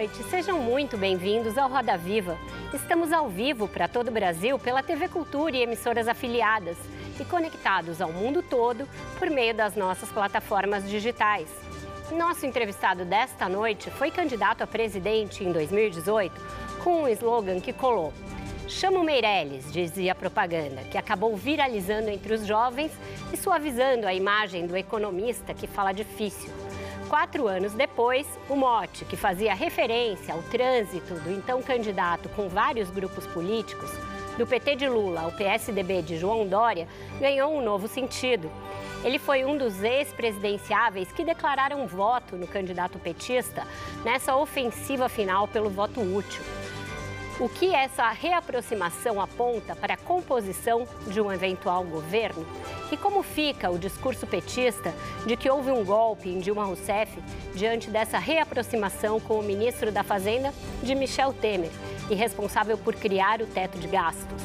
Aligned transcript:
Noite. 0.00 0.22
Sejam 0.30 0.58
muito 0.58 0.96
bem-vindos 0.96 1.58
ao 1.58 1.68
Roda 1.68 1.94
Viva. 1.98 2.38
Estamos 2.72 3.12
ao 3.12 3.28
vivo 3.28 3.68
para 3.68 3.86
todo 3.86 4.08
o 4.08 4.10
Brasil 4.10 4.58
pela 4.58 4.82
TV 4.82 5.08
Cultura 5.08 5.54
e 5.54 5.62
emissoras 5.62 6.08
afiliadas 6.08 6.78
e 7.20 7.24
conectados 7.26 8.00
ao 8.00 8.10
mundo 8.10 8.42
todo 8.42 8.88
por 9.18 9.28
meio 9.28 9.54
das 9.54 9.76
nossas 9.76 10.08
plataformas 10.08 10.88
digitais. 10.88 11.50
Nosso 12.12 12.46
entrevistado 12.46 13.04
desta 13.04 13.46
noite 13.46 13.90
foi 13.90 14.10
candidato 14.10 14.62
a 14.62 14.66
presidente 14.66 15.44
em 15.44 15.52
2018 15.52 16.34
com 16.82 17.02
um 17.02 17.08
slogan 17.08 17.60
que 17.60 17.74
colou. 17.74 18.10
Chama 18.66 19.00
o 19.00 19.04
Meirelles, 19.04 19.70
dizia 19.70 20.12
a 20.12 20.14
propaganda, 20.14 20.80
que 20.84 20.96
acabou 20.96 21.36
viralizando 21.36 22.08
entre 22.08 22.32
os 22.32 22.46
jovens 22.46 22.90
e 23.34 23.36
suavizando 23.36 24.06
a 24.06 24.14
imagem 24.14 24.66
do 24.66 24.74
economista 24.74 25.52
que 25.52 25.66
fala 25.66 25.92
difícil. 25.92 26.59
Quatro 27.10 27.48
anos 27.48 27.72
depois, 27.72 28.24
o 28.48 28.54
mote, 28.54 29.04
que 29.04 29.16
fazia 29.16 29.52
referência 29.52 30.32
ao 30.32 30.44
trânsito 30.44 31.14
do 31.14 31.32
então 31.32 31.60
candidato 31.60 32.28
com 32.28 32.48
vários 32.48 32.88
grupos 32.88 33.26
políticos, 33.26 33.90
do 34.38 34.46
PT 34.46 34.76
de 34.76 34.88
Lula 34.88 35.22
ao 35.22 35.32
PSDB 35.32 36.02
de 36.02 36.16
João 36.16 36.46
Dória, 36.46 36.86
ganhou 37.18 37.52
um 37.52 37.64
novo 37.64 37.88
sentido. 37.88 38.48
Ele 39.02 39.18
foi 39.18 39.44
um 39.44 39.58
dos 39.58 39.82
ex-presidenciáveis 39.82 41.10
que 41.10 41.24
declararam 41.24 41.84
voto 41.84 42.36
no 42.36 42.46
candidato 42.46 42.96
petista 43.00 43.66
nessa 44.04 44.36
ofensiva 44.36 45.08
final 45.08 45.48
pelo 45.48 45.68
voto 45.68 46.00
útil. 46.00 46.44
O 47.40 47.48
que 47.48 47.74
essa 47.74 48.06
reaproximação 48.10 49.18
aponta 49.18 49.74
para 49.74 49.94
a 49.94 49.96
composição 49.96 50.86
de 51.06 51.22
um 51.22 51.32
eventual 51.32 51.82
governo? 51.84 52.46
E 52.92 52.98
como 52.98 53.22
fica 53.22 53.70
o 53.70 53.78
discurso 53.78 54.26
petista 54.26 54.94
de 55.24 55.38
que 55.38 55.48
houve 55.48 55.70
um 55.70 55.82
golpe 55.82 56.28
em 56.28 56.38
Dilma 56.38 56.66
Rousseff 56.66 57.18
diante 57.54 57.88
dessa 57.88 58.18
reaproximação 58.18 59.18
com 59.18 59.38
o 59.38 59.42
ministro 59.42 59.90
da 59.90 60.02
Fazenda, 60.02 60.52
de 60.82 60.94
Michel 60.94 61.32
Temer, 61.32 61.70
e 62.10 62.14
responsável 62.14 62.76
por 62.76 62.94
criar 62.94 63.40
o 63.40 63.46
teto 63.46 63.78
de 63.78 63.88
gastos? 63.88 64.42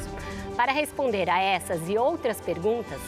Para 0.56 0.72
responder 0.72 1.28
a 1.28 1.38
essas 1.38 1.90
e 1.90 1.98
outras 1.98 2.40
perguntas, 2.40 3.00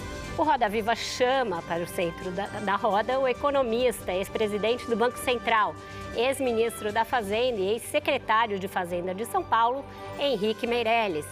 o 0.43 0.45
Roda 0.45 0.69
Viva 0.69 0.95
chama 0.95 1.61
para 1.63 1.83
o 1.83 1.87
centro 1.87 2.31
da, 2.31 2.47
da 2.47 2.77
roda 2.77 3.19
o 3.19 3.27
economista, 3.27 4.13
ex-presidente 4.13 4.87
do 4.87 4.97
Banco 4.97 5.19
Central, 5.19 5.75
ex-ministro 6.15 6.93
da 6.93 7.05
Fazenda 7.05 7.61
e 7.61 7.71
ex-secretário 7.71 8.59
de 8.59 8.69
Fazenda 8.69 9.15
de 9.15 9.27
São 9.27 9.43
Paulo, 9.43 9.85
Henrique 10.19 10.67
Meirelles. 10.67 11.27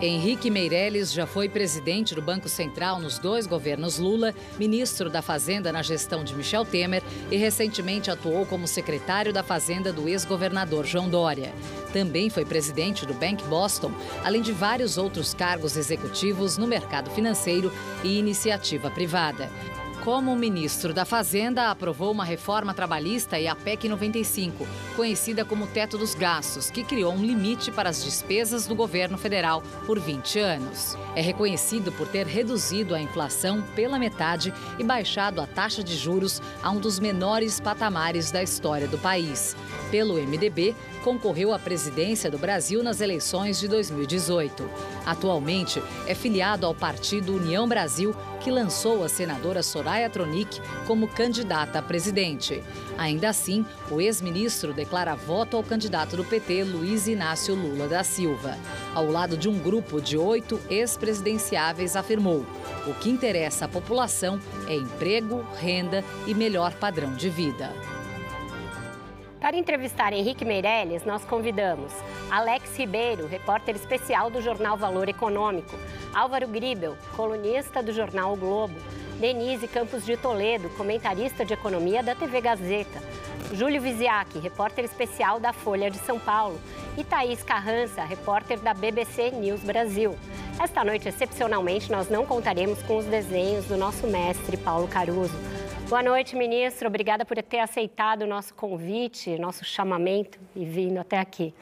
Henrique 0.00 0.48
Meirelles 0.48 1.12
já 1.12 1.26
foi 1.26 1.48
presidente 1.48 2.14
do 2.14 2.22
Banco 2.22 2.48
Central 2.48 3.00
nos 3.00 3.18
dois 3.18 3.48
governos 3.48 3.98
Lula, 3.98 4.32
ministro 4.56 5.10
da 5.10 5.20
Fazenda 5.20 5.72
na 5.72 5.82
gestão 5.82 6.22
de 6.22 6.36
Michel 6.36 6.64
Temer 6.64 7.02
e 7.32 7.36
recentemente 7.36 8.08
atuou 8.08 8.46
como 8.46 8.68
secretário 8.68 9.32
da 9.32 9.42
Fazenda 9.42 9.92
do 9.92 10.08
ex-governador 10.08 10.86
João 10.86 11.08
Dória. 11.08 11.52
Também 11.92 12.30
foi 12.30 12.44
presidente 12.44 13.04
do 13.04 13.14
Bank 13.14 13.42
Boston, 13.48 13.90
além 14.24 14.40
de 14.40 14.52
vários 14.52 14.96
outros 14.98 15.34
cargos 15.34 15.76
executivos 15.76 16.56
no 16.56 16.66
mercado 16.68 17.10
financeiro 17.10 17.72
e 18.04 18.20
iniciativa 18.20 18.88
privada 18.90 19.50
como 20.04 20.34
ministro 20.36 20.94
da 20.94 21.04
Fazenda, 21.04 21.70
aprovou 21.70 22.12
uma 22.12 22.24
reforma 22.24 22.72
trabalhista 22.72 23.38
e 23.38 23.46
a 23.46 23.54
PEC 23.54 23.88
95, 23.88 24.66
conhecida 24.96 25.44
como 25.44 25.66
Teto 25.66 25.98
dos 25.98 26.14
Gastos, 26.14 26.70
que 26.70 26.84
criou 26.84 27.12
um 27.12 27.24
limite 27.24 27.70
para 27.70 27.90
as 27.90 28.02
despesas 28.02 28.66
do 28.66 28.74
governo 28.74 29.18
federal 29.18 29.62
por 29.86 29.98
20 29.98 30.38
anos. 30.38 30.96
É 31.14 31.20
reconhecido 31.20 31.92
por 31.92 32.08
ter 32.08 32.26
reduzido 32.26 32.94
a 32.94 33.00
inflação 33.00 33.62
pela 33.74 33.98
metade 33.98 34.52
e 34.78 34.84
baixado 34.84 35.40
a 35.40 35.46
taxa 35.46 35.82
de 35.82 35.96
juros 35.96 36.40
a 36.62 36.70
um 36.70 36.80
dos 36.80 36.98
menores 36.98 37.60
patamares 37.60 38.30
da 38.30 38.42
história 38.42 38.86
do 38.86 38.98
país. 38.98 39.56
Pelo 39.90 40.14
MDB, 40.14 40.74
concorreu 41.02 41.54
à 41.54 41.58
presidência 41.58 42.30
do 42.30 42.38
Brasil 42.38 42.82
nas 42.82 43.00
eleições 43.00 43.58
de 43.58 43.66
2018. 43.66 44.68
Atualmente, 45.06 45.82
é 46.06 46.14
filiado 46.14 46.66
ao 46.66 46.74
partido 46.74 47.34
União 47.34 47.66
Brasil, 47.66 48.14
que 48.48 48.52
lançou 48.52 49.04
a 49.04 49.10
senadora 49.10 49.62
Soraya 49.62 50.08
Tronic 50.08 50.58
como 50.86 51.06
candidata 51.06 51.80
a 51.80 51.82
presidente. 51.82 52.64
Ainda 52.96 53.28
assim, 53.28 53.62
o 53.90 54.00
ex-ministro 54.00 54.72
declara 54.72 55.14
voto 55.14 55.54
ao 55.54 55.62
candidato 55.62 56.16
do 56.16 56.24
PT, 56.24 56.64
Luiz 56.64 57.06
Inácio 57.06 57.54
Lula 57.54 57.86
da 57.86 58.02
Silva. 58.02 58.56
Ao 58.94 59.06
lado 59.06 59.36
de 59.36 59.50
um 59.50 59.58
grupo 59.58 60.00
de 60.00 60.16
oito 60.16 60.58
ex-presidenciáveis, 60.70 61.94
afirmou: 61.94 62.46
o 62.86 62.94
que 62.94 63.10
interessa 63.10 63.66
à 63.66 63.68
população 63.68 64.40
é 64.66 64.74
emprego, 64.74 65.44
renda 65.60 66.02
e 66.26 66.32
melhor 66.32 66.72
padrão 66.72 67.12
de 67.14 67.28
vida. 67.28 67.70
Para 69.48 69.56
entrevistar 69.56 70.12
Henrique 70.12 70.44
Meirelles, 70.44 71.06
nós 71.06 71.24
convidamos 71.24 71.90
Alex 72.30 72.76
Ribeiro, 72.76 73.26
repórter 73.26 73.74
especial 73.76 74.28
do 74.28 74.42
jornal 74.42 74.76
Valor 74.76 75.08
Econômico, 75.08 75.74
Álvaro 76.12 76.46
Gribel, 76.46 76.98
colunista 77.16 77.82
do 77.82 77.90
jornal 77.90 78.34
o 78.34 78.36
Globo, 78.36 78.74
Denise 79.18 79.66
Campos 79.66 80.04
de 80.04 80.18
Toledo, 80.18 80.68
comentarista 80.76 81.46
de 81.46 81.54
economia 81.54 82.02
da 82.02 82.14
TV 82.14 82.42
Gazeta, 82.42 83.02
Júlio 83.54 83.80
Viziac, 83.80 84.38
repórter 84.38 84.84
especial 84.84 85.40
da 85.40 85.54
Folha 85.54 85.90
de 85.90 85.96
São 85.96 86.20
Paulo, 86.20 86.60
e 86.98 87.02
Thaís 87.02 87.42
Carrança, 87.42 88.04
repórter 88.04 88.58
da 88.58 88.74
BBC 88.74 89.30
News 89.30 89.62
Brasil. 89.62 90.14
Esta 90.60 90.84
noite, 90.84 91.08
excepcionalmente, 91.08 91.90
nós 91.90 92.10
não 92.10 92.26
contaremos 92.26 92.82
com 92.82 92.98
os 92.98 93.06
desenhos 93.06 93.64
do 93.64 93.78
nosso 93.78 94.06
mestre 94.08 94.58
Paulo 94.58 94.86
Caruso. 94.86 95.32
Boa 95.88 96.02
noite, 96.02 96.36
ministro. 96.36 96.86
Obrigada 96.86 97.24
por 97.24 97.42
ter 97.42 97.60
aceitado 97.60 98.20
o 98.20 98.26
nosso 98.26 98.52
convite, 98.52 99.38
nosso 99.38 99.64
chamamento 99.64 100.38
e 100.54 100.62
vindo 100.62 100.98
até 100.98 101.18
aqui. 101.18 101.54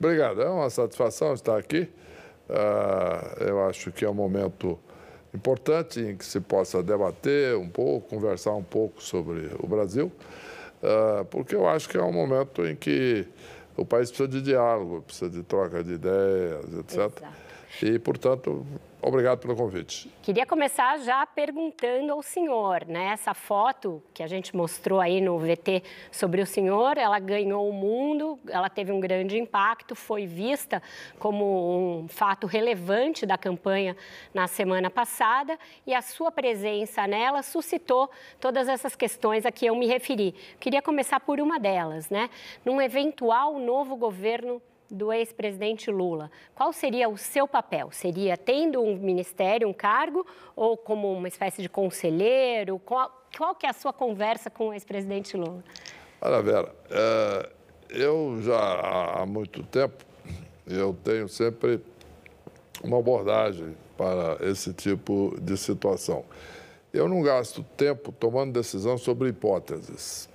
Obrigado. 0.00 0.40
É 0.40 0.48
uma 0.48 0.70
satisfação 0.70 1.34
estar 1.34 1.58
aqui. 1.58 1.86
Uh, 2.48 3.44
eu 3.44 3.68
acho 3.68 3.92
que 3.92 4.06
é 4.06 4.10
um 4.10 4.14
momento 4.14 4.78
importante 5.34 6.00
em 6.00 6.16
que 6.16 6.24
se 6.24 6.40
possa 6.40 6.82
debater 6.82 7.54
um 7.58 7.68
pouco, 7.68 8.08
conversar 8.08 8.54
um 8.54 8.62
pouco 8.62 9.02
sobre 9.02 9.50
o 9.58 9.66
Brasil, 9.66 10.10
uh, 10.82 11.22
porque 11.26 11.54
eu 11.54 11.68
acho 11.68 11.90
que 11.90 11.98
é 11.98 12.02
um 12.02 12.12
momento 12.12 12.64
em 12.66 12.74
que 12.74 13.28
o 13.76 13.84
país 13.84 14.08
precisa 14.08 14.30
de 14.30 14.40
diálogo, 14.40 15.02
precisa 15.02 15.30
de 15.30 15.42
troca 15.42 15.84
de 15.84 15.92
ideias, 15.92 16.64
etc. 16.78 16.92
Exato. 16.92 17.22
E, 17.82 17.98
portanto, 17.98 18.66
obrigado 19.02 19.38
pelo 19.38 19.56
convite. 19.56 20.10
Queria 20.22 20.46
começar 20.46 20.98
já 20.98 21.26
perguntando 21.26 22.12
ao 22.12 22.22
senhor, 22.22 22.84
né? 22.86 23.06
Essa 23.12 23.34
foto 23.34 24.02
que 24.12 24.22
a 24.22 24.26
gente 24.26 24.54
mostrou 24.54 25.00
aí 25.00 25.20
no 25.20 25.38
VT 25.38 25.82
sobre 26.10 26.40
o 26.40 26.46
senhor, 26.46 26.98
ela 26.98 27.18
ganhou 27.18 27.68
o 27.68 27.72
mundo, 27.72 28.38
ela 28.48 28.68
teve 28.68 28.92
um 28.92 29.00
grande 29.00 29.38
impacto, 29.38 29.94
foi 29.94 30.26
vista 30.26 30.82
como 31.18 32.02
um 32.02 32.08
fato 32.08 32.46
relevante 32.46 33.24
da 33.26 33.38
campanha 33.38 33.96
na 34.32 34.46
semana 34.46 34.90
passada 34.90 35.58
e 35.86 35.94
a 35.94 36.02
sua 36.02 36.30
presença 36.30 37.06
nela 37.06 37.42
suscitou 37.42 38.10
todas 38.38 38.68
essas 38.68 38.94
questões 38.94 39.46
a 39.46 39.52
que 39.52 39.66
eu 39.66 39.74
me 39.76 39.86
referi. 39.86 40.34
Queria 40.58 40.82
começar 40.82 41.20
por 41.20 41.40
uma 41.40 41.58
delas, 41.58 42.10
né? 42.10 42.30
Num 42.64 42.80
eventual 42.80 43.58
novo 43.58 43.96
governo 43.96 44.62
do 44.90 45.12
ex-presidente 45.12 45.90
Lula. 45.90 46.30
Qual 46.54 46.72
seria 46.72 47.08
o 47.08 47.16
seu 47.16 47.46
papel? 47.46 47.90
Seria 47.92 48.36
tendo 48.36 48.82
um 48.82 48.96
ministério, 48.96 49.68
um 49.68 49.72
cargo, 49.72 50.26
ou 50.56 50.76
como 50.76 51.12
uma 51.12 51.28
espécie 51.28 51.62
de 51.62 51.68
conselheiro? 51.68 52.78
Qual, 52.80 53.10
qual 53.36 53.54
que 53.54 53.66
é 53.66 53.70
a 53.70 53.72
sua 53.72 53.92
conversa 53.92 54.50
com 54.50 54.68
o 54.68 54.72
ex-presidente 54.72 55.36
Lula? 55.36 55.62
Olha, 56.20 56.42
Vera, 56.42 56.74
é, 56.90 57.50
eu 57.90 58.40
já 58.42 59.20
há 59.20 59.26
muito 59.26 59.62
tempo, 59.64 60.04
eu 60.66 60.96
tenho 61.04 61.28
sempre 61.28 61.80
uma 62.82 62.98
abordagem 62.98 63.76
para 63.96 64.38
esse 64.48 64.72
tipo 64.72 65.36
de 65.40 65.56
situação. 65.56 66.24
Eu 66.92 67.08
não 67.08 67.22
gasto 67.22 67.62
tempo 67.76 68.10
tomando 68.12 68.52
decisão 68.52 68.96
sobre 68.96 69.28
hipóteses. 69.28 70.29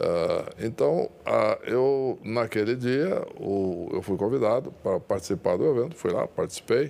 Uh, 0.00 0.64
então, 0.66 1.10
uh, 1.26 1.62
eu, 1.64 2.18
naquele 2.24 2.74
dia, 2.74 3.22
o, 3.38 3.90
eu 3.92 4.00
fui 4.00 4.16
convidado 4.16 4.72
para 4.82 4.98
participar 4.98 5.58
do 5.58 5.66
evento, 5.66 5.94
fui 5.94 6.10
lá, 6.10 6.26
participei. 6.26 6.86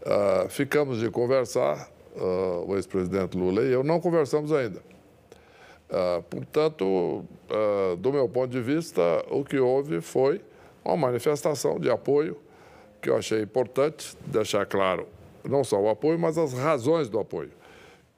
Uh, 0.00 0.48
ficamos 0.48 0.98
de 0.98 1.10
conversar 1.10 1.90
o 2.66 2.74
ex-presidente 2.74 3.36
Lula 3.36 3.62
e 3.62 3.72
eu 3.72 3.84
não 3.84 4.00
conversamos 4.00 4.52
ainda. 4.52 4.82
Portanto, 6.28 7.24
do 7.98 8.12
meu 8.12 8.28
ponto 8.28 8.50
de 8.50 8.60
vista, 8.60 9.00
o 9.30 9.44
que 9.44 9.60
houve 9.60 10.00
foi 10.00 10.40
uma 10.84 10.96
manifestação 10.96 11.78
de 11.78 11.88
apoio 11.88 12.36
que 13.00 13.08
eu 13.08 13.16
achei 13.16 13.40
importante 13.40 14.16
deixar 14.26 14.66
claro, 14.66 15.06
não 15.48 15.62
só 15.62 15.80
o 15.80 15.88
apoio, 15.88 16.18
mas 16.18 16.36
as 16.36 16.52
razões 16.52 17.08
do 17.08 17.18
apoio, 17.20 17.52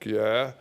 que 0.01 0.17
é 0.17 0.55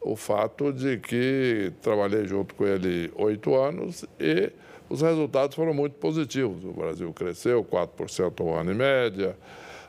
o 0.00 0.16
fato 0.16 0.72
de 0.72 0.98
que 0.98 1.72
trabalhei 1.82 2.26
junto 2.26 2.54
com 2.54 2.66
ele 2.66 3.12
oito 3.16 3.54
anos 3.54 4.04
e 4.18 4.52
os 4.88 5.02
resultados 5.02 5.54
foram 5.54 5.74
muito 5.74 5.96
positivos. 5.96 6.64
O 6.64 6.72
Brasil 6.72 7.12
cresceu 7.12 7.64
4% 7.64 8.40
ao 8.40 8.54
ano 8.54 8.72
em 8.72 8.76
média, 8.76 9.36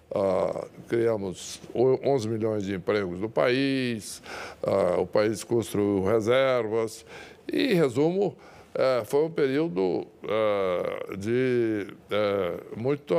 Uh, 0.09 0.67
criamos 0.87 1.61
11 1.75 2.29
milhões 2.29 2.63
de 2.63 2.73
empregos 2.73 3.19
no 3.19 3.29
país, 3.29 4.23
uh, 4.63 4.99
o 4.99 5.05
país 5.05 5.43
construiu 5.43 6.03
reservas 6.03 7.05
e, 7.47 7.73
em 7.73 7.75
resumo, 7.75 8.35
uh, 8.73 9.05
foi 9.05 9.25
um 9.25 9.29
período 9.29 10.07
ah, 10.27 11.15
de 11.15 11.87
eh, 12.09 12.59
muito, 12.75 13.13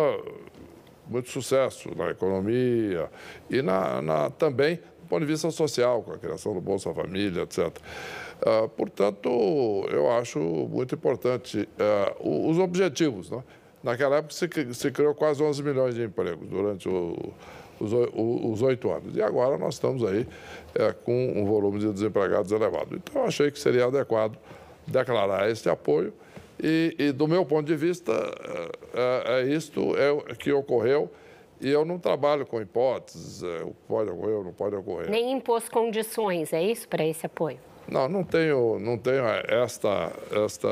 muito 1.07 1.31
sucesso 1.31 1.91
na 1.97 2.11
economia 2.11 3.09
e 3.49 3.63
na, 3.63 4.03
na, 4.03 4.31
também 4.31 4.81
ponto 5.11 5.21
de 5.21 5.33
vista 5.33 5.51
social, 5.51 6.03
com 6.03 6.13
a 6.13 6.19
criação 6.19 6.55
do 6.55 6.61
Bolsa 6.61 6.95
Família, 6.95 7.43
etc. 7.43 7.71
portanto, 8.77 9.29
eu 9.91 10.11
acho 10.11 10.39
muito 10.39 10.95
importante 10.95 11.69
os 12.21 12.59
objetivos. 12.59 13.31
Né? 13.31 13.43
Naquela 13.83 14.17
época 14.17 14.35
se, 14.35 14.49
se 14.75 14.91
criou 14.91 15.15
quase 15.15 15.43
11 15.43 15.63
milhões 15.63 15.95
de 15.95 16.05
empregos 16.05 16.49
durante 16.49 16.89
o, 16.89 17.35
os 17.81 18.63
oito 18.63 18.91
anos. 18.91 19.17
E 19.17 19.23
agora 19.23 19.57
nós 19.57 19.75
estamos 19.75 20.05
aí 20.05 20.27
é, 20.75 20.93
com 20.93 21.33
um 21.35 21.45
volume 21.45 21.79
de 21.79 21.93
desempregados 21.93 22.53
elevado. 22.53 22.95
Então, 22.97 23.23
eu 23.23 23.29
achei 23.29 23.51
que 23.51 23.59
seria 23.59 23.87
adequado 23.87 24.37
declarar 24.87 25.51
este 25.51 25.69
apoio. 25.69 26.13
E, 26.63 26.95
e 26.99 27.13
do 27.13 27.27
meu 27.27 27.45
ponto 27.47 27.67
de 27.67 27.77
vista, 27.77 28.13
é, 28.93 29.41
é 29.41 29.47
isto 29.47 29.97
é, 29.97 30.35
que 30.35 30.53
ocorreu. 30.53 31.11
E 31.61 31.69
eu 31.69 31.85
não 31.85 31.99
trabalho 31.99 32.47
com 32.47 32.61
hipóteses, 32.61 33.43
é, 33.43 33.67
pode 33.87 34.11
ocorrer 34.11 34.37
ou 34.37 34.45
não 34.45 34.53
pode 34.53 34.75
ocorrer. 34.75 35.11
Nem 35.11 35.33
impôs 35.33 35.69
condições, 35.69 36.53
é 36.53 36.63
isso, 36.63 36.89
para 36.89 37.05
esse 37.05 37.27
apoio? 37.27 37.59
Não, 37.87 38.09
não 38.09 38.25
tenho, 38.25 38.79
não 38.79 38.97
tenho 38.97 39.25
esta, 39.27 40.13
esta 40.45 40.69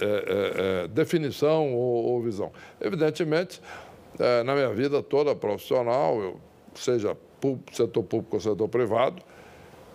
é, 0.00 0.04
é, 0.04 0.84
é, 0.84 0.88
definição 0.88 1.74
ou, 1.74 2.04
ou, 2.06 2.22
visão. 2.22 2.52
Evidentemente, 2.80 3.60
é, 4.18 4.42
na 4.44 4.54
minha 4.54 4.72
vida 4.72 5.02
toda 5.02 5.34
profissional, 5.34 6.20
eu, 6.20 6.40
seja 6.74 7.16
público, 7.40 7.74
setor 7.74 8.02
público 8.04 8.36
ou 8.36 8.40
setor 8.40 8.68
privado, 8.68 9.20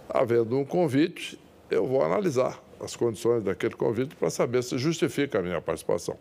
havendo 0.09 0.57
um 0.57 0.65
convite, 0.65 1.39
eu 1.71 1.88
vou 1.88 2.03
analisar 2.03 2.62
as 2.80 2.95
condições 2.95 3.44
daquele 3.44 3.74
convite 3.74 4.15
para 4.15 4.30
saber 4.30 4.62
se 4.62 4.77
justifica 4.77 5.39
a 5.39 5.42
minha 5.42 5.62
participação. 5.62 6.18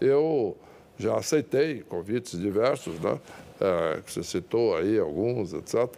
Eu 0.00 0.56
já 0.98 1.16
aceitei 1.16 1.82
convites 1.82 2.38
diversos, 2.38 2.98
né? 3.00 3.20
É, 3.60 4.00
que 4.00 4.12
você 4.12 4.22
citou 4.22 4.76
aí 4.76 4.98
alguns, 4.98 5.52
etc. 5.52 5.88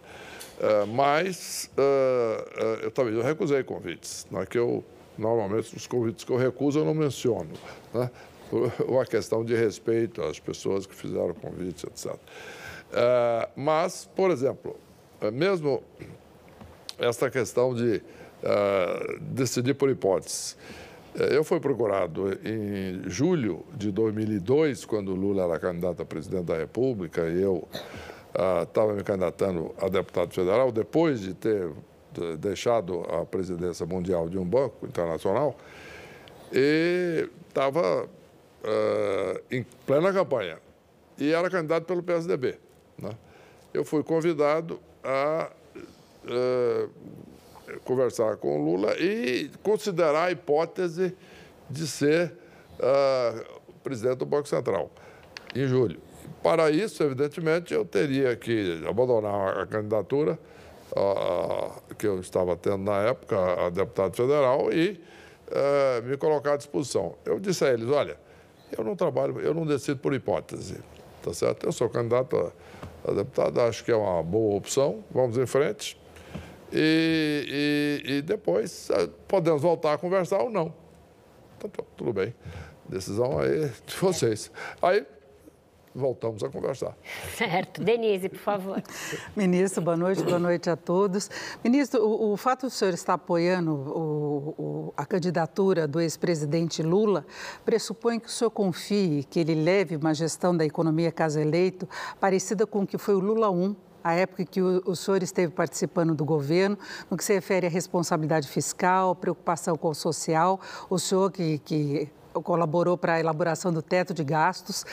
É, 0.59 0.85
mas 0.85 1.69
uh, 1.77 2.83
eu 2.83 2.91
também 2.91 3.13
eu 3.13 3.21
recusei 3.21 3.63
convites. 3.63 4.25
Não 4.31 4.41
é 4.41 4.45
que 4.45 4.57
eu, 4.57 4.83
normalmente, 5.17 5.75
os 5.75 5.85
convites 5.85 6.23
que 6.23 6.31
eu 6.31 6.37
recuso 6.37 6.79
eu 6.79 6.85
não 6.85 6.93
menciono. 6.93 7.51
Né? 7.93 8.09
Uma 8.87 9.05
questão 9.05 9.43
de 9.43 9.55
respeito 9.55 10.21
às 10.21 10.39
pessoas 10.39 10.85
que 10.85 10.95
fizeram 10.95 11.33
convites, 11.33 11.83
etc. 11.83 12.13
Uh, 12.15 13.49
mas, 13.55 14.09
por 14.15 14.31
exemplo, 14.31 14.75
mesmo 15.33 15.83
esta 16.97 17.29
questão 17.29 17.73
de 17.73 18.01
decidir 19.19 19.73
por 19.73 19.89
hipóteses. 19.89 20.55
Eu 21.17 21.43
fui 21.43 21.59
procurado 21.59 22.31
em 22.47 23.09
julho 23.09 23.65
de 23.73 23.91
2002, 23.91 24.85
quando 24.85 25.15
Lula 25.15 25.45
era 25.45 25.59
candidato 25.59 26.03
a 26.03 26.05
presidente 26.05 26.45
da 26.45 26.55
República, 26.55 27.27
e 27.27 27.41
eu 27.41 27.67
estava 28.61 28.91
ah, 28.91 28.95
me 28.95 29.03
candidatando 29.03 29.73
a 29.81 29.89
deputado 29.89 30.31
federal, 30.31 30.71
depois 30.71 31.21
de 31.21 31.33
ter 31.33 31.71
deixado 32.37 33.01
a 33.09 33.25
presidência 33.25 33.83
mundial 33.83 34.29
de 34.29 34.37
um 34.37 34.45
banco 34.45 34.85
internacional, 34.85 35.57
e 36.53 37.27
estava 37.47 38.05
uh, 38.05 39.41
em 39.49 39.65
plena 39.87 40.13
campanha. 40.13 40.59
E 41.17 41.33
era 41.33 41.49
candidato 41.49 41.85
pelo 41.85 42.03
PSDB. 42.03 42.59
Né? 42.95 43.09
Eu 43.73 43.83
fui 43.83 44.03
convidado 44.03 44.79
a 45.03 45.49
uh, 46.25 46.89
conversar 47.83 48.37
com 48.37 48.59
o 48.59 48.63
Lula 48.63 48.95
e 48.97 49.49
considerar 49.63 50.25
a 50.25 50.31
hipótese 50.31 51.15
de 51.69 51.87
ser 51.87 52.33
uh, 52.79 53.61
presidente 53.83 54.17
do 54.17 54.25
Banco 54.25 54.47
Central, 54.47 54.91
em 55.55 55.67
julho. 55.67 55.99
Para 56.43 56.69
isso, 56.69 57.03
evidentemente, 57.03 57.73
eu 57.73 57.83
teria 57.83 58.35
que 58.35 58.83
abandonar 58.87 59.59
a 59.59 59.65
candidatura 59.65 60.37
que 61.97 62.07
eu 62.07 62.19
estava 62.19 62.55
tendo 62.55 62.77
na 62.77 63.01
época, 63.03 63.65
a 63.65 63.69
deputado 63.69 64.15
federal, 64.15 64.71
e 64.71 64.99
uh, 65.49 66.03
me 66.05 66.17
colocar 66.17 66.53
à 66.53 66.57
disposição. 66.57 67.15
Eu 67.25 67.39
disse 67.39 67.65
a 67.65 67.73
eles, 67.73 67.89
olha, 67.89 68.17
eu 68.75 68.83
não 68.83 68.95
trabalho, 68.95 69.39
eu 69.39 69.53
não 69.53 69.65
decido 69.65 69.99
por 69.99 70.13
hipótese, 70.13 70.79
tá 71.21 71.33
certo? 71.33 71.65
Eu 71.65 71.71
sou 71.71 71.89
candidato 71.89 72.37
a, 72.37 73.11
a 73.11 73.13
deputado, 73.13 73.61
acho 73.61 73.83
que 73.83 73.91
é 73.91 73.95
uma 73.95 74.23
boa 74.23 74.55
opção, 74.55 75.03
vamos 75.11 75.37
em 75.37 75.45
frente. 75.45 75.99
E, 76.71 78.03
e, 78.05 78.13
e 78.17 78.21
depois 78.21 78.89
uh, 78.89 79.07
podemos 79.27 79.61
voltar 79.61 79.93
a 79.93 79.97
conversar 79.97 80.39
ou 80.39 80.49
não. 80.49 80.73
Então, 81.57 81.85
tudo 81.95 82.13
bem. 82.13 82.33
Decisão 82.87 83.39
aí 83.39 83.71
de 83.85 83.95
vocês. 83.95 84.51
Aí 84.81 85.05
voltamos 85.97 86.43
a 86.43 86.49
conversar. 86.49 86.95
Certo. 87.35 87.83
Denise, 87.83 88.29
por 88.29 88.39
favor. 88.39 88.83
Ministro, 89.35 89.81
boa 89.81 89.97
noite, 89.97 90.23
boa 90.23 90.37
noite 90.37 90.69
a 90.69 90.75
todos. 90.75 91.29
Ministro, 91.63 92.05
o, 92.05 92.33
o 92.33 92.37
fato 92.37 92.67
do 92.67 92.69
senhor 92.69 92.93
estar 92.93 93.15
apoiando 93.15 93.73
o, 93.73 94.55
o, 94.57 94.93
a 94.95 95.05
candidatura 95.05 95.87
do 95.87 95.99
ex-presidente 95.99 96.83
Lula 96.83 97.25
pressupõe 97.65 98.19
que 98.19 98.27
o 98.27 98.31
senhor 98.31 98.51
confie 98.51 99.23
que 99.23 99.39
ele 99.39 99.55
leve 99.55 99.95
uma 99.95 100.13
gestão 100.13 100.55
da 100.55 100.63
economia 100.63 101.11
caso 101.11 101.39
eleito 101.39 101.89
parecida 102.19 102.67
com 102.67 102.83
o 102.83 102.87
que 102.87 102.97
foi 102.97 103.15
o 103.15 103.19
Lula 103.19 103.49
1 103.49 103.75
a 104.07 104.13
época 104.13 104.45
que 104.45 104.61
o, 104.61 104.81
o 104.85 104.95
senhor 104.95 105.21
esteve 105.21 105.51
participando 105.51 106.15
do 106.15 106.23
governo, 106.23 106.77
no 107.09 107.17
que 107.17 107.23
se 107.23 107.33
refere 107.33 107.67
à 107.67 107.69
responsabilidade 107.69 108.47
fiscal, 108.47 109.13
preocupação 109.15 109.75
com 109.75 109.89
o 109.89 109.95
social, 109.95 110.59
o 110.89 110.97
senhor 110.97 111.31
que, 111.31 111.57
que 111.59 112.09
colaborou 112.41 112.97
para 112.97 113.13
a 113.13 113.19
elaboração 113.19 113.71
do 113.71 113.81
teto 113.81 114.13
de 114.13 114.23
gastos, 114.23 114.85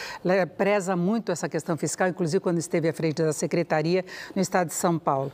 preza 0.57 0.97
muito 0.97 1.33
essa 1.33 1.49
questão 1.49 1.77
fiscal, 1.77 2.09
inclusive 2.09 2.41
quando 2.41 2.59
esteve 2.59 2.89
à 2.89 2.93
frente 2.93 3.23
da 3.23 3.33
secretaria 3.33 4.05
no 4.35 4.43
estado 4.43 4.69
de 4.69 4.75
São 4.75 4.99
Paulo. 4.99 5.33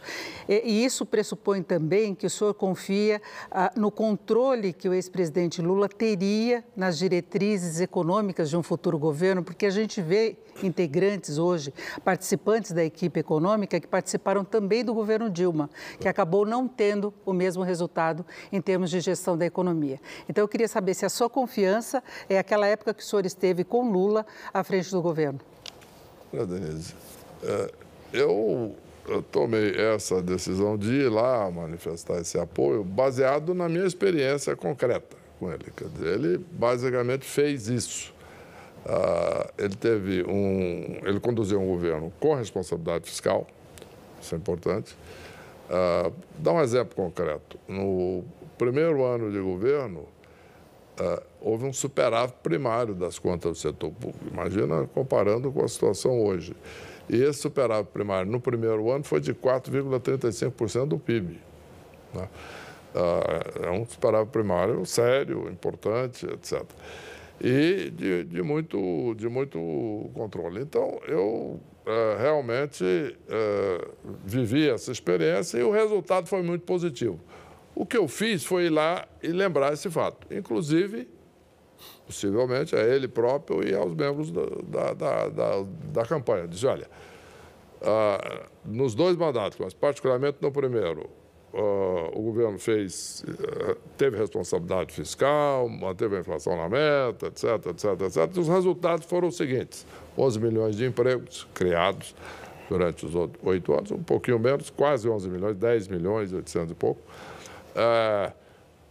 E, 0.48 0.84
isso 0.84 1.04
pressupõe 1.04 1.62
também 1.62 2.14
que 2.14 2.26
o 2.26 2.30
senhor 2.30 2.54
confia 2.54 3.20
ah, 3.50 3.70
no 3.76 3.90
controle 3.90 4.72
que 4.72 4.88
o 4.88 4.94
ex-presidente 4.94 5.60
Lula 5.60 5.88
teria 5.88 6.64
nas 6.76 6.98
diretrizes 6.98 7.80
econômicas 7.80 8.50
de 8.50 8.56
um 8.56 8.62
futuro 8.62 8.98
governo, 8.98 9.42
porque 9.42 9.66
a 9.66 9.70
gente 9.70 10.00
vê 10.00 10.36
integrantes 10.62 11.38
hoje, 11.38 11.72
participantes 12.04 12.72
da 12.72 12.84
equipe 12.84 13.20
econômica, 13.20 13.80
que 13.80 13.86
participaram 13.86 14.44
também 14.44 14.84
do 14.84 14.92
governo 14.92 15.30
Dilma, 15.30 15.70
que 15.98 16.08
acabou 16.08 16.44
não 16.44 16.66
tendo 16.68 17.12
o 17.24 17.32
mesmo 17.32 17.62
resultado 17.62 18.24
em 18.52 18.60
termos 18.60 18.90
de 18.90 19.00
gestão 19.00 19.36
da 19.36 19.46
economia. 19.46 20.00
Então, 20.28 20.42
eu 20.42 20.48
queria 20.48 20.68
saber 20.68 20.94
se 20.94 21.04
a 21.04 21.08
sua 21.08 21.30
confiança 21.30 21.99
é 22.28 22.38
aquela 22.38 22.66
época 22.66 22.94
que 22.94 23.02
o 23.02 23.06
senhor 23.06 23.26
esteve 23.26 23.64
com 23.64 23.90
Lula 23.90 24.26
à 24.52 24.62
frente 24.64 24.90
do 24.90 25.02
governo. 25.02 25.40
Olha, 26.32 26.46
Denise, 26.46 26.94
é, 27.42 27.70
eu, 28.12 28.74
eu 29.08 29.22
tomei 29.22 29.76
essa 29.76 30.22
decisão 30.22 30.76
de 30.76 30.92
ir 30.92 31.08
lá 31.08 31.50
manifestar 31.50 32.20
esse 32.20 32.38
apoio 32.38 32.84
baseado 32.84 33.54
na 33.54 33.68
minha 33.68 33.86
experiência 33.86 34.54
concreta 34.56 35.16
com 35.38 35.50
ele. 35.50 35.64
Dizer, 35.94 36.14
ele 36.14 36.38
basicamente 36.52 37.24
fez 37.24 37.68
isso. 37.68 38.12
Uh, 38.84 39.50
ele 39.58 39.74
teve 39.74 40.22
um, 40.22 41.06
ele 41.06 41.20
conduziu 41.20 41.60
um 41.60 41.66
governo 41.66 42.12
com 42.18 42.34
responsabilidade 42.34 43.08
fiscal, 43.08 43.46
isso 44.20 44.34
é 44.34 44.38
importante. 44.38 44.96
Uh, 45.68 46.12
dá 46.38 46.52
um 46.52 46.60
exemplo 46.60 46.94
concreto. 46.94 47.58
No 47.68 48.24
primeiro 48.56 49.04
ano 49.04 49.30
de 49.30 49.38
governo, 49.38 50.06
uh, 51.00 51.22
houve 51.40 51.64
um 51.64 51.72
superávit 51.72 52.36
primário 52.42 52.94
das 52.94 53.18
contas 53.18 53.52
do 53.52 53.58
setor 53.58 53.90
público. 53.90 54.24
Imagina 54.30 54.86
comparando 54.94 55.50
com 55.50 55.64
a 55.64 55.68
situação 55.68 56.22
hoje. 56.22 56.54
E 57.08 57.16
esse 57.22 57.40
superávit 57.40 57.90
primário 57.92 58.30
no 58.30 58.40
primeiro 58.40 58.90
ano 58.90 59.02
foi 59.02 59.20
de 59.20 59.34
4,35% 59.34 60.86
do 60.86 60.98
PIB. 60.98 61.40
Né? 62.14 62.28
Uh, 62.94 63.66
é 63.66 63.70
um 63.70 63.86
superávit 63.86 64.30
primário 64.30 64.84
sério, 64.84 65.48
importante, 65.50 66.26
etc. 66.26 66.62
E 67.40 67.90
de, 67.90 68.24
de, 68.24 68.42
muito, 68.42 69.14
de 69.16 69.28
muito 69.28 70.10
controle. 70.12 70.60
Então, 70.60 71.00
eu 71.06 71.58
uh, 71.86 72.18
realmente 72.18 72.84
uh, 72.84 74.16
vivi 74.24 74.68
essa 74.68 74.92
experiência 74.92 75.58
e 75.58 75.62
o 75.62 75.70
resultado 75.70 76.26
foi 76.26 76.42
muito 76.42 76.62
positivo. 76.62 77.18
O 77.80 77.86
que 77.86 77.96
eu 77.96 78.06
fiz 78.06 78.44
foi 78.44 78.64
ir 78.64 78.68
lá 78.68 79.08
e 79.22 79.28
lembrar 79.28 79.72
esse 79.72 79.88
fato, 79.88 80.26
inclusive, 80.30 81.08
possivelmente, 82.04 82.76
a 82.76 82.80
ele 82.80 83.08
próprio 83.08 83.66
e 83.66 83.74
aos 83.74 83.94
membros 83.94 84.30
da, 84.30 84.92
da, 84.92 85.28
da, 85.28 85.66
da 85.90 86.04
campanha. 86.04 86.46
Diz, 86.46 86.62
olha, 86.62 86.86
uh, 87.80 88.50
nos 88.66 88.94
dois 88.94 89.16
mandatos, 89.16 89.58
mas 89.58 89.72
particularmente 89.72 90.36
no 90.42 90.52
primeiro, 90.52 91.08
uh, 91.54 92.10
o 92.12 92.20
governo 92.20 92.58
fez, 92.58 93.24
uh, 93.26 93.74
teve 93.96 94.18
responsabilidade 94.18 94.92
fiscal, 94.92 95.66
manteve 95.66 96.16
a 96.16 96.20
inflação 96.20 96.54
na 96.58 96.68
meta, 96.68 97.28
etc, 97.28 97.64
etc, 97.70 97.98
etc. 98.02 98.36
E 98.36 98.40
os 98.40 98.48
resultados 98.48 99.06
foram 99.06 99.28
os 99.28 99.38
seguintes: 99.38 99.86
11 100.18 100.38
milhões 100.38 100.76
de 100.76 100.84
empregos 100.84 101.48
criados 101.54 102.14
durante 102.68 103.06
os 103.06 103.14
oito 103.42 103.72
anos, 103.72 103.90
um 103.90 104.02
pouquinho 104.02 104.38
menos, 104.38 104.68
quase 104.68 105.08
11 105.08 105.30
milhões, 105.30 105.56
10 105.56 105.88
milhões, 105.88 106.30
800 106.30 106.72
e 106.72 106.74
pouco. 106.74 107.00
Uh, 107.80 108.32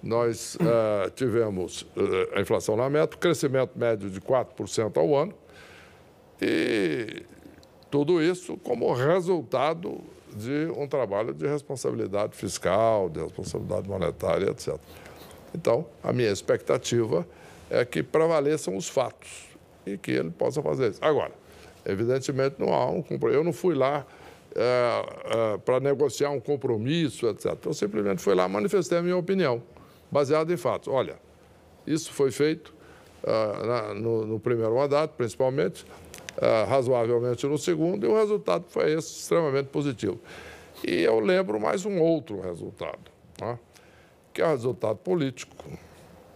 nós 0.01 0.55
uh, 0.55 1.09
tivemos 1.11 1.81
uh, 1.81 2.35
a 2.35 2.41
inflação 2.41 2.75
na 2.77 2.89
meta, 2.89 3.17
crescimento 3.17 3.71
médio 3.75 4.09
de 4.09 4.21
4% 4.21 4.97
ao 4.97 5.15
ano, 5.15 5.33
e 6.41 7.23
tudo 7.91 8.21
isso 8.21 8.55
como 8.57 8.93
resultado 8.93 9.99
de 10.33 10.71
um 10.77 10.87
trabalho 10.87 11.33
de 11.33 11.45
responsabilidade 11.45 12.35
fiscal, 12.35 13.09
de 13.09 13.19
responsabilidade 13.21 13.89
monetária, 13.89 14.49
etc. 14.51 14.75
Então, 15.53 15.85
a 16.03 16.13
minha 16.13 16.31
expectativa 16.31 17.27
é 17.69 17.83
que 17.83 18.01
prevaleçam 18.01 18.77
os 18.77 18.87
fatos 18.87 19.49
e 19.85 19.97
que 19.97 20.11
ele 20.11 20.29
possa 20.29 20.61
fazer 20.61 20.91
isso. 20.91 20.99
Agora, 21.03 21.31
evidentemente, 21.85 22.55
não 22.59 22.73
há 22.73 22.89
um. 22.89 23.03
Eu 23.23 23.43
não 23.43 23.51
fui 23.51 23.75
lá 23.75 24.05
é, 24.55 25.53
é, 25.53 25.57
para 25.59 25.79
negociar 25.79 26.31
um 26.31 26.39
compromisso, 26.39 27.27
etc. 27.27 27.55
Eu 27.65 27.73
simplesmente 27.73 28.21
fui 28.21 28.33
lá 28.33 28.47
manifestei 28.47 28.97
a 28.97 29.01
minha 29.01 29.17
opinião, 29.17 29.61
baseada 30.11 30.51
em 30.51 30.57
fatos. 30.57 30.87
Olha, 30.87 31.19
isso 31.85 32.11
foi 32.11 32.31
feito 32.31 32.73
uh, 33.23 33.65
na, 33.65 33.93
no, 33.93 34.25
no, 34.25 34.39
primeiro 34.39 34.75
mandato, 34.75 35.11
principalmente, 35.15 35.85
razoavelmente 36.67 37.45
no 37.47 37.57
segundo, 37.57 38.05
e 38.05 38.09
o 38.09 38.15
resultado 38.15 38.65
foi 38.69 38.93
esse, 38.93 39.19
extremamente 39.19 39.67
positivo. 39.67 40.19
E 40.87 41.01
eu 41.01 41.19
lembro 41.19 41.59
mais 41.59 41.85
um 41.85 41.99
outro 41.99 42.39
resultado, 42.39 43.11
né, 43.41 43.59
que 44.33 44.41
é 44.41 44.45
o 44.45 44.49
resultado 44.49 44.97
político. 44.97 45.55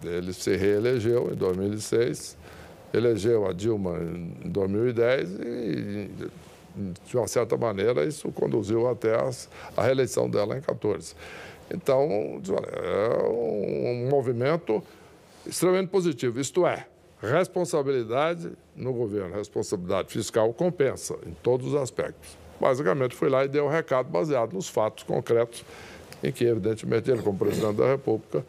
Ele 0.03 0.33
se 0.33 0.55
reelegeu 0.57 1.31
em 1.31 1.35
2006, 1.35 2.37
elegeu 2.93 3.47
a 3.47 3.53
Dilma 3.53 3.97
em 3.99 4.49
2010 4.49 5.29
e, 5.31 6.09
de 7.05 7.17
uma 7.17 7.27
certa 7.27 7.55
maneira, 7.57 8.05
isso 8.05 8.31
conduziu 8.31 8.87
até 8.89 9.15
as, 9.15 9.49
a 9.75 9.83
reeleição 9.83 10.29
dela 10.29 10.57
em 10.57 10.61
14. 10.61 11.15
Então, 11.71 12.41
é 12.71 13.29
um 13.29 14.09
movimento 14.09 14.83
extremamente 15.45 15.89
positivo. 15.89 16.39
Isto 16.39 16.65
é, 16.65 16.85
Responsabilidade 17.23 18.51
no 18.75 18.91
governo, 18.91 19.33
responsabilidade 19.33 20.11
fiscal 20.11 20.53
compensa 20.53 21.15
em 21.25 21.31
todos 21.41 21.67
os 21.67 21.75
aspectos. 21.75 22.37
Basicamente, 22.59 23.15
fui 23.15 23.29
lá 23.29 23.45
e 23.45 23.47
dei 23.47 23.61
um 23.61 23.69
recado 23.69 24.09
baseado 24.09 24.51
nos 24.51 24.67
fatos 24.67 25.05
concretos, 25.05 25.63
em 26.21 26.33
que, 26.33 26.43
evidentemente, 26.43 27.09
ele, 27.09 27.21
como 27.21 27.37
presidente 27.37 27.77
da 27.77 27.87
República, 27.87 28.45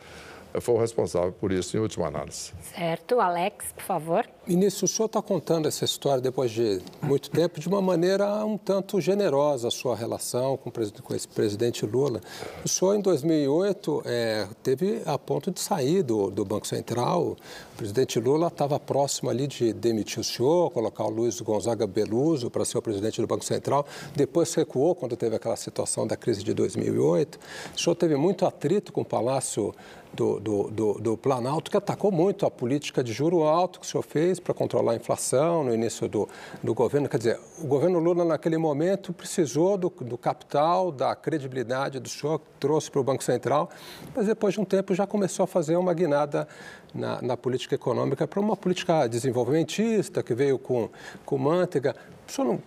foi 0.60 0.74
o 0.74 0.78
responsável 0.78 1.32
por 1.32 1.50
isso, 1.52 1.76
em 1.76 1.80
última 1.80 2.06
análise. 2.06 2.52
Certo. 2.74 3.20
Alex, 3.20 3.66
por 3.74 3.82
favor. 3.82 4.24
Ministro, 4.46 4.84
o 4.84 4.88
senhor 4.88 5.06
está 5.06 5.22
contando 5.22 5.66
essa 5.66 5.84
história 5.84 6.20
depois 6.20 6.50
de 6.50 6.80
muito 7.02 7.30
tempo 7.30 7.58
de 7.58 7.66
uma 7.66 7.80
maneira 7.80 8.44
um 8.44 8.58
tanto 8.58 9.00
generosa 9.00 9.68
a 9.68 9.70
sua 9.70 9.96
relação 9.96 10.56
com, 10.56 10.70
com 10.70 11.14
esse 11.14 11.26
presidente 11.26 11.86
Lula. 11.86 12.20
O 12.64 12.68
senhor, 12.68 12.94
em 12.94 13.00
2008, 13.00 14.02
é, 14.04 14.46
teve 14.62 15.02
a 15.06 15.18
ponto 15.18 15.50
de 15.50 15.60
sair 15.60 16.02
do, 16.02 16.30
do 16.30 16.44
Banco 16.44 16.66
Central. 16.66 17.36
O 17.74 17.76
presidente 17.76 18.20
Lula 18.20 18.48
estava 18.48 18.78
próximo 18.78 19.30
ali 19.30 19.46
de 19.46 19.72
demitir 19.72 20.20
o 20.20 20.24
senhor, 20.24 20.70
colocar 20.70 21.04
o 21.04 21.10
Luiz 21.10 21.40
Gonzaga 21.40 21.86
Beluso 21.86 22.50
para 22.50 22.64
ser 22.64 22.78
o 22.78 22.82
presidente 22.82 23.20
do 23.20 23.26
Banco 23.26 23.44
Central. 23.44 23.86
Depois 24.14 24.52
recuou 24.54 24.94
quando 24.94 25.16
teve 25.16 25.34
aquela 25.34 25.56
situação 25.56 26.06
da 26.06 26.16
crise 26.16 26.44
de 26.44 26.52
2008. 26.52 27.38
O 27.74 27.80
senhor 27.80 27.96
teve 27.96 28.14
muito 28.16 28.46
atrito 28.46 28.92
com 28.92 29.00
o 29.00 29.04
Palácio 29.04 29.74
do, 30.14 30.40
do, 30.40 30.70
do, 30.70 30.94
do 30.94 31.16
Planalto, 31.16 31.70
que 31.70 31.76
atacou 31.76 32.10
muito 32.10 32.46
a 32.46 32.50
política 32.50 33.02
de 33.02 33.12
juro 33.12 33.42
alto 33.42 33.80
que 33.80 33.86
o 33.86 33.88
senhor 33.88 34.02
fez 34.02 34.38
para 34.40 34.54
controlar 34.54 34.92
a 34.92 34.96
inflação 34.96 35.64
no 35.64 35.74
início 35.74 36.08
do, 36.08 36.28
do 36.62 36.72
governo. 36.74 37.08
Quer 37.08 37.18
dizer, 37.18 37.40
o 37.58 37.66
governo 37.66 37.98
Lula, 37.98 38.24
naquele 38.24 38.56
momento, 38.56 39.12
precisou 39.12 39.76
do, 39.76 39.90
do 39.90 40.16
capital, 40.16 40.92
da 40.92 41.14
credibilidade 41.14 41.98
do 41.98 42.08
senhor, 42.08 42.38
que 42.38 42.46
trouxe 42.60 42.90
para 42.90 43.00
o 43.00 43.04
Banco 43.04 43.22
Central, 43.22 43.68
mas 44.14 44.26
depois 44.26 44.54
de 44.54 44.60
um 44.60 44.64
tempo 44.64 44.94
já 44.94 45.06
começou 45.06 45.44
a 45.44 45.46
fazer 45.46 45.76
uma 45.76 45.92
guinada 45.92 46.46
na, 46.94 47.20
na 47.20 47.36
política 47.36 47.74
econômica 47.74 48.26
para 48.26 48.40
uma 48.40 48.56
política 48.56 49.06
desenvolvimentista, 49.06 50.22
que 50.22 50.34
veio 50.34 50.58
com, 50.58 50.88
com 51.24 51.36
manteiga. 51.36 51.94
O 52.26 52.32
senhor 52.32 52.48
não 52.48 52.62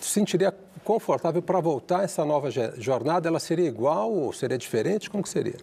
sentiria 0.00 0.52
confortável 0.84 1.42
para 1.42 1.60
voltar 1.60 2.04
essa 2.04 2.24
nova 2.24 2.50
jornada? 2.50 3.28
Ela 3.28 3.40
seria 3.40 3.66
igual 3.66 4.12
ou 4.12 4.32
seria 4.32 4.58
diferente? 4.58 5.08
Como 5.08 5.22
que 5.22 5.28
seria? 5.28 5.56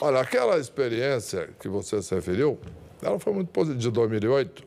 Olha, 0.00 0.20
aquela 0.20 0.58
experiência 0.58 1.50
que 1.60 1.68
você 1.68 2.02
se 2.02 2.14
referiu, 2.14 2.58
ela 3.02 3.18
foi 3.18 3.32
muito 3.32 3.48
positiva, 3.48 3.80
de 3.80 3.90
2008, 3.90 4.64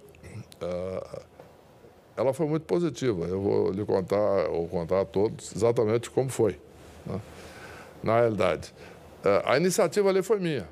uh, 0.61 1.21
ela 2.15 2.33
foi 2.33 2.47
muito 2.47 2.63
positiva. 2.63 3.25
Eu 3.25 3.41
vou 3.41 3.71
lhe 3.71 3.85
contar, 3.85 4.49
ou 4.49 4.67
contar 4.67 5.01
a 5.01 5.05
todos, 5.05 5.55
exatamente 5.55 6.09
como 6.09 6.29
foi, 6.29 6.59
né? 7.05 7.19
na 8.03 8.19
realidade. 8.19 8.73
Uh, 9.23 9.41
a 9.45 9.57
iniciativa 9.57 10.09
ali 10.09 10.21
foi 10.21 10.39
minha. 10.39 10.67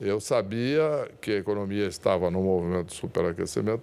Eu 0.00 0.20
sabia 0.20 1.10
que 1.20 1.30
a 1.30 1.36
economia 1.36 1.86
estava 1.86 2.30
no 2.30 2.42
movimento 2.42 2.88
de 2.88 2.94
superaquecimento 2.94 3.82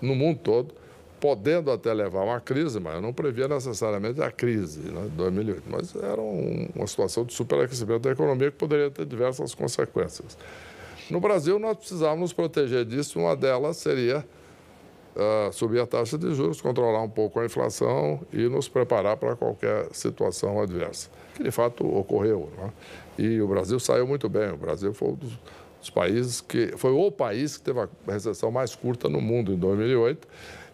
no 0.00 0.14
mundo 0.14 0.38
todo, 0.40 0.74
podendo 1.20 1.70
até 1.70 1.92
levar 1.92 2.22
uma 2.22 2.40
crise, 2.40 2.78
mas 2.78 2.94
eu 2.94 3.00
não 3.00 3.12
previa 3.12 3.48
necessariamente 3.48 4.22
a 4.22 4.30
crise 4.30 4.80
né, 4.80 5.02
de 5.02 5.10
2008. 5.10 5.62
Mas 5.68 5.94
era 5.94 6.20
um, 6.20 6.68
uma 6.74 6.86
situação 6.86 7.24
de 7.24 7.32
superaquecimento 7.32 8.00
da 8.00 8.10
economia 8.10 8.50
que 8.50 8.56
poderia 8.56 8.90
ter 8.90 9.04
diversas 9.04 9.54
consequências. 9.54 10.38
No 11.10 11.20
Brasil, 11.20 11.58
nós 11.58 11.76
precisávamos 11.76 12.20
nos 12.20 12.32
proteger 12.32 12.84
disso. 12.84 13.18
Uma 13.18 13.34
delas 13.34 13.78
seria 13.78 14.24
uh, 15.16 15.52
subir 15.52 15.80
a 15.80 15.86
taxa 15.86 16.16
de 16.16 16.32
juros, 16.34 16.60
controlar 16.60 17.02
um 17.02 17.08
pouco 17.08 17.40
a 17.40 17.44
inflação 17.46 18.20
e 18.32 18.48
nos 18.48 18.68
preparar 18.68 19.16
para 19.16 19.34
qualquer 19.34 19.88
situação 19.92 20.60
adversa, 20.60 21.10
que 21.34 21.42
de 21.42 21.50
fato 21.50 21.84
ocorreu. 21.86 22.50
Né? 22.56 22.72
E 23.18 23.40
o 23.40 23.48
Brasil 23.48 23.80
saiu 23.80 24.06
muito 24.06 24.28
bem. 24.28 24.50
O 24.50 24.56
Brasil 24.56 24.94
foi 24.94 25.08
um 25.08 25.14
dos, 25.14 25.32
dos 25.80 25.90
países 25.90 26.40
que 26.40 26.76
foi 26.76 26.92
o 26.92 27.10
país 27.10 27.56
que 27.56 27.64
teve 27.64 27.80
a 27.80 27.88
recessão 28.06 28.50
mais 28.50 28.74
curta 28.74 29.08
no 29.08 29.20
mundo 29.20 29.52
em 29.52 29.56
2008. 29.56 30.28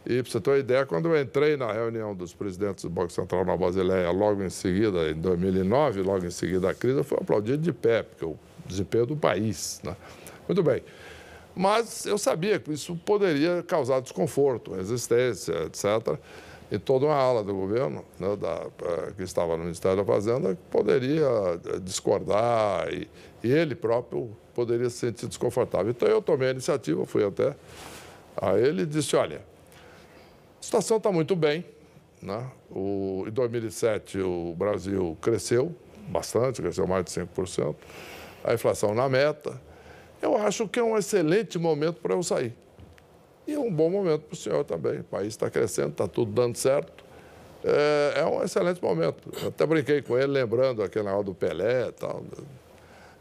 E 0.07 0.23
para 0.23 0.31
você 0.31 0.41
ter 0.41 0.51
uma 0.51 0.59
ideia, 0.59 0.85
quando 0.85 1.09
eu 1.09 1.21
entrei 1.21 1.57
na 1.57 1.73
reunião 1.73 2.15
dos 2.15 2.35
presidentes 2.35 2.85
do 2.85 2.91
Banco 2.91 3.11
Central 3.11 3.45
na 3.45 3.57
Basileia, 3.57 4.11
logo 4.11 4.43
em 4.43 4.51
seguida, 4.51 5.11
em 5.11 5.15
2009, 5.15 6.03
logo 6.03 6.27
em 6.27 6.31
seguida 6.31 6.61
da 6.61 6.75
crise, 6.75 6.99
eu 6.99 7.05
fui 7.05 7.17
aplaudido 7.19 7.59
de 7.59 7.73
pé, 7.73 8.03
porque 8.03 8.25
o 8.25 8.37
desempenho 8.67 9.07
do 9.07 9.17
país. 9.17 9.81
Né? 9.83 9.97
Muito 10.47 10.63
bem. 10.63 10.83
Mas 11.57 12.05
eu 12.05 12.19
sabia 12.19 12.59
que 12.59 12.73
isso 12.73 12.97
poderia 12.97 13.63
causar 13.63 14.01
desconforto, 14.01 14.75
resistência, 14.75 15.55
etc. 15.65 16.19
E 16.71 16.79
toda 16.79 17.07
uma 17.07 17.15
ala 17.15 17.45
do 17.45 17.55
governo, 17.55 18.05
né, 18.19 18.37
da, 18.37 18.67
eh, 18.83 19.13
que 19.17 19.23
estava 19.23 19.57
no 19.57 19.63
Ministério 19.63 19.99
da 19.99 20.05
Fazenda, 20.05 20.59
poderia 20.71 21.27
eh, 21.27 21.79
discordar 21.81 22.93
e, 22.93 23.09
e, 23.43 23.53
ele 23.53 23.75
próprio 23.75 24.37
poderia 24.55 24.91
se 24.91 24.99
sentir 24.99 25.29
desconfortável. 25.29 25.91
Então 25.91 26.09
eu 26.09 26.21
tomei 26.21 26.49
a 26.49 26.51
iniciativa, 26.51 27.07
fui 27.07 27.25
até 27.25 27.55
a 28.37 28.59
ele 28.59 28.83
e 28.83 28.87
disse: 28.87 29.15
olha, 29.15 29.43
a 30.65 30.67
situação 30.67 30.97
está 30.97 31.13
muito 31.13 31.37
bem. 31.37 31.65
Né? 32.23 32.51
O, 32.71 33.25
em 33.29 33.31
2007 33.31 34.19
o 34.19 34.55
Brasil 34.57 35.17
cresceu 35.21 35.75
bastante, 36.09 36.63
cresceu 36.63 36.87
mais 36.87 37.05
de 37.05 37.11
5%, 37.11 37.75
a 38.43 38.55
inflação 38.55 38.95
na 38.95 39.09
meta 39.09 39.61
eu 40.25 40.39
acho 40.39 40.67
que 40.67 40.81
é 40.81 40.83
um 40.83 40.97
excelente 40.97 41.59
momento 41.59 42.01
para 42.01 42.15
eu 42.15 42.23
sair. 42.23 42.55
E 43.47 43.53
é 43.53 43.59
um 43.59 43.71
bom 43.71 43.91
momento 43.91 44.23
para 44.23 44.33
o 44.33 44.37
senhor 44.37 44.65
também. 44.65 45.01
O 45.01 45.05
país 45.05 45.29
está 45.29 45.51
crescendo, 45.51 45.91
está 45.91 46.09
tudo 46.09 46.33
dando 46.33 46.57
certo. 46.57 47.05
É, 47.63 48.21
é, 48.21 48.25
um 48.25 48.43
excelente 48.43 48.83
momento. 48.83 49.31
Eu 49.43 49.49
até 49.49 49.67
brinquei 49.67 50.01
com 50.01 50.17
ele, 50.17 50.29
lembrando 50.29 50.83
aquele 50.83 51.05
negócio 51.05 51.27
do 51.27 51.35
Pelé 51.35 51.89
e 51.89 51.93
tal. 51.93 52.25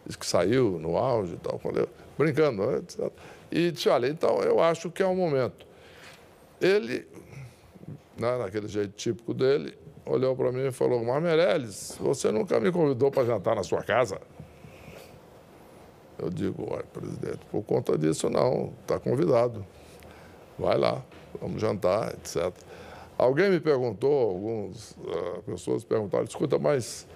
Diz 0.05 0.15
que 0.15 0.25
saiu 0.25 0.79
no 0.79 0.95
auge 0.95 1.33
e 1.33 1.37
tal. 1.37 1.59
Eu, 1.75 1.89
brincando, 2.17 2.65
né? 2.65 2.81
E 3.51 3.69
disse, 3.71 3.89
olha, 3.89 4.07
então 4.07 4.39
eu 4.39 4.61
acho 4.61 4.89
que 4.89 5.03
é 5.03 5.05
um 5.05 5.15
momento. 5.15 5.65
Ele, 6.61 7.05
né, 8.17 8.37
naquele 8.37 8.67
jeito 8.67 8.93
típico 8.93 9.33
dele, 9.33 9.77
olhou 10.05 10.35
para 10.35 10.51
mim 10.51 10.67
e 10.67 10.71
falou, 10.71 11.03
mas 11.03 11.97
você 11.99 12.31
nunca 12.31 12.59
me 12.59 12.71
convidou 12.71 13.09
para 13.09 13.25
jantar 13.25 13.55
na 13.55 13.63
sua 13.63 13.83
casa? 13.83 14.19
Eu 16.17 16.29
digo, 16.29 16.67
olha, 16.69 16.83
presidente, 16.83 17.39
por 17.51 17.63
conta 17.63 17.97
disso 17.97 18.29
não, 18.29 18.73
está 18.81 18.99
convidado. 18.99 19.65
Vai 20.57 20.77
lá, 20.77 21.03
vamos 21.41 21.61
jantar, 21.61 22.13
etc. 22.13 22.53
Alguém 23.17 23.49
me 23.49 23.59
perguntou, 23.59 24.29
algumas 24.29 24.91
uh, 24.91 25.41
pessoas 25.45 25.83
perguntaram, 25.83 26.23
escuta, 26.23 26.57
mas 26.59 27.07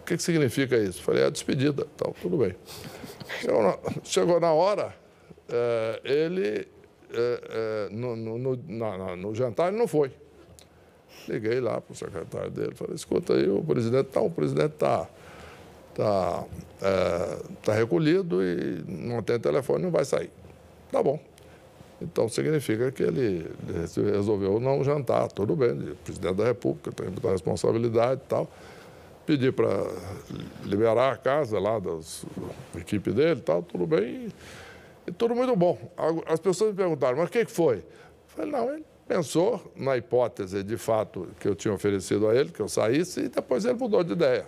o 0.00 0.04
que, 0.04 0.16
que 0.16 0.22
significa 0.22 0.76
isso? 0.76 1.02
Falei, 1.02 1.22
é 1.22 1.26
a 1.26 1.30
despedida, 1.30 1.86
então, 1.94 2.14
tudo 2.20 2.36
bem. 2.36 2.54
Chegou 3.40 3.62
na, 3.62 3.78
chegou 4.04 4.40
na 4.40 4.52
hora, 4.52 4.94
uh, 5.48 6.06
ele, 6.06 6.68
uh, 7.10 7.94
no, 7.94 8.14
no, 8.14 8.38
no, 8.38 9.16
no, 9.16 9.34
jantar, 9.34 9.68
ele 9.68 9.78
não 9.78 9.88
foi. 9.88 10.12
Liguei 11.28 11.60
lá 11.60 11.80
para 11.80 11.92
o 11.92 11.96
secretário 11.96 12.50
dele, 12.50 12.74
falei, 12.74 12.94
escuta 12.94 13.34
aí, 13.34 13.48
o 13.48 13.62
presidente 13.62 14.08
está, 14.08 14.20
o 14.20 14.30
presidente 14.30 14.74
está 14.74 15.08
tá, 15.94 16.44
tá 17.62 17.72
recolhido 17.72 18.42
e 18.42 18.84
não 18.86 19.22
tem 19.22 19.38
telefone, 19.38 19.84
não 19.84 19.90
vai 19.90 20.04
sair. 20.04 20.30
Tá 20.90 21.02
bom. 21.02 21.18
Então 22.00 22.28
significa 22.28 22.90
que 22.90 23.02
ele 23.02 23.50
resolveu 24.12 24.60
não 24.60 24.82
jantar, 24.84 25.28
tudo 25.28 25.56
bem, 25.56 25.70
o 25.70 25.96
presidente 25.96 26.34
da 26.34 26.44
República 26.44 26.92
tem 26.92 27.06
muita 27.06 27.30
responsabilidade 27.30 28.20
e 28.24 28.28
tal. 28.28 28.48
Pedi 29.24 29.50
para 29.50 29.68
liberar 30.64 31.12
a 31.12 31.16
casa 31.16 31.58
lá 31.58 31.78
da 31.78 31.98
equipe 32.78 33.10
dele 33.10 33.40
e 33.40 33.42
tal, 33.42 33.62
tudo 33.62 33.86
bem. 33.86 34.04
E, 34.04 34.32
e, 35.06 35.12
tudo 35.12 35.34
muito 35.34 35.56
bom. 35.56 35.78
As 36.26 36.40
pessoas 36.40 36.72
me 36.72 36.76
perguntaram, 36.76 37.16
mas 37.16 37.28
o 37.28 37.32
que 37.32 37.46
foi? 37.46 37.76
Eu 37.76 37.84
falei, 38.28 38.50
não, 38.50 38.74
ele 38.74 38.84
pensou 39.06 39.72
na 39.76 39.96
hipótese 39.96 40.62
de 40.62 40.76
fato 40.76 41.28
que 41.38 41.48
eu 41.48 41.54
tinha 41.54 41.72
oferecido 41.74 42.28
a 42.28 42.34
ele, 42.34 42.50
que 42.50 42.60
eu 42.60 42.68
saísse, 42.68 43.20
e 43.20 43.28
depois 43.28 43.64
ele 43.64 43.74
mudou 43.74 44.02
de 44.02 44.12
ideia. 44.12 44.46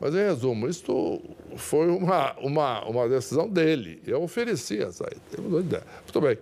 Mas, 0.00 0.14
em 0.14 0.18
resumo, 0.18 0.68
isso 0.68 1.20
foi 1.56 1.88
uma, 1.88 2.32
uma, 2.38 2.84
uma 2.84 3.08
decisão 3.08 3.48
dele. 3.48 4.00
Eu 4.06 4.22
ofereci 4.22 4.80
essa 4.80 5.04
saída. 5.04 5.20
Ele 5.32 5.42
mudou 5.42 5.60
de 5.60 5.66
ideia. 5.66 5.84
Muito 6.02 6.20
bem. 6.20 6.38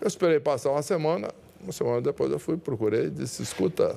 Eu 0.00 0.06
esperei 0.06 0.38
passar 0.38 0.70
uma 0.70 0.82
semana. 0.82 1.30
Uma 1.58 1.72
semana 1.72 2.02
depois 2.02 2.30
eu 2.30 2.38
fui, 2.38 2.56
procurei 2.56 3.06
e 3.06 3.10
disse, 3.10 3.42
escuta, 3.42 3.96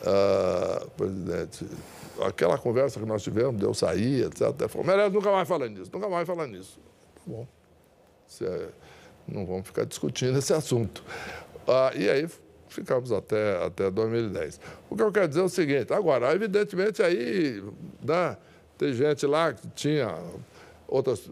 uh, 0.00 0.90
presidente, 0.90 1.66
aquela 2.20 2.58
conversa 2.58 3.00
que 3.00 3.06
nós 3.06 3.22
tivemos, 3.22 3.56
de 3.56 3.64
eu 3.64 3.74
sair, 3.74 4.26
etc. 4.26 4.54
Ele 4.58 4.68
falou, 4.68 4.86
Meirelles, 4.86 5.12
nunca 5.12 5.30
mais 5.30 5.48
falando 5.48 5.78
nisso, 5.78 5.90
nunca 5.92 6.08
mais 6.08 6.26
falando 6.26 6.52
nisso. 6.52 6.78
Tá 7.14 7.20
bom. 7.26 7.46
É, 8.42 8.68
não 9.26 9.46
vamos 9.46 9.66
ficar 9.66 9.84
discutindo 9.84 10.38
esse 10.38 10.52
assunto. 10.52 11.02
Uh, 11.66 11.96
e 11.98 12.10
aí 12.10 12.28
ficamos 12.68 13.12
até, 13.12 13.64
até 13.64 13.90
2010. 13.90 14.60
O 14.90 14.96
que 14.96 15.02
eu 15.02 15.12
quero 15.12 15.28
dizer 15.28 15.40
é 15.40 15.44
o 15.44 15.48
seguinte, 15.48 15.92
agora, 15.92 16.32
evidentemente 16.34 17.02
aí 17.02 17.62
né, 18.02 18.36
tem 18.76 18.92
gente 18.92 19.24
lá 19.26 19.52
que 19.52 19.66
tinha 19.68 20.18
outras, 20.88 21.30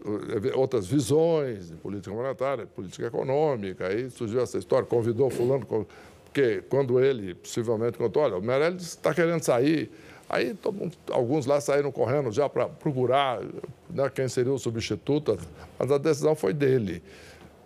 outras 0.55 0.87
visões 0.87 1.69
de 1.69 1.75
política 1.75 2.13
monetária, 2.13 2.65
política 2.65 3.07
econômica, 3.07 3.87
aí 3.87 4.09
surgiu 4.09 4.41
essa 4.41 4.57
história, 4.57 4.85
convidou 4.85 5.29
fulano, 5.29 5.65
porque 5.65 6.63
quando 6.69 6.99
ele 6.99 7.35
possivelmente 7.35 7.97
contou, 7.97 8.23
olha, 8.23 8.37
o 8.37 8.41
Meirelles 8.41 8.83
está 8.83 9.13
querendo 9.13 9.43
sair, 9.43 9.91
aí 10.29 10.57
mundo, 10.73 10.97
alguns 11.11 11.45
lá 11.45 11.61
saíram 11.61 11.91
correndo 11.91 12.31
já 12.31 12.49
para 12.49 12.67
procurar 12.67 13.41
né, 13.89 14.09
quem 14.13 14.27
seria 14.27 14.51
o 14.51 14.57
substituto, 14.57 15.37
mas 15.77 15.91
a 15.91 15.97
decisão 15.97 16.35
foi 16.35 16.53
dele, 16.53 17.03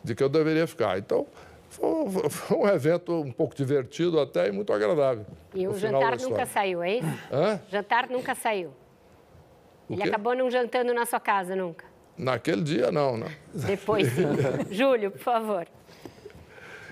de 0.04 0.16
que 0.16 0.24
eu 0.24 0.30
deveria 0.30 0.68
ficar. 0.68 0.98
Então, 0.98 1.26
foi, 1.70 2.30
foi, 2.30 2.58
um 2.58 2.68
evento 2.68 3.14
um 3.14 3.32
pouco 3.32 3.56
divertido 3.56 4.20
até 4.20 4.48
e 4.48 4.52
muito 4.52 4.72
agradável. 4.74 5.26
E 5.54 5.68
o 5.68 5.78
jantar 5.78 6.18
nunca 6.20 6.46
saiu, 6.46 6.82
é 6.84 6.98
isso? 6.98 7.08
Hã? 7.32 7.60
Jantar 7.70 8.10
nunca 8.10 8.36
saiu. 8.36 8.70
O 9.90 9.94
Ele 9.94 10.02
quê? 10.02 10.10
acabou 10.10 10.36
não 10.36 10.50
jantando 10.50 10.94
na 10.94 11.06
sua 11.06 11.20
casa 11.20 11.56
nunca? 11.56 11.86
Naquele 12.18 12.62
dia, 12.62 12.92
não, 12.92 13.16
né? 13.16 13.36
Depois, 13.54 14.08
sim. 14.12 14.24
Júlio, 14.74 15.12
por 15.12 15.20
favor. 15.20 15.68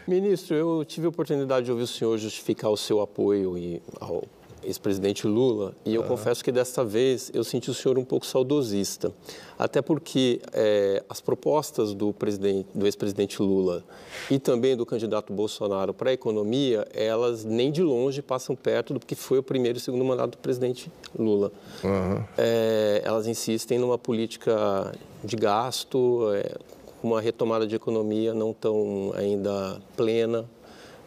Ministro, 0.08 0.56
eu 0.56 0.86
tive 0.86 1.08
a 1.08 1.10
oportunidade 1.10 1.66
de 1.66 1.72
ouvir 1.72 1.84
o 1.84 1.88
senhor 1.88 2.16
justificar 2.18 2.70
o 2.70 2.78
seu 2.78 3.02
apoio 3.02 3.56
ao 4.00 4.24
ex-presidente 4.66 5.28
Lula, 5.28 5.74
e 5.86 5.94
eu 5.94 6.02
uhum. 6.02 6.08
confesso 6.08 6.44
que 6.44 6.52
desta 6.52 6.84
vez 6.84 7.32
eu 7.34 7.44
senti 7.44 7.70
o 7.70 7.74
senhor 7.74 7.98
um 7.98 8.04
pouco 8.04 8.26
saudosista, 8.26 9.12
até 9.58 9.82
porque 9.82 10.42
é, 10.52 11.04
as 11.10 11.22
propostas 11.22 11.94
do, 11.94 12.12
presidente, 12.14 12.68
do 12.74 12.86
ex-presidente 12.86 13.42
Lula 13.42 13.84
e 14.30 14.40
também 14.40 14.76
do 14.76 14.86
candidato 14.86 15.32
Bolsonaro 15.32 15.94
para 15.94 16.10
a 16.10 16.14
economia, 16.14 16.88
elas 16.94 17.44
nem 17.44 17.72
de 17.72 17.84
longe 17.84 18.22
passam 18.22 18.56
perto 18.56 18.94
do 18.94 19.00
que 19.00 19.16
foi 19.16 19.38
o 19.38 19.44
primeiro 19.44 19.78
e 19.78 19.82
segundo 19.82 20.04
mandato 20.04 20.32
do 20.32 20.38
presidente 20.38 20.92
Lula. 21.18 21.52
Uhum. 21.84 22.24
É, 22.38 23.02
elas 23.04 23.28
insistem 23.28 23.78
numa 23.78 23.98
política 23.98 24.94
de 25.24 25.36
gasto, 25.36 26.32
é, 26.34 26.56
uma 27.04 27.22
retomada 27.22 27.68
de 27.68 27.76
economia 27.76 28.34
não 28.34 28.52
tão 28.52 29.14
ainda 29.16 29.80
plena, 29.96 30.46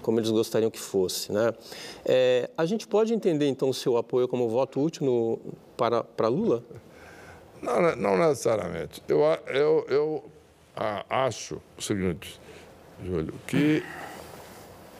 como 0.02 0.18
eles 0.18 0.30
gostariam 0.30 0.70
que 0.70 0.78
fosse. 0.78 1.32
Né? 1.32 1.52
É, 2.04 2.50
a 2.56 2.64
gente 2.64 2.86
pode 2.86 3.12
entender, 3.12 3.46
então, 3.46 3.68
o 3.68 3.74
seu 3.74 3.96
apoio 3.96 4.28
como 4.28 4.48
voto 4.48 4.80
útil 4.80 5.06
no, 5.06 5.38
para, 5.76 6.02
para 6.02 6.28
Lula? 6.28 6.64
Não, 7.62 7.96
não 7.96 8.18
necessariamente. 8.18 9.02
Eu, 9.08 9.20
eu, 9.46 9.86
eu 9.88 10.24
acho 11.10 11.60
o 11.76 11.82
seguinte, 11.82 12.40
Júlio, 13.04 13.34
que 13.46 13.82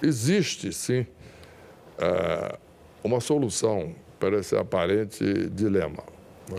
existe, 0.02 0.72
sim, 0.72 1.06
é, 1.98 2.58
uma 3.02 3.20
solução 3.20 3.94
para 4.18 4.38
esse 4.38 4.56
aparente 4.56 5.48
dilema. 5.50 6.02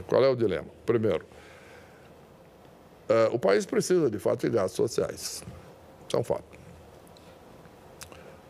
Qual 0.07 0.23
é 0.23 0.29
o 0.29 0.35
dilema? 0.35 0.67
Primeiro, 0.85 1.25
é, 3.07 3.29
o 3.31 3.39
país 3.39 3.65
precisa, 3.65 4.09
de 4.09 4.19
fato, 4.19 4.47
de 4.47 4.55
gastos 4.55 4.75
sociais. 4.75 5.43
Isso 6.07 6.15
é 6.15 6.17
um 6.17 6.23
fato. 6.23 6.48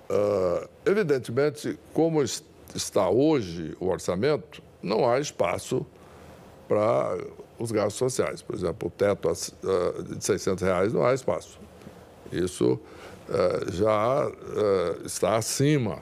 Uh, 0.09 0.67
evidentemente, 0.85 1.77
como 1.93 2.23
está 2.73 3.09
hoje 3.09 3.77
o 3.79 3.87
orçamento, 3.87 4.61
não 4.81 5.07
há 5.07 5.19
espaço 5.19 5.85
para 6.67 7.15
os 7.59 7.71
gastos 7.71 7.95
sociais. 7.95 8.41
Por 8.41 8.55
exemplo, 8.55 8.87
o 8.87 8.91
teto 8.91 9.29
uh, 9.29 10.03
de 10.03 10.23
600 10.23 10.63
reais 10.63 10.93
não 10.93 11.05
há 11.05 11.13
espaço. 11.13 11.59
Isso 12.31 12.73
uh, 12.73 13.71
já 13.71 14.31
está 15.05 15.35
acima 15.35 16.01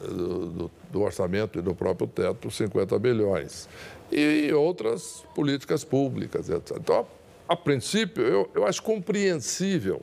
do, 0.00 1.00
orçamento 1.00 1.58
e 1.58 1.62
do 1.62 1.74
próprio 1.74 2.08
teto, 2.08 2.50
50 2.50 2.98
bilhões. 2.98 3.68
E 4.10 4.52
outras 4.52 5.24
políticas 5.34 5.84
públicas, 5.84 6.48
etc. 6.48 6.76
Então, 6.76 7.06
a, 7.48 7.52
a 7.52 7.56
princípio, 7.56 8.24
eu, 8.24 8.50
eu 8.54 8.66
acho 8.66 8.82
compreensível 8.82 10.02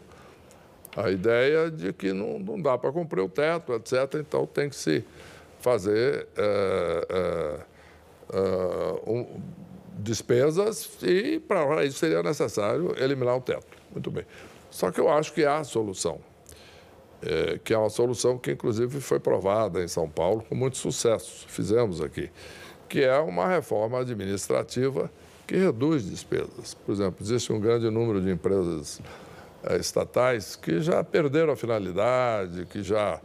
a 0.95 1.09
ideia 1.11 1.69
de 1.69 1.91
que 1.91 2.13
não, 2.13 2.39
não 2.39 2.61
dá 2.61 2.77
para 2.77 2.91
cumprir 2.91 3.21
o 3.21 3.29
teto, 3.29 3.73
etc. 3.73 4.15
Então 4.15 4.45
tem 4.45 4.69
que 4.69 4.75
se 4.75 5.03
fazer 5.59 6.27
é, 6.37 7.07
é, 7.09 7.59
é, 8.33 9.09
um, 9.09 9.25
despesas 9.97 10.89
e 11.01 11.39
para 11.39 11.83
isso 11.85 11.99
seria 11.99 12.21
necessário 12.23 12.95
eliminar 13.01 13.35
o 13.37 13.41
teto. 13.41 13.67
Muito 13.91 14.11
bem. 14.11 14.25
Só 14.69 14.91
que 14.91 14.99
eu 14.99 15.09
acho 15.09 15.33
que 15.33 15.45
há 15.45 15.63
solução, 15.63 16.19
é, 17.21 17.59
que 17.63 17.73
é 17.73 17.77
uma 17.77 17.89
solução 17.89 18.37
que 18.37 18.51
inclusive 18.51 19.01
foi 19.01 19.19
provada 19.19 19.83
em 19.83 19.87
São 19.87 20.09
Paulo 20.09 20.43
com 20.47 20.55
muito 20.55 20.77
sucesso. 20.77 21.45
Fizemos 21.47 22.01
aqui, 22.01 22.29
que 22.87 23.01
é 23.01 23.17
uma 23.19 23.47
reforma 23.47 23.99
administrativa 23.99 25.09
que 25.47 25.55
reduz 25.55 26.09
despesas. 26.09 26.73
Por 26.73 26.91
exemplo, 26.91 27.17
existe 27.21 27.51
um 27.51 27.59
grande 27.59 27.89
número 27.89 28.21
de 28.21 28.31
empresas 28.31 28.99
eh, 28.99 29.24
estatais 29.79 30.55
que 30.55 30.79
já 30.81 31.03
perderam 31.03 31.53
a 31.53 31.55
finalidade, 31.55 32.65
que 32.65 32.83
já 32.83 33.19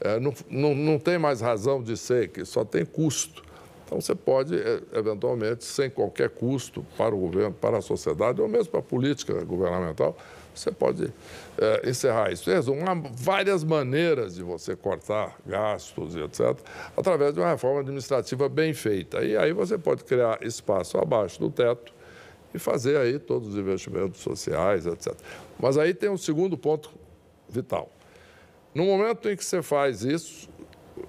é, 0.00 0.18
não, 0.18 0.34
não, 0.50 0.74
não 0.74 0.98
tem 0.98 1.18
mais 1.18 1.40
razão 1.40 1.82
de 1.82 1.96
ser, 1.96 2.28
que 2.28 2.44
só 2.44 2.64
tem 2.64 2.84
custo. 2.84 3.42
Então, 3.86 4.00
você 4.00 4.14
pode, 4.14 4.56
eh, 4.56 4.82
eventualmente, 4.92 5.64
sem 5.64 5.90
qualquer 5.90 6.30
custo 6.30 6.84
para 6.96 7.14
o 7.14 7.18
governo, 7.18 7.52
para 7.52 7.78
a 7.78 7.82
sociedade, 7.82 8.40
ou 8.40 8.48
mesmo 8.48 8.70
para 8.70 8.80
a 8.80 8.82
política 8.82 9.44
governamental, 9.44 10.16
você 10.54 10.70
pode 10.70 11.12
é, 11.58 11.88
encerrar 11.88 12.32
isso. 12.32 12.50
Há 12.50 12.94
várias 13.12 13.64
maneiras 13.64 14.36
de 14.36 14.42
você 14.42 14.76
cortar 14.76 15.36
gastos 15.44 16.14
e 16.14 16.20
etc., 16.20 16.56
através 16.96 17.34
de 17.34 17.40
uma 17.40 17.50
reforma 17.50 17.80
administrativa 17.80 18.48
bem 18.48 18.72
feita. 18.72 19.22
E 19.22 19.36
aí 19.36 19.52
você 19.52 19.76
pode 19.76 20.04
criar 20.04 20.38
espaço 20.42 20.96
abaixo 20.96 21.40
do 21.40 21.50
teto 21.50 21.92
e 22.54 22.58
fazer 22.58 22.96
aí 22.96 23.18
todos 23.18 23.48
os 23.48 23.56
investimentos 23.56 24.20
sociais, 24.20 24.86
etc. 24.86 25.12
Mas 25.58 25.76
aí 25.76 25.92
tem 25.92 26.08
um 26.08 26.16
segundo 26.16 26.56
ponto 26.56 26.90
vital. 27.48 27.90
No 28.74 28.84
momento 28.84 29.28
em 29.28 29.36
que 29.36 29.44
você 29.44 29.62
faz 29.62 30.02
isso, 30.02 30.48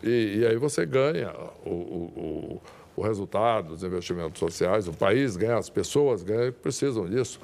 e, 0.03 0.39
e 0.39 0.45
aí 0.45 0.57
você 0.57 0.85
ganha 0.85 1.33
o, 1.65 1.69
o, 1.69 2.61
o, 2.95 3.01
resultado 3.01 3.69
dos 3.69 3.83
investimentos 3.83 4.39
sociais, 4.39 4.87
o 4.87 4.93
país 4.93 5.35
ganha, 5.37 5.57
as 5.57 5.69
pessoas 5.69 6.23
ganham, 6.23 6.51
precisam 6.51 7.07
disso. 7.07 7.39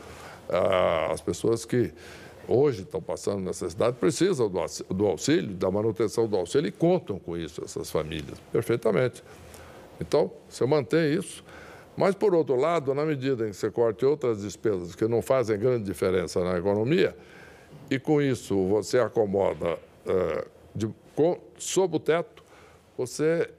Ah, 0.50 1.10
as 1.12 1.22
pessoas 1.22 1.66
que 1.66 1.94
hoje 2.48 2.82
estão 2.82 3.02
passando 3.02 3.40
necessidade 3.40 3.96
precisam 3.98 4.50
do, 4.50 4.60
do 4.94 5.08
auxílio, 5.08 5.54
da 5.56 5.72
manutenção 5.72 6.28
do 6.28 6.36
auxílio 6.36 6.68
e 6.68 6.72
contam 6.72 7.18
com 7.20 7.38
isso, 7.38 7.64
essas 7.64 7.90
famílias, 7.90 8.40
perfeitamente. 8.52 9.24
Então, 10.00 10.32
você 10.50 10.66
mantém 10.66 11.14
isso, 11.14 11.44
mas, 11.96 12.16
por 12.16 12.34
outro 12.34 12.56
lado, 12.56 12.94
na 12.94 13.06
medida 13.06 13.48
em 13.48 13.52
que 13.52 13.56
você 13.56 13.70
corte 13.70 14.06
outras 14.06 14.42
despesas 14.42 14.96
que 14.96 15.08
não 15.08 15.22
fazem 15.22 15.58
grande 15.58 15.84
diferença 15.84 16.44
na 16.44 16.58
economia, 16.58 17.16
e 17.90 18.00
com 18.00 18.22
isso 18.22 18.68
você 18.68 19.00
acomoda 19.00 19.78
uh, 20.06 20.48
de, 20.74 20.90
com, 21.16 21.38
sob 21.58 21.98
o 21.98 22.00
teto, 22.00 22.44
você 22.98 23.50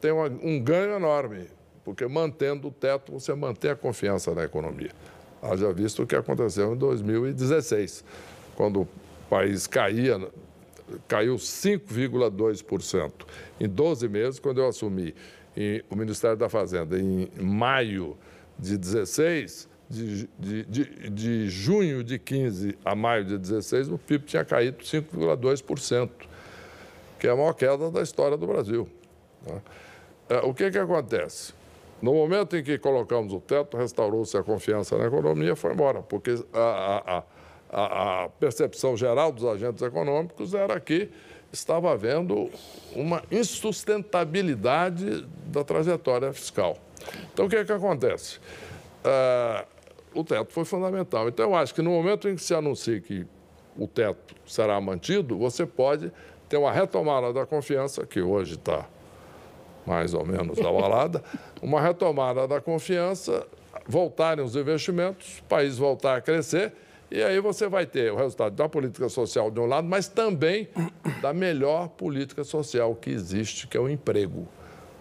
tem 0.00 0.12
uma, 0.12 0.26
um 0.26 0.60
ganho 0.60 0.96
enorme, 0.96 1.48
porque 1.84 2.06
mantendo 2.06 2.68
o 2.68 2.70
teto, 2.70 3.12
você 3.12 3.34
mantém 3.34 3.70
a 3.70 3.76
confiança 3.76 4.34
na 4.34 4.44
economia. 4.44 4.90
Haja 5.42 5.70
visto 5.72 6.02
o 6.02 6.06
que 6.06 6.16
aconteceu 6.16 6.72
em 6.72 6.76
2016, 6.76 8.02
quando 8.56 8.82
o 8.82 8.88
país 9.28 9.66
caía, 9.66 10.18
caiu 11.06 11.36
5,2% 11.36 13.12
em 13.60 13.68
12 13.68 14.08
meses, 14.08 14.40
quando 14.40 14.60
eu 14.60 14.68
assumi 14.68 15.14
o 15.90 15.96
Ministério 15.96 16.36
da 16.36 16.48
Fazenda 16.48 16.98
em 16.98 17.28
maio 17.40 18.16
de 18.58 18.76
16, 18.76 19.68
de, 19.88 20.28
de, 20.38 20.64
de, 20.64 21.10
de, 21.10 21.48
junho 21.48 22.02
de 22.02 22.18
15 22.18 22.78
a 22.84 22.94
maio 22.94 23.24
de 23.24 23.38
16, 23.38 23.88
o 23.88 23.98
PIB 23.98 24.24
tinha 24.24 24.44
caído 24.44 24.78
5,2%, 24.78 26.10
que 27.18 27.26
é 27.26 27.30
a 27.30 27.36
maior 27.36 27.52
queda 27.52 27.90
da 27.90 28.02
história 28.02 28.36
do 28.36 28.46
Brasil. 28.46 28.88
Né? 29.46 29.60
É, 30.28 30.38
o 30.38 30.54
que, 30.54 30.70
que 30.70 30.78
acontece? 30.78 31.52
No 32.00 32.14
momento 32.14 32.56
em 32.56 32.62
que 32.62 32.78
colocamos 32.78 33.32
o 33.32 33.40
teto, 33.40 33.76
restaurou-se 33.76 34.36
a 34.36 34.42
confiança 34.42 34.98
na 34.98 35.06
economia, 35.06 35.54
foi 35.54 35.72
embora, 35.72 36.02
porque 36.02 36.34
a, 36.52 37.02
a, 37.06 37.22
a, 37.70 38.24
a 38.24 38.28
percepção 38.28 38.96
geral 38.96 39.32
dos 39.32 39.44
agentes 39.44 39.82
econômicos 39.82 40.54
era 40.54 40.78
que 40.80 41.10
estava 41.54 41.92
havendo 41.92 42.50
uma 42.94 43.22
insustentabilidade 43.30 45.26
da 45.46 45.64
trajetória 45.64 46.32
fiscal. 46.32 46.76
Então, 47.32 47.46
o 47.46 47.48
que, 47.48 47.64
que 47.64 47.72
acontece? 47.72 48.38
Uh, 49.04 49.66
o 50.14 50.24
teto 50.24 50.52
foi 50.52 50.64
fundamental. 50.64 51.28
Então, 51.28 51.50
eu 51.50 51.56
acho 51.56 51.74
que 51.74 51.82
no 51.82 51.90
momento 51.90 52.28
em 52.28 52.36
que 52.36 52.42
se 52.42 52.54
anuncia 52.54 53.00
que 53.00 53.26
o 53.76 53.86
teto 53.86 54.34
será 54.46 54.80
mantido, 54.80 55.36
você 55.36 55.66
pode 55.66 56.12
ter 56.48 56.56
uma 56.56 56.70
retomada 56.70 57.32
da 57.32 57.44
confiança, 57.44 58.06
que 58.06 58.20
hoje 58.20 58.54
está 58.54 58.86
mais 59.84 60.14
ou 60.14 60.24
menos 60.24 60.58
abalada, 60.58 61.22
uma 61.60 61.80
retomada 61.80 62.46
da 62.46 62.60
confiança, 62.60 63.46
voltarem 63.86 64.44
os 64.44 64.56
investimentos, 64.56 65.40
o 65.40 65.44
país 65.44 65.76
voltar 65.76 66.16
a 66.16 66.20
crescer, 66.20 66.72
e 67.10 67.22
aí 67.22 67.40
você 67.40 67.68
vai 67.68 67.86
ter 67.86 68.12
o 68.12 68.16
resultado 68.16 68.54
da 68.54 68.68
política 68.68 69.08
social 69.08 69.50
de 69.50 69.60
um 69.60 69.66
lado, 69.66 69.86
mas 69.86 70.08
também 70.08 70.68
da 71.20 71.32
melhor 71.32 71.88
política 71.88 72.44
social 72.44 72.94
que 72.94 73.10
existe, 73.10 73.66
que 73.66 73.76
é 73.76 73.80
o 73.80 73.88
emprego. 73.88 74.48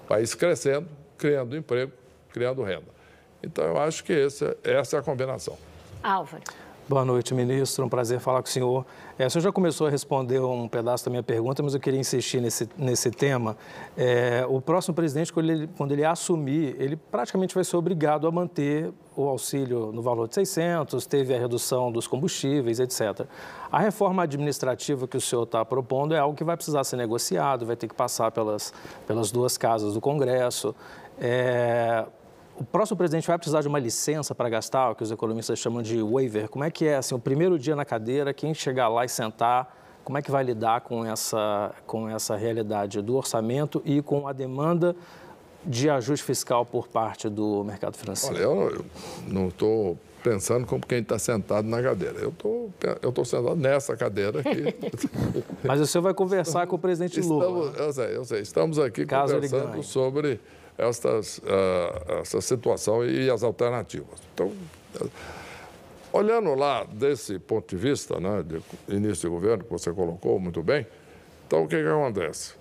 O 0.03 0.07
país 0.07 0.35
crescendo, 0.35 0.87
criando 1.17 1.55
emprego, 1.55 1.91
criando 2.31 2.61
renda. 2.63 2.93
Então, 3.41 3.65
eu 3.65 3.77
acho 3.77 4.03
que 4.03 4.13
essa, 4.13 4.55
essa 4.63 4.97
é 4.97 4.99
a 4.99 5.01
combinação. 5.01 5.57
Álvaro. 6.01 6.43
Boa 6.89 7.05
noite, 7.05 7.33
ministro. 7.33 7.85
Um 7.85 7.89
prazer 7.89 8.19
falar 8.19 8.41
com 8.41 8.49
o 8.49 8.51
senhor. 8.51 8.85
É, 9.17 9.25
o 9.25 9.29
senhor 9.29 9.41
já 9.41 9.51
começou 9.53 9.87
a 9.87 9.89
responder 9.89 10.41
um 10.41 10.67
pedaço 10.67 11.05
da 11.05 11.11
minha 11.11 11.23
pergunta, 11.23 11.63
mas 11.63 11.73
eu 11.73 11.79
queria 11.79 11.97
insistir 11.97 12.41
nesse, 12.41 12.67
nesse 12.77 13.09
tema. 13.09 13.55
É, 13.95 14.45
o 14.49 14.59
próximo 14.59 14.93
presidente, 14.93 15.31
quando 15.31 15.49
ele, 15.49 15.69
quando 15.77 15.93
ele 15.93 16.03
assumir, 16.03 16.75
ele 16.77 16.97
praticamente 16.97 17.55
vai 17.55 17.63
ser 17.63 17.77
obrigado 17.77 18.27
a 18.27 18.31
manter 18.31 18.91
o 19.15 19.23
auxílio 19.29 19.93
no 19.93 20.01
valor 20.01 20.27
de 20.27 20.35
600, 20.35 21.05
teve 21.05 21.33
a 21.33 21.39
redução 21.39 21.89
dos 21.89 22.05
combustíveis, 22.05 22.81
etc. 22.81 23.27
A 23.71 23.79
reforma 23.79 24.23
administrativa 24.23 25.07
que 25.07 25.15
o 25.15 25.21
senhor 25.21 25.43
está 25.43 25.63
propondo 25.63 26.13
é 26.13 26.19
algo 26.19 26.35
que 26.35 26.43
vai 26.43 26.57
precisar 26.57 26.83
ser 26.83 26.97
negociado, 26.97 27.65
vai 27.65 27.77
ter 27.77 27.87
que 27.87 27.95
passar 27.95 28.29
pelas, 28.29 28.73
pelas 29.07 29.31
duas 29.31 29.57
casas 29.57 29.93
do 29.93 30.01
Congresso. 30.01 30.75
É, 31.17 32.05
o 32.63 32.65
próximo 32.65 32.97
presidente 32.97 33.27
vai 33.27 33.37
precisar 33.37 33.61
de 33.61 33.67
uma 33.67 33.77
licença 33.77 34.33
para 34.33 34.47
gastar, 34.47 34.91
o 34.91 34.95
que 34.95 35.03
os 35.03 35.11
economistas 35.11 35.59
chamam 35.59 35.81
de 35.81 36.01
waiver. 36.01 36.47
Como 36.47 36.63
é 36.63 36.71
que 36.71 36.85
é 36.85 36.95
assim, 36.95 37.13
o 37.13 37.19
primeiro 37.19 37.59
dia 37.59 37.75
na 37.75 37.83
cadeira, 37.83 38.33
quem 38.33 38.53
chegar 38.53 38.87
lá 38.87 39.03
e 39.03 39.09
sentar, 39.09 39.77
como 40.01 40.17
é 40.17 40.21
que 40.21 40.31
vai 40.31 40.45
lidar 40.45 40.79
com 40.79 41.05
essa, 41.05 41.73
com 41.85 42.07
essa 42.07 42.37
realidade 42.37 43.01
do 43.01 43.15
orçamento 43.15 43.81
e 43.83 44.01
com 44.01 44.29
a 44.29 44.33
demanda 44.33 44.95
de 45.65 45.89
ajuste 45.89 46.25
fiscal 46.25 46.65
por 46.65 46.87
parte 46.87 47.27
do 47.27 47.65
mercado 47.65 47.97
financeiro? 47.97 48.49
Olha, 48.49 48.75
eu 48.75 48.85
não 49.27 49.49
estou 49.49 49.97
pensando 50.23 50.65
como 50.65 50.85
quem 50.87 50.99
está 50.99 51.19
sentado 51.19 51.67
na 51.67 51.83
cadeira. 51.83 52.17
Eu 52.19 52.31
tô, 52.31 52.69
estou 53.05 53.25
sentado 53.25 53.57
nessa 53.57 53.97
cadeira 53.97 54.39
aqui. 54.39 54.73
Mas 55.67 55.81
o 55.81 55.85
senhor 55.85 56.01
vai 56.01 56.13
conversar 56.13 56.65
com 56.65 56.77
o 56.77 56.79
presidente 56.79 57.19
Lula. 57.19 57.71
Estamos, 57.71 57.77
eu 57.77 57.93
sei, 57.93 58.17
eu 58.17 58.25
sei. 58.25 58.39
Estamos 58.41 58.79
aqui 58.79 59.05
Caso 59.05 59.33
conversando 59.35 59.83
sobre 59.83 60.39
estas, 60.77 61.37
uh, 61.39 62.19
essa 62.21 62.41
situação 62.41 63.05
e 63.05 63.29
as 63.29 63.43
alternativas. 63.43 64.19
Então, 64.33 64.51
olhando 66.11 66.53
lá 66.53 66.83
desse 66.83 67.39
ponto 67.39 67.75
de 67.75 67.81
vista, 67.81 68.19
né, 68.19 68.43
de 68.43 68.61
início 68.93 69.29
de 69.29 69.35
governo, 69.35 69.63
que 69.63 69.71
você 69.71 69.91
colocou 69.91 70.39
muito 70.39 70.61
bem, 70.61 70.85
então 71.47 71.63
o 71.63 71.67
que, 71.67 71.81
que 71.81 71.87
acontece? 71.87 72.55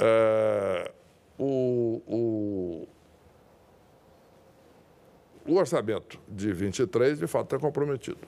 É, 0.00 0.90
o, 1.38 2.02
o, 2.06 2.88
o, 5.46 5.54
orçamento 5.56 6.20
de 6.28 6.52
23, 6.52 7.18
de 7.18 7.26
fato, 7.26 7.54
está 7.54 7.58
comprometido, 7.58 8.18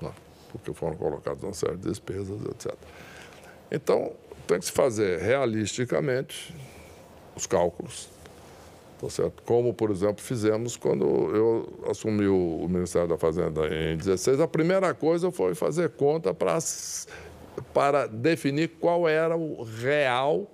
né, 0.00 0.12
porque 0.50 0.72
foram 0.72 0.96
colocadas 0.96 1.42
uma 1.42 1.52
série 1.52 1.76
de 1.76 1.88
despesas, 1.88 2.40
etc. 2.46 2.74
Então, 3.70 4.12
tem 4.46 4.58
que 4.58 4.64
se 4.64 4.72
fazer 4.72 5.20
realisticamente 5.20 6.54
os 7.36 7.46
cálculos 7.46 8.08
Tá 9.00 9.08
certo? 9.08 9.42
Como, 9.44 9.72
por 9.72 9.90
exemplo, 9.90 10.22
fizemos 10.22 10.76
quando 10.76 11.04
eu 11.04 11.72
assumi 11.88 12.26
o, 12.26 12.66
Ministério 12.68 13.08
da 13.08 13.16
Fazenda 13.16 13.66
em 13.66 13.96
16. 13.96 14.40
A 14.40 14.46
primeira 14.46 14.92
coisa 14.92 15.30
foi 15.30 15.54
fazer 15.54 15.88
conta 15.90 16.34
para, 16.34 16.58
para 17.72 18.06
definir 18.06 18.68
qual 18.78 19.08
era 19.08 19.34
o 19.34 19.62
real 19.62 20.46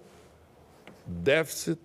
déficit 1.05 1.77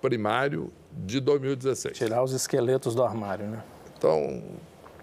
primário 0.00 0.72
de 0.90 1.20
2016. 1.20 1.98
Tirar 1.98 2.22
os 2.22 2.32
esqueletos 2.32 2.94
do 2.94 3.02
armário, 3.02 3.46
né? 3.46 3.62
Então, 3.98 4.42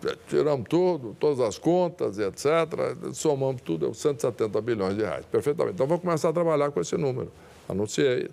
é, 0.03 0.17
tiramos 0.27 0.67
tudo, 0.67 1.15
todas 1.19 1.39
as 1.41 1.59
contas 1.59 2.17
e 2.17 2.23
etc., 2.23 3.13
somamos 3.13 3.61
tudo, 3.61 3.85
deu 3.85 3.93
170 3.93 4.61
bilhões 4.61 4.95
de 4.95 5.03
reais. 5.03 5.25
Perfeitamente. 5.27 5.75
Então, 5.75 5.85
vamos 5.85 6.01
começar 6.01 6.29
a 6.29 6.33
trabalhar 6.33 6.71
com 6.71 6.81
esse 6.81 6.97
número. 6.97 7.31
Anunciei, 7.69 8.29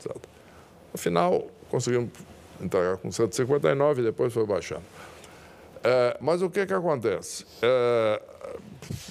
etc. 0.00 0.16
Afinal, 0.94 1.46
conseguimos 1.72 2.10
entregar 2.60 2.98
com 2.98 3.10
159 3.10 4.02
e 4.02 4.04
depois 4.04 4.32
foi 4.32 4.44
baixando. 4.44 4.82
É, 5.82 6.16
mas 6.20 6.42
o 6.42 6.50
que, 6.50 6.66
que 6.66 6.74
acontece? 6.74 7.46
É, 7.62 8.22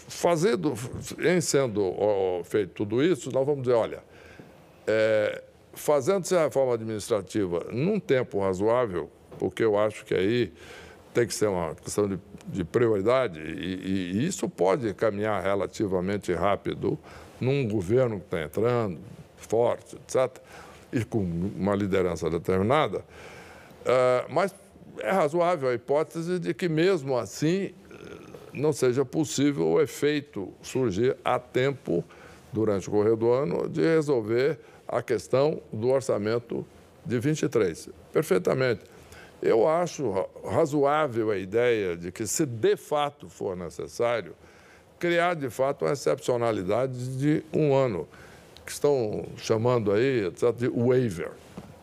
fazendo, 0.08 0.74
em 1.20 1.42
sendo 1.42 1.84
ó, 1.84 2.44
feito 2.44 2.72
tudo 2.74 3.04
isso, 3.04 3.32
nós 3.32 3.46
vamos 3.46 3.64
dizer, 3.64 3.74
olha, 3.74 4.04
é, 4.86 5.44
fazendo-se 5.74 6.36
a 6.36 6.44
reforma 6.44 6.76
administrativa 6.76 7.66
num 7.72 8.00
tempo 8.00 8.40
razoável, 8.40 9.10
porque 9.40 9.64
eu 9.64 9.78
acho 9.78 10.06
que 10.06 10.14
aí 10.14 10.54
tem 11.14 11.28
que 11.28 11.34
ser 11.34 11.48
uma 11.48 11.76
questão 11.76 12.08
de, 12.08 12.20
de 12.48 12.64
prioridade, 12.64 13.42
e, 13.42 14.14
e, 14.14 14.26
isso 14.26 14.48
pode 14.48 14.94
caminhar 14.94 15.44
relativamente 15.44 16.32
rápido 16.32 16.98
num 17.40 17.68
governo 17.68 18.20
que 18.20 18.26
está 18.26 18.42
entrando, 18.44 19.00
forte, 19.36 19.96
etc 19.96 20.42
e 20.92 21.04
com 21.04 21.20
uma 21.20 21.76
liderança 21.76 22.30
determinada, 22.30 23.00
uh, 23.00 24.32
mas 24.34 24.54
é 25.00 25.12
razoável 25.12 25.70
a 25.70 25.74
hipótese 25.74 26.40
de 26.40 26.54
que, 26.54 26.68
mesmo 26.68 27.18
assim, 27.18 27.74
não 28.54 28.74
seja 28.74 29.06
possível 29.06 29.68
o 29.68 29.82
efeito 29.82 30.54
surgir 30.62 31.16
a 31.24 31.40
tempo, 31.40 32.04
durante 32.52 32.90
o 32.90 32.92
correr 32.92 33.16
do 33.16 33.32
ano, 33.32 33.70
de 33.70 33.82
resolver 33.82 34.60
a 34.88 35.02
questão 35.02 35.62
do 35.72 35.88
orçamento 35.88 36.66
de 37.06 37.18
23. 37.18 37.90
Perfeitamente. 38.12 38.82
Eu 39.42 39.68
acho 39.68 40.28
razoável 40.46 41.32
a 41.32 41.38
ideia 41.38 41.96
de 41.96 42.12
que, 42.12 42.28
se 42.28 42.46
de 42.46 42.76
fato 42.76 43.30
for 43.30 43.56
necessário, 43.56 44.36
criar 45.00 45.34
de 45.34 45.50
fato 45.50 45.86
uma 45.86 45.94
excepcionalidade 45.94 47.18
de 47.18 47.44
um 47.54 47.74
ano 47.74 48.08
que 48.66 48.72
estão 48.72 49.26
chamando 49.38 49.92
aí 49.92 50.26
etc., 50.26 50.54
de 50.54 50.68
waiver. 50.68 51.32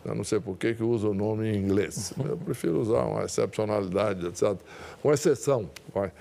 Eu 0.05 0.15
não 0.15 0.23
sei 0.23 0.39
por 0.39 0.57
que, 0.57 0.73
que 0.73 0.83
usa 0.83 1.09
o 1.09 1.13
nome 1.13 1.49
em 1.49 1.57
inglês. 1.57 2.13
Eu 2.17 2.37
prefiro 2.37 2.79
usar 2.79 3.03
uma 3.03 3.23
excepcionalidade, 3.25 4.25
etc. 4.25 4.57
Uma 5.03 5.13
exceção. 5.13 5.69
Vai. 5.93 6.11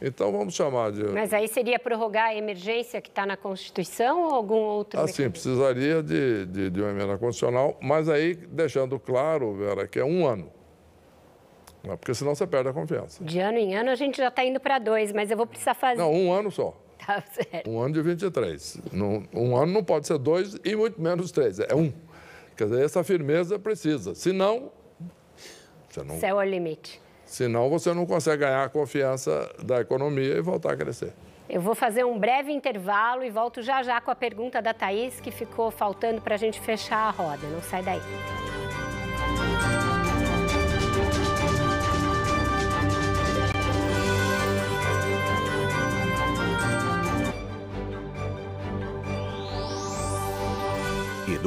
Então 0.00 0.30
vamos 0.32 0.54
chamar 0.54 0.92
de. 0.92 1.04
Mas 1.04 1.32
aí 1.32 1.48
seria 1.48 1.78
prorrogar 1.78 2.28
a 2.28 2.34
emergência 2.34 3.00
que 3.00 3.08
está 3.08 3.24
na 3.24 3.36
Constituição 3.36 4.22
ou 4.24 4.34
algum 4.34 4.56
outro? 4.56 5.00
Assim, 5.00 5.30
precisaria 5.30 6.02
de, 6.02 6.46
de, 6.46 6.70
de, 6.70 6.80
uma 6.80 6.90
emenda 6.90 7.16
constitucional, 7.16 7.76
mas 7.80 8.08
aí 8.08 8.34
deixando 8.34 8.98
claro, 8.98 9.54
Vera, 9.54 9.86
que 9.86 9.98
é 9.98 10.04
um 10.04 10.26
ano. 10.26 10.50
Porque 11.82 12.14
senão 12.14 12.34
você 12.34 12.46
perde 12.46 12.70
a 12.70 12.72
confiança. 12.72 13.22
De 13.22 13.38
ano 13.38 13.58
em 13.58 13.74
ano 13.74 13.90
a 13.90 13.94
gente 13.94 14.16
já 14.16 14.28
está 14.28 14.44
indo 14.44 14.58
para 14.58 14.78
dois, 14.78 15.12
mas 15.12 15.30
eu 15.30 15.36
vou 15.36 15.46
precisar 15.46 15.74
fazer. 15.74 16.00
Não, 16.00 16.12
um 16.12 16.32
ano 16.32 16.50
só. 16.50 16.74
Tá 17.06 17.22
certo. 17.30 17.70
Um 17.70 17.80
ano 17.80 17.94
de 17.94 18.02
23. 18.02 18.78
Um 19.32 19.56
ano 19.56 19.72
não 19.72 19.84
pode 19.84 20.06
ser 20.06 20.18
dois 20.18 20.56
e 20.64 20.74
muito 20.74 21.00
menos 21.00 21.30
três. 21.30 21.58
É 21.60 21.74
um. 21.74 21.92
Quer 22.56 22.64
dizer, 22.64 22.84
essa 22.84 23.02
firmeza 23.04 23.58
precisa. 23.58 24.14
Senão. 24.14 24.70
Você 25.88 26.02
não, 26.02 26.18
Céu 26.18 26.40
é 26.40 26.46
o 26.46 26.48
limite. 26.48 27.00
Senão 27.24 27.68
você 27.68 27.92
não 27.92 28.06
consegue 28.06 28.38
ganhar 28.38 28.64
a 28.64 28.68
confiança 28.68 29.48
da 29.62 29.80
economia 29.80 30.36
e 30.36 30.40
voltar 30.40 30.72
a 30.72 30.76
crescer. 30.76 31.12
Eu 31.48 31.60
vou 31.60 31.74
fazer 31.74 32.04
um 32.04 32.18
breve 32.18 32.50
intervalo 32.52 33.22
e 33.22 33.30
volto 33.30 33.62
já 33.62 33.82
já 33.82 34.00
com 34.00 34.10
a 34.10 34.14
pergunta 34.14 34.62
da 34.62 34.72
Thaís, 34.72 35.20
que 35.20 35.30
ficou 35.30 35.70
faltando 35.70 36.20
para 36.20 36.34
a 36.34 36.38
gente 36.38 36.60
fechar 36.60 37.08
a 37.08 37.10
roda. 37.10 37.46
Não 37.48 37.62
sai 37.62 37.82
daí. 37.82 38.00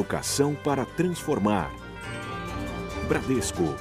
Educação 0.07 0.55
para 0.55 0.85
transformar. 0.85 1.69
Bradesco. 3.09 3.75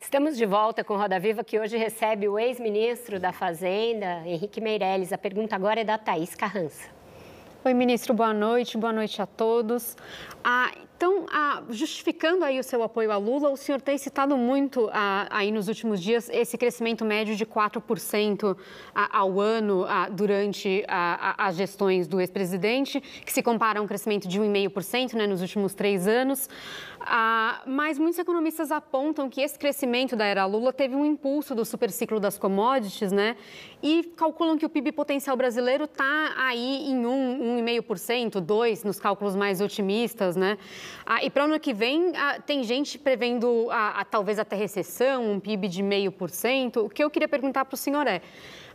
Estamos 0.00 0.38
de 0.38 0.46
volta 0.46 0.82
com 0.82 0.96
Roda 0.96 1.20
Viva, 1.20 1.44
que 1.44 1.60
hoje 1.60 1.76
recebe 1.76 2.26
o 2.26 2.38
ex-ministro 2.38 3.20
da 3.20 3.32
Fazenda, 3.32 4.22
Henrique 4.24 4.62
Meirelles. 4.62 5.12
A 5.12 5.18
pergunta 5.18 5.54
agora 5.54 5.82
é 5.82 5.84
da 5.84 5.98
Thaís 5.98 6.34
Carrança. 6.34 6.88
Oi, 7.62 7.74
ministro, 7.74 8.14
boa 8.14 8.32
noite, 8.32 8.78
boa 8.78 8.94
noite 8.94 9.20
a 9.20 9.26
todos. 9.26 9.94
Ah, 10.42 10.72
então, 10.98 11.26
ah, 11.30 11.62
justificando 11.70 12.44
aí 12.44 12.58
o 12.58 12.64
seu 12.64 12.82
apoio 12.82 13.12
a 13.12 13.16
Lula, 13.16 13.50
o 13.50 13.56
senhor 13.56 13.80
tem 13.80 13.96
citado 13.96 14.36
muito 14.36 14.90
ah, 14.92 15.28
aí 15.30 15.52
nos 15.52 15.68
últimos 15.68 16.02
dias 16.02 16.28
esse 16.28 16.58
crescimento 16.58 17.04
médio 17.04 17.36
de 17.36 17.46
4% 17.46 18.56
ah, 18.92 19.18
ao 19.20 19.38
ano 19.38 19.84
ah, 19.88 20.08
durante 20.08 20.84
as 20.88 21.54
gestões 21.54 22.08
do 22.08 22.20
ex-presidente, 22.20 23.00
que 23.24 23.32
se 23.32 23.44
compara 23.44 23.78
a 23.78 23.82
um 23.82 23.86
crescimento 23.86 24.26
de 24.26 24.40
1,5% 24.40 25.12
né, 25.12 25.24
nos 25.28 25.40
últimos 25.40 25.72
três 25.72 26.08
anos. 26.08 26.48
Ah, 27.10 27.62
mas 27.64 27.98
muitos 27.98 28.18
economistas 28.18 28.70
apontam 28.70 29.30
que 29.30 29.40
esse 29.40 29.58
crescimento 29.58 30.14
da 30.14 30.26
era 30.26 30.44
Lula 30.44 30.74
teve 30.74 30.94
um 30.94 31.06
impulso 31.06 31.54
do 31.54 31.64
superciclo 31.64 32.20
das 32.20 32.36
commodities, 32.36 33.10
né? 33.10 33.34
E 33.82 34.02
calculam 34.14 34.58
que 34.58 34.66
o 34.66 34.68
PIB 34.68 34.92
potencial 34.92 35.34
brasileiro 35.34 35.84
está 35.84 36.34
aí 36.36 36.86
em 36.86 37.06
1, 37.06 37.64
1,5%, 37.64 38.42
2% 38.42 38.84
nos 38.84 39.00
cálculos 39.00 39.34
mais 39.34 39.62
otimistas, 39.62 40.36
né? 40.36 40.58
Ah, 41.06 41.24
e 41.24 41.30
para 41.30 41.44
o 41.44 41.46
ano 41.46 41.58
que 41.58 41.72
vem, 41.72 42.12
ah, 42.14 42.40
tem 42.44 42.62
gente 42.62 42.98
prevendo 42.98 43.68
ah, 43.70 44.04
talvez 44.04 44.38
até 44.38 44.54
recessão, 44.54 45.32
um 45.32 45.40
PIB 45.40 45.66
de 45.66 45.82
0,5%. 45.82 46.84
O 46.84 46.90
que 46.90 47.02
eu 47.02 47.08
queria 47.08 47.28
perguntar 47.28 47.64
para 47.64 47.74
o 47.74 47.78
senhor 47.78 48.06
é: 48.06 48.20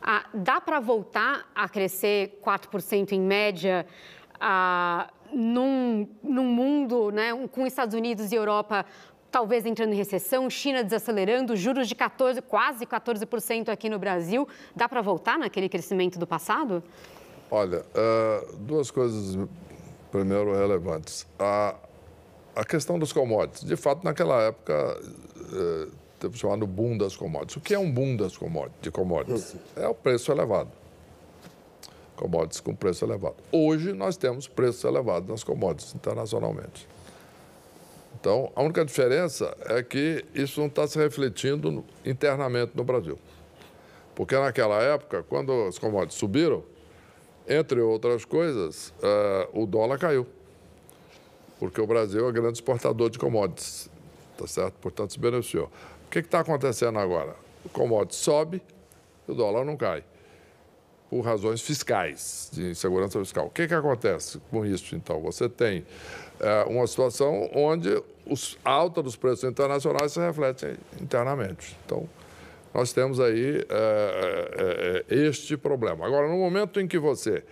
ah, 0.02 0.26
dá 0.34 0.60
para 0.60 0.80
voltar 0.80 1.48
a 1.54 1.70
crescer 1.70 2.40
4% 2.44 3.12
em 3.12 3.22
média? 3.22 3.86
Ah, 5.34 5.36
num, 5.36 6.08
num 6.24 6.46
mundo 6.46 7.12
né, 7.12 7.32
com 7.52 7.66
Estados 7.66 7.96
Unidos 7.96 8.32
e 8.32 8.36
Europa 8.36 8.86
talvez 9.32 9.66
entrando 9.66 9.94
em 9.94 9.96
recessão, 9.96 10.48
China 10.48 10.84
desacelerando, 10.84 11.56
juros 11.56 11.88
de 11.88 11.96
14, 11.96 12.40
quase 12.44 12.86
14% 12.86 13.70
aqui 13.70 13.90
no 13.90 13.98
Brasil. 13.98 14.48
Dá 14.76 14.88
para 14.88 15.02
voltar 15.02 15.40
naquele 15.40 15.68
crescimento 15.68 16.20
do 16.20 16.28
passado? 16.28 16.84
Olha, 17.50 17.80
uh, 17.80 18.56
duas 18.58 18.92
coisas, 18.92 19.36
primeiro, 20.12 20.54
relevantes. 20.54 21.26
A, 21.40 21.74
a 22.56 22.64
questão 22.64 23.00
dos 23.00 23.12
commodities. 23.12 23.64
De 23.64 23.76
fato, 23.76 24.04
naquela 24.04 24.40
época, 24.40 25.02
uh, 25.02 25.92
teve 26.20 26.38
chamado 26.38 26.68
boom 26.68 26.96
das 26.96 27.18
commodities. 27.18 27.56
O 27.56 27.60
que 27.60 27.74
é 27.74 27.80
um 27.80 27.92
boom 27.92 28.16
das 28.16 28.38
commodities, 28.38 28.82
de 28.84 28.92
commodities? 28.92 29.56
É 29.76 29.88
o 29.88 29.96
preço 29.96 30.32
elevado 30.32 30.70
commodities 32.16 32.60
com 32.60 32.76
preço 32.76 33.06
elevado. 33.06 33.36
Hoje 33.52 33.94
nós 33.94 34.18
temos 34.18 34.48
preços 34.48 34.84
elevados 34.84 35.30
nas 35.30 35.44
commodities 35.44 35.94
internacionalmente. 35.96 36.88
Então, 38.20 38.52
a 38.56 38.62
única 38.62 38.86
diferença 38.86 39.56
é 39.66 39.84
que 39.84 40.24
isso 40.34 40.60
não 40.60 40.68
está 40.68 40.88
se 40.88 40.98
refletindo 40.98 41.84
internamente 42.06 42.72
no 42.76 42.84
Brasil. 42.84 43.20
Porque 44.16 44.38
naquela 44.38 44.82
época, 44.82 45.24
quando 45.24 45.52
as 45.68 45.78
commodities 45.78 46.18
subiram, 46.18 46.64
entre 47.48 47.82
outras 47.82 48.24
coisas, 48.24 48.94
uh, 49.00 49.62
o 49.62 49.66
dólar 49.66 49.98
caiu. 49.98 50.26
Porque 51.60 51.82
o 51.82 51.88
Brasil 51.88 52.30
é 52.30 52.32
grande 52.32 52.54
exportador 52.54 53.10
de 53.10 53.20
commodities, 53.20 53.90
tá 54.38 54.48
certo? 54.48 54.76
Portanto, 54.76 55.12
se 55.12 55.20
beneficiou. 55.20 55.70
O 56.06 56.10
que 56.10 56.20
está 56.20 56.40
acontecendo 56.40 57.00
agora? 57.00 57.36
O 57.66 57.70
commodity 57.70 58.16
sobe 58.16 58.62
e 59.28 59.32
o 59.32 59.36
dólar 59.36 59.66
não 59.66 59.76
cai 59.76 60.04
por 61.14 61.22
razões 61.22 61.62
fiscais, 61.62 62.50
de 62.52 62.74
segurança 62.74 63.20
fiscal. 63.20 63.46
O 63.46 63.50
que, 63.52 63.68
que 63.68 63.74
acontece 63.76 64.42
com 64.50 64.66
isso, 64.66 64.96
então? 64.96 65.22
Você 65.22 65.48
tem 65.48 65.86
é, 66.40 66.64
uma 66.64 66.88
situação 66.88 67.52
onde 67.54 68.02
os, 68.26 68.58
alta 68.66 69.04
dos 69.04 69.16
preços 69.16 69.44
internacionais 69.44 70.14
se 70.14 70.20
reflete 70.20 70.76
internamente. 71.00 71.78
Então, 71.86 72.10
nós 72.74 72.92
temos 72.94 73.20
aí 73.20 73.64
é, 73.70 75.04
é, 75.08 75.16
este 75.16 75.56
problema. 75.56 76.04
Agora, 76.04 76.28
no 76.28 76.36
momento 76.36 76.82
em 76.82 76.88
que 76.88 76.98
você 76.98 77.44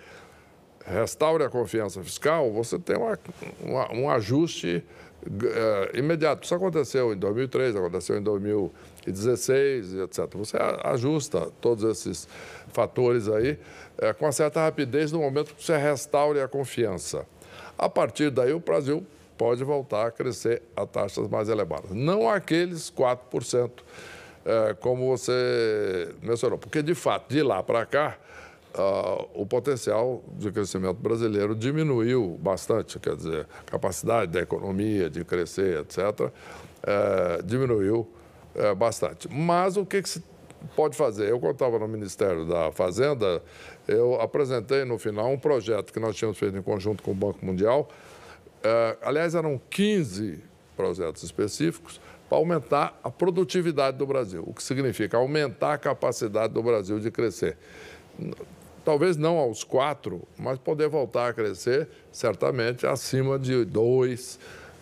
restaure 0.84 1.44
a 1.44 1.50
confiança 1.50 2.02
fiscal, 2.02 2.52
você 2.52 2.80
tem 2.80 2.98
uma, 2.98 3.20
uma, 3.62 3.94
um 3.94 4.10
ajuste 4.10 4.84
imediato. 5.94 6.46
Isso 6.46 6.56
aconteceu 6.56 7.14
em 7.14 7.16
2003, 7.16 7.76
aconteceu 7.76 8.18
em 8.18 8.24
2016, 9.06 9.96
etc. 9.96 10.36
Você 10.36 10.58
ajusta 10.84 11.50
todos 11.60 11.84
esses 11.84 12.28
fatores 12.72 13.28
aí 13.28 13.58
é, 13.98 14.12
com 14.14 14.32
certa 14.32 14.62
rapidez 14.62 15.12
no 15.12 15.20
momento 15.20 15.54
que 15.54 15.64
você 15.64 15.78
restaure 15.78 16.40
a 16.42 16.48
confiança. 16.48 17.26
A 17.78 17.88
partir 17.88 18.30
daí, 18.32 18.52
o 18.52 18.60
Brasil 18.60 19.06
pode 19.38 19.64
voltar 19.64 20.08
a 20.08 20.12
crescer 20.12 20.62
a 20.76 20.86
taxas 20.86 21.28
mais 21.28 21.50
elevadas. 21.50 21.92
Não 21.92 22.28
aqueles 22.30 22.92
4%, 22.92 23.72
é, 24.46 24.74
como 24.80 25.08
você 25.08 26.14
mencionou, 26.22 26.58
porque, 26.58 26.82
de 26.82 26.96
fato, 26.96 27.30
de 27.34 27.42
lá 27.42 27.62
para 27.64 27.86
cá, 27.86 28.18
Uh, 28.74 29.28
o 29.34 29.46
potencial 29.46 30.24
de 30.38 30.50
crescimento 30.50 30.94
brasileiro 30.94 31.54
diminuiu 31.54 32.40
bastante, 32.42 32.98
quer 33.00 33.18
dizer, 33.18 33.46
a 33.60 33.70
capacidade 33.70 34.32
da 34.32 34.40
economia 34.40 35.10
de 35.10 35.26
crescer, 35.26 35.82
etc., 35.82 35.98
uh, 35.98 36.32
é, 36.82 37.42
diminuiu 37.44 38.08
uh, 38.56 38.76
bastante. 38.76 39.28
Mas 39.32 39.78
o 39.78 39.86
que, 39.86 40.02
que 40.02 40.10
se 40.10 40.24
pode 40.76 40.96
fazer. 40.96 41.30
Eu, 41.30 41.40
quando 41.40 41.54
estava 41.54 41.80
no 41.80 41.88
Ministério 41.88 42.46
da 42.46 42.72
Fazenda, 42.72 43.42
eu 43.88 44.20
apresentei 44.22 44.86
no 44.86 44.98
final 44.98 45.32
um 45.32 45.38
projeto 45.38 45.92
que 45.92 46.00
nós 46.00 46.16
tínhamos 46.16 46.38
feito 46.38 46.58
em 46.58 46.62
conjunto 46.62 47.04
com 47.04 47.12
o 47.12 47.16
Banco 47.16 47.46
Mundial. 47.46 47.90
É, 48.64 48.98
aliás, 49.02 49.36
eram 49.36 49.60
15 49.70 50.40
projetos 50.76 51.24
específicos 51.24 52.00
para 52.30 52.38
aumentar 52.38 52.98
a 53.04 53.10
produtividade 53.10 53.98
do 53.98 54.06
Brasil, 54.06 54.44
o 54.46 54.54
que 54.54 54.64
significa 54.64 55.18
aumentar 55.18 55.74
a 55.74 55.78
capacidade 55.78 56.54
do 56.54 56.64
Brasil 56.64 57.00
de 57.00 57.12
crescer. 57.12 57.58
Talvez 58.86 59.18
não 59.18 59.38
aos 59.38 59.64
quatro, 59.64 60.22
mas 60.38 60.58
poder 60.58 60.88
voltar 60.88 61.30
a 61.30 61.34
crescer 61.34 61.88
certamente 62.12 62.88
acima 62.88 63.38
de 63.38 63.66
dois, 63.66 64.40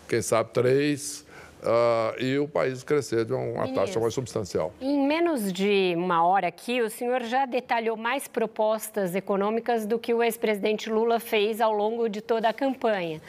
quem 0.08 0.22
sabe 0.22 0.50
três 0.52 1.26
Uh, 1.60 2.22
e 2.22 2.38
o 2.38 2.48
país 2.48 2.82
crescer 2.82 3.26
de 3.26 3.34
uma 3.34 3.68
taxa 3.74 4.00
mais 4.00 4.14
substancial. 4.14 4.72
Em 4.80 5.06
menos 5.06 5.52
de 5.52 5.92
uma 5.94 6.26
hora 6.26 6.48
aqui, 6.48 6.80
o 6.80 6.88
senhor 6.88 7.22
já 7.24 7.44
detalhou 7.44 7.98
mais 7.98 8.26
propostas 8.26 9.14
econômicas 9.14 9.84
do 9.84 9.98
que 9.98 10.14
o 10.14 10.22
ex-presidente 10.22 10.88
Lula 10.88 11.20
fez 11.20 11.60
ao 11.60 11.72
longo 11.72 12.08
de 12.08 12.22
toda 12.22 12.48
a 12.48 12.52
campanha. 12.54 13.20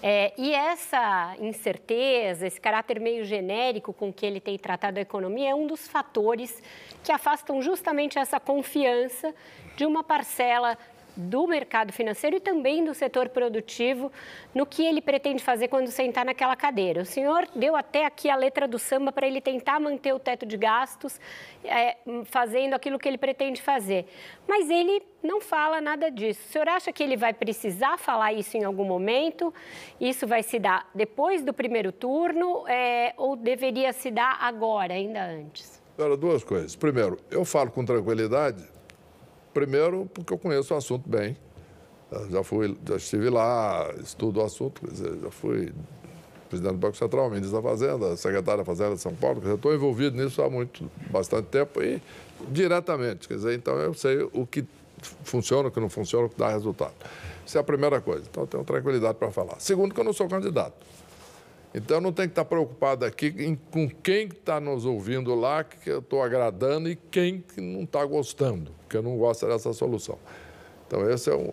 É, 0.00 0.32
e 0.38 0.54
essa 0.54 1.34
incerteza, 1.40 2.46
esse 2.46 2.60
caráter 2.60 3.00
meio 3.00 3.24
genérico 3.24 3.92
com 3.92 4.12
que 4.12 4.24
ele 4.24 4.38
tem 4.38 4.56
tratado 4.56 4.98
a 4.98 5.02
economia 5.02 5.50
é 5.50 5.54
um 5.54 5.66
dos 5.66 5.88
fatores 5.88 6.62
que 7.02 7.10
afastam 7.10 7.60
justamente 7.60 8.18
essa 8.18 8.38
confiança 8.38 9.34
de 9.76 9.84
uma 9.84 10.04
parcela 10.04 10.78
do 11.20 11.46
mercado 11.46 11.92
financeiro 11.92 12.36
e 12.36 12.40
também 12.40 12.84
do 12.84 12.94
setor 12.94 13.28
produtivo 13.28 14.10
no 14.54 14.64
que 14.64 14.84
ele 14.84 15.00
pretende 15.00 15.42
fazer 15.42 15.68
quando 15.68 15.88
sentar 15.88 16.24
naquela 16.24 16.56
cadeira. 16.56 17.02
O 17.02 17.04
senhor 17.04 17.46
deu 17.54 17.76
até 17.76 18.06
aqui 18.06 18.30
a 18.30 18.36
letra 18.36 18.66
do 18.66 18.78
samba 18.78 19.12
para 19.12 19.26
ele 19.26 19.40
tentar 19.40 19.78
manter 19.78 20.12
o 20.12 20.18
teto 20.18 20.46
de 20.46 20.56
gastos, 20.56 21.20
é, 21.64 21.98
fazendo 22.24 22.74
aquilo 22.74 22.98
que 22.98 23.08
ele 23.08 23.18
pretende 23.18 23.60
fazer. 23.60 24.06
Mas 24.48 24.70
ele 24.70 25.02
não 25.22 25.40
fala 25.40 25.80
nada 25.80 26.10
disso. 26.10 26.40
O 26.48 26.52
senhor 26.52 26.68
acha 26.68 26.92
que 26.92 27.02
ele 27.02 27.16
vai 27.16 27.32
precisar 27.32 27.98
falar 27.98 28.32
isso 28.32 28.56
em 28.56 28.64
algum 28.64 28.84
momento? 28.84 29.52
Isso 30.00 30.26
vai 30.26 30.42
se 30.42 30.58
dar 30.58 30.88
depois 30.94 31.42
do 31.44 31.52
primeiro 31.52 31.92
turno 31.92 32.66
é, 32.66 33.12
ou 33.16 33.36
deveria 33.36 33.92
se 33.92 34.10
dar 34.10 34.38
agora, 34.40 34.94
ainda 34.94 35.22
antes? 35.22 35.80
Duas 36.18 36.42
coisas. 36.42 36.74
Primeiro, 36.74 37.18
eu 37.30 37.44
falo 37.44 37.70
com 37.70 37.84
tranquilidade 37.84 38.79
Primeiro, 39.52 40.08
porque 40.12 40.32
eu 40.32 40.38
conheço 40.38 40.74
o 40.74 40.76
assunto 40.76 41.08
bem. 41.08 41.36
Já, 42.30 42.42
fui, 42.42 42.76
já 42.86 42.96
estive 42.96 43.30
lá, 43.30 43.88
estudo 44.02 44.40
o 44.40 44.44
assunto, 44.44 44.82
já 45.22 45.30
fui 45.30 45.72
presidente 46.50 46.72
do 46.72 46.78
Banco 46.78 46.96
Central, 46.96 47.30
ministro 47.30 47.62
da 47.62 47.68
Fazenda, 47.68 48.16
secretário 48.16 48.58
da 48.58 48.64
Fazenda 48.64 48.96
de 48.96 49.00
São 49.00 49.14
Paulo, 49.14 49.40
quer 49.40 49.54
estou 49.54 49.72
envolvido 49.72 50.20
nisso 50.20 50.42
há 50.42 50.50
muito, 50.50 50.90
bastante 51.08 51.46
tempo 51.46 51.80
e 51.80 52.02
diretamente, 52.48 53.28
quer 53.28 53.34
dizer, 53.34 53.54
então 53.54 53.78
eu 53.78 53.94
sei 53.94 54.28
o 54.32 54.44
que 54.44 54.64
funciona, 55.22 55.68
o 55.68 55.70
que 55.70 55.78
não 55.78 55.88
funciona, 55.88 56.26
o 56.26 56.28
que 56.28 56.36
dá 56.36 56.48
resultado. 56.48 56.94
Isso 57.46 57.56
é 57.56 57.60
a 57.60 57.64
primeira 57.64 58.00
coisa, 58.00 58.24
então 58.28 58.42
eu 58.42 58.46
tenho 58.48 58.64
tranquilidade 58.64 59.16
para 59.16 59.30
falar. 59.30 59.60
Segundo, 59.60 59.94
que 59.94 60.00
eu 60.00 60.04
não 60.04 60.12
sou 60.12 60.28
candidato. 60.28 60.74
Então 61.74 62.00
não 62.00 62.12
tem 62.12 62.26
que 62.26 62.32
estar 62.32 62.44
preocupado 62.44 63.04
aqui 63.04 63.32
em, 63.38 63.54
com 63.54 63.88
quem 63.88 64.26
está 64.26 64.60
nos 64.60 64.84
ouvindo 64.84 65.34
lá, 65.34 65.62
que 65.62 65.88
eu 65.88 66.00
estou 66.00 66.22
agradando, 66.22 66.88
e 66.88 66.96
quem 66.96 67.40
que 67.40 67.60
não 67.60 67.84
está 67.84 68.04
gostando, 68.04 68.72
que 68.88 69.00
não 69.00 69.16
gosta 69.16 69.46
dessa 69.46 69.72
solução. 69.72 70.18
Então 70.86 71.08
esse 71.08 71.30
é 71.30 71.34
um. 71.34 71.52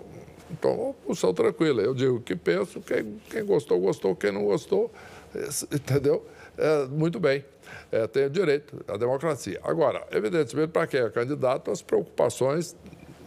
Então, 0.50 0.74
uma 0.76 0.94
posição 0.94 1.34
tranquila. 1.34 1.82
Eu 1.82 1.94
digo 1.94 2.16
o 2.16 2.22
que 2.22 2.34
penso, 2.36 2.80
quem, 2.80 3.22
quem 3.30 3.46
gostou, 3.46 3.80
gostou, 3.80 4.16
quem 4.16 4.32
não 4.32 4.46
gostou, 4.46 4.90
entendeu? 5.72 6.26
É, 6.58 6.86
muito 6.86 7.20
bem. 7.20 7.44
É, 7.92 8.08
tem 8.08 8.26
o 8.26 8.30
direito 8.30 8.84
à 8.88 8.96
democracia. 8.96 9.60
Agora, 9.62 10.08
evidentemente, 10.10 10.70
para 10.70 10.88
quem 10.88 11.02
é 11.02 11.10
candidato, 11.10 11.70
as 11.70 11.82
preocupações 11.82 12.76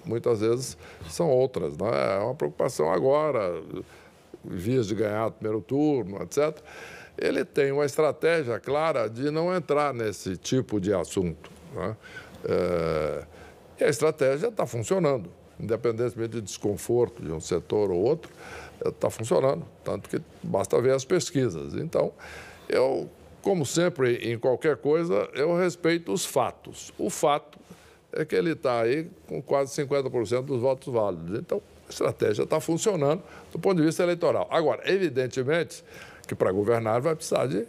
muitas 0.04 0.40
vezes 0.40 0.76
são 1.08 1.28
outras. 1.28 1.76
Não 1.76 1.88
é? 1.88 2.16
é 2.16 2.18
uma 2.18 2.34
preocupação 2.34 2.90
agora 2.90 3.62
vias 4.44 4.86
de 4.86 4.94
ganhar 4.94 5.26
o 5.26 5.32
primeiro 5.32 5.60
turno, 5.60 6.22
etc., 6.22 6.58
ele 7.18 7.44
tem 7.44 7.70
uma 7.70 7.84
estratégia 7.84 8.58
clara 8.58 9.08
de 9.08 9.30
não 9.30 9.54
entrar 9.54 9.92
nesse 9.92 10.36
tipo 10.36 10.80
de 10.80 10.92
assunto. 10.92 11.50
Né? 11.74 11.96
É, 12.44 13.24
e 13.80 13.84
a 13.84 13.88
estratégia 13.88 14.48
está 14.48 14.66
funcionando, 14.66 15.30
independentemente 15.58 16.32
de 16.36 16.40
desconforto 16.40 17.22
de 17.22 17.30
um 17.30 17.40
setor 17.40 17.90
ou 17.90 18.00
outro, 18.00 18.32
está 18.84 19.10
funcionando, 19.10 19.66
tanto 19.84 20.08
que 20.08 20.20
basta 20.42 20.80
ver 20.80 20.94
as 20.94 21.04
pesquisas. 21.04 21.74
Então, 21.74 22.12
eu, 22.68 23.10
como 23.42 23.66
sempre, 23.66 24.16
em 24.16 24.38
qualquer 24.38 24.76
coisa, 24.76 25.28
eu 25.34 25.54
respeito 25.56 26.12
os 26.12 26.24
fatos. 26.24 26.92
O 26.98 27.10
fato 27.10 27.58
é 28.12 28.24
que 28.24 28.34
ele 28.34 28.52
está 28.52 28.80
aí 28.80 29.10
com 29.26 29.42
quase 29.42 29.72
50% 29.82 30.42
dos 30.42 30.60
votos 30.60 30.92
válidos. 30.92 31.38
Então, 31.38 31.62
a 31.90 31.92
estratégia 31.92 32.44
está 32.44 32.60
funcionando 32.60 33.22
do 33.52 33.58
ponto 33.58 33.76
de 33.76 33.82
vista 33.82 34.02
eleitoral. 34.02 34.48
Agora, 34.50 34.82
evidentemente 34.90 35.84
que 36.26 36.34
para 36.34 36.52
governar 36.52 37.00
vai 37.00 37.16
precisar 37.16 37.46
de 37.46 37.66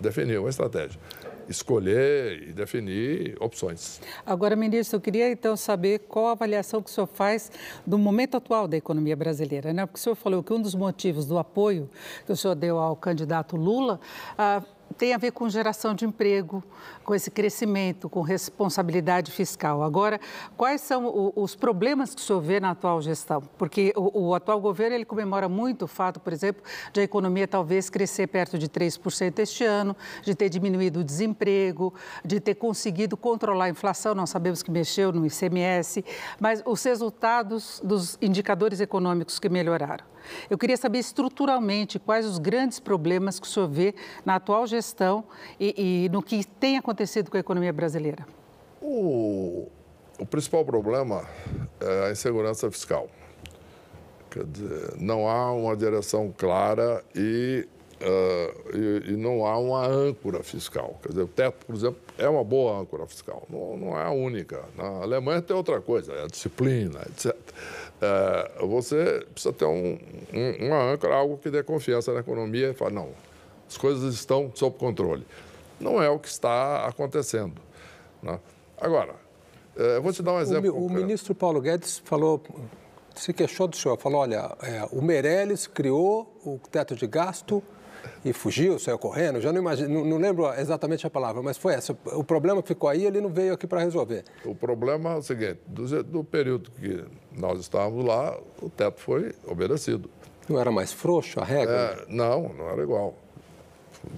definir 0.00 0.38
uma 0.38 0.50
estratégia 0.50 1.00
escolher 1.48 2.48
e 2.48 2.52
definir 2.52 3.36
opções. 3.40 4.00
Agora, 4.24 4.54
ministro, 4.54 4.96
eu 4.96 5.00
queria 5.00 5.30
então 5.30 5.56
saber 5.56 6.00
qual 6.00 6.28
a 6.28 6.32
avaliação 6.32 6.82
que 6.82 6.88
o 6.88 6.92
senhor 6.92 7.06
faz 7.06 7.50
do 7.86 7.98
momento 7.98 8.36
atual 8.36 8.68
da 8.68 8.76
economia 8.76 9.16
brasileira, 9.16 9.72
né? 9.72 9.84
Porque 9.84 9.98
o 9.98 10.02
senhor 10.02 10.14
falou 10.14 10.42
que 10.42 10.52
um 10.52 10.62
dos 10.62 10.74
motivos 10.74 11.26
do 11.26 11.38
apoio 11.38 11.90
que 12.24 12.32
o 12.32 12.36
senhor 12.36 12.54
deu 12.54 12.78
ao 12.78 12.96
candidato 12.96 13.56
Lula 13.56 14.00
ah, 14.38 14.62
tem 14.92 15.14
a 15.14 15.18
ver 15.18 15.32
com 15.32 15.48
geração 15.48 15.94
de 15.94 16.04
emprego, 16.04 16.62
com 17.04 17.14
esse 17.14 17.30
crescimento, 17.30 18.08
com 18.08 18.20
responsabilidade 18.20 19.30
fiscal. 19.30 19.82
Agora, 19.82 20.20
quais 20.56 20.80
são 20.80 21.32
os 21.34 21.54
problemas 21.54 22.14
que 22.14 22.20
o 22.20 22.24
senhor 22.24 22.40
vê 22.40 22.60
na 22.60 22.70
atual 22.70 23.00
gestão? 23.00 23.42
Porque 23.58 23.92
o, 23.96 24.28
o 24.28 24.34
atual 24.34 24.60
governo 24.60 24.94
ele 24.94 25.04
comemora 25.04 25.48
muito 25.48 25.86
o 25.86 25.88
fato, 25.88 26.20
por 26.20 26.32
exemplo, 26.32 26.62
de 26.92 27.00
a 27.00 27.02
economia 27.02 27.48
talvez 27.48 27.90
crescer 27.90 28.26
perto 28.26 28.58
de 28.58 28.68
3% 28.68 29.38
este 29.38 29.64
ano, 29.64 29.96
de 30.22 30.34
ter 30.34 30.48
diminuído 30.48 31.00
o 31.00 31.04
desemprego, 31.04 31.92
de 32.24 32.40
ter 32.40 32.54
conseguido 32.54 33.16
controlar 33.16 33.64
a 33.66 33.68
inflação, 33.70 34.14
nós 34.14 34.30
sabemos 34.30 34.62
que 34.62 34.70
mexeu 34.70 35.12
no 35.12 35.26
ICMS, 35.26 36.04
mas 36.40 36.62
os 36.64 36.82
resultados 36.82 37.80
dos 37.82 38.18
indicadores 38.20 38.80
econômicos 38.80 39.38
que 39.38 39.48
melhoraram. 39.48 40.11
Eu 40.48 40.58
queria 40.58 40.76
saber 40.76 40.98
estruturalmente 40.98 41.98
quais 41.98 42.26
os 42.26 42.38
grandes 42.38 42.78
problemas 42.80 43.38
que 43.38 43.46
o 43.46 43.50
senhor 43.50 43.68
vê 43.68 43.94
na 44.24 44.36
atual 44.36 44.66
gestão 44.66 45.24
e, 45.58 46.04
e 46.04 46.08
no 46.08 46.22
que 46.22 46.44
tem 46.44 46.76
acontecido 46.76 47.30
com 47.30 47.36
a 47.36 47.40
economia 47.40 47.72
brasileira. 47.72 48.26
O, 48.80 49.68
o 50.18 50.26
principal 50.26 50.64
problema 50.64 51.24
é 51.80 52.08
a 52.08 52.10
insegurança 52.10 52.70
fiscal. 52.70 53.08
Quer 54.30 54.44
dizer, 54.46 54.94
não 54.98 55.28
há 55.28 55.52
uma 55.52 55.76
direção 55.76 56.32
clara 56.36 57.04
e, 57.14 57.68
uh, 58.00 58.76
e, 58.76 59.12
e, 59.12 59.16
não 59.16 59.44
há 59.44 59.58
uma 59.58 59.86
âncora 59.86 60.42
fiscal. 60.42 60.98
Quer 61.02 61.10
dizer, 61.10 61.22
o 61.22 61.28
teto, 61.28 61.66
por 61.66 61.74
exemplo, 61.74 62.00
é 62.16 62.26
uma 62.26 62.42
boa 62.42 62.78
âncora 62.78 63.06
fiscal, 63.06 63.46
não, 63.50 63.76
não 63.76 63.98
é 63.98 64.04
a 64.04 64.10
única. 64.10 64.64
Na 64.74 65.02
Alemanha 65.02 65.42
tem 65.42 65.54
outra 65.54 65.82
coisa, 65.82 66.14
é 66.14 66.24
a 66.24 66.26
disciplina, 66.28 67.00
etc 67.10 67.36
é, 68.02 68.66
você 68.66 69.24
precisa 69.32 69.52
ter 69.52 69.64
um, 69.64 69.96
um, 70.34 70.66
uma 70.66 70.92
âncora, 70.92 71.14
algo 71.14 71.38
que 71.38 71.48
dê 71.48 71.62
confiança 71.62 72.12
na 72.12 72.18
economia 72.18 72.70
e 72.70 72.74
falar, 72.74 72.90
não, 72.90 73.10
as 73.68 73.76
coisas 73.76 74.12
estão 74.14 74.50
sob 74.54 74.76
controle. 74.76 75.24
Não 75.78 76.02
é 76.02 76.10
o 76.10 76.18
que 76.18 76.28
está 76.28 76.84
acontecendo. 76.86 77.54
Né? 78.20 78.40
Agora, 78.76 79.14
é, 79.76 79.96
eu 79.96 80.02
vou 80.02 80.12
te 80.12 80.20
dar 80.20 80.32
um 80.32 80.40
exemplo. 80.40 80.74
O, 80.74 80.86
o 80.86 80.90
ministro 80.90 81.32
Paulo 81.32 81.60
Guedes 81.60 82.02
falou, 82.04 82.42
se 83.14 83.32
queixou 83.32 83.68
do 83.68 83.76
senhor, 83.76 83.96
falou, 83.98 84.22
olha, 84.22 84.50
é, 84.62 84.84
o 84.90 85.00
Meirelles 85.00 85.68
criou 85.68 86.36
o 86.44 86.58
teto 86.70 86.96
de 86.96 87.06
gasto 87.06 87.62
e 88.24 88.32
fugiu, 88.32 88.78
saiu 88.78 88.98
correndo, 88.98 89.40
já 89.40 89.52
não 89.52 89.60
imagino, 89.60 89.88
não, 89.88 90.04
não, 90.04 90.16
lembro 90.16 90.52
exatamente 90.54 91.06
a 91.06 91.10
palavra, 91.10 91.42
mas 91.42 91.56
foi 91.56 91.74
essa. 91.74 91.96
O 92.06 92.24
problema 92.24 92.62
ficou 92.62 92.88
aí, 92.88 93.04
ele 93.04 93.20
não 93.20 93.30
veio 93.30 93.54
aqui 93.54 93.66
para 93.66 93.80
resolver. 93.80 94.24
O 94.44 94.54
problema 94.54 95.12
é 95.12 95.16
o 95.16 95.22
seguinte, 95.22 95.60
do, 95.66 96.02
do, 96.02 96.24
período 96.24 96.70
que 96.72 97.04
nós 97.36 97.60
estávamos 97.60 98.04
lá, 98.04 98.38
o 98.60 98.68
teto 98.68 99.00
foi 99.00 99.34
obedecido. 99.46 100.10
Não 100.48 100.58
era 100.58 100.70
mais 100.70 100.92
frouxo 100.92 101.40
a 101.40 101.44
regra? 101.44 101.74
É, 101.74 102.12
não, 102.12 102.50
não 102.50 102.68
era 102.68 102.82
igual. 102.82 103.14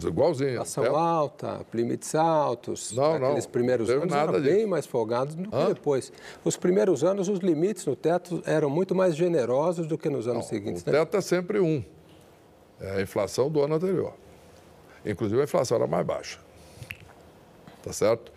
Igualzinho. 0.03 0.63
Ação 0.63 0.97
alta, 0.97 1.61
limites 1.73 2.15
altos. 2.15 2.93
Não, 2.93 3.15
aqueles 3.15 3.45
não, 3.45 3.53
primeiros 3.53 3.89
não 3.89 3.97
anos 3.97 4.09
nada 4.09 4.33
eram 4.33 4.41
disso. 4.41 4.57
bem 4.57 4.67
mais 4.67 4.87
folgados 4.87 5.35
do 5.35 5.49
que 5.49 5.55
Hã? 5.55 5.67
depois. 5.69 6.11
Os 6.43 6.57
primeiros 6.57 7.05
anos, 7.05 7.29
os 7.29 7.41
limites 7.41 7.85
no 7.85 7.95
teto 7.95 8.43
eram 8.47 8.71
muito 8.71 8.95
mais 8.95 9.15
generosos 9.15 9.87
do 9.87 9.99
que 9.99 10.09
nos 10.09 10.27
anos 10.27 10.45
não, 10.45 10.49
seguintes. 10.49 10.83
O 10.83 10.91
né? 10.91 10.99
teto 10.99 11.17
é 11.19 11.21
sempre 11.21 11.61
um 11.61 11.85
é 12.81 12.99
a 12.99 13.03
inflação 13.03 13.51
do 13.51 13.63
ano 13.63 13.75
anterior. 13.75 14.15
Inclusive, 15.05 15.41
a 15.41 15.45
inflação 15.45 15.77
era 15.77 15.87
mais 15.87 16.05
baixa. 16.07 16.39
Tá 17.83 17.93
certo? 17.93 18.33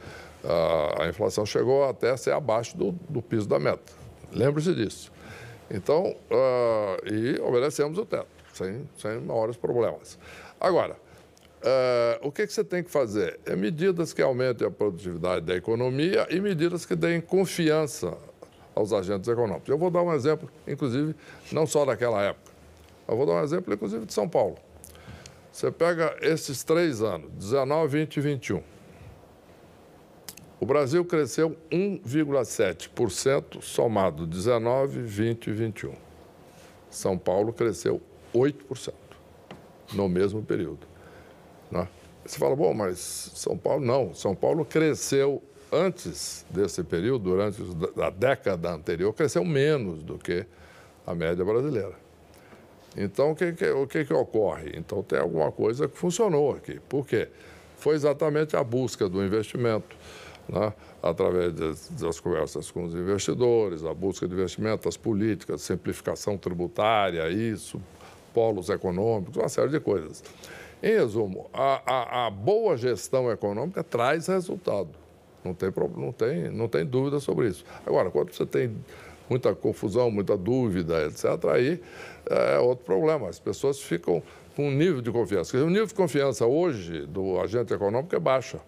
A 1.00 1.08
inflação 1.08 1.46
chegou 1.46 1.84
até 1.86 2.12
a 2.12 2.18
ser 2.18 2.32
abaixo 2.32 2.78
do, 2.78 2.92
do 3.10 3.22
piso 3.22 3.48
da 3.48 3.60
meta. 3.60 3.94
Lembre-se 4.32 4.74
disso. 4.74 5.12
Então, 5.70 6.16
uh, 6.32 7.14
e 7.14 7.40
obedecemos 7.42 7.98
o 7.98 8.06
teto, 8.06 8.28
sem, 8.54 8.88
sem 8.98 9.20
maiores 9.20 9.58
problemas. 9.58 10.18
Agora, 10.60 10.94
uh, 10.94 12.28
o 12.28 12.32
que, 12.32 12.48
que 12.48 12.54
você 12.54 12.64
tem 12.64 12.84
que 12.84 12.90
fazer? 12.90 13.40
É 13.46 13.56
medidas 13.56 14.14
que 14.14 14.22
aumentem 14.22 14.68
a 14.68 14.72
produtividade 14.72 15.46
da 15.46 15.56
economia 15.56 16.26
e 16.30 16.40
medidas 16.40 16.86
que 16.86 16.96
deem 16.96 17.20
confiança 17.20 18.18
aos 18.74 18.94
agentes 18.94 19.28
econômicos. 19.28 19.68
Eu 19.68 19.78
vou 19.78 19.90
dar 19.90 20.04
um 20.04 20.14
exemplo, 20.14 20.50
inclusive, 20.68 21.16
não 21.52 21.66
só 21.66 21.84
daquela 21.84 22.22
época. 22.24 22.52
Eu 23.08 23.18
vou 23.18 23.26
dar 23.26 23.34
um 23.34 23.44
exemplo, 23.44 23.74
inclusive, 23.74 24.06
de 24.06 24.14
São 24.14 24.28
Paulo. 24.28 24.56
Você 25.52 25.72
pega 25.72 26.16
esses 26.22 26.64
três 26.64 27.02
anos, 27.02 27.32
19, 27.32 27.88
20 27.88 28.18
e 28.18 28.22
21. 28.22 28.77
O 30.60 30.66
Brasil 30.66 31.06
cresceu 31.06 31.56
1,7% 31.72 33.62
somado 33.62 34.26
19, 34.26 35.02
20 35.02 35.48
e 35.48 35.52
21. 35.52 35.94
São 36.90 37.18
Paulo 37.18 37.54
cresceu 37.54 38.02
8% 38.34 38.94
no 39.94 40.10
mesmo 40.10 40.42
período. 40.42 40.88
Né? 41.70 41.88
Você 42.26 42.40
fala, 42.40 42.56
bom, 42.56 42.74
mas 42.74 43.00
São 43.36 43.58
Paulo 43.58 43.86
não. 43.86 44.14
São 44.16 44.34
Paulo 44.34 44.66
cresceu 44.66 45.44
antes 45.72 46.46
desse 46.50 46.84
período, 46.84 47.26
durante 47.26 47.62
a 48.02 48.10
década 48.10 48.72
anterior, 48.72 49.14
cresceu 49.14 49.46
menos 49.46 50.02
do 50.02 50.18
que 50.18 50.46
a 51.06 51.14
média 51.14 51.44
brasileira. 51.44 51.94
Então, 52.96 53.32
o 53.32 53.36
que, 53.36 53.54
o 53.72 53.86
que, 53.86 54.06
que 54.06 54.14
ocorre? 54.14 54.72
Então, 54.76 55.04
tem 55.04 55.20
alguma 55.20 55.52
coisa 55.52 55.88
que 55.88 55.98
funcionou 55.98 56.54
aqui. 56.54 56.80
Por 56.90 57.06
quê? 57.06 57.30
Foi 57.78 57.96
exatamente 57.96 58.56
a 58.56 58.64
busca 58.64 59.08
do 59.08 59.24
investimento, 59.24 59.96
né? 60.50 60.74
através 61.02 61.54
das, 61.54 61.90
das, 61.90 62.20
conversas 62.20 62.72
com 62.72 62.86
os 62.86 62.94
investidores, 62.94 63.84
a 63.84 63.94
busca 63.94 64.28
de 64.28 64.34
investimento, 64.34 64.88
as 64.88 64.98
políticas, 64.98 65.62
simplificação 65.62 66.38
tributária, 66.38 67.30
isso, 67.30 67.82
polos 68.34 68.70
econômicos, 68.70 69.38
uma 69.38 69.50
série 69.50 69.70
de 69.70 69.80
coisas. 69.80 70.24
Em 70.82 70.92
resumo, 70.92 71.50
a, 71.54 71.82
a, 71.86 72.28
a 72.28 72.30
boa 72.30 72.78
gestão 72.78 73.32
econômica 73.32 73.84
traz 73.84 74.28
resultado. 74.28 74.90
Não 75.44 75.54
tem, 75.54 75.72
não, 75.96 76.12
tem, 76.12 76.52
não 76.52 76.68
tem 76.68 76.86
dúvida 76.86 77.20
sobre 77.20 77.48
isso. 77.48 77.66
Agora, 77.86 78.12
quando 78.12 78.32
você 78.32 78.46
tem 78.46 78.76
muita 79.30 79.54
confusão, 79.56 80.12
muita 80.12 80.38
dúvida, 80.38 81.06
etc., 81.06 81.26
aí 81.54 81.82
é 82.30 82.60
outro 82.60 82.86
problema. 82.86 83.30
As 83.30 83.40
pessoas 83.40 83.80
ficam 83.80 84.22
com 84.56 84.68
um 84.68 84.72
nível 84.72 85.02
de 85.02 85.12
confiança. 85.12 85.58
O 85.58 85.70
nível 85.70 85.88
de 85.88 85.94
confiança 85.94 86.46
hoje 86.46 87.06
do 87.06 87.40
agente 87.40 87.74
econômico 87.74 88.16
é 88.16 88.20
baixa. 88.20 88.60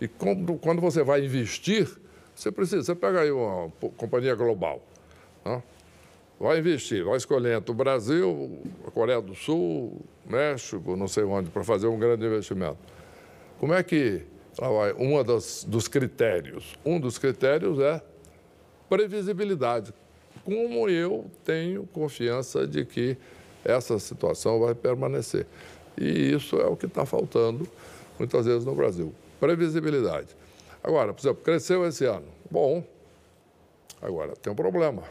E 0.00 0.08
quando, 0.08 0.54
quando 0.54 0.80
você 0.80 1.02
vai 1.02 1.24
investir, 1.24 1.88
você 2.34 2.50
precisa, 2.50 2.82
você 2.82 2.94
pega 2.94 3.20
aí 3.20 3.30
uma 3.30 3.70
companhia 3.96 4.34
global, 4.34 4.82
né? 5.44 5.62
vai 6.38 6.58
investir, 6.58 7.04
vai 7.04 7.18
escolher 7.18 7.58
entre 7.58 7.70
o 7.70 7.74
Brasil, 7.74 8.62
a 8.86 8.90
Coreia 8.90 9.20
do 9.20 9.34
Sul, 9.34 10.00
México, 10.24 10.96
não 10.96 11.06
sei 11.06 11.24
onde, 11.24 11.50
para 11.50 11.62
fazer 11.62 11.86
um 11.86 11.98
grande 11.98 12.24
investimento. 12.24 12.78
Como 13.58 13.74
é 13.74 13.82
que 13.82 14.22
vai? 14.58 14.94
Um 14.94 15.22
dos, 15.22 15.64
dos 15.64 15.86
critérios, 15.86 16.78
um 16.82 16.98
dos 16.98 17.18
critérios 17.18 17.78
é 17.78 18.02
previsibilidade. 18.88 19.92
Como 20.42 20.88
eu 20.88 21.26
tenho 21.44 21.86
confiança 21.92 22.66
de 22.66 22.86
que 22.86 23.18
essa 23.62 23.98
situação 23.98 24.58
vai 24.60 24.74
permanecer. 24.74 25.46
E 25.98 26.32
isso 26.32 26.56
é 26.56 26.66
o 26.66 26.74
que 26.74 26.86
está 26.86 27.04
faltando 27.04 27.68
muitas 28.18 28.46
vezes 28.46 28.64
no 28.64 28.74
Brasil. 28.74 29.12
Previsibilidade. 29.40 30.36
Agora, 30.82 31.12
por 31.12 31.20
exemplo, 31.20 31.42
cresceu 31.42 31.86
esse 31.86 32.04
ano. 32.04 32.26
Bom, 32.50 32.84
agora 34.00 34.34
tem 34.36 34.52
um 34.52 34.56
problema. 34.56 35.02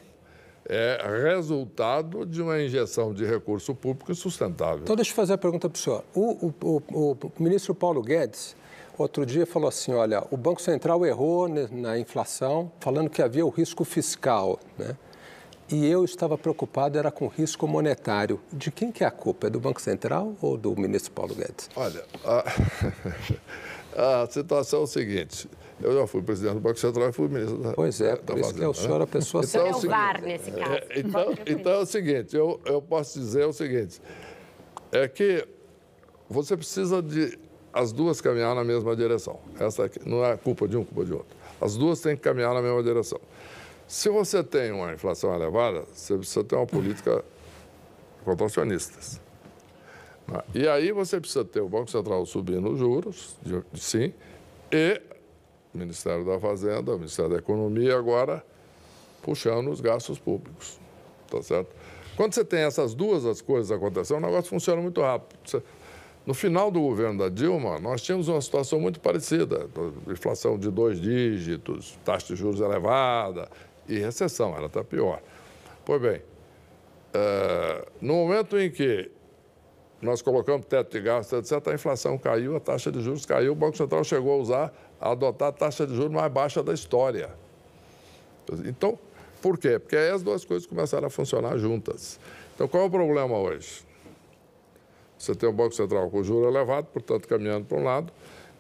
É 0.72 1.00
resultado 1.24 2.26
de 2.26 2.42
uma 2.42 2.62
injeção 2.62 3.12
de 3.12 3.26
recurso 3.26 3.74
público 3.74 4.12
insustentável. 4.12 4.82
Então, 4.84 4.96
deixa 4.96 5.12
eu 5.12 5.16
fazer 5.16 5.34
a 5.34 5.38
pergunta 5.38 5.68
para 5.68 5.76
o 5.76 5.80
senhor. 5.80 6.04
O, 6.14 6.54
o, 6.62 6.84
o, 6.92 7.12
o 7.12 7.32
ministro 7.40 7.74
Paulo 7.74 8.04
Guedes, 8.04 8.56
outro 8.96 9.26
dia, 9.26 9.48
falou 9.48 9.68
assim: 9.68 9.94
olha, 9.94 10.24
o 10.30 10.38
Banco 10.38 10.62
Central 10.62 11.04
errou 11.06 11.48
na 11.48 11.98
inflação, 11.98 12.72
falando 12.80 13.10
que 13.10 13.22
havia 13.22 13.44
o 13.44 13.50
risco 13.50 13.84
fiscal, 13.84 14.60
né? 14.78 14.96
E 15.72 15.86
eu 15.86 16.04
estava 16.04 16.36
preocupado 16.36 16.98
era 16.98 17.12
com 17.12 17.26
o 17.26 17.28
risco 17.28 17.68
monetário. 17.68 18.40
De 18.52 18.72
quem 18.72 18.92
que 18.92 19.04
é 19.04 19.08
a 19.08 19.12
culpa? 19.12 19.48
É 19.48 19.50
do 19.52 19.60
Banco 19.60 19.80
Central 19.80 20.36
ou 20.42 20.58
do 20.58 20.76
ministro 20.76 21.12
Paulo 21.12 21.36
Guedes? 21.36 21.70
Olha, 21.76 22.04
a, 22.26 22.44
a 24.00 24.28
situação 24.30 24.80
é 24.80 24.84
o 24.84 24.88
seguinte. 24.88 25.50
Eu 25.82 25.94
já 25.94 26.08
fui 26.08 26.22
presidente 26.22 26.56
do 26.56 26.60
Banco 26.60 26.80
Central 26.80 27.10
e 27.10 27.12
fui 27.12 27.28
ministro 27.28 27.58
da 27.58 27.74
Pois 27.74 28.00
é, 28.00 28.16
por 28.16 28.38
isso 28.38 28.54
que 28.54 28.64
é 28.64 28.68
o 28.68 28.74
senhor 28.74 29.02
a 29.02 29.08
pessoa 29.08 29.44
então, 29.44 29.68
é 29.68 29.72
o 29.72 29.80
VAR 29.82 30.22
nesse 30.22 30.52
caso. 30.52 30.74
É, 30.74 31.00
então, 31.00 31.34
então 31.46 31.72
é 31.72 31.78
o 31.78 31.86
seguinte, 31.86 32.36
eu, 32.36 32.60
eu 32.66 32.82
posso 32.82 33.20
dizer 33.20 33.46
o 33.46 33.54
seguinte, 33.54 34.02
é 34.92 35.08
que 35.08 35.46
você 36.30 36.56
precisa 36.56 37.02
de 37.02 37.38
as 37.74 37.92
duas 37.92 38.20
caminhar 38.22 38.56
na 38.56 38.64
mesma 38.64 38.96
direção. 38.96 39.40
Essa 39.60 39.86
aqui, 39.86 40.00
não 40.08 40.26
é 40.26 40.36
culpa 40.38 40.68
de 40.68 40.78
um, 40.78 40.84
culpa 40.84 41.06
de 41.06 41.14
outro. 41.14 41.38
As 41.62 41.76
duas 41.76 42.00
têm 42.00 42.16
que 42.16 42.22
caminhar 42.22 42.54
na 42.54 42.62
mesma 42.62 42.82
direção. 42.82 43.20
Se 43.88 44.10
você 44.10 44.44
tem 44.44 44.72
uma 44.72 44.94
inflação 44.94 45.34
elevada, 45.34 45.84
você 45.94 46.16
precisa 46.16 46.44
ter 46.44 46.56
uma 46.56 46.66
política 46.66 47.24
contracionista. 48.24 49.20
E 50.54 50.68
aí 50.68 50.92
você 50.92 51.20
precisa 51.20 51.44
ter 51.44 51.62
o 51.62 51.70
Banco 51.70 51.90
Central 51.90 52.26
subindo 52.26 52.70
os 52.72 52.80
juros, 52.80 53.38
sim, 53.74 54.14
e 54.72 55.02
o 55.74 55.78
Ministério 55.78 56.26
da 56.26 56.40
Fazenda, 56.40 56.94
o 56.94 56.98
Ministério 56.98 57.32
da 57.32 57.38
Economia 57.38 57.98
agora 57.98 58.44
puxando 59.22 59.70
os 59.70 59.82
gastos 59.82 60.18
públicos. 60.18 60.80
Tá 61.30 61.42
certo? 61.42 61.70
Quando 62.16 62.34
você 62.34 62.44
tem 62.44 62.62
essas 62.62 62.94
duas 62.94 63.26
as 63.26 63.42
coisas 63.42 63.72
acontecendo, 63.72 64.18
o 64.18 64.22
negócio 64.22 64.50
funciona 64.50 64.82
muito 64.82 65.02
rápido. 65.02 65.64
no 66.26 66.34
final 66.34 66.72
do 66.72 66.82
governo 66.82 67.20
da 67.20 67.30
Dilma, 67.30 67.80
nós 67.80 68.02
tínhamos 68.02 68.28
uma 68.28 68.42
situação 68.42 68.80
muito 68.80 69.00
parecida. 69.00 69.70
Inflação 70.08 70.58
de 70.58 70.70
dois 70.70 71.00
dígitos, 71.00 71.98
taxa 72.04 72.28
de 72.28 72.36
juros 72.36 72.60
elevada, 72.60 73.50
e 73.88 73.98
recessão, 74.00 74.56
ela 74.56 74.68
está 74.68 74.84
pior. 74.84 75.22
Pois 75.86 76.02
bem, 76.02 76.22
é, 77.14 77.88
no 78.02 78.14
momento 78.14 78.58
em 78.60 78.70
que 78.70 79.10
nós 80.02 80.22
colocamos 80.22 80.66
teto 80.66 80.92
de 80.92 81.02
gastos, 81.02 81.52
etc., 81.52 81.68
a 81.68 81.74
inflação 81.74 82.18
caiu, 82.18 82.56
a 82.56 82.60
taxa 82.60 82.92
de 82.92 83.02
juros 83.02 83.26
caiu, 83.26 83.52
o 83.52 83.56
Banco 83.56 83.78
Central 83.78 84.04
chegou 84.04 84.34
a 84.34 84.38
usar, 84.38 84.74
a 85.00 85.12
adotar 85.12 85.50
a 85.50 85.52
taxa 85.52 85.86
de 85.86 85.96
juros 85.96 86.12
mais 86.12 86.32
baixa 86.32 86.64
da 86.64 86.74
história. 86.74 87.30
Então, 88.66 88.98
por 89.42 89.58
quê? 89.58 89.78
Porque 89.78 89.96
aí 89.96 90.10
as 90.10 90.24
duas 90.24 90.46
coisas 90.46 90.66
começaram 90.66 91.08
a 91.08 91.10
funcionar 91.10 91.58
juntas. 91.58 92.20
Então, 92.56 92.68
qual 92.68 92.84
é 92.84 92.86
o 92.86 92.90
problema 92.90 93.38
hoje? 93.38 93.84
Você 95.18 95.36
tem 95.36 95.50
o 95.50 95.54
Banco 95.54 95.76
Central 95.76 96.10
com 96.10 96.24
juro 96.24 96.48
elevado, 96.48 96.88
portanto, 96.88 97.28
caminhando 97.28 97.66
para 97.66 97.78
um 97.78 97.84
lado, 97.84 98.12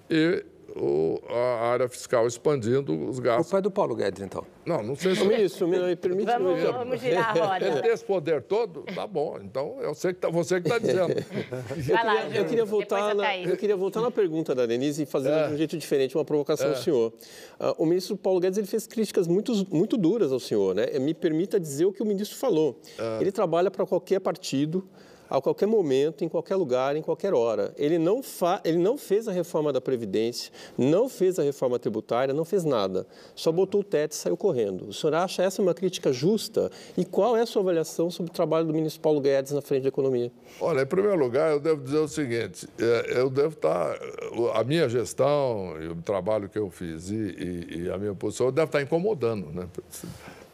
e 0.09 0.45
o, 0.75 1.19
a 1.29 1.71
área 1.71 1.87
fiscal 1.87 2.27
expandindo 2.27 3.09
os 3.09 3.19
gastos. 3.19 3.47
O 3.47 3.51
pai 3.51 3.61
do 3.61 3.71
Paulo 3.71 3.95
Guedes, 3.95 4.21
então. 4.21 4.45
Não, 4.65 4.83
não 4.83 4.95
sei 4.95 5.15
se... 5.15 5.25
Ministro, 5.25 5.67
me 5.67 5.95
permite... 5.97 6.25
Vamos, 6.25 6.61
vamos 6.61 7.01
girar 7.01 7.29
a 7.29 7.47
roda. 7.47 7.81
Tem 7.81 7.91
esse 7.91 8.03
poder 8.03 8.43
todo? 8.43 8.83
Tá 8.83 9.07
bom. 9.07 9.39
Então, 9.41 9.77
eu 9.81 9.93
sei 9.93 10.13
que 10.13 10.19
tá, 10.19 10.29
você 10.29 10.61
que 10.61 10.67
está 10.67 10.79
dizendo. 10.79 11.15
Vai 11.87 12.05
lá, 12.05 12.15
eu, 12.15 12.27
queria, 12.27 12.39
eu, 12.39 12.45
queria 12.45 12.65
voltar 12.65 13.15
na, 13.15 13.37
eu 13.37 13.57
queria 13.57 13.75
voltar 13.75 14.01
na 14.01 14.11
pergunta 14.11 14.53
da 14.53 14.65
Denise 14.65 15.03
e 15.03 15.05
fazer 15.05 15.29
é. 15.29 15.47
de 15.47 15.53
um 15.53 15.57
jeito 15.57 15.77
diferente, 15.77 16.17
uma 16.17 16.25
provocação 16.25 16.67
é. 16.67 16.69
ao 16.71 16.75
senhor. 16.75 17.13
Uh, 17.59 17.83
o 17.83 17.85
ministro 17.85 18.15
Paulo 18.17 18.39
Guedes 18.39 18.57
ele 18.57 18.67
fez 18.67 18.85
críticas 18.85 19.27
muito, 19.27 19.53
muito 19.73 19.97
duras 19.97 20.31
ao 20.31 20.39
senhor. 20.39 20.75
Né? 20.75 20.99
Me 20.99 21.13
permita 21.13 21.59
dizer 21.59 21.85
o 21.85 21.93
que 21.93 22.01
o 22.01 22.05
ministro 22.05 22.37
falou. 22.37 22.79
É. 22.97 23.21
Ele 23.21 23.31
trabalha 23.31 23.71
para 23.71 23.85
qualquer 23.85 24.19
partido 24.19 24.87
a 25.29 25.41
qualquer 25.41 25.67
momento, 25.67 26.23
em 26.23 26.29
qualquer 26.29 26.55
lugar, 26.55 26.95
em 26.95 27.01
qualquer 27.01 27.33
hora. 27.33 27.73
Ele 27.77 27.97
não, 27.97 28.23
fa... 28.23 28.61
ele 28.63 28.77
não 28.77 28.97
fez 28.97 29.27
a 29.27 29.31
reforma 29.31 29.71
da 29.71 29.79
Previdência, 29.79 30.51
não 30.77 31.07
fez 31.07 31.37
a 31.37 31.43
reforma 31.43 31.77
tributária, 31.77 32.33
não 32.33 32.45
fez 32.45 32.63
nada. 32.63 33.05
Só 33.35 33.51
botou 33.51 33.81
o 33.81 33.83
teto 33.83 34.13
e 34.13 34.15
saiu 34.15 34.35
correndo. 34.35 34.87
O 34.87 34.93
senhor 34.93 35.13
acha 35.15 35.43
essa 35.43 35.61
uma 35.61 35.73
crítica 35.73 36.11
justa? 36.11 36.71
E 36.97 37.05
qual 37.05 37.37
é 37.37 37.41
a 37.41 37.45
sua 37.45 37.61
avaliação 37.61 38.09
sobre 38.09 38.31
o 38.31 38.33
trabalho 38.33 38.65
do 38.65 38.73
ministro 38.73 39.01
Paulo 39.01 39.21
Guedes 39.21 39.51
na 39.51 39.61
frente 39.61 39.83
da 39.83 39.89
economia? 39.89 40.31
Olha, 40.59 40.81
em 40.81 40.85
primeiro 40.85 41.17
lugar, 41.17 41.51
eu 41.51 41.59
devo 41.59 41.83
dizer 41.83 41.99
o 41.99 42.07
seguinte: 42.07 42.67
é, 42.79 43.19
eu 43.19 43.29
devo 43.29 43.53
estar. 43.53 43.97
A 44.53 44.63
minha 44.63 44.87
gestão 44.89 45.75
e 45.81 45.87
o 45.87 45.95
trabalho 45.95 46.49
que 46.49 46.57
eu 46.57 46.69
fiz 46.69 47.09
e, 47.09 47.15
e, 47.15 47.81
e 47.83 47.91
a 47.91 47.97
minha 47.97 48.15
posição 48.15 48.51
deve 48.51 48.67
estar 48.67 48.81
incomodando, 48.81 49.51
né? 49.51 49.67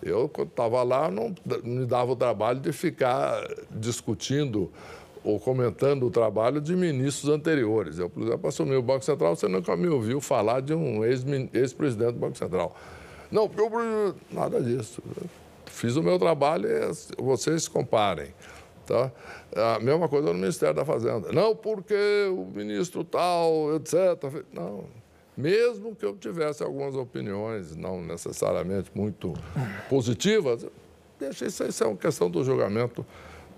Eu, 0.04 0.30
quando 0.30 0.50
estava 0.50 0.84
lá, 0.84 1.10
não 1.10 1.34
me 1.64 1.86
dava 1.86 2.12
o 2.12 2.16
trabalho 2.16 2.60
de 2.60 2.72
ficar 2.72 3.44
discutindo 3.72 4.72
ou 5.24 5.40
comentando 5.40 6.06
o 6.06 6.12
trabalho 6.12 6.62
de 6.62 6.76
ministros 6.76 7.34
anteriores. 7.34 7.98
Eu, 7.98 8.10
por 8.10 8.24
exemplo, 8.24 8.48
assumi 8.48 8.76
o 8.76 8.82
Banco 8.82 9.04
Central, 9.04 9.36
você 9.36 9.48
nunca 9.48 9.76
me 9.76 9.88
ouviu 9.88 10.22
falar 10.22 10.62
de 10.62 10.74
um 10.74 11.04
ex-presidente 11.04 12.14
do 12.14 12.20
Banco 12.20 12.38
Central. 12.38 12.76
Não, 13.32 13.50
porque 13.50 13.80
eu... 13.80 14.16
Nada 14.32 14.62
disso. 14.62 15.02
fiz 15.66 15.96
o 15.96 16.04
meu 16.04 16.20
trabalho 16.20 16.68
e 16.68 17.22
vocês 17.22 17.68
comparem. 17.68 18.34
Tá? 18.86 19.12
A 19.56 19.80
mesma 19.80 20.08
coisa 20.08 20.28
no 20.28 20.36
Ministério 20.36 20.76
da 20.76 20.86
Fazenda. 20.86 21.32
Não, 21.32 21.56
porque 21.56 22.30
o 22.30 22.46
ministro 22.46 23.04
tal, 23.04 23.76
etc. 23.76 24.44
Não, 24.54 24.84
mesmo 25.38 25.96
que 25.96 26.06
eu 26.06 26.16
tivesse 26.16 26.64
algumas 26.64 26.96
opiniões, 26.96 27.76
não 27.76 28.02
necessariamente 28.02 28.90
muito 28.96 29.34
positivas, 29.90 30.66
deixa 31.20 31.46
isso, 31.46 31.64
isso 31.64 31.84
é 31.84 31.88
uma 31.88 31.98
questão 31.98 32.30
do 32.30 32.44
julgamento 32.44 33.06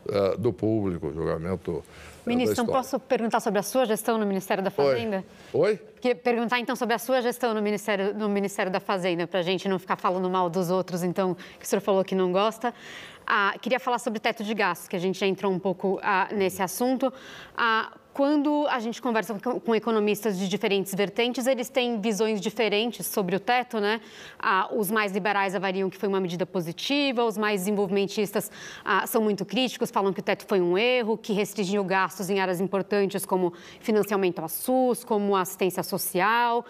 uh, 0.08 0.38
do 0.38 0.52
público, 0.52 1.12
julgamento. 1.14 1.84
Eh, 2.26 2.30
Ministro, 2.30 2.66
não 2.66 2.74
posso 2.74 3.00
perguntar 3.00 3.40
sobre 3.40 3.60
a 3.60 3.64
sua 3.64 3.86
gestão 3.86 4.18
no 4.18 4.26
Ministério 4.26 4.64
da 4.64 4.70
Fazenda? 4.70 5.24
Oi? 5.54 5.62
Oi? 5.62 5.80
Queria 6.02 6.16
perguntar 6.16 6.60
então 6.60 6.76
sobre 6.76 6.96
a 6.96 7.00
sua 7.00 7.22
gestão 7.22 7.54
no 7.54 7.62
Ministério, 7.62 8.14
no 8.14 8.28
Ministério 8.28 8.72
da 8.72 8.80
Fazenda, 8.80 9.28
para 9.28 9.40
a 9.40 9.44
gente 9.44 9.68
não 9.68 9.80
ficar 9.80 9.96
falando 9.96 10.30
mal 10.30 10.50
dos 10.50 10.70
outros, 10.70 11.04
então, 11.04 11.36
que 11.60 11.66
o 11.66 11.68
senhor 11.68 11.82
falou 11.82 12.04
que 12.04 12.16
não 12.16 12.32
gosta. 12.32 12.74
Ah, 13.26 13.56
queria 13.62 13.80
falar 13.80 14.00
sobre 14.00 14.20
teto 14.20 14.44
de 14.44 14.54
gastos, 14.54 14.88
que 14.88 14.96
a 14.96 15.00
gente 15.00 15.20
já 15.20 15.28
entrou 15.28 15.52
um 15.52 15.60
pouco 15.60 16.00
ah, 16.02 16.30
nesse 16.32 16.62
assunto. 16.62 17.12
Ah, 17.58 17.92
quando 18.18 18.66
a 18.72 18.80
gente 18.80 19.00
conversa 19.00 19.36
com 19.64 19.76
economistas 19.76 20.40
de 20.40 20.48
diferentes 20.48 20.92
vertentes, 20.96 21.46
eles 21.46 21.70
têm 21.70 22.02
visões 22.02 22.42
diferentes 22.42 23.06
sobre 23.06 23.36
o 23.36 23.40
teto, 23.40 23.80
né? 23.80 24.02
Ah, 24.40 24.68
os 24.74 24.90
mais 24.90 25.12
liberais 25.12 25.54
avaliam 25.54 25.88
que 25.88 25.98
foi 25.98 26.10
uma 26.10 26.20
medida 26.20 26.44
positiva, 26.44 27.24
os 27.24 27.38
mais 27.38 27.62
desenvolvimentistas 27.62 28.50
ah, 28.84 29.06
são 29.06 29.22
muito 29.22 29.46
críticos, 29.46 29.92
falam 29.92 30.12
que 30.12 30.20
o 30.20 30.24
teto 30.24 30.48
foi 30.48 30.60
um 30.60 30.76
erro, 30.76 31.16
que 31.16 31.32
restringiu 31.32 31.84
gastos 31.84 32.28
em 32.32 32.40
áreas 32.40 32.60
importantes 32.60 33.24
como 33.24 33.54
financiamento 33.80 34.40
ao 34.40 34.50
SUS, 34.50 35.04
como 35.04 35.36
assistência 35.36 35.84
social. 35.84 36.66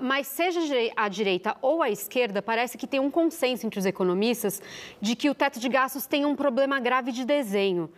Mas 0.00 0.26
seja 0.26 0.60
a 0.96 1.08
direita 1.08 1.56
ou 1.62 1.82
a 1.82 1.90
esquerda, 1.90 2.42
parece 2.42 2.76
que 2.76 2.86
tem 2.86 3.00
um 3.00 3.10
consenso 3.10 3.66
entre 3.66 3.78
os 3.78 3.86
economistas 3.86 4.60
de 5.00 5.16
que 5.16 5.30
o 5.30 5.34
teto 5.34 5.58
de 5.58 5.68
gastos 5.68 6.06
tem 6.06 6.24
um 6.26 6.36
problema 6.36 6.78
grave 6.80 7.12
de 7.12 7.24
desenho, 7.24 7.90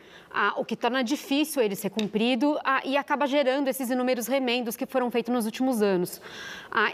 o 0.56 0.64
que 0.64 0.76
torna 0.76 1.02
difícil 1.02 1.62
ele 1.62 1.74
ser 1.74 1.90
cumprido 1.90 2.58
e 2.84 2.96
acaba 2.96 3.26
gerando 3.26 3.68
esses 3.68 3.90
inúmeros 3.90 4.26
remendos 4.26 4.76
que 4.76 4.86
foram 4.86 5.10
feitos 5.10 5.32
nos 5.32 5.46
últimos 5.46 5.82
anos. 5.82 6.20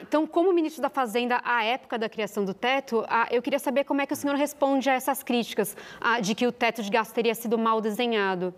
Então, 0.03 0.26
como 0.26 0.53
ministro 0.53 0.83
da 0.83 0.89
Fazenda 0.89 1.41
à 1.45 1.64
época 1.64 1.99
da 1.99 2.09
criação 2.09 2.45
do 2.45 2.55
teto, 2.55 3.05
eu 3.31 3.43
queria 3.43 3.59
saber 3.59 3.85
como 3.85 4.01
é 4.01 4.07
que 4.07 4.12
o 4.12 4.16
senhor 4.16 4.37
responde 4.37 4.89
a 4.89 4.95
essas 4.95 5.22
críticas 5.22 5.76
de 6.22 6.35
que 6.35 6.47
o 6.47 6.53
teto 6.53 6.83
de 6.83 6.91
gastos 6.91 7.14
teria 7.14 7.35
sido 7.35 7.59
mal 7.59 7.81
desenhado. 7.81 8.55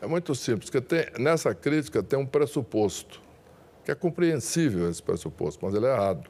É 0.00 0.06
muito 0.06 0.34
simples, 0.34 0.68
porque 0.68 0.80
tem, 0.80 1.06
nessa 1.22 1.54
crítica 1.54 2.02
tem 2.02 2.18
um 2.18 2.26
pressuposto 2.26 3.20
que 3.84 3.90
é 3.90 3.94
compreensível 3.94 4.88
esse 4.88 5.02
pressuposto, 5.02 5.64
mas 5.64 5.74
ele 5.74 5.86
é 5.86 5.92
errado. 5.92 6.28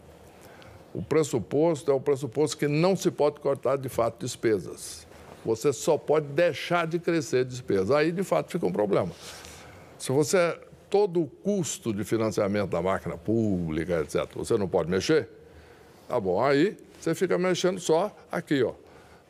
O 0.95 1.03
pressuposto 1.03 1.91
é 1.91 1.95
o 1.95 2.01
pressuposto 2.01 2.57
que 2.57 2.69
não 2.69 2.95
se 2.95 3.11
pode 3.11 3.41
cortar 3.41 3.77
de 3.77 3.89
fato 3.89 4.21
despesas. 4.21 5.07
Você 5.45 5.73
só 5.73 5.99
pode 5.99 6.27
deixar 6.27 6.87
de 6.87 6.99
crescer 6.99 7.45
despesas. 7.45 7.91
Aí, 7.91 8.13
de 8.13 8.23
fato, 8.23 8.51
fica 8.51 8.67
um 8.67 8.73
problema. 8.73 9.11
Se 9.99 10.13
você. 10.13 10.59
Todo 10.91 11.23
o 11.23 11.27
custo 11.27 11.91
de 11.91 12.05
financiamento 12.05 12.69
da 12.69 12.83
máquina 12.83 13.17
pública, 13.17 14.03
etc., 14.03 14.29
você 14.35 14.59
não 14.59 14.69
pode 14.69 14.91
mexer, 14.91 15.27
tá 16.07 16.21
bom. 16.21 16.39
Aí 16.45 16.77
você 17.01 17.15
fica 17.15 17.39
mexendo 17.39 17.81
só 17.81 18.15
aqui, 18.31 18.63
ó, 18.63 18.75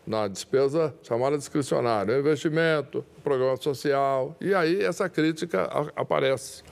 na 0.05 0.27
despesa 0.27 0.93
chamada 1.05 1.39
discricionária, 1.39 2.19
investimento, 2.19 3.05
programa 3.23 3.57
social. 3.59 4.35
E 4.41 4.53
aí 4.53 4.83
essa 4.83 5.09
crítica 5.09 5.71
aparece. 5.95 6.65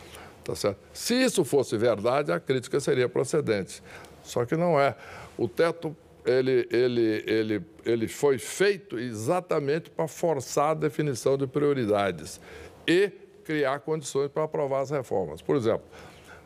Tá 0.44 0.54
certo? 0.54 0.78
Se 0.92 1.14
isso 1.14 1.44
fosse 1.44 1.76
verdade, 1.76 2.32
a 2.32 2.40
crítica 2.40 2.80
seria 2.80 3.08
procedente. 3.08 3.82
Só 4.22 4.44
que 4.44 4.56
não 4.56 4.78
é. 4.78 4.94
O 5.36 5.48
teto 5.48 5.94
ele, 6.24 6.68
ele, 6.70 7.24
ele, 7.26 7.62
ele 7.84 8.08
foi 8.08 8.38
feito 8.38 8.98
exatamente 8.98 9.90
para 9.90 10.06
forçar 10.06 10.70
a 10.70 10.74
definição 10.74 11.36
de 11.36 11.46
prioridades 11.46 12.40
e 12.86 13.10
criar 13.44 13.80
condições 13.80 14.28
para 14.28 14.44
aprovar 14.44 14.80
as 14.80 14.90
reformas. 14.90 15.42
Por 15.42 15.56
exemplo, 15.56 15.84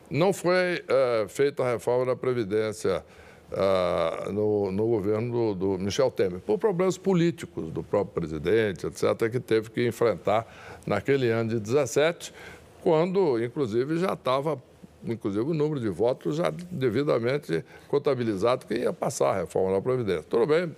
não 0.09 0.31
foi 0.31 0.83
uh, 0.83 1.27
feita 1.27 1.63
a 1.63 1.71
reforma 1.71 2.05
da 2.05 2.15
Previdência 2.15 3.03
uh, 3.51 4.31
no, 4.31 4.71
no, 4.71 4.87
governo 4.87 5.31
do, 5.31 5.55
do, 5.55 5.83
Michel 5.83 6.09
Temer, 6.11 6.39
por 6.39 6.57
problemas 6.57 6.97
políticos 6.97 7.71
do 7.71 7.83
próprio 7.83 8.13
presidente, 8.13 8.87
etc., 8.87 9.29
que 9.31 9.39
teve 9.39 9.69
que 9.69 9.85
enfrentar 9.85 10.47
naquele 10.85 11.29
ano 11.29 11.49
de 11.51 11.59
17, 11.59 12.33
quando, 12.85 13.43
inclusive, 13.43 13.97
já 13.97 14.13
estava, 14.13 14.61
inclusive, 15.03 15.43
o 15.43 15.55
número 15.55 15.79
de 15.79 15.89
votos 15.89 16.35
já 16.35 16.51
devidamente 16.69 17.65
contabilizado 17.87 18.67
que 18.67 18.75
ia 18.75 18.93
passar 18.93 19.31
a 19.31 19.39
reforma 19.39 19.71
da 19.71 19.81
Previdência. 19.81 20.23
Tudo 20.29 20.45
bem, 20.45 20.71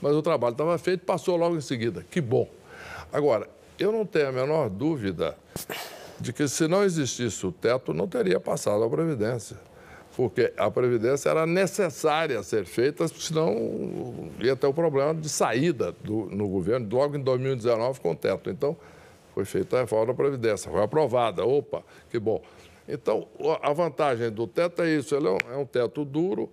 mas 0.00 0.14
o 0.14 0.22
trabalho 0.22 0.52
estava 0.52 0.78
feito, 0.78 1.04
passou 1.04 1.36
logo 1.36 1.54
em 1.54 1.60
seguida. 1.60 2.02
Que 2.10 2.18
bom. 2.18 2.48
Agora, 3.12 3.46
eu 3.78 3.92
não 3.92 4.06
tenho 4.06 4.30
a 4.30 4.32
menor 4.32 4.70
dúvida 4.70 5.36
de 6.18 6.32
que 6.32 6.48
se 6.48 6.66
não 6.66 6.82
existisse 6.82 7.46
o 7.46 7.52
teto, 7.52 7.92
não 7.92 8.08
teria 8.08 8.40
passado 8.40 8.82
a 8.82 8.88
Previdência. 8.88 9.58
Porque 10.16 10.50
a 10.56 10.70
Previdência 10.70 11.28
era 11.28 11.44
necessária 11.44 12.42
ser 12.42 12.64
feita, 12.64 13.06
senão 13.06 14.30
ia 14.40 14.56
ter 14.56 14.66
o 14.66 14.72
problema 14.72 15.12
de 15.12 15.28
saída 15.28 15.92
do, 16.02 16.24
no 16.24 16.48
governo, 16.48 16.88
logo 16.90 17.18
em 17.18 17.20
2019, 17.20 18.00
com 18.00 18.12
o 18.12 18.16
teto. 18.16 18.48
Então, 18.48 18.74
foi 19.34 19.44
feita 19.44 19.76
a 19.76 19.80
reforma 19.80 20.06
da 20.06 20.14
Previdência, 20.14 20.70
foi 20.70 20.82
aprovada. 20.82 21.44
Opa, 21.44 21.82
que 22.08 22.18
bom. 22.18 22.40
Então, 22.88 23.26
a 23.62 23.72
vantagem 23.72 24.30
do 24.30 24.46
teto 24.46 24.82
é 24.82 24.94
isso: 24.94 25.14
ele 25.14 25.26
é 25.26 25.56
um 25.56 25.62
é 25.62 25.64
teto 25.64 26.04
duro 26.04 26.50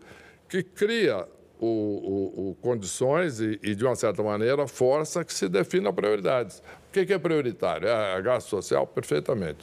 que 0.50 0.64
cria 0.64 1.28
o, 1.60 1.66
o, 1.66 2.50
o 2.50 2.56
condições 2.56 3.40
e, 3.40 3.60
e, 3.62 3.76
de 3.76 3.86
uma 3.86 3.96
certa 3.96 4.24
maneira, 4.24 4.68
força 4.68 5.24
que 5.24 5.34
se 5.34 5.48
defina 5.48 5.94
prioridades. 5.94 6.60
O 6.60 6.92
que, 6.92 7.06
que 7.06 7.14
é 7.14 7.20
prioritário? 7.20 7.88
É, 7.88 8.18
é 8.18 8.22
gasto 8.22 8.50
social? 8.50 8.88
Perfeitamente. 8.88 9.60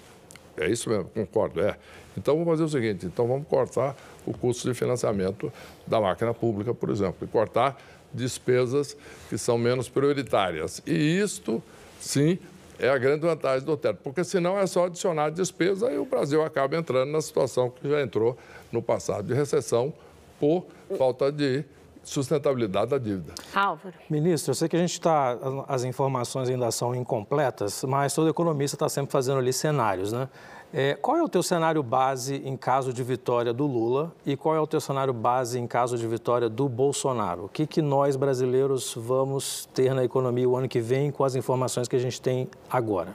É 0.56 0.68
isso 0.68 0.88
mesmo, 0.88 1.06
concordo. 1.06 1.60
É. 1.60 1.76
Então, 2.16 2.34
vamos 2.34 2.48
fazer 2.50 2.64
o 2.64 2.68
seguinte: 2.68 3.06
então 3.06 3.26
vamos 3.26 3.48
cortar 3.48 3.96
o 4.24 4.32
custo 4.32 4.68
de 4.68 4.74
financiamento 4.74 5.52
da 5.86 6.00
máquina 6.00 6.32
pública, 6.32 6.72
por 6.72 6.90
exemplo, 6.90 7.26
e 7.26 7.26
cortar 7.26 7.80
despesas 8.12 8.96
que 9.28 9.36
são 9.36 9.58
menos 9.58 9.88
prioritárias. 9.88 10.80
E 10.86 11.18
isto, 11.18 11.62
sim, 12.00 12.38
é 12.78 12.88
a 12.88 12.98
grande 12.98 13.20
vantagem 13.20 13.64
do 13.66 13.76
teto, 13.76 13.98
porque 14.02 14.22
senão 14.22 14.58
é 14.58 14.66
só 14.66 14.86
adicionar 14.86 15.30
despesa 15.30 15.90
e 15.90 15.98
o 15.98 16.04
Brasil 16.04 16.42
acaba 16.42 16.76
entrando 16.76 17.10
na 17.10 17.20
situação 17.20 17.70
que 17.70 17.88
já 17.88 18.00
entrou 18.00 18.36
no 18.70 18.80
passado 18.80 19.26
de 19.26 19.34
recessão 19.34 19.92
por 20.38 20.64
falta 20.96 21.32
de 21.32 21.64
sustentabilidade 22.04 22.90
da 22.90 22.98
dívida. 22.98 23.34
Álvaro. 23.54 23.94
Ministro, 24.08 24.52
eu 24.52 24.54
sei 24.54 24.68
que 24.68 24.76
a 24.76 24.78
gente 24.78 24.92
está, 24.92 25.36
as 25.66 25.84
informações 25.84 26.48
ainda 26.48 26.70
são 26.70 26.94
incompletas, 26.94 27.84
mas 27.84 28.14
todo 28.14 28.28
economista 28.28 28.76
está 28.76 28.88
sempre 28.88 29.12
fazendo 29.12 29.38
ali 29.38 29.52
cenários, 29.52 30.12
né? 30.12 30.28
É, 30.72 30.94
qual 30.94 31.16
é 31.16 31.22
o 31.22 31.28
teu 31.28 31.42
cenário 31.42 31.82
base 31.82 32.42
em 32.44 32.54
caso 32.54 32.92
de 32.92 33.02
vitória 33.02 33.54
do 33.54 33.66
Lula 33.66 34.12
e 34.26 34.36
qual 34.36 34.54
é 34.54 34.60
o 34.60 34.66
teu 34.66 34.80
cenário 34.80 35.14
base 35.14 35.58
em 35.58 35.66
caso 35.66 35.96
de 35.96 36.06
vitória 36.06 36.46
do 36.46 36.68
Bolsonaro? 36.68 37.46
O 37.46 37.48
que, 37.48 37.66
que 37.66 37.80
nós 37.80 38.16
brasileiros 38.16 38.92
vamos 38.94 39.66
ter 39.72 39.94
na 39.94 40.04
economia 40.04 40.46
o 40.46 40.54
ano 40.56 40.68
que 40.68 40.80
vem 40.80 41.10
com 41.10 41.24
as 41.24 41.34
informações 41.34 41.88
que 41.88 41.96
a 41.96 41.98
gente 41.98 42.20
tem 42.20 42.48
agora? 42.70 43.14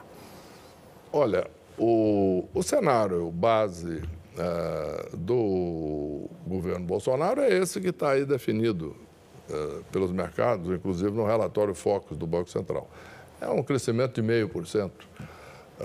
Olha, 1.12 1.48
o, 1.78 2.46
o 2.56 2.64
cenário 2.64 3.30
base 3.30 4.02
uh, 4.02 5.16
do 5.16 6.28
governo 6.48 6.88
Bolsonaro 6.88 7.40
é 7.40 7.54
esse 7.56 7.80
que 7.80 7.90
está 7.90 8.14
aí 8.14 8.26
definido 8.26 8.96
uh, 9.48 9.84
pelos 9.92 10.12
mercados, 10.12 10.72
inclusive 10.72 11.12
no 11.12 11.24
relatório 11.24 11.76
Focus 11.76 12.18
do 12.18 12.26
Banco 12.26 12.50
Central. 12.50 12.90
É 13.40 13.48
um 13.48 13.62
crescimento 13.62 14.16
de 14.16 14.24
meio 14.24 14.50
por 14.50 14.66
cento, 14.66 15.08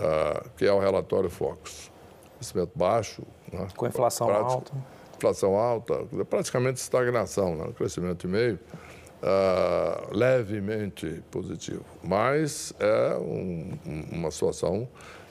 ah, 0.00 0.44
que 0.56 0.66
é 0.66 0.72
o 0.72 0.78
relatório 0.78 1.30
Focus. 1.30 1.90
Crescimento 2.36 2.70
baixo. 2.74 3.22
Né? 3.52 3.66
Com 3.76 3.86
inflação 3.86 4.30
alta. 4.30 4.72
Inflação 5.16 5.56
alta, 5.56 6.06
praticamente 6.28 6.80
estagnação, 6.80 7.56
né? 7.56 7.72
crescimento 7.76 8.26
de 8.26 8.28
meio. 8.28 8.58
Uh, 9.20 10.16
levemente 10.16 11.24
positivo, 11.28 11.84
mas 12.04 12.72
é 12.78 13.16
um, 13.16 13.76
uma 14.12 14.30
situação 14.30 14.86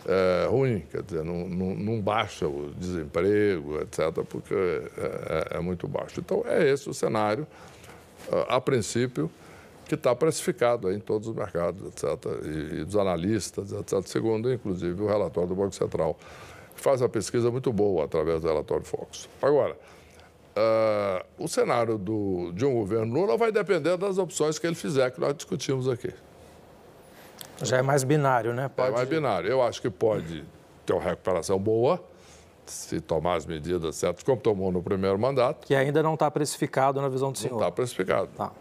é, 0.08 0.48
ruim, 0.50 0.84
quer 0.90 1.04
dizer, 1.04 1.24
não, 1.24 1.48
não, 1.50 1.76
não, 1.76 2.02
baixa 2.02 2.48
o 2.48 2.74
desemprego, 2.78 3.82
etc., 3.82 4.24
porque 4.28 4.54
é, 4.54 5.54
é, 5.54 5.58
é 5.58 5.60
muito 5.60 5.88
baixo. 5.88 6.20
Então, 6.20 6.44
é 6.46 6.70
esse 6.70 6.90
o 6.90 6.94
cenário, 6.94 7.46
a 8.48 8.60
princípio, 8.62 9.30
que 9.88 9.96
está 9.96 10.14
precificado 10.16 10.92
em 10.92 11.00
todos 11.00 11.30
os 11.30 11.36
mercados, 11.36 11.88
etc., 11.88 12.26
e, 12.44 12.82
e, 12.82 12.86
dos 12.86 12.96
analistas, 12.96 13.72
etc., 13.72 14.02
segundo, 14.06 14.52
inclusive, 14.52 15.02
o 15.02 15.08
relatório 15.08 15.50
do 15.50 15.56
Banco 15.56 15.74
Central, 15.74 16.18
que 16.76 16.82
faz 16.82 17.02
uma 17.02 17.10
pesquisa 17.10 17.50
muito 17.50 17.72
boa 17.72 18.06
através 18.06 18.42
do 18.42 18.48
relatório 18.48 18.84
Focus. 18.84 19.30
Agora, 19.42 19.74
uh, 19.74 21.26
o 21.44 21.48
cenário 21.48 21.98
do, 21.98 22.52
de 22.54 22.66
um 22.66 22.74
governo 22.74 23.14
Lula 23.14 23.38
vai 23.38 23.52
depender 23.52 23.96
das 23.98 24.18
opções 24.18 24.60
que 24.60 24.68
ele 24.68 24.76
fizer, 24.76 25.10
que 25.12 25.20
nós 25.20 25.34
discutimos 25.34 25.88
aqui. 25.88 26.14
Já 27.64 27.78
é 27.78 27.82
mais 27.82 28.04
binário, 28.04 28.54
né? 28.54 28.70
Pode... 28.70 28.90
É 28.90 28.92
mais 28.92 29.10
binário. 29.10 29.50
Eu 29.50 29.64
acho 29.64 29.82
que 29.82 29.90
pode 29.90 30.44
ter 30.86 30.94
uma 30.94 31.02
recuperação 31.02 31.58
boa, 31.58 32.04
se 32.66 33.00
tomar 33.00 33.36
as 33.36 33.46
medidas 33.46 33.96
certas, 33.96 34.24
como 34.24 34.40
tomou 34.40 34.72
no 34.72 34.84
primeiro 34.84 35.18
mandato. 35.18 35.66
Que 35.66 35.74
ainda 35.74 36.04
não 36.04 36.14
está 36.14 36.30
precificado 36.30 37.02
na 37.02 37.08
visão 37.08 37.32
do 37.32 37.38
senhor. 37.38 37.54
Não 37.54 37.60
está 37.60 37.72
precificado. 37.72 38.30
Tá. 38.36 38.52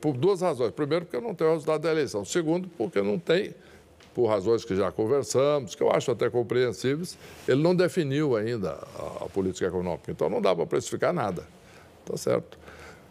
Por 0.00 0.16
duas 0.16 0.40
razões. 0.40 0.72
Primeiro, 0.72 1.04
porque 1.04 1.24
não 1.24 1.34
tem 1.34 1.46
o 1.46 1.52
resultado 1.52 1.82
da 1.82 1.90
eleição. 1.90 2.24
Segundo, 2.24 2.68
porque 2.76 3.00
não 3.02 3.18
tem, 3.18 3.54
por 4.14 4.26
razões 4.26 4.64
que 4.64 4.74
já 4.74 4.90
conversamos, 4.90 5.74
que 5.74 5.82
eu 5.82 5.90
acho 5.90 6.10
até 6.10 6.28
compreensíveis, 6.28 7.18
ele 7.46 7.62
não 7.62 7.74
definiu 7.74 8.36
ainda 8.36 8.72
a, 8.72 9.24
a 9.24 9.28
política 9.28 9.66
econômica. 9.66 10.10
Então, 10.10 10.28
não 10.28 10.40
dá 10.40 10.54
para 10.54 10.66
precificar 10.66 11.12
nada. 11.12 11.46
Tá 12.04 12.16
certo? 12.16 12.58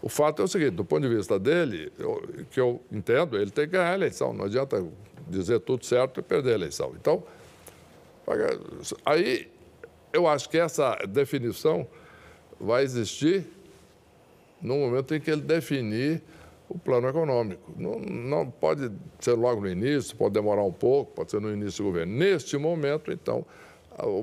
O 0.01 0.09
fato 0.09 0.41
é 0.41 0.45
o 0.45 0.47
seguinte, 0.47 0.71
do 0.71 0.85
ponto 0.85 1.07
de 1.07 1.15
vista 1.15 1.39
dele, 1.39 1.91
eu, 1.97 2.23
que 2.51 2.59
eu 2.59 2.81
entendo, 2.91 3.37
ele 3.37 3.51
tem 3.51 3.65
que 3.65 3.71
ganhar 3.71 3.91
a 3.91 3.93
eleição. 3.93 4.33
Não 4.33 4.45
adianta 4.45 4.85
dizer 5.27 5.59
tudo 5.59 5.85
certo 5.85 6.19
e 6.19 6.23
perder 6.23 6.51
a 6.51 6.55
eleição. 6.55 6.93
Então, 6.99 7.23
aí 9.05 9.49
eu 10.13 10.27
acho 10.27 10.49
que 10.49 10.57
essa 10.57 10.95
definição 11.07 11.87
vai 12.59 12.83
existir 12.83 13.45
no 14.61 14.77
momento 14.77 15.13
em 15.13 15.19
que 15.19 15.29
ele 15.29 15.41
definir 15.41 16.21
o 16.70 16.78
plano 16.78 17.07
econômico. 17.07 17.72
Não, 17.78 17.99
não 17.99 18.49
pode 18.49 18.91
ser 19.20 19.34
logo 19.34 19.61
no 19.61 19.70
início, 19.70 20.15
pode 20.15 20.34
demorar 20.34 20.63
um 20.63 20.72
pouco, 20.72 21.13
pode 21.13 21.32
ser 21.32 21.39
no 21.39 21.51
início 21.51 21.84
do 21.84 21.89
governo. 21.89 22.13
Neste 22.13 22.57
momento, 22.57 23.11
então, 23.11 23.45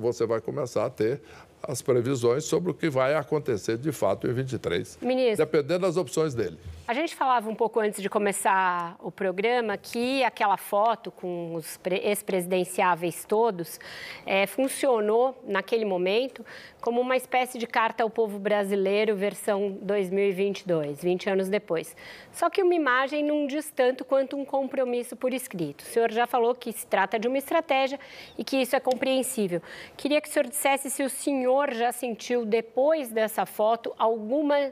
você 0.01 0.27
vai 0.27 0.41
começar 0.41 0.85
a 0.85 0.91
ter 0.91 1.21
as 1.67 1.81
previsões 1.81 2.45
sobre 2.45 2.71
o 2.71 2.75
que 2.75 2.91
vai 2.91 3.15
acontecer 3.15 3.79
de 3.79 3.91
fato 3.91 4.27
em 4.27 4.33
23, 4.35 4.99
Ministro, 5.01 5.47
dependendo 5.47 5.81
das 5.81 5.97
opções 5.97 6.35
dele. 6.35 6.59
A 6.87 6.93
gente 6.93 7.17
falava 7.17 7.49
um 7.49 7.55
pouco 7.55 7.81
antes 7.81 8.03
de 8.03 8.11
começar 8.11 8.95
o 9.03 9.11
programa 9.11 9.75
que 9.75 10.23
aquela 10.23 10.59
foto 10.59 11.11
com 11.11 11.55
os 11.55 11.81
ex-presidenciáveis 11.83 13.25
todos 13.25 13.81
é, 14.27 14.47
funcionou 14.47 15.35
naquele 15.47 15.87
momento 15.87 16.45
como 16.83 17.01
uma 17.01 17.17
espécie 17.17 17.57
de 17.57 17.67
carta 17.67 18.03
ao 18.03 18.11
povo 18.11 18.39
brasileiro 18.39 19.17
versão 19.17 19.79
2022, 19.81 21.03
20 21.03 21.31
anos 21.31 21.49
depois. 21.49 21.97
Só 22.31 22.51
que 22.51 22.63
uma 22.63 22.75
imagem 22.75 23.25
não 23.25 23.47
diz 23.47 23.71
tanto 23.71 24.05
quanto 24.05 24.37
um 24.37 24.45
compromisso 24.45 25.17
por 25.17 25.33
escrito. 25.33 25.81
O 25.81 25.87
senhor 25.87 26.13
já 26.13 26.27
falou 26.27 26.55
que 26.55 26.71
se 26.71 26.87
trata 26.87 27.19
de 27.19 27.27
uma 27.27 27.39
estratégia 27.39 27.99
e 28.37 28.45
que 28.45 28.59
isso 28.59 28.77
é 28.77 28.81
compreensível. 28.81 29.63
Queria 29.97 30.21
que 30.21 30.29
o 30.29 30.31
senhor 30.31 30.47
dissesse 30.47 30.91
se 30.91 31.03
o 31.03 31.09
senhor 31.09 31.73
já 31.73 31.91
sentiu, 31.93 32.45
depois 32.45 33.09
dessa 33.09 33.47
foto, 33.47 33.95
alguma 33.97 34.71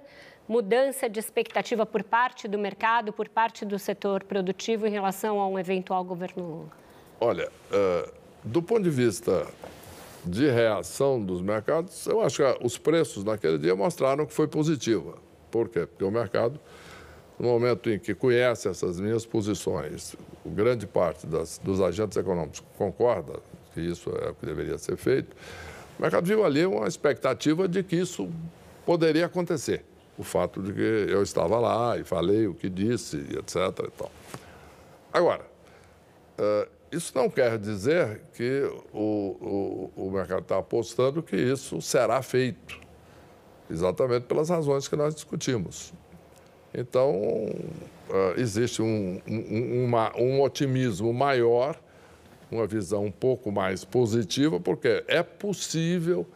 mudança 0.48 1.08
de 1.08 1.18
expectativa 1.18 1.86
por 1.86 2.02
parte 2.02 2.48
do 2.48 2.58
mercado, 2.58 3.12
por 3.12 3.28
parte 3.28 3.64
do 3.64 3.78
setor 3.78 4.24
produtivo 4.24 4.86
em 4.86 4.90
relação 4.90 5.40
a 5.40 5.48
um 5.48 5.58
eventual 5.58 6.04
governo 6.04 6.42
Lula? 6.42 6.70
Olha, 7.20 7.48
uh, 7.70 8.12
do 8.42 8.62
ponto 8.62 8.82
de 8.82 8.90
vista 8.90 9.46
de 10.24 10.48
reação 10.50 11.22
dos 11.22 11.40
mercados, 11.40 12.06
eu 12.06 12.20
acho 12.20 12.38
que 12.38 12.64
os 12.64 12.78
preços 12.78 13.24
naquele 13.24 13.58
dia 13.58 13.74
mostraram 13.74 14.26
que 14.26 14.32
foi 14.32 14.48
positiva. 14.48 15.16
Por 15.50 15.68
quê? 15.68 15.86
Porque 15.86 16.04
o 16.04 16.10
mercado, 16.10 16.58
no 17.38 17.48
momento 17.48 17.90
em 17.90 17.98
que 17.98 18.14
conhece 18.14 18.68
essas 18.68 19.00
minhas 19.00 19.26
posições, 19.26 20.16
grande 20.46 20.86
parte 20.86 21.26
das, 21.26 21.58
dos 21.58 21.80
agentes 21.80 22.16
econômicos 22.16 22.62
concorda 22.76 23.40
que 23.74 23.80
isso 23.80 24.10
é 24.10 24.30
o 24.30 24.34
que 24.34 24.44
deveria 24.44 24.78
ser 24.78 24.96
feito, 24.96 25.34
o 25.98 26.02
mercado 26.02 26.26
viu 26.26 26.44
ali 26.44 26.64
uma 26.66 26.86
expectativa 26.86 27.66
de 27.68 27.82
que 27.82 27.96
isso 27.96 28.28
poderia 28.84 29.26
acontecer 29.26 29.84
o 30.16 30.22
fato 30.22 30.62
de 30.62 30.72
que 30.72 30.80
eu 30.80 31.22
estava 31.22 31.58
lá 31.58 31.98
e 31.98 32.04
falei 32.04 32.46
o 32.46 32.54
que 32.54 32.68
disse, 32.68 33.16
etc. 33.16 33.56
E 33.86 33.90
tal. 33.90 34.10
Agora, 35.12 35.44
uh, 36.38 36.68
isso 36.90 37.12
não 37.14 37.30
quer 37.30 37.58
dizer 37.58 38.20
que 38.34 38.70
o, 38.92 39.90
o, 39.96 40.06
o 40.06 40.10
mercado 40.10 40.42
está 40.42 40.58
apostando 40.58 41.22
que 41.22 41.36
isso 41.36 41.80
será 41.80 42.20
feito, 42.22 42.78
exatamente 43.70 44.26
pelas 44.26 44.48
razões 44.48 44.86
que 44.88 44.96
nós 44.96 45.14
discutimos. 45.14 45.92
Então, 46.74 47.12
uh, 47.12 48.38
existe 48.38 48.80
um, 48.80 49.20
um, 49.26 49.84
uma, 49.84 50.12
um 50.16 50.40
otimismo 50.42 51.12
maior 51.12 51.78
uma 52.52 52.66
visão 52.66 53.06
um 53.06 53.10
pouco 53.10 53.50
mais 53.50 53.84
positiva, 53.84 54.60
porque 54.60 55.02
é 55.08 55.22
possível 55.22 56.26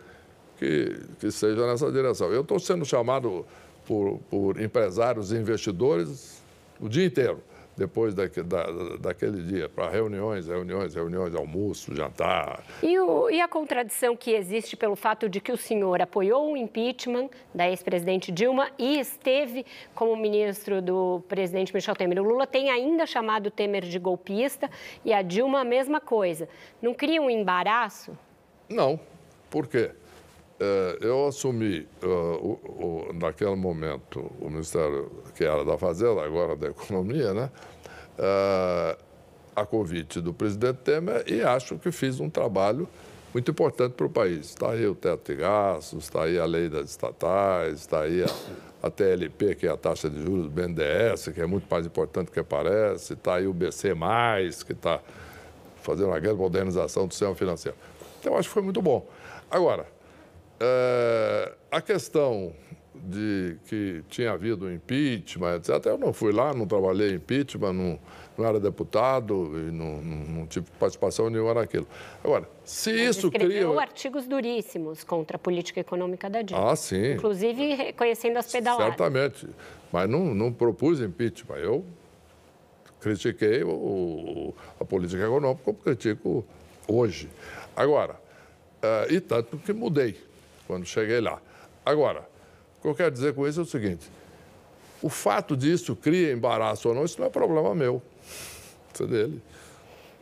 que, 0.59 0.99
que 1.21 1.31
seja 1.31 1.67
nessa 1.67 1.93
direção. 1.93 2.33
Eu 2.33 2.41
estou 2.41 2.59
sendo 2.59 2.85
chamado 2.85 3.45
por, 3.87 4.19
por 4.31 4.61
empresários 4.61 5.33
e 5.33 5.37
investidores 5.37 6.43
o 6.81 6.89
dia 6.89 7.07
inteiro 7.07 7.43
depois 7.77 8.15
daquele, 8.15 8.47
da, 8.47 8.65
daquele 8.99 9.43
dia, 9.43 9.69
para 9.69 9.91
reuniões, 9.91 10.49
reuniões, 10.49 10.95
reuniões, 10.95 11.35
almoço, 11.35 11.95
jantar. 11.95 12.65
E, 12.83 12.99
o, 12.99 13.29
e, 13.29 13.41
a 13.41 13.47
contradição 13.47 14.17
que 14.17 14.31
existe 14.31 14.77
pelo 14.77 14.97
fato 14.97 15.29
de 15.29 15.41
que 15.41 15.53
o 15.53 15.57
senhor 15.57 16.01
apoiou 16.01 16.53
o 16.53 16.57
impeachment 16.57 17.29
da 17.55 17.69
ex-presidente 17.69 18.33
Dilma 18.33 18.71
e 18.79 18.99
esteve 18.99 19.67
como 19.95 20.17
ministro 20.17 20.81
do 20.81 21.23
presidente 21.29 21.75
Michel 21.75 21.95
Temer. 21.95 22.19
O 22.19 22.25
Lula 22.25 22.47
tem 22.47 22.71
ainda 22.71 23.05
chamado 23.05 23.51
Temer 23.51 23.83
de 23.83 23.99
golpista 23.99 24.71
e 25.05 25.13
a 25.13 25.21
Dilma 25.21 25.61
a 25.61 25.65
mesma 25.65 26.01
coisa. 26.01 26.49
Não 26.81 26.95
cria 26.95 27.21
um 27.21 27.29
embaraço? 27.29 28.17
Não. 28.71 28.99
Por 29.51 29.67
quê? 29.67 29.91
É, 30.59 30.99
eu 31.03 31.27
assumi, 31.27 31.87
uh, 32.03 32.09
o, 32.09 33.09
o, 33.11 33.13
naquele 33.13 33.55
momento, 33.57 34.31
o 34.41 34.49
Ministério 34.49 35.11
que 35.35 35.45
era 35.45 35.65
da 35.65 35.77
Fazenda, 35.77 36.23
agora 36.23 36.57
da 36.57 36.69
Economia, 36.69 37.35
né? 37.35 37.51
Uh, 38.19 39.07
a 39.55 39.65
convite 39.67 40.21
do 40.21 40.33
presidente 40.35 40.79
Temer 40.79 41.25
e 41.27 41.43
acho 41.43 41.79
que 41.79 41.91
fiz 41.91 42.21
um 42.21 42.29
trabalho 42.29 42.87
muito 43.33 43.51
importante 43.51 43.93
para 43.93 44.07
o 44.07 44.11
país. 44.11 44.47
Está 44.47 44.71
aí 44.71 44.87
o 44.87 44.95
teto 44.95 45.33
de 45.33 45.39
gastos, 45.39 46.05
está 46.05 46.25
aí 46.25 46.39
a 46.39 46.45
lei 46.47 46.71
das 46.71 46.91
estatais, 46.91 47.81
está 47.81 48.01
aí 48.03 48.23
a, 48.23 48.87
a, 48.87 48.91
TLP, 48.91 49.55
que 49.55 49.67
é 49.67 49.71
a 49.71 49.77
taxa 49.77 50.09
de 50.09 50.23
juros 50.23 50.45
do 50.45 50.51
BNDES, 50.51 51.29
que 51.35 51.41
é 51.41 51.47
muito 51.47 51.67
mais 51.71 51.85
importante 51.87 52.27
do 52.27 52.33
que 52.33 52.43
parece, 52.43 53.13
está 53.13 53.35
aí 53.35 53.47
o 53.47 53.53
BC, 53.53 53.95
que 54.67 54.73
está 54.73 55.01
fazendo 55.83 56.09
uma 56.09 56.19
grande 56.19 56.39
modernização 56.39 57.07
do 57.07 57.13
sistema 57.13 57.35
financeiro. 57.35 57.77
Então, 58.21 58.37
acho 58.37 58.49
que 58.49 58.55
foi 58.55 58.63
muito 58.63 58.81
bom. 58.81 59.07
Agora, 59.51 59.87
é, 60.61 61.53
a 61.71 61.81
questão 61.81 62.53
de 62.95 63.57
que 63.67 64.03
tinha 64.09 64.33
havido 64.33 64.73
impeachment, 64.73 65.57
etc. 65.57 65.87
Eu 65.87 65.99
não 65.99 66.13
fui 66.13 66.33
lá, 66.33 66.53
não 66.55 66.67
trabalhei 66.67 67.15
impeachment, 67.15 67.73
não, 67.73 67.99
não 68.37 68.45
era 68.45 68.59
deputado 68.59 69.53
e 69.55 69.71
não, 69.71 70.03
não, 70.03 70.17
não, 70.27 70.47
tive 70.47 70.67
participação 70.79 71.31
nenhuma 71.31 71.55
naquilo. 71.55 71.87
Agora, 72.25 72.49
se 72.65 72.91
Mas 72.91 73.17
isso 73.17 73.31
cria... 73.31 73.69
artigos 73.79 74.27
duríssimos 74.27 75.05
contra 75.05 75.37
a 75.37 75.39
política 75.39 75.81
econômica 75.81 76.29
da 76.29 76.43
Dilma. 76.43 76.73
Ah, 76.73 76.77
sim. 76.77 77.13
Inclusive 77.13 77.75
reconhecendo 77.75 78.39
as 78.39 78.51
pedaladas. 78.51 78.87
Certamente. 78.87 79.49
Mas 79.93 80.09
não, 80.09 80.35
não 80.35 80.53
propus 80.53 81.01
impeachment. 81.01 81.57
Eu 81.59 81.85
critiquei 83.01 83.63
o, 83.63 84.55
a 84.81 84.85
política 84.85 85.25
econômica 85.25 85.63
como 85.65 85.79
critico 85.79 86.45
hoje. 86.89 87.29
Agora, 87.77 88.15
uh, 88.15 89.13
e 89.13 89.21
tanto 89.21 89.59
que 89.59 89.73
mudei 89.73 90.17
quando 90.67 90.87
cheguei 90.87 91.21
lá. 91.21 91.41
Agora, 91.85 92.29
o 92.79 92.83
que 92.83 92.89
eu 92.89 92.95
quero 92.95 93.11
dizer 93.11 93.35
com 93.35 93.47
isso 93.47 93.61
é 93.61 93.63
o 93.63 93.67
seguinte: 93.67 94.11
o 95.03 95.09
fato 95.09 95.57
disso 95.57 95.95
cria 95.95 96.33
embaraço 96.33 96.89
ou 96.89 96.95
não, 96.95 97.05
isso 97.05 97.21
não 97.21 97.27
é 97.27 97.31
problema 97.31 97.75
meu. 97.75 98.03
Isso 98.93 99.05
é 99.05 99.07
dele. 99.07 99.43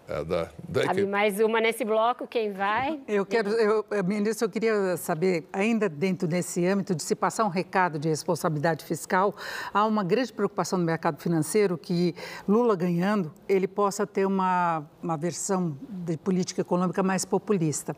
É 0.07 0.23
da, 0.23 0.49
da 0.69 0.85
Cabe 0.85 1.07
mais 1.07 1.41
uma 1.41 1.63
nesse 1.63 1.83
bloco, 1.83 2.27
quem 2.27 2.53
vai? 2.53 3.01
Eu 3.09 3.25
quero, 3.25 3.49
eu, 3.49 3.85
ministro, 4.05 4.45
eu 4.45 4.51
queria 4.51 4.99
saber, 4.99 5.49
ainda 5.51 5.89
dentro 5.89 6.29
desse 6.29 6.67
âmbito 6.67 6.95
de 6.95 7.03
se 7.03 7.15
passar 7.15 7.43
um 7.45 7.49
recado 7.49 7.99
de 7.99 8.11
responsabilidade 8.11 8.85
fiscal, 8.85 9.35
há 9.73 9.87
uma 9.87 10.05
grande 10.05 10.31
preocupação 10.31 10.79
no 10.79 10.85
mercado 10.85 11.23
financeiro 11.23 11.79
que 11.79 12.15
Lula 12.47 12.77
ganhando, 12.77 13.33
ele 13.49 13.67
possa 13.67 14.07
ter 14.07 14.27
uma, 14.27 14.85
uma 15.03 15.17
versão 15.17 15.75
de 15.89 16.19
política 16.19 16.61
econômica 16.61 17.03
mais 17.03 17.25
populista. 17.25 17.97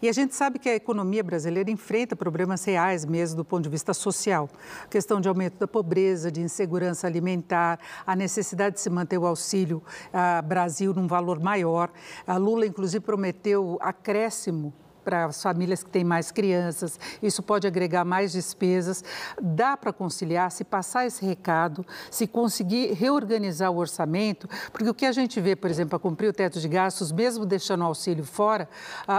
E 0.00 0.08
a 0.08 0.12
gente 0.12 0.36
sabe 0.36 0.60
que 0.60 0.68
a 0.68 0.76
economia 0.76 1.24
brasileira 1.24 1.72
enfrenta 1.72 2.14
problemas 2.14 2.64
reais 2.64 3.04
mesmo 3.04 3.36
do 3.36 3.44
ponto 3.44 3.64
de 3.64 3.68
vista 3.68 3.92
social. 3.92 4.48
Questão 4.88 5.20
de 5.20 5.28
aumento 5.28 5.58
da 5.58 5.66
pobreza, 5.66 6.30
de 6.30 6.40
insegurança 6.40 7.08
alimentar, 7.08 7.80
a 8.06 8.14
necessidade 8.14 8.76
de 8.76 8.80
se 8.80 8.88
manter 8.88 9.18
o 9.18 9.26
auxílio 9.26 9.82
a 10.12 10.40
Brasil 10.40 10.94
num 10.94 11.08
valor 11.08 11.40
maior. 11.48 11.90
A 12.26 12.36
Lula, 12.36 12.66
inclusive, 12.66 13.00
prometeu 13.00 13.78
acréscimo 13.80 14.72
para 15.08 15.24
as 15.24 15.42
famílias 15.42 15.82
que 15.82 15.88
têm 15.88 16.04
mais 16.04 16.30
crianças, 16.30 17.00
isso 17.22 17.42
pode 17.42 17.66
agregar 17.66 18.04
mais 18.04 18.30
despesas. 18.30 19.02
Dá 19.40 19.74
para 19.74 19.90
conciliar, 19.90 20.50
se 20.50 20.64
passar 20.64 21.06
esse 21.06 21.24
recado, 21.24 21.82
se 22.10 22.26
conseguir 22.26 22.92
reorganizar 22.92 23.70
o 23.72 23.78
orçamento, 23.78 24.46
porque 24.70 24.90
o 24.90 24.92
que 24.92 25.06
a 25.06 25.12
gente 25.12 25.40
vê, 25.40 25.56
por 25.56 25.70
exemplo, 25.70 25.90
para 25.90 25.98
cumprir 25.98 26.28
o 26.28 26.32
teto 26.34 26.60
de 26.60 26.68
gastos, 26.68 27.10
mesmo 27.10 27.46
deixando 27.46 27.80
o 27.80 27.84
auxílio 27.84 28.22
fora, 28.22 28.68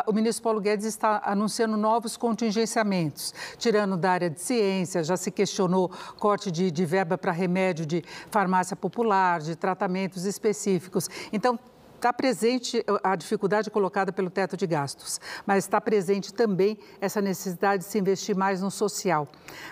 o 0.05 0.13
ministro 0.13 0.43
Paulo 0.43 0.61
Guedes 0.61 0.85
está 0.85 1.23
anunciando 1.25 1.75
novos 1.75 2.15
contingenciamentos, 2.15 3.33
tirando 3.57 3.97
da 3.97 4.11
área 4.11 4.29
de 4.29 4.39
ciência, 4.39 5.03
já 5.03 5.17
se 5.17 5.31
questionou 5.31 5.89
corte 6.19 6.51
de, 6.51 6.69
de 6.69 6.85
verba 6.85 7.17
para 7.17 7.31
remédio 7.31 7.83
de 7.83 8.03
farmácia 8.29 8.75
popular, 8.75 9.39
de 9.41 9.55
tratamentos 9.55 10.25
específicos. 10.25 11.09
Então, 11.33 11.57
Está 11.99 12.13
presente 12.13 12.81
a 13.03 13.13
dificuldade 13.13 13.69
colocada 13.69 14.13
pelo 14.13 14.29
teto 14.29 14.55
de 14.55 14.65
gastos, 14.65 15.19
mas 15.45 15.65
está 15.65 15.81
presente 15.81 16.33
também 16.33 16.79
essa 17.01 17.19
necessidade 17.19 17.83
de 17.83 17.89
se 17.89 17.99
investir 17.99 18.33
mais 18.37 18.61
no 18.61 18.71
social. 18.71 19.27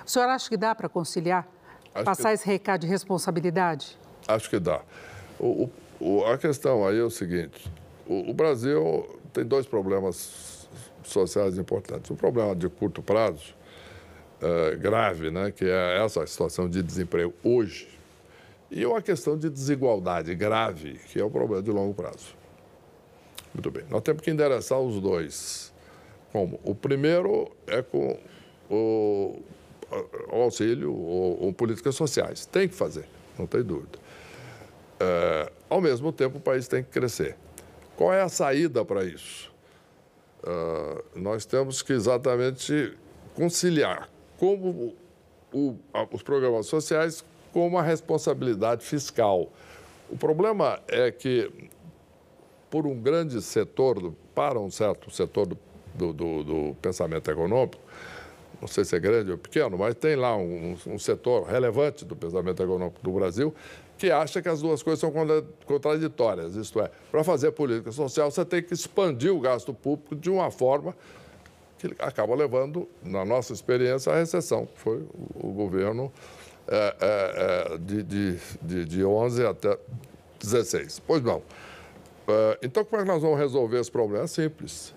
O 0.05 0.09
senhor 0.09 0.28
acha 0.28 0.49
que 0.49 0.57
dá 0.57 0.75
para 0.75 0.89
conciliar? 0.89 1.47
Acho 1.95 2.03
passar 2.03 2.28
que... 2.28 2.34
esse 2.34 2.45
recado 2.45 2.82
de 2.82 2.88
responsabilidade? 2.88 3.97
Acho 4.28 4.49
que 4.49 4.59
dá. 4.59 4.82
O, 5.39 5.69
o, 6.01 6.25
a 6.25 6.38
questão 6.38 6.86
aí 6.86 6.99
é 6.99 7.01
o 7.01 7.09
seguinte: 7.09 7.71
o, 8.05 8.32
o 8.32 8.34
Brasil 8.34 9.07
tem 9.32 9.45
dois 9.45 9.65
problemas 9.65 10.67
sociais 11.03 11.57
importantes. 11.57 12.11
Um 12.11 12.17
problema 12.17 12.53
de 12.53 12.67
curto 12.67 13.01
prazo, 13.01 13.55
é, 14.41 14.75
grave, 14.75 15.32
né, 15.32 15.49
que 15.49 15.63
é 15.63 16.03
essa 16.03 16.28
situação 16.28 16.67
de 16.67 16.84
desemprego 16.84 17.34
hoje 17.41 17.96
e 18.70 18.86
uma 18.86 19.01
questão 19.01 19.38
de 19.38 19.49
desigualdade 19.49 20.34
grave, 20.36 20.99
que 21.07 21.20
é 21.20 21.24
o 21.24 21.30
problema 21.30 21.63
de 21.63 21.72
longo 21.72 21.93
prazo. 21.93 22.36
Muito 23.53 23.72
bem. 23.72 23.84
Nós 23.89 24.01
temos 24.01 24.22
que 24.22 24.30
endereçar 24.30 24.80
os 24.80 24.99
dois. 24.99 25.74
Como? 26.32 26.59
O 26.63 26.76
primeiro 26.76 27.49
é 27.65 27.82
com 27.82 28.20
o, 28.70 29.41
auxílio 30.32 30.93
ou, 30.93 31.45
ou, 31.45 31.53
políticas 31.53 31.95
sociais. 31.95 32.45
Tem 32.45 32.68
que 32.68 32.76
fazer, 32.76 33.05
não 33.39 33.47
tem 33.47 33.63
dúvida. 33.63 33.97
É, 34.99 35.51
ao 35.70 35.80
mesmo 35.80 36.11
tempo, 36.11 36.38
o 36.38 36.41
país 36.41 36.68
tem 36.68 36.84
que 36.84 36.89
crescer. 36.89 37.36
Qual 37.95 38.13
é 38.13 38.22
a 38.22 38.30
saída 38.30 38.84
para 38.84 39.05
isso? 39.05 39.51
É, 40.43 41.03
nós 41.15 41.45
temos 41.45 41.82
que 41.82 41.93
exatamente 41.93 42.93
conciliar 43.34 44.09
como 44.38 44.93
o, 45.53 45.76
os 46.11 46.22
programas 46.22 46.68
sociais 46.68 47.24
com 47.57 47.65
uma 47.65 47.81
responsabilidade 47.81 48.85
fiscal. 48.85 49.51
O 50.11 50.15
problema 50.15 50.79
é 50.87 51.09
que, 51.09 51.51
por 52.69 52.85
um 52.85 53.01
grande 53.01 53.41
setor, 53.41 54.13
para 54.35 54.59
um 54.59 54.69
certo 54.69 55.09
setor 55.09 55.47
do, 55.47 56.13
do, 56.13 56.43
do, 56.43 56.75
pensamento 56.79 57.31
econômico, 57.31 57.81
não 58.61 58.67
sei 58.67 58.85
se 58.85 58.95
é 58.95 58.99
grande 58.99 59.31
ou 59.31 59.39
pequeno, 59.39 59.75
mas 59.75 59.95
tem 59.95 60.15
lá 60.15 60.37
um, 60.37 60.77
um, 60.85 60.99
setor 60.99 61.47
relevante 61.47 62.05
do 62.05 62.15
pensamento 62.15 62.61
econômico 62.61 62.99
do 63.01 63.11
Brasil 63.13 63.51
que 63.97 64.11
acha 64.11 64.39
que 64.39 64.49
as 64.49 64.61
duas 64.61 64.83
coisas 64.83 64.99
são 64.99 65.11
contraditórias. 65.65 66.55
Isto 66.55 66.79
é, 66.79 66.91
para 67.09 67.23
fazer 67.23 67.49
política 67.53 67.91
social, 67.91 68.29
você 68.29 68.45
tem 68.45 68.61
que 68.61 68.75
expandir 68.75 69.33
o 69.33 69.39
gasto 69.39 69.73
público 69.73 70.15
de 70.15 70.29
uma 70.29 70.51
forma 70.51 70.95
que 71.79 71.87
acaba 71.97 72.35
levando, 72.35 72.87
na 73.01 73.25
nossa 73.25 73.51
experiência, 73.51 74.13
à 74.13 74.15
recessão, 74.17 74.67
foi 74.75 75.03
o 75.33 75.47
governo 75.51 76.11
é, 76.68 76.95
é, 76.99 77.74
é, 77.74 77.78
de, 77.78 78.03
de, 78.03 78.38
de, 78.61 78.86
de 78.86 79.05
11 79.05 79.45
até 79.45 79.78
16. 80.39 80.99
Pois 80.99 81.22
não. 81.22 81.41
É, 82.28 82.59
então, 82.61 82.84
como 82.84 83.01
é 83.01 83.05
que 83.05 83.11
nós 83.11 83.22
vamos 83.22 83.39
resolver 83.39 83.80
esse 83.80 83.91
problema? 83.91 84.26
É 84.26 84.28
simples. 84.28 84.93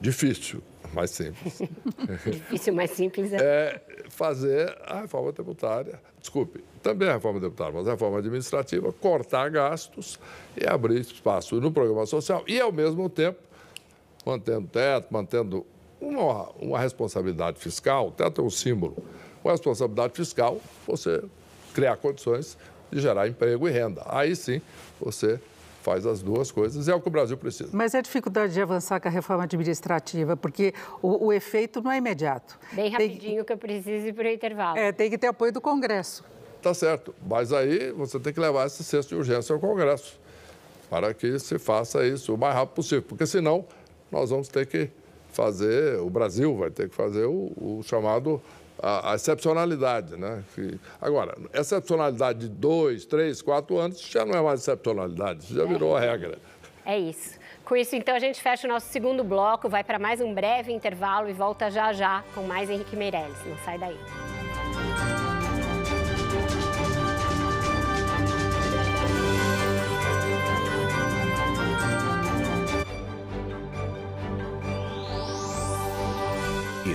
Difícil, 0.00 0.62
mas 0.94 1.10
simples. 1.10 1.60
Difícil, 2.24 2.72
mas 2.72 2.90
simples 2.92 3.32
é. 3.32 3.36
é. 3.36 3.82
fazer 4.08 4.74
a 4.86 5.00
reforma 5.00 5.32
tributária, 5.32 6.00
desculpe, 6.18 6.64
também 6.82 7.08
a 7.08 7.14
reforma 7.14 7.38
tributária, 7.38 7.74
mas 7.74 7.86
a 7.86 7.90
reforma 7.90 8.18
administrativa, 8.18 8.92
cortar 8.92 9.50
gastos 9.50 10.18
e 10.56 10.66
abrir 10.66 11.00
espaço 11.00 11.60
no 11.60 11.70
programa 11.70 12.06
social 12.06 12.44
e, 12.46 12.58
ao 12.58 12.72
mesmo 12.72 13.10
tempo, 13.10 13.40
mantendo 14.24 14.68
teto, 14.68 15.08
mantendo 15.10 15.66
uma, 16.00 16.48
uma 16.52 16.78
responsabilidade 16.78 17.58
fiscal, 17.58 18.08
o 18.08 18.10
teto 18.10 18.40
é 18.40 18.44
um 18.44 18.50
símbolo 18.50 18.96
com 19.42 19.48
a 19.48 19.52
responsabilidade 19.52 20.12
fiscal, 20.14 20.60
você 20.86 21.22
criar 21.74 21.96
condições 21.96 22.56
de 22.90 23.00
gerar 23.00 23.28
emprego 23.28 23.68
e 23.68 23.70
renda. 23.70 24.02
Aí 24.06 24.34
sim 24.34 24.60
você 25.00 25.40
faz 25.82 26.04
as 26.04 26.20
duas 26.20 26.50
coisas, 26.50 26.88
é 26.88 26.94
o 26.94 27.00
que 27.00 27.08
o 27.08 27.10
Brasil 27.10 27.36
precisa. 27.38 27.70
Mas 27.72 27.94
é 27.94 27.98
a 27.98 28.02
dificuldade 28.02 28.52
de 28.52 28.60
avançar 28.60 29.00
com 29.00 29.08
a 29.08 29.10
reforma 29.10 29.44
administrativa, 29.44 30.36
porque 30.36 30.74
o, 31.00 31.26
o 31.26 31.32
efeito 31.32 31.80
não 31.80 31.90
é 31.90 31.96
imediato. 31.96 32.58
Bem 32.72 32.90
rapidinho 32.90 33.38
que... 33.38 33.46
que 33.46 33.52
eu 33.54 33.58
preciso 33.58 34.06
ir 34.06 34.12
para 34.12 34.28
o 34.28 34.30
intervalo. 34.30 34.78
É, 34.78 34.92
tem 34.92 35.08
que 35.08 35.16
ter 35.16 35.28
apoio 35.28 35.52
do 35.52 35.60
Congresso. 35.60 36.22
Tá 36.60 36.74
certo, 36.74 37.14
mas 37.26 37.52
aí 37.52 37.90
você 37.92 38.20
tem 38.20 38.32
que 38.34 38.40
levar 38.40 38.66
esse 38.66 38.84
cesto 38.84 39.08
de 39.10 39.14
urgência 39.14 39.54
ao 39.54 39.58
Congresso. 39.58 40.20
para 40.90 41.14
que 41.14 41.38
se 41.38 41.58
faça 41.58 42.04
isso 42.04 42.34
o 42.34 42.38
mais 42.38 42.54
rápido 42.54 42.74
possível, 42.74 43.04
porque 43.08 43.24
senão 43.24 43.64
nós 44.10 44.28
vamos 44.28 44.48
ter 44.48 44.66
que 44.66 44.90
fazer, 45.32 45.98
o 46.00 46.10
Brasil 46.10 46.54
vai 46.56 46.70
ter 46.70 46.88
que 46.88 46.94
fazer 46.94 47.24
o, 47.24 47.52
o 47.56 47.80
chamado 47.84 48.42
a, 48.82 49.12
a, 49.12 49.14
excepcionalidade, 49.14 50.16
né? 50.16 50.42
agora, 51.00 51.36
excepcionalidade 51.52 52.40
de 52.40 52.48
dois, 52.48 53.04
três, 53.04 53.42
quatro 53.42 53.78
anos 53.78 54.00
já 54.00 54.24
não 54.24 54.34
é 54.34 54.42
mais 54.42 54.60
excepcionalidade, 54.60 55.54
já 55.54 55.64
virou 55.64 55.96
a 55.96 56.00
regra. 56.00 56.38
É 56.84 56.98
isso. 56.98 57.38
Com 57.64 57.76
isso, 57.76 57.94
então, 57.94 58.14
a 58.16 58.18
gente 58.18 58.40
fecha 58.40 58.66
o 58.66 58.70
nosso 58.70 58.88
segundo 58.88 59.22
bloco, 59.22 59.68
vai 59.68 59.84
para 59.84 59.98
mais 59.98 60.20
um 60.20 60.34
breve 60.34 60.72
intervalo 60.72 61.28
e 61.28 61.32
volta 61.32 61.70
já 61.70 61.92
já 61.92 62.24
com 62.34 62.42
mais 62.42 62.68
Henrique 62.68 62.96
Meirelles. 62.96 63.38
Não 63.46 63.56
sai 63.58 63.78
daí. 63.78 65.09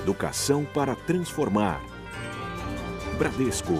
Educação 0.06 0.64
para 0.64 0.96
transformar. 0.96 1.82
Bradesco. 3.18 3.74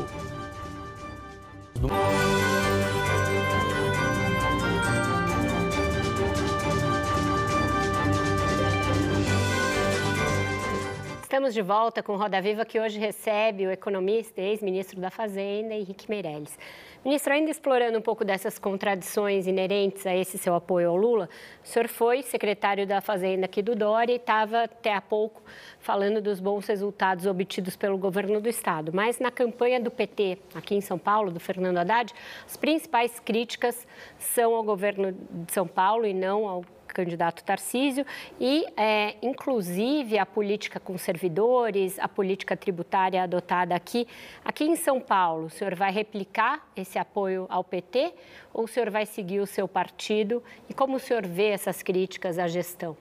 Estamos 11.22 11.54
de 11.54 11.62
volta 11.62 12.02
com 12.02 12.16
Roda 12.16 12.42
Viva, 12.42 12.66
que 12.66 12.80
hoje 12.80 12.98
recebe 12.98 13.68
o 13.68 13.72
economista 13.72 14.42
e 14.42 14.46
ex-ministro 14.46 15.00
da 15.00 15.12
Fazenda, 15.12 15.76
Henrique 15.76 16.10
Meirelles. 16.10 16.58
Ministro, 17.06 17.34
ainda 17.34 17.52
explorando 17.52 18.00
um 18.00 18.02
pouco 18.02 18.26
dessas 18.26 18.58
contradições 18.58 19.46
inerentes 19.46 20.08
a 20.08 20.16
esse 20.16 20.40
seu 20.40 20.56
apoio 20.56 20.90
ao 20.90 20.96
Lula, 20.96 21.30
o 21.64 21.68
senhor 21.68 21.88
foi 21.88 22.24
secretário 22.24 22.88
da 22.88 23.00
Fazenda 23.00 23.46
aqui 23.46 23.62
do 23.62 23.76
Dória 23.76 24.12
e 24.12 24.16
estava 24.16 24.64
até 24.64 24.92
há 24.92 25.00
pouco 25.00 25.44
falando 25.80 26.20
dos 26.20 26.40
bons 26.40 26.66
resultados 26.66 27.28
obtidos 27.28 27.76
pelo 27.76 27.96
governo 27.96 28.42
do 28.42 28.50
Estado. 28.50 28.92
Mas 28.92 29.20
na 29.20 29.30
campanha 29.30 29.80
do 29.80 29.92
PT 29.92 30.40
aqui 30.56 30.74
em 30.74 30.82
São 30.82 30.98
Paulo, 30.98 31.30
do 31.30 31.40
Fernando 31.40 31.78
Haddad, 31.78 32.12
as 32.44 32.58
principais 32.58 33.20
críticas 33.20 33.88
são 34.18 34.56
ao 34.56 34.64
governo 34.64 35.12
de 35.12 35.54
São 35.54 35.68
Paulo 35.68 36.08
e 36.08 36.14
não 36.14 36.48
ao 36.48 36.66
candidato 36.96 37.44
Tarcísio 37.44 38.06
e, 38.40 38.66
é, 38.78 39.18
inclusive, 39.22 40.18
a 40.18 40.26
política 40.26 40.80
com 40.80 40.98
servidores, 40.98 42.00
a 42.00 42.08
política 42.08 42.56
tributária 42.56 43.22
adotada 43.22 43.76
aqui. 43.76 44.08
Aqui 44.46 44.64
em 44.64 44.78
São 44.78 45.02
Paulo, 45.02 45.48
o 45.48 45.50
senhor 45.50 45.76
vai 45.76 45.92
replicar 45.92 46.66
esse 46.74 46.98
apoio 46.98 47.46
ao 47.50 47.66
PT 47.66 48.14
ou 48.54 48.64
o 48.64 48.68
senhor 48.68 48.90
vai 48.90 49.06
seguir 49.06 49.42
o 49.42 49.46
seu 49.46 49.68
partido? 49.68 50.42
E 50.70 50.74
como 50.74 50.96
o 50.96 51.00
senhor 51.00 51.28
vê 51.28 51.50
essas 51.50 51.84
críticas 51.84 52.40
à 52.40 52.48
gestão? 52.48 52.96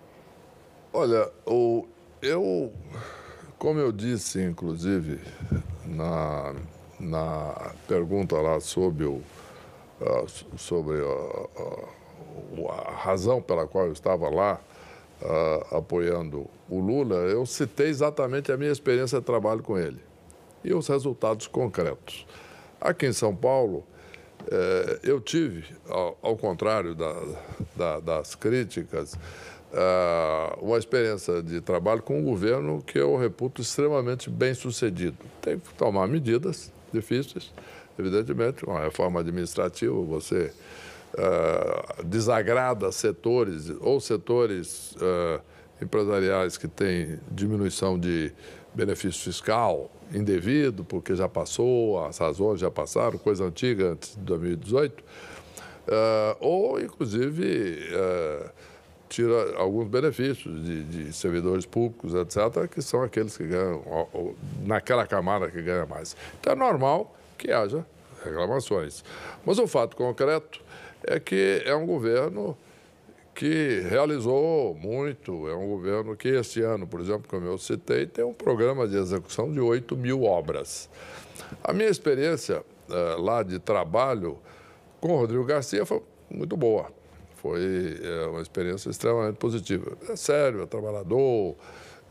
Olha, 0.93 1.31
o, 1.47 1.87
eu, 2.21 2.73
como 3.57 3.79
eu 3.79 3.93
disse, 3.93 4.43
inclusive, 4.43 5.21
na, 5.87 6.55
na 6.99 7.73
pergunta 7.87 8.37
lá 8.41 8.59
sobre 8.59 9.05
o, 9.05 9.23
uh, 10.01 10.59
sobre 10.59 11.01
uh, 11.01 11.51
uh, 11.57 12.04
a 12.71 12.93
razão 12.93 13.41
pela 13.41 13.67
qual 13.67 13.87
eu 13.87 13.93
estava 13.93 14.29
lá 14.29 14.61
uh, 15.23 15.77
apoiando 15.77 16.47
o 16.69 16.79
Lula, 16.79 17.17
eu 17.17 17.45
citei 17.47 17.89
exatamente 17.89 18.51
a 18.51 18.57
minha 18.57 18.73
experiência 18.73 19.21
de 19.21 19.25
trabalho 19.27 19.63
com 19.63 19.79
ele 19.79 20.01
e 20.63 20.73
os 20.73 20.89
resultados 20.89 21.47
concretos. 21.47 22.27
Aqui 22.81 23.07
em 23.07 23.13
São 23.13 23.35
Paulo, 23.35 23.85
eh, 24.51 25.01
eu 25.03 25.21
tive, 25.21 25.65
ao, 25.89 26.19
ao 26.23 26.37
contrário 26.37 26.95
da, 26.95 27.15
da, 27.77 28.01
das 28.01 28.35
críticas, 28.35 29.15
uh, 29.15 30.65
uma 30.65 30.79
experiência 30.79 31.43
de 31.43 31.61
trabalho 31.61 32.03
com 32.03 32.19
um 32.19 32.23
governo 32.23 32.83
que 32.83 32.99
eu 32.99 33.17
reputo 33.17 33.61
extremamente 33.61 34.31
bem 34.31 34.55
sucedido. 34.55 35.17
Tem 35.41 35.59
que 35.59 35.73
tomar 35.75 36.07
medidas 36.07 36.73
difíceis, 36.93 37.53
evidentemente, 37.99 38.65
uma 38.65 38.81
reforma 38.81 39.21
administrativa, 39.21 39.95
você 40.03 40.53
uh, 41.15 42.05
desagrada 42.05 42.91
setores 42.93 43.71
ou 43.81 44.01
setores 44.01 44.93
uh, 44.97 45.41
empresariais 45.81 46.57
que 46.57 46.69
têm 46.69 47.19
diminuição 47.31 47.99
de 47.99 48.33
benefício 48.75 49.23
fiscal 49.23 49.91
indevido, 50.13 50.85
porque 50.85 51.15
já 51.15 51.29
passou, 51.29 52.05
as 52.05 52.19
razões 52.19 52.61
já 52.61 52.71
passaram, 52.71 53.19
coisa 53.19 53.45
antiga 53.45 53.93
antes 53.93 54.17
de 54.17 54.23
2018, 54.23 55.01
uh, 55.01 55.05
ah, 55.89 56.37
ou 56.41 56.81
inclusive 56.81 57.79
tira 59.09 59.57
alguns 59.57 59.87
benefícios 59.87 60.65
de, 60.65 60.83
de, 60.85 61.13
servidores 61.13 61.65
públicos, 61.65 62.15
etc., 62.15 62.69
que 62.69 62.83
são 62.83 63.03
aqueles 63.03 63.37
que 63.37 63.45
ganham, 63.45 63.83
naquela 64.65 65.07
camada 65.07 65.49
que 65.49 65.63
ganha 65.63 65.87
mais. 65.87 66.17
Então 66.41 66.53
é 66.53 66.57
normal 66.57 67.15
que 67.39 67.53
haja 67.53 67.87
reclamações. 68.25 69.05
Mas 69.45 69.59
o 69.59 69.69
fato 69.69 69.97
concreto 69.97 70.64
é 71.07 71.21
que 71.21 71.63
é 71.65 71.75
um 71.75 71.87
governo 71.87 72.57
que 73.35 73.81
realizou 73.89 74.75
muito, 74.75 75.49
é 75.49 75.55
um 75.55 75.67
governo 75.67 76.17
que 76.17 76.29
este 76.29 76.63
ano, 76.63 76.87
por 76.87 77.01
exemplo, 77.01 77.25
como 77.29 77.47
eu 77.47 77.59
citei, 77.59 78.07
tem 78.07 78.25
um 78.25 78.33
programa 78.33 78.87
de 78.87 78.97
execução 78.97 79.53
de 79.53 79.61
8 79.61 79.97
mil 79.97 80.23
obras. 80.23 80.89
A 81.63 81.73
minha 81.73 81.89
experiência 81.89 82.65
é, 82.89 83.17
lá 83.19 83.43
de 83.43 83.59
trabalho 83.59 84.39
com 85.01 85.13
o 85.13 85.17
Rodrigo 85.17 85.45
Garcia 85.45 85.85
foi 85.85 86.03
muito 86.31 86.57
boa. 86.57 86.91
Foi 87.37 87.99
é, 88.03 88.27
uma 88.27 88.41
experiência 88.41 88.89
extremamente 88.89 89.37
positiva. 89.37 89.97
É 90.09 90.17
sério, 90.17 90.63
é 90.63 90.67
trabalhador, 90.67 91.57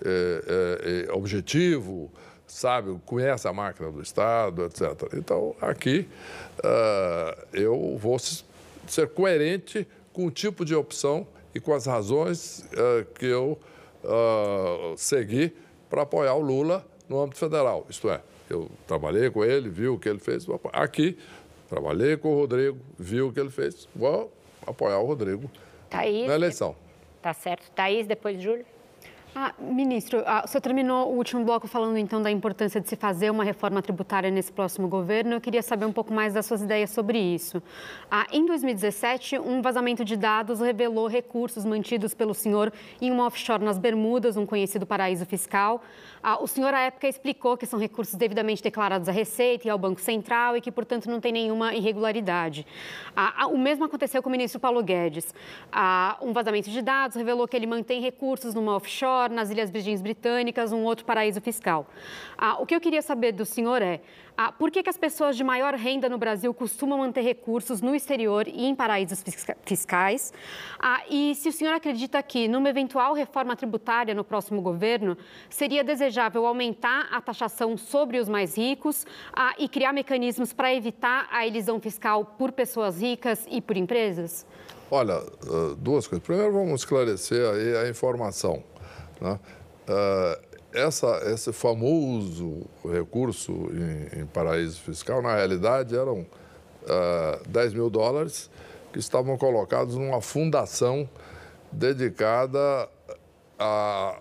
é, 0.04 1.08
é, 1.08 1.14
objetivo, 1.14 2.12
sabe, 2.46 3.00
conhece 3.06 3.48
a 3.48 3.54
máquina 3.54 3.90
do 3.90 4.02
Estado, 4.02 4.66
etc. 4.66 5.14
Então, 5.14 5.56
aqui 5.62 6.08
eu 7.54 7.98
vou 7.98 8.18
ser 8.88 9.10
coerente 9.10 9.88
com 10.12 10.26
o 10.26 10.32
tipo 10.32 10.64
de 10.64 10.76
opção 10.76 11.28
e 11.54 11.60
com 11.60 11.74
as 11.74 11.86
razões 11.86 12.60
uh, 12.74 13.06
que 13.14 13.26
eu 13.26 13.58
uh, 14.04 14.98
segui 14.98 15.56
para 15.90 16.04
apoiar 16.04 16.34
o 16.36 16.42
Lula 16.42 16.86
no 17.08 17.22
âmbito 17.22 17.38
federal. 17.38 17.86
Isto 17.90 18.10
é, 18.10 18.22
eu 18.50 18.70
trabalhei 18.88 19.30
com 19.30 19.44
ele, 19.44 19.70
vi 19.70 19.88
o 19.88 19.98
que 19.98 20.10
ele 20.10 20.20
fez. 20.20 20.46
Aqui, 20.72 21.18
trabalhei 21.70 22.18
com 22.18 22.34
o 22.34 22.36
Rodrigo, 22.36 22.80
vi 22.98 23.22
o 23.22 23.32
que 23.32 23.40
ele 23.40 23.52
fez. 23.52 23.88
Vou 23.96 24.32
apoiar 24.66 25.00
o 25.00 25.06
Rodrigo 25.06 25.50
Thaís, 25.90 26.28
na 26.28 26.36
eleição. 26.36 26.76
Tá 27.22 27.34
certo. 27.34 27.70
Thaís, 27.72 28.08
depois 28.08 28.42
Júlio. 28.42 28.66
Ah, 29.36 29.52
ministro, 29.58 30.22
ah, 30.28 30.44
o 30.46 30.48
senhor 30.48 30.62
terminou 30.62 31.12
o 31.12 31.18
último 31.18 31.44
bloco 31.44 31.68
falando 31.68 31.98
então 31.98 32.22
da 32.22 32.30
importância 32.30 32.80
de 32.80 32.88
se 32.88 32.96
fazer 32.96 33.32
uma 33.32 33.44
reforma 33.44 33.82
tributária 33.82 34.30
nesse 34.30 34.52
próximo 34.52 34.88
governo. 34.88 35.34
Eu 35.34 35.42
queria 35.42 35.64
saber 35.64 35.86
um 35.86 35.92
pouco 35.92 36.14
mais 36.14 36.36
das 36.36 36.46
suas 36.46 36.62
ideias 36.62 36.92
sobre 36.92 37.18
isso. 37.18 37.62
Ah, 38.12 38.28
em 38.32 38.46
2017, 38.46 39.40
um 39.40 39.60
vazamento 39.60 40.06
de 40.06 40.16
dados 40.16 40.60
revelou 40.60 41.08
recursos 41.08 41.66
mantidos 41.66 42.14
pelo 42.14 42.36
senhor 42.36 42.72
em 43.02 43.10
uma 43.10 43.26
offshore 43.26 43.64
nas 43.64 43.80
Bermudas, 43.80 44.38
um 44.38 44.46
conhecido 44.46 44.86
paraíso 44.86 45.26
fiscal. 45.26 45.82
Ah, 46.22 46.38
o 46.40 46.46
senhor, 46.46 46.72
à 46.72 46.82
época, 46.82 47.08
explicou 47.08 47.58
que 47.58 47.66
são 47.66 47.80
recursos 47.80 48.14
devidamente 48.14 48.62
declarados 48.62 49.10
à 49.10 49.12
Receita 49.12 49.68
e 49.68 49.72
ao 49.72 49.80
Banco 49.80 50.00
Central 50.00 50.58
e 50.58 50.62
que, 50.62 50.72
portanto, 50.72 51.10
não 51.10 51.20
tem 51.20 51.32
nenhuma 51.32 51.74
irregularidade. 51.74 52.68
Ah, 53.16 53.34
ah, 53.36 53.48
o 53.48 53.58
mesmo 53.58 53.84
aconteceu 53.84 54.22
com 54.22 54.30
o 54.30 54.32
ministro 54.32 54.60
Paulo 54.60 54.84
Guedes. 54.84 55.34
um 56.22 56.32
vazamento 56.32 56.70
de 56.70 56.84
dados 56.84 57.18
revelou 57.18 57.48
que 57.48 57.58
ele 57.58 57.66
mantém 57.66 58.00
recursos 58.00 58.54
numa 58.54 58.76
offshore 58.76 59.23
nas 59.30 59.50
Ilhas 59.50 59.70
Virgens 59.70 60.02
Britânicas, 60.02 60.72
um 60.72 60.84
outro 60.84 61.06
paraíso 61.06 61.40
fiscal. 61.42 61.88
Ah, 62.38 62.62
o 62.62 62.66
que 62.66 62.76
eu 62.76 62.82
queria 62.82 63.02
saber 63.02 63.32
do 63.32 63.46
senhor 63.46 63.82
é 63.82 64.02
ah, 64.36 64.52
por 64.52 64.72
que, 64.72 64.82
que 64.82 64.90
as 64.90 64.98
pessoas 64.98 65.38
de 65.38 65.44
maior 65.44 65.76
renda 65.76 66.10
no 66.10 66.18
Brasil 66.18 66.52
costumam 66.54 66.98
manter 66.98 67.22
recursos 67.22 67.82
no 67.82 67.94
exterior 67.94 68.48
e 68.48 68.66
em 68.66 68.74
paraísos 68.74 69.24
fiscais? 69.64 70.34
Ah, 70.80 71.04
e 71.08 71.36
se 71.36 71.50
o 71.50 71.52
senhor 71.52 71.74
acredita 71.74 72.22
que, 72.24 72.48
numa 72.48 72.68
eventual 72.68 73.14
reforma 73.14 73.56
tributária 73.56 74.16
no 74.16 74.24
próximo 74.24 74.60
governo, 74.60 75.16
seria 75.50 75.84
desejável 75.84 76.48
aumentar 76.48 77.08
a 77.12 77.22
taxação 77.22 77.78
sobre 77.78 78.18
os 78.18 78.28
mais 78.28 78.58
ricos 78.58 79.06
ah, 79.34 79.54
e 79.60 79.70
criar 79.70 79.94
mecanismos 79.94 80.52
para 80.52 80.74
evitar 80.74 81.28
a 81.32 81.46
elisão 81.46 81.80
fiscal 81.80 82.26
por 82.26 82.52
pessoas 82.52 83.00
ricas 83.00 83.46
e 83.52 83.62
por 83.62 83.78
empresas? 83.78 84.48
Olha, 84.90 85.16
ah, 85.16 85.76
duas 85.78 86.08
coisas. 86.08 86.26
Primeiro, 86.26 86.54
vamos 86.54 86.82
esclarecer 86.82 87.48
aí 87.54 87.86
a 87.86 87.90
informação. 87.90 88.64
Né? 89.24 89.40
Uh, 89.88 90.54
essa, 90.74 91.22
esse 91.32 91.54
famoso 91.54 92.64
recurso 92.84 93.52
em, 93.52 94.22
em, 94.22 94.26
paraíso 94.26 94.82
fiscal, 94.82 95.22
na 95.22 95.36
realidade, 95.36 95.96
eram 95.96 96.22
uh, 96.22 96.28
ah, 96.90 97.40
10 97.48 97.76
mil 97.76 97.90
dólares 97.90 98.50
que 98.92 99.00
estavam 99.00 99.38
colocados 99.38 99.96
numa 99.96 100.20
fundação 100.20 101.08
dedicada 101.72 102.90
a 103.58 104.20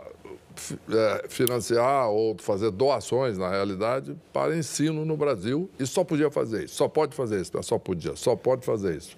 é, 0.90 1.28
financiar 1.28 2.10
ou 2.10 2.36
fazer 2.38 2.70
doações, 2.70 3.38
na 3.38 3.50
realidade, 3.50 4.14
para 4.32 4.56
ensino 4.56 5.04
no 5.04 5.16
Brasil 5.16 5.68
e 5.78 5.86
só 5.86 6.04
podia 6.04 6.30
fazer 6.30 6.64
isso, 6.64 6.74
só 6.74 6.88
pode 6.88 7.14
fazer 7.14 7.40
isso, 7.40 7.50
não 7.54 7.62
só 7.62 7.78
podia, 7.78 8.14
só 8.16 8.36
pode 8.36 8.64
fazer 8.64 8.96
isso. 8.96 9.16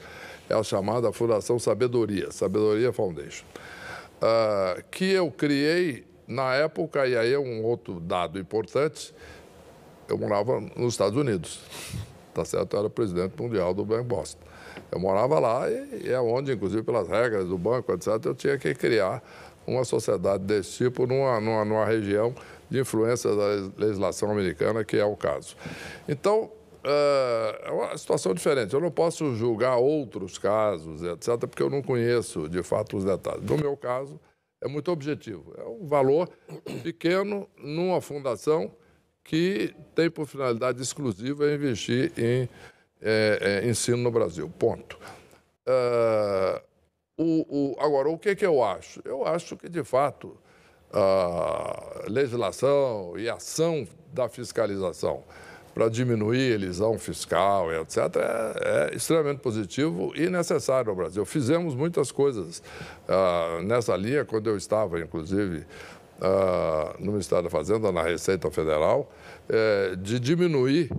é 0.48 0.54
a 0.54 0.62
chamada 0.62 1.12
Fundação 1.12 1.58
Sabedoria, 1.58 2.30
Sabedoria 2.30 2.92
Foundation, 2.92 3.44
uh, 4.24 4.82
que 4.90 5.10
eu 5.10 5.30
criei 5.30 6.04
na 6.26 6.54
época, 6.54 7.06
e 7.06 7.16
aí 7.16 7.32
é 7.32 7.38
um 7.38 7.62
outro 7.62 8.00
dado 8.00 8.38
importante, 8.38 9.14
eu 10.08 10.16
morava 10.16 10.60
nos 10.76 10.94
Estados 10.94 11.18
Unidos, 11.18 11.60
tá 12.32 12.44
certo? 12.44 12.74
Eu 12.74 12.80
era 12.80 12.90
presidente 12.90 13.40
mundial 13.40 13.74
do 13.74 13.84
Banco 13.84 14.04
Boston. 14.04 14.44
Eu 14.90 14.98
morava 14.98 15.38
lá 15.38 15.70
e, 15.70 16.06
e 16.06 16.10
é 16.10 16.20
onde, 16.20 16.52
inclusive 16.52 16.82
pelas 16.82 17.08
regras 17.08 17.48
do 17.48 17.58
banco, 17.58 17.92
etc., 17.92 18.08
eu 18.24 18.34
tinha 18.34 18.58
que 18.58 18.74
criar 18.74 19.22
uma 19.66 19.84
sociedade 19.84 20.44
desse 20.44 20.84
tipo 20.84 21.06
numa, 21.06 21.40
numa, 21.40 21.64
numa 21.64 21.84
região 21.84 22.34
de 22.68 22.80
influência 22.80 23.30
da 23.30 23.70
legislação 23.76 24.30
americana, 24.30 24.84
que 24.84 24.96
é 24.96 25.04
o 25.04 25.16
caso. 25.16 25.56
Então, 26.08 26.50
é 26.84 27.70
uma 27.70 27.96
situação 27.96 28.34
diferente. 28.34 28.74
Eu 28.74 28.80
não 28.80 28.90
posso 28.90 29.34
julgar 29.34 29.76
outros 29.76 30.38
casos, 30.38 31.02
etc., 31.02 31.38
porque 31.46 31.62
eu 31.62 31.70
não 31.70 31.82
conheço, 31.82 32.48
de 32.48 32.62
fato, 32.62 32.96
os 32.96 33.04
detalhes. 33.04 33.42
No 33.42 33.56
meu 33.56 33.76
caso, 33.76 34.20
é 34.60 34.68
muito 34.68 34.90
objetivo. 34.90 35.54
É 35.56 35.64
um 35.64 35.86
valor 35.86 36.28
pequeno 36.82 37.48
numa 37.58 38.00
fundação 38.00 38.70
que 39.22 39.74
tem 39.94 40.10
por 40.10 40.26
finalidade 40.26 40.80
exclusiva 40.82 41.52
investir 41.52 42.12
em 42.18 42.48
é, 43.00 43.62
é, 43.62 43.68
ensino 43.68 43.98
no 43.98 44.10
Brasil. 44.10 44.50
Ponto. 44.58 44.98
Uh, 45.66 46.60
o, 47.16 47.72
o, 47.72 47.76
agora, 47.78 48.08
o 48.08 48.18
que, 48.18 48.34
que 48.34 48.44
eu 48.44 48.62
acho? 48.62 49.00
Eu 49.04 49.26
acho 49.26 49.56
que, 49.56 49.68
de 49.68 49.84
fato, 49.84 50.36
a 50.92 52.04
legislação 52.08 53.14
e 53.18 53.28
ação 53.28 53.86
da 54.12 54.28
fiscalização 54.28 55.22
para 55.74 55.88
diminuir 55.88 56.52
elisão 56.52 56.96
fiscal, 56.98 57.72
etc., 57.72 57.98
é, 58.16 58.90
é, 58.92 58.96
extremamente 58.96 59.40
positivo 59.40 60.12
e 60.14 60.30
necessário 60.30 60.90
no 60.90 60.96
Brasil. 60.96 61.24
Fizemos 61.24 61.74
muitas 61.74 62.12
coisas 62.12 62.62
uh, 63.08 63.60
nessa 63.62 63.96
linha, 63.96 64.24
quando 64.24 64.48
eu 64.48 64.56
estava, 64.56 65.00
inclusive, 65.00 65.66
uh, 66.20 66.94
no 67.04 67.12
Ministério 67.12 67.42
da 67.42 67.50
Fazenda, 67.50 67.90
na 67.90 68.02
Receita 68.02 68.48
Federal, 68.52 69.10
uh, 69.50 69.96
de 69.96 70.20
diminuir 70.20 70.92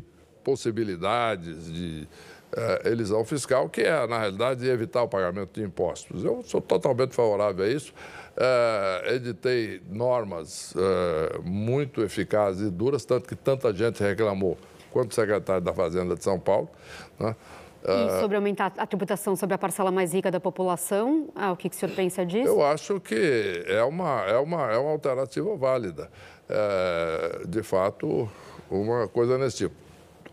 possibilidades 0.43 1.71
de 1.71 2.07
uh, 2.53 2.87
elisão 2.87 3.23
fiscal, 3.23 3.69
que 3.69 3.81
é, 3.81 4.05
na 4.07 4.19
realidade, 4.19 4.67
evitar 4.67 5.03
o 5.03 5.07
pagamento 5.07 5.59
de 5.59 5.65
impostos. 5.65 6.23
Eu 6.23 6.43
sou 6.43 6.61
totalmente 6.61 7.15
favorável 7.15 7.65
a 7.65 7.69
isso. 7.69 7.93
Uh, 8.35 9.13
editei 9.13 9.81
normas 9.89 10.73
uh, 10.75 11.41
muito 11.41 12.01
eficazes 12.01 12.67
e 12.67 12.69
duras, 12.69 13.05
tanto 13.05 13.29
que 13.29 13.35
tanta 13.35 13.73
gente 13.73 14.03
reclamou, 14.03 14.57
quanto 14.91 15.11
o 15.11 15.15
secretário 15.15 15.61
da 15.61 15.73
Fazenda 15.73 16.17
de 16.17 16.23
São 16.23 16.37
Paulo. 16.37 16.69
Né? 17.17 17.33
E 17.87 18.19
sobre 18.19 18.35
aumentar 18.35 18.73
a 18.77 18.85
tributação 18.85 19.37
sobre 19.37 19.55
a 19.55 19.57
parcela 19.57 19.89
mais 19.89 20.13
rica 20.13 20.29
da 20.29 20.39
população, 20.39 21.29
ah, 21.33 21.53
o 21.53 21.55
que, 21.55 21.69
que 21.69 21.75
o 21.77 21.79
senhor 21.79 21.95
pensa 21.95 22.25
disso? 22.25 22.47
Eu 22.47 22.61
acho 22.65 22.99
que 22.99 23.63
é 23.67 23.83
uma, 23.83 24.21
é 24.23 24.37
uma, 24.37 24.71
é 24.73 24.77
uma 24.77 24.91
alternativa 24.91 25.55
válida. 25.55 26.09
De 27.47 27.61
fato, 27.61 28.27
uma 28.69 29.07
coisa 29.07 29.37
nesse 29.37 29.57
tipo. 29.57 29.75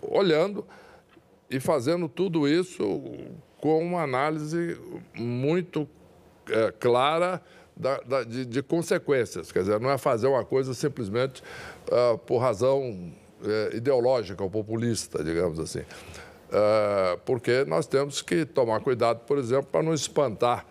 Olhando 0.01 0.65
e 1.51 1.61
fazendo 1.61 2.09
tudo 2.09 2.49
isso 2.49 3.03
com 3.61 3.79
uma 3.85 4.03
análise 4.03 4.81
muito 5.15 5.87
clara 6.81 7.41
da, 7.83 7.99
da, 7.99 8.22
de, 8.22 8.47
de, 8.47 8.62
consequências. 8.62 9.51
Quer 9.51 9.61
dizer, 9.61 9.80
não 9.80 9.91
é 9.91 9.99
fazer 9.99 10.28
uma 10.28 10.45
coisa 10.45 10.72
simplesmente 10.72 11.43
uh, 11.89 12.16
por 12.18 12.39
razão 12.39 12.80
uh, 12.91 13.76
ideológica 13.76 14.43
ou 14.43 14.49
populista, 14.49 15.22
digamos 15.22 15.59
assim. 15.59 15.80
Uh, 15.80 17.18
porque 17.24 17.64
nós 17.64 17.87
temos 17.87 18.22
que 18.22 18.47
tomar 18.47 18.80
cuidado, 18.80 19.20
por 19.26 19.37
exemplo, 19.37 19.66
para 19.70 19.83
não 19.83 19.93
espantar 19.93 20.66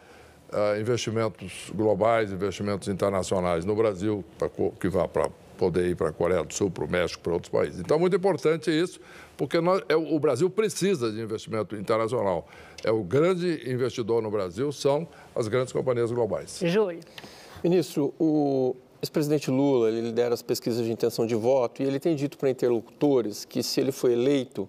investimentos 0.78 1.72
globais, 1.74 2.30
investimentos 2.30 2.90
internacionais 2.90 3.64
no 3.64 3.74
Brasil, 3.74 4.22
pra, 4.38 4.50
que 4.78 4.90
vá 4.90 5.08
para 5.08 5.30
poder 5.62 5.86
ir 5.90 5.96
para 5.96 6.10
a 6.10 6.12
Coreia 6.12 6.44
do 6.44 6.52
Sul, 6.52 6.72
para 6.72 6.84
o 6.84 6.90
México, 6.90 7.22
para 7.22 7.34
outros 7.34 7.52
países. 7.52 7.80
Então, 7.80 7.98
é 7.98 8.00
muito 8.00 8.16
importante 8.16 8.72
isso, 8.72 9.00
porque 9.38 9.62
nós, 9.62 9.84
é, 9.88 9.96
o 9.96 10.20
Brasil 10.20 10.50
precisa 10.50 11.12
de 11.12 11.22
investimento 11.22 11.76
internacional. 11.76 12.48
É 12.84 12.92
o 12.92 13.04
grande 13.04 13.62
investidor 13.72 14.24
no 14.24 14.32
Brasil 14.32 14.72
são 14.72 15.08
as 15.36 15.48
grandes 15.48 15.72
companhias 15.72 16.12
globais. 16.12 16.60
Júlio. 16.64 17.02
Ministro, 17.64 18.12
o 18.20 18.76
ex-presidente 19.04 19.52
Lula 19.52 19.90
ele 19.90 20.02
lidera 20.02 20.34
as 20.34 20.42
pesquisas 20.42 20.84
de 20.84 20.92
intenção 20.92 21.28
de 21.28 21.36
voto 21.36 21.84
e 21.84 21.86
ele 21.86 22.00
tem 22.00 22.16
dito 22.16 22.40
para 22.40 22.50
interlocutores 22.50 23.46
que 23.46 23.62
se 23.62 23.80
ele 23.80 23.92
for 23.92 24.10
eleito, 24.10 24.68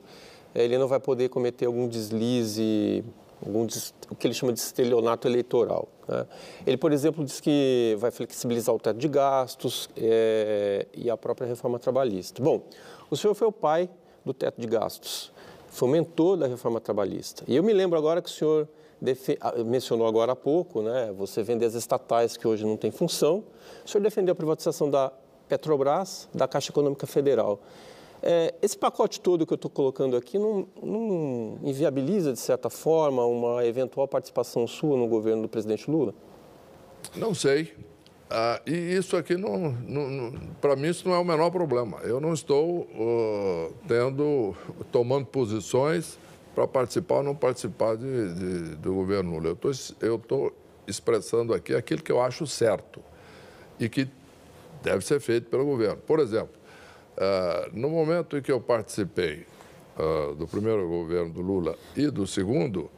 eh, 0.54 0.62
ele 0.62 0.76
não 0.76 0.86
vai 0.86 1.00
poder 1.00 1.30
cometer 1.30 1.64
algum 1.64 1.88
deslize, 1.88 3.02
o 3.44 4.14
que 4.14 4.26
ele 4.26 4.34
chama 4.34 4.52
de 4.52 4.60
estelionato 4.60 5.26
eleitoral. 5.26 5.88
Né? 6.06 6.26
Ele, 6.66 6.76
por 6.76 6.92
exemplo, 6.92 7.24
diz 7.24 7.40
que 7.40 7.96
vai 7.98 8.10
flexibilizar 8.10 8.74
o 8.74 8.78
teto 8.78 8.98
de 8.98 9.08
gastos 9.08 9.88
é, 9.96 10.86
e 10.94 11.10
a 11.10 11.16
própria 11.16 11.46
reforma 11.46 11.78
trabalhista. 11.78 12.42
Bom, 12.42 12.62
o 13.10 13.16
senhor 13.16 13.34
foi 13.34 13.48
o 13.48 13.52
pai 13.52 13.90
do 14.24 14.32
teto 14.32 14.60
de 14.60 14.66
gastos, 14.66 15.32
foi 15.68 15.88
o 15.88 15.92
mentor 15.92 16.36
da 16.36 16.46
reforma 16.46 16.80
trabalhista. 16.80 17.44
E 17.48 17.56
eu 17.56 17.62
me 17.62 17.72
lembro 17.72 17.98
agora 17.98 18.22
que 18.22 18.28
o 18.28 18.32
senhor 18.32 18.68
ah, 19.40 19.64
mencionou 19.64 20.06
agora 20.06 20.32
há 20.32 20.36
pouco, 20.36 20.80
né, 20.80 21.12
você 21.16 21.42
vender 21.42 21.66
as 21.66 21.74
estatais 21.74 22.36
que 22.36 22.46
hoje 22.46 22.64
não 22.64 22.76
têm 22.76 22.92
função. 22.92 23.42
O 23.84 23.88
senhor 23.88 24.02
defendeu 24.02 24.32
a 24.32 24.36
privatização 24.36 24.88
da 24.88 25.12
Petrobras, 25.48 26.28
da 26.32 26.46
Caixa 26.46 26.70
Econômica 26.70 27.06
Federal. 27.06 27.60
É, 28.22 28.54
esse 28.62 28.78
pacote 28.78 29.20
todo 29.20 29.44
que 29.44 29.52
eu 29.52 29.56
estou 29.56 29.70
colocando 29.70 30.16
aqui 30.16 30.38
não, 30.38 30.66
não, 30.80 31.58
inviabiliza, 31.64 32.32
de 32.32 32.38
certa 32.38 32.70
forma, 32.70 33.24
uma 33.24 33.66
eventual 33.66 34.06
participação 34.06 34.64
sua 34.66 34.96
no 34.96 35.08
governo 35.08 35.42
do 35.42 35.48
presidente 35.48 35.90
Lula? 35.90 36.14
Não 37.16 37.34
sei. 37.34 37.74
Ah, 38.30 38.62
e 38.64 38.72
isso 38.72 39.16
aqui, 39.16 39.36
não, 39.36 39.72
não 39.72 40.32
para 40.60 40.76
mim, 40.76 40.88
isso 40.88 41.06
não 41.06 41.16
é 41.16 41.18
o 41.18 41.24
menor 41.24 41.50
problema. 41.50 41.98
Eu 42.02 42.20
não 42.20 42.32
estou 42.32 42.82
uh, 42.82 43.74
tendo, 43.88 44.54
tomando 44.92 45.26
posições 45.26 46.16
para 46.54 46.66
participar 46.66 47.16
ou 47.16 47.22
não 47.24 47.34
participar 47.34 47.96
de, 47.96 48.34
de, 48.34 48.76
do 48.76 48.94
governo 48.94 49.32
Lula. 49.32 49.56
Eu 50.00 50.16
estou 50.16 50.52
expressando 50.86 51.52
aqui 51.52 51.74
aquilo 51.74 52.02
que 52.02 52.12
eu 52.12 52.22
acho 52.22 52.46
certo 52.46 53.02
e 53.78 53.88
que 53.88 54.08
deve 54.82 55.04
ser 55.04 55.20
feito 55.20 55.50
pelo 55.50 55.64
governo. 55.64 55.98
Por 55.98 56.20
exemplo, 56.20 56.61
uh, 57.16 57.70
no 57.72 57.88
momento 57.88 58.36
em 58.36 58.42
que 58.42 58.52
eu 58.52 58.60
participei 58.60 59.46
uh, 59.98 60.34
do 60.34 60.46
primeiro 60.46 60.88
governo 60.88 61.32
do 61.32 61.40
Lula 61.40 61.76
e 61.96 62.10
do 62.10 62.26
segundo, 62.26 62.90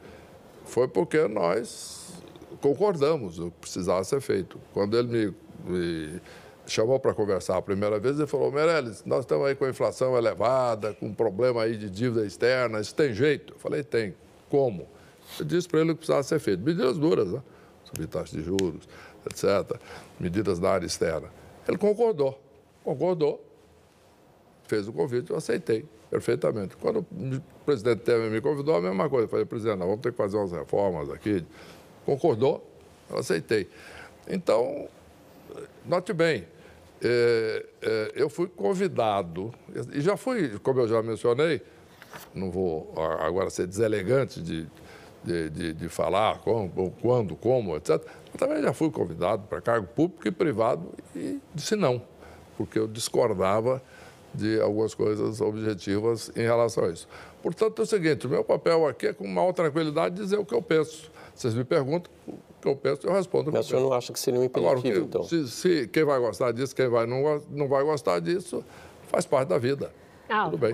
foi 0.65 0.87
porque 0.87 1.27
nós 1.27 2.13
concordamos 2.61 3.39
o 3.39 3.51
que 3.51 3.59
precisava 3.61 4.03
ser 4.03 4.21
feito. 4.21 4.59
Quando 4.73 4.97
ele 4.97 5.35
me, 5.65 5.71
me 5.71 6.21
chamou 6.65 6.99
para 6.99 7.13
conversar 7.13 7.57
a 7.57 7.61
primeira 7.61 7.99
vez 7.99 8.19
e 8.19 8.25
falou, 8.25 8.51
Meirelles, 8.51 9.03
nós 9.05 9.21
estamos 9.21 9.47
aí 9.47 9.55
com 9.55 9.67
inflação 9.67 10.17
elevada, 10.17 10.93
com 10.93 11.07
um 11.07 11.13
problema 11.13 11.63
aí 11.63 11.77
de 11.77 11.89
dívida 11.89 12.25
externa, 12.25 12.79
isso 12.79 12.95
tem 12.95 13.13
jeito? 13.13 13.53
Eu 13.53 13.59
falei, 13.59 13.83
tem. 13.83 14.15
Como? 14.49 14.87
Eu 15.39 15.45
disse 15.45 15.67
para 15.67 15.81
ele 15.81 15.89
que 15.89 15.95
precisava 15.95 16.23
ser 16.23 16.39
feito. 16.39 16.63
Medidas 16.63 16.97
duras, 16.97 17.31
né? 17.31 17.41
Subir 17.83 18.07
taxa 18.07 18.35
de 18.35 18.43
juros, 18.43 18.87
etc. 19.25 19.79
Medidas 20.19 20.59
na 20.59 20.69
área 20.69 20.85
externa. 20.85 21.29
Ele 21.67 21.77
concordou. 21.77 22.39
Concordou. 22.83 23.44
Fez 24.67 24.87
o 24.87 24.93
convite, 24.93 25.31
eu 25.31 25.37
aceitei 25.37 25.85
perfeitamente. 26.09 26.75
Quando 26.77 26.99
o 26.99 27.41
presidente 27.65 27.99
Temer 27.99 28.31
me 28.31 28.41
convidou, 28.41 28.75
a 28.75 28.81
mesma 28.81 29.09
coisa. 29.09 29.25
Eu 29.25 29.29
falei, 29.29 29.45
presidente, 29.45 29.77
nós 29.77 29.87
vamos 29.87 30.01
ter 30.01 30.11
que 30.11 30.17
fazer 30.17 30.37
umas 30.37 30.51
reformas 30.51 31.09
aqui. 31.09 31.45
Concordou, 32.05 32.65
eu 33.09 33.17
aceitei. 33.17 33.69
Então, 34.27 34.87
note 35.85 36.13
bem, 36.13 36.47
é, 37.01 37.65
é, 37.81 38.11
eu 38.15 38.29
fui 38.29 38.47
convidado, 38.47 39.53
e 39.93 40.01
já 40.01 40.15
fui, 40.17 40.57
como 40.59 40.79
eu 40.79 40.87
já 40.87 41.01
mencionei, 41.03 41.61
não 42.33 42.49
vou 42.49 42.93
agora 43.19 43.49
ser 43.49 43.67
deselegante 43.67 44.41
de, 44.41 44.67
de, 45.23 45.49
de, 45.49 45.73
de 45.73 45.89
falar 45.89 46.39
como, 46.39 46.91
quando, 47.01 47.35
como, 47.35 47.75
etc. 47.75 48.01
Mas 48.31 48.39
também 48.39 48.61
já 48.61 48.73
fui 48.73 48.89
convidado 48.89 49.43
para 49.47 49.59
cargo 49.61 49.87
público 49.87 50.27
e 50.27 50.31
privado 50.31 50.93
e 51.15 51.39
disse 51.53 51.75
não, 51.75 52.01
porque 52.57 52.79
eu 52.79 52.87
discordava 52.87 53.81
de 54.35 54.59
algumas 54.61 54.93
coisas 54.93 55.41
objetivas 55.41 56.31
em 56.35 56.41
relação 56.41 56.85
a 56.85 56.89
isso. 56.89 57.07
Portanto, 57.41 57.79
é 57.79 57.83
o 57.83 57.85
seguinte, 57.85 58.27
o 58.27 58.29
meu 58.29 58.43
papel 58.43 58.87
aqui 58.87 59.07
é 59.07 59.13
com 59.13 59.27
maior 59.27 59.53
tranquilidade 59.53 60.15
dizer 60.15 60.37
o 60.37 60.45
que 60.45 60.53
eu 60.53 60.61
penso. 60.61 61.11
Vocês 61.33 61.53
me 61.53 61.63
perguntam, 61.63 62.11
que 62.61 62.67
eu 62.67 62.75
penso, 62.75 63.05
eu 63.05 63.13
respondo. 63.13 63.51
Mas 63.51 63.67
o 63.67 63.69
senhor 63.69 63.81
não 63.81 63.93
acha 63.93 64.11
que 64.11 64.19
seria 64.19 64.39
um 64.39 64.43
impeditivo, 64.43 64.79
Agora, 64.79 64.97
então? 64.97 65.23
Se, 65.23 65.47
se, 65.49 65.87
quem 65.87 66.03
vai 66.03 66.19
gostar 66.19 66.51
disso, 66.51 66.75
quem 66.75 66.87
vai 66.87 67.05
não, 67.05 67.41
não 67.51 67.67
vai 67.67 67.83
gostar 67.83 68.19
disso, 68.19 68.63
faz 69.07 69.25
parte 69.25 69.49
da 69.49 69.57
vida. 69.57 69.91
Ah, 70.27 70.45
Tudo 70.45 70.57
bem. 70.57 70.73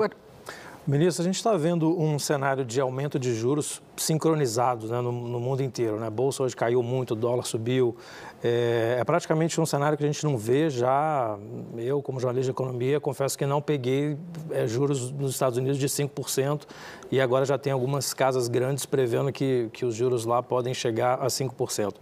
Ministro, 0.87 1.21
a 1.21 1.25
gente 1.25 1.35
está 1.35 1.55
vendo 1.55 1.95
um 1.99 2.17
cenário 2.17 2.65
de 2.65 2.81
aumento 2.81 3.19
de 3.19 3.35
juros 3.35 3.83
sincronizados 3.95 4.89
né, 4.89 4.99
no, 4.99 5.11
no, 5.11 5.39
mundo 5.39 5.61
inteiro. 5.61 5.99
Né? 5.99 6.07
A 6.07 6.09
bolsa 6.09 6.41
hoje 6.41 6.55
caiu 6.55 6.81
muito, 6.81 7.11
o 7.11 7.15
dólar 7.15 7.43
subiu. 7.43 7.95
É, 8.43 8.97
é, 8.99 9.03
praticamente 9.03 9.61
um 9.61 9.65
cenário 9.65 9.95
que 9.95 10.03
a 10.03 10.07
gente 10.07 10.23
não 10.23 10.35
vê 10.35 10.69
já. 10.69 11.37
Eu, 11.77 12.01
como 12.01 12.19
jornalista 12.19 12.51
de 12.51 12.55
economia, 12.55 12.99
confesso 12.99 13.37
que 13.37 13.45
não 13.45 13.61
peguei 13.61 14.17
é, 14.49 14.65
juros 14.65 15.11
nos 15.11 15.31
Estados 15.31 15.57
Unidos 15.57 15.77
de 15.77 15.87
5% 15.87 16.63
e 17.11 17.21
agora 17.21 17.45
já 17.45 17.57
tem 17.57 17.71
algumas 17.71 18.13
casas 18.13 18.47
grandes 18.47 18.85
prevendo 18.85 19.31
que, 19.31 19.69
que 19.71 19.85
os 19.85 19.93
juros 19.93 20.25
lá 20.25 20.41
podem 20.41 20.73
chegar 20.73 21.19
a 21.21 21.27
5%. 21.27 21.93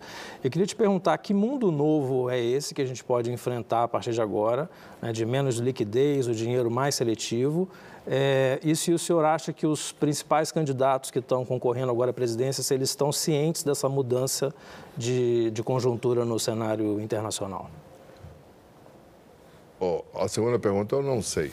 Eu 0.42 0.50
queria 0.50 0.66
te 0.66 0.76
perguntar 0.76 1.18
que 1.18 1.34
mundo 1.34 1.72
novo 1.72 2.30
é 2.30 2.40
esse 2.40 2.74
que 2.74 2.82
a 2.82 2.86
gente 2.86 3.04
pode 3.04 3.32
enfrentar 3.32 3.84
a 3.84 3.88
partir 3.88 4.14
de 4.14 4.22
agora, 4.22 4.70
né, 5.02 5.12
de 5.12 5.26
menos 5.26 5.58
liquidez, 5.58 6.28
o 6.28 6.34
dinheiro 6.34 6.72
mais 6.72 6.96
seletivo. 6.96 7.68
É, 8.12 8.60
e 8.64 8.76
se 8.76 8.92
o 8.92 8.98
senhor 8.98 9.24
acha 9.24 9.54
que 9.54 9.68
os 9.68 9.92
principais 9.92 10.52
candidatos 10.52 11.12
que 11.12 11.20
estão 11.20 11.46
concorrendo 11.46 11.92
agora 11.92 12.10
à 12.10 12.14
presidência, 12.14 12.64
se 12.64 12.74
eles 12.74 12.90
estão 12.90 13.12
cientes 13.12 13.62
dessa 13.62 13.88
mudança 13.88 14.52
de, 14.98 15.52
de 15.52 15.62
conjuntura 15.62 16.26
no 16.26 16.40
cenário 16.40 17.00
internacional? 17.00 17.70
Oh, 19.80 20.02
a 20.16 20.28
segunda 20.28 20.58
pergunta 20.58 20.96
eu 20.96 21.04
não 21.04 21.22
sei. 21.22 21.52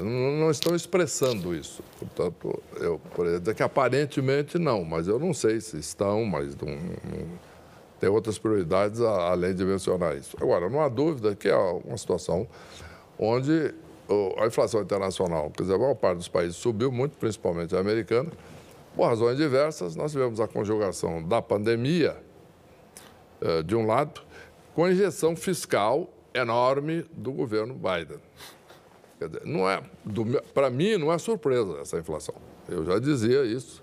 Não, 0.00 0.48
estão 0.52 0.76
expressando 0.76 1.52
isso. 1.52 1.82
Portanto, 1.98 2.62
eu 2.76 3.00
dizer 3.40 3.54
que 3.56 3.62
aparentemente 3.64 4.56
não, 4.56 4.84
mas 4.84 5.08
eu 5.08 5.18
não 5.18 5.34
sei 5.34 5.60
se 5.60 5.78
estão, 5.78 6.24
mas 6.24 6.56
não, 6.56 6.68
não, 6.68 7.28
tem 7.98 8.08
outras 8.08 8.38
prioridades 8.38 9.00
além 9.00 9.52
de 9.52 9.64
mencionar 9.64 10.16
isso. 10.16 10.36
Agora, 10.40 10.70
não 10.70 10.80
há 10.80 10.88
dúvida 10.88 11.34
que 11.34 11.48
é 11.48 11.56
uma 11.56 11.98
situação 11.98 12.46
onde 13.18 13.74
a 14.38 14.46
inflação 14.46 14.80
internacional, 14.80 15.50
quer 15.50 15.62
dizer, 15.62 15.74
a 15.74 15.78
maior 15.78 15.94
parte 15.94 16.18
dos 16.18 16.28
países 16.28 16.56
subiu 16.56 16.90
muito, 16.90 17.16
principalmente 17.18 17.76
a 17.76 17.80
americana, 17.80 18.30
por 18.96 19.06
razões 19.06 19.36
diversas. 19.36 19.94
Nós 19.94 20.12
tivemos 20.12 20.40
a 20.40 20.48
conjugação 20.48 21.22
da 21.22 21.42
pandemia, 21.42 22.16
eh, 23.40 23.62
de 23.62 23.76
um 23.76 23.86
lado, 23.86 24.22
com 24.74 24.84
a 24.84 24.90
injeção 24.90 25.36
fiscal 25.36 26.08
enorme 26.32 27.04
do 27.12 27.32
governo 27.32 27.74
Biden. 27.74 28.18
Quer 29.18 29.28
dizer, 29.28 29.42
não 29.44 29.68
é, 29.68 29.82
para 30.54 30.70
mim, 30.70 30.96
não 30.96 31.12
é 31.12 31.18
surpresa 31.18 31.78
essa 31.80 31.98
inflação. 31.98 32.34
Eu 32.68 32.84
já 32.84 32.98
dizia 32.98 33.44
isso, 33.44 33.82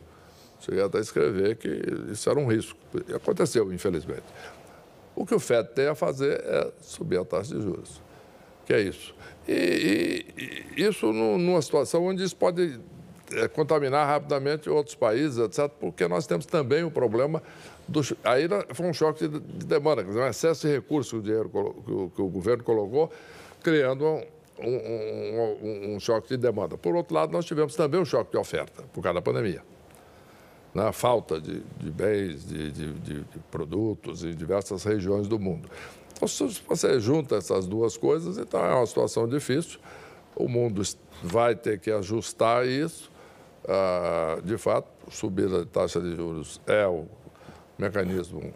cheguei 0.59 0.83
até 0.83 0.97
a 0.97 1.01
escrever 1.01 1.57
que 1.57 1.67
isso 2.11 2.29
era 2.29 2.39
um 2.39 2.47
risco. 2.47 2.79
E 3.07 3.13
aconteceu, 3.13 3.71
infelizmente. 3.73 4.23
O 5.15 5.25
que 5.25 5.35
o 5.35 5.39
FED 5.39 5.69
tem 5.69 5.87
a 5.87 5.95
fazer 5.95 6.41
é 6.41 6.71
subir 6.81 7.19
a 7.19 7.25
taxa 7.25 7.55
de 7.55 7.61
juros, 7.61 8.01
que 8.65 8.73
é 8.73 8.81
isso. 8.81 9.13
E, 9.47 10.25
e 10.75 10.83
isso 10.83 11.11
numa 11.11 11.61
situação 11.61 12.05
onde 12.05 12.23
isso 12.23 12.35
pode 12.35 12.79
é, 13.33 13.47
contaminar 13.47 14.07
rapidamente 14.07 14.69
outros 14.69 14.95
países, 14.95 15.37
etc., 15.37 15.69
porque 15.79 16.07
nós 16.07 16.27
temos 16.27 16.45
também 16.45 16.83
o 16.83 16.91
problema 16.91 17.41
do. 17.87 18.01
Aí 18.23 18.47
foi 18.73 18.87
um 18.87 18.93
choque 18.93 19.27
de, 19.27 19.39
de 19.39 19.65
demanda, 19.65 20.03
quer 20.03 20.09
dizer, 20.09 20.21
um 20.21 20.27
excesso 20.27 20.67
de 20.67 20.73
recursos 20.73 21.11
que 21.11 21.17
o, 21.17 21.21
dinheiro, 21.21 21.49
que 21.49 21.91
o, 21.91 22.11
que 22.15 22.21
o 22.21 22.27
governo 22.27 22.63
colocou, 22.63 23.11
criando 23.63 24.05
um, 24.05 24.23
um, 24.59 25.57
um, 25.61 25.95
um, 25.95 25.99
choque 25.99 26.29
de 26.29 26.37
demanda. 26.37 26.77
Por 26.77 26.95
outro 26.95 27.13
lado, 27.13 27.31
nós 27.31 27.45
tivemos 27.45 27.75
também 27.75 27.99
um 27.99 28.05
choque 28.05 28.31
de 28.31 28.37
oferta, 28.37 28.83
por 28.93 29.01
causa 29.01 29.15
da 29.15 29.21
pandemia. 29.21 29.63
Né? 30.73 30.91
Falta 30.91 31.39
de, 31.39 31.61
de 31.79 31.91
bens, 31.91 32.45
de, 32.45 32.71
de, 32.71 32.93
de 32.93 33.25
produtos 33.51 34.23
em 34.23 34.35
diversas 34.35 34.83
regiões 34.83 35.27
do 35.27 35.39
mundo. 35.39 35.69
Então, 36.15 36.27
se 36.27 36.61
você 36.67 36.99
junta 36.99 37.35
essas 37.35 37.67
duas 37.67 37.97
coisas, 37.97 38.37
então 38.37 38.63
é 38.63 38.73
uma 38.73 38.85
situação 38.85 39.27
difícil. 39.27 39.79
O 40.35 40.47
mundo 40.47 40.81
vai 41.21 41.55
ter 41.55 41.79
que 41.79 41.91
ajustar 41.91 42.65
isso. 42.65 43.11
Ah, 43.67 44.39
de 44.43 44.57
fato, 44.57 44.87
subida 45.09 45.59
de 45.59 45.65
taxa 45.65 45.99
de 45.99 46.15
juros 46.15 46.61
é 46.67 46.87
o 46.87 47.05
mecanismo 47.77 48.53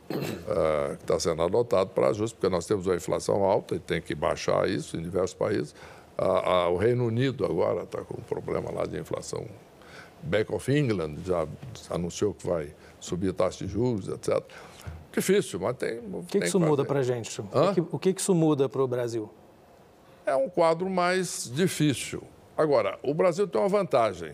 ah, 0.47 0.95
que 0.95 1.03
está 1.03 1.19
sendo 1.19 1.41
adotado 1.41 1.89
para 1.89 2.09
ajuste, 2.09 2.35
porque 2.35 2.49
nós 2.49 2.65
temos 2.65 2.85
uma 2.87 2.95
inflação 2.95 3.43
alta 3.43 3.75
e 3.75 3.79
tem 3.79 4.01
que 4.01 4.15
baixar 4.15 4.69
isso 4.69 4.95
em 4.95 5.01
diversos 5.01 5.33
países. 5.33 5.75
Ah, 6.17 6.69
o 6.69 6.77
Reino 6.77 7.05
Unido 7.05 7.45
agora 7.45 7.83
está 7.83 8.01
com 8.01 8.19
um 8.19 8.23
problema 8.23 8.71
lá 8.71 8.85
de 8.85 8.97
inflação. 8.97 9.45
Bank 10.21 10.53
of 10.53 10.71
England 10.71 11.17
já 11.25 11.47
anunciou 11.89 12.33
que 12.33 12.45
vai 12.45 12.73
subir 12.99 13.29
a 13.29 13.33
taxa 13.33 13.65
de 13.65 13.71
juros, 13.71 14.07
etc. 14.09 14.43
Difícil, 15.11 15.59
mas 15.59 15.75
tem. 15.75 15.99
O 15.99 16.23
que, 16.23 16.39
que 16.39 16.45
isso 16.45 16.59
muda 16.59 16.85
para 16.85 16.99
a 16.99 17.03
gente? 17.03 17.41
O 17.41 17.73
que, 17.73 17.81
o 17.81 17.99
que, 17.99 18.13
que 18.13 18.21
isso 18.21 18.35
muda 18.35 18.69
para 18.69 18.81
o 18.81 18.87
Brasil? 18.87 19.29
É 20.25 20.35
um 20.35 20.47
quadro 20.47 20.89
mais 20.89 21.51
difícil. 21.53 22.21
Agora, 22.55 22.99
o 23.01 23.13
Brasil 23.13 23.47
tem 23.47 23.59
uma 23.59 23.69
vantagem, 23.69 24.33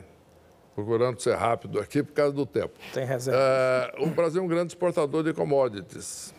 procurando 0.73 1.19
ser 1.21 1.35
rápido 1.35 1.79
aqui 1.79 2.03
por 2.03 2.11
causa 2.11 2.33
do 2.33 2.45
tempo. 2.45 2.73
Tem 2.93 3.05
reserva. 3.05 3.39
É, 3.39 4.03
o 4.03 4.07
Brasil 4.07 4.41
é 4.41 4.43
um 4.43 4.47
grande 4.47 4.73
exportador 4.73 5.23
de 5.23 5.33
commodities. 5.33 6.33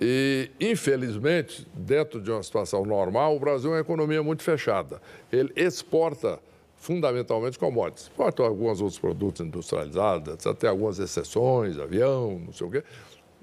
E, 0.00 0.50
infelizmente, 0.60 1.66
dentro 1.74 2.20
de 2.20 2.30
uma 2.30 2.42
situação 2.42 2.84
normal, 2.84 3.36
o 3.36 3.40
Brasil 3.40 3.70
é 3.70 3.74
uma 3.74 3.80
economia 3.80 4.22
muito 4.22 4.42
fechada. 4.42 5.02
Ele 5.32 5.52
exporta 5.56 6.38
fundamentalmente 6.76 7.58
commodities. 7.58 8.04
Exporta 8.04 8.42
alguns 8.42 8.80
outros 8.80 8.98
produtos 8.98 9.44
industrializados. 9.44 10.36
Tem 10.58 10.70
algumas 10.70 10.98
exceções, 10.98 11.78
avião, 11.78 12.40
não 12.46 12.52
sei 12.52 12.66
o 12.66 12.70
quê 12.70 12.84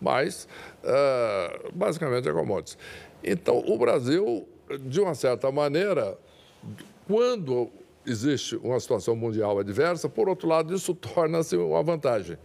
mas 0.02 0.48
uh, 0.84 1.72
basicamente 1.74 2.28
é 2.30 2.32
commodities. 2.32 2.78
Então, 3.24 3.64
o 3.68 3.78
Brasil, 3.78 4.48
de 4.82 5.00
uma 5.00 5.16
certa 5.16 5.52
maneira, 5.52 6.18
quando 7.08 7.70
existe 8.06 8.56
uma 8.58 8.80
situação 8.80 9.16
mundial 9.16 9.60
adversa, 9.60 10.08
por 10.08 10.30
outro 10.30 10.48
lado, 10.48 10.74
isso 10.74 10.94
torna-se 10.96 11.58
uma 11.58 11.84
vantagem, 11.84 12.38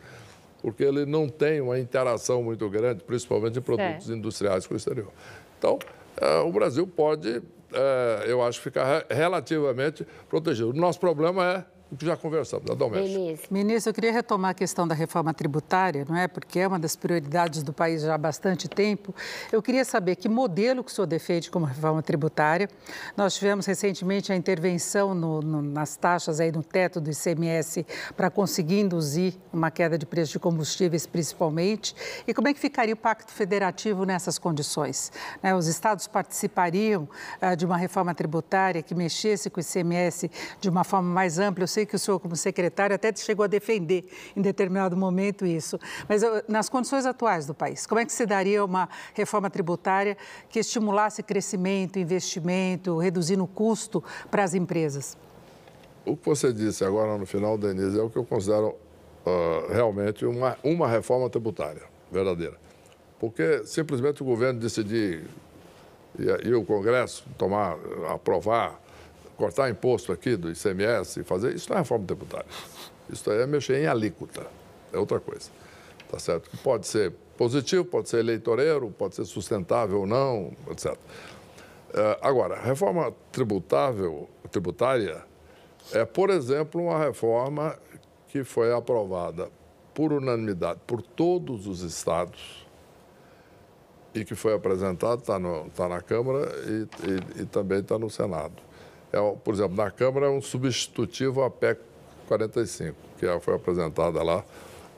porque 0.61 0.83
ele 0.83 1.07
não 1.07 1.29
tem 1.29 1.61
uma 1.61 1.79
interação 1.79 2.43
muito 2.43 2.69
grande, 2.69 3.05
principalmente 3.05 3.59
em 3.59 3.63
produtos 3.63 4.11
é. 4.11 4.15
industriais 4.15 4.67
com 4.67 4.75
o 4.75 4.77
exterior. 4.77 5.13
Então, 5.59 5.79
uh, 6.21 6.47
o 6.47 6.53
Brasil 6.53 6.87
pode, 6.87 7.39
uh, 7.39 8.25
eu 8.27 8.43
acho, 8.43 8.61
ficar 8.61 9.07
relativamente 9.09 10.07
protegido. 10.29 10.71
O 10.71 10.73
nosso 10.73 10.99
problema 10.99 11.45
é 11.45 11.65
o 11.93 11.97
que 11.97 12.07
já 12.07 12.17
conversamos, 12.17 12.65
da 12.65 12.75
doméstica. 12.75 13.49
Ministro, 13.51 13.91
eu 13.91 13.95
queria 13.95 14.13
retomar 14.13 14.53
a 14.53 14.55
questão 14.55 14.89
da 14.89 14.95
reforma 14.95 15.35
tributária, 15.35 16.07
não 16.09 16.17
é? 16.17 16.27
Porque 16.27 16.59
é 16.59 16.67
uma 16.67 16.79
das 16.79 16.97
prioridades 16.97 17.63
do 17.63 17.71
país 17.71 18.01
já 18.01 18.15
há 18.15 18.19
bastante 18.19 18.67
tempo. 18.67 19.15
Eu 19.53 19.61
queria 19.61 19.85
saber 19.85 20.17
que 20.17 20.27
modelo 20.27 20.83
que 20.83 20.91
o 20.91 20.95
senhor 20.95 21.07
defende 21.07 21.51
como 21.51 21.67
reforma 21.67 22.03
tributária. 22.03 22.67
Nós 23.15 23.35
tivemos 23.35 23.67
recentemente 23.67 24.33
a 24.33 24.37
intervenção 24.37 25.15
no, 25.15 25.43
no, 25.43 25.61
nas 25.61 25.95
taxas 25.95 26.41
aí 26.41 26.51
no 26.51 26.63
teto 26.63 26.99
do 26.99 27.11
ICMS 27.11 27.85
para 28.17 28.31
conseguir 28.31 28.81
induzir 28.81 29.35
uma 29.53 29.71
queda 29.71 29.99
de 29.99 30.07
preço 30.07 30.33
de 30.33 30.39
combustíveis, 30.39 31.07
principalmente. 31.07 31.95
E 32.27 32.33
como 32.33 32.49
é 32.49 32.55
que 32.55 32.61
ficaria 32.61 32.95
o 32.95 32.97
Pacto 32.97 33.31
Federativo 33.31 34.07
nessas 34.07 34.39
condições? 34.39 35.13
Né? 35.43 35.55
Os 35.55 35.67
estados 35.67 36.07
participariam 36.07 37.07
ah, 37.39 37.55
de 37.55 37.67
uma 37.67 37.77
reforma 37.77 38.15
tributária 38.15 38.83
que 38.83 38.95
mexesse 38.95 39.51
com 39.51 39.61
o 39.61 39.63
ICMS 39.63 40.31
de 40.59 40.71
uma 40.71 40.85
forma 40.85 41.11
mais 41.11 41.39
ampla? 41.39 41.65
Eu 41.65 41.69
sei 41.69 41.82
sei 41.83 41.87
que 41.87 41.97
o 41.97 41.99
senhor, 41.99 42.19
como 42.21 42.37
secretário, 42.37 42.95
até 42.95 43.15
chegou 43.15 43.45
a 43.45 43.47
defender 43.47 44.05
em 44.37 44.41
determinado 44.41 44.97
momento 44.97 45.45
isso. 45.45 45.79
Mas 46.09 46.23
nas 46.49 46.69
condições 46.69 47.05
atuais 47.07 47.47
do 47.47 47.55
país, 47.55 47.87
como 47.87 48.01
é 48.01 48.05
que 48.05 48.13
se 48.13 48.25
daria 48.25 48.65
uma 48.65 48.89
reforma 49.15 49.51
tributária 49.51 50.17
que 50.49 50.59
estimulasse 50.59 51.23
crescimento, 51.23 51.99
investimento, 51.99 52.99
reduzindo 52.99 53.45
o 53.45 53.49
custo 53.49 54.03
para 54.31 54.45
as 54.45 54.55
empresas? 54.55 55.17
O 56.05 56.17
que 56.17 56.27
você 56.27 56.53
disse 56.53 56.85
agora 56.85 57.17
no 57.17 57.27
final, 57.27 57.57
Denise, 57.57 57.99
é 57.99 58.03
o 58.03 58.11
que 58.11 58.17
eu 58.17 58.25
considero 58.25 58.69
uh, 59.25 59.73
realmente 59.73 60.25
uma, 60.27 60.57
uma 60.63 60.89
reforma 60.89 61.29
tributária 61.31 61.83
verdadeira. 62.11 62.57
Porque 63.19 63.65
simplesmente 63.65 64.21
o 64.21 64.25
governo 64.25 64.59
decidir 64.59 65.25
e, 66.19 66.49
e 66.49 66.55
o 66.55 66.65
Congresso 66.65 67.25
tomar, 67.39 67.77
aprovar 68.09 68.82
cortar 69.43 69.69
imposto 69.69 70.13
aqui 70.13 70.37
do 70.37 70.53
ICMS 70.53 71.25
fazer, 71.25 71.53
isso 71.53 71.69
não 71.69 71.77
é 71.77 71.81
reforma 71.81 72.07
tributária. 72.07 72.47
Isso 73.11 73.29
é 73.29 73.45
mexer 73.45 73.83
em 73.83 73.87
alíquota, 73.89 74.47
é 74.93 74.99
outra 74.99 75.19
coisa. 75.19 75.51
Tá 76.09 76.17
certo? 76.21 76.49
Que 76.49 76.57
pode 76.59 76.87
ser 76.87 77.13
positivo, 77.37 77.85
pode 77.85 78.09
ser 78.09 78.19
eleitoreiro, 78.19 78.89
pode 78.97 79.17
ser 79.17 79.25
sustentável 79.25 80.03
ou 80.03 80.07
não, 80.07 80.53
etc. 80.71 80.97
É, 81.93 82.19
agora, 82.23 82.55
reforma 82.55 83.13
tributável, 83.33 84.29
tributária 84.53 85.25
é, 85.93 86.05
por 86.05 86.31
exemplo, 86.31 86.81
uma 86.81 86.97
reforma 86.97 87.77
que 88.29 88.45
foi 88.45 88.73
aprovada 88.73 89.51
por 89.93 90.13
unanimidade 90.13 90.79
por 90.87 91.03
todos 91.03 91.67
os 91.67 91.83
estados 91.83 92.65
e 94.15 94.25
que 94.25 94.37
foi 94.37 94.55
apresentada, 94.55 95.21
está 95.21 95.41
tá 95.75 95.89
na 95.89 96.01
Câmara 96.01 96.49
e, 96.65 97.41
e, 97.41 97.43
e 97.43 97.47
também 97.47 97.81
está 97.81 97.99
no 97.99 98.09
Senado 98.09 98.72
é, 99.13 99.37
por 99.45 99.55
exemplo, 99.55 99.77
na 99.77 99.91
Câmara 99.91 100.27
é 100.27 100.31
um 100.31 100.41
substitutivo 100.41 101.43
à 101.43 101.51
PEC 101.51 101.81
45, 102.27 102.97
que 103.19 103.27
é, 103.27 103.41
foi 103.41 103.55
apresentada 103.55 104.23
lá 104.23 104.39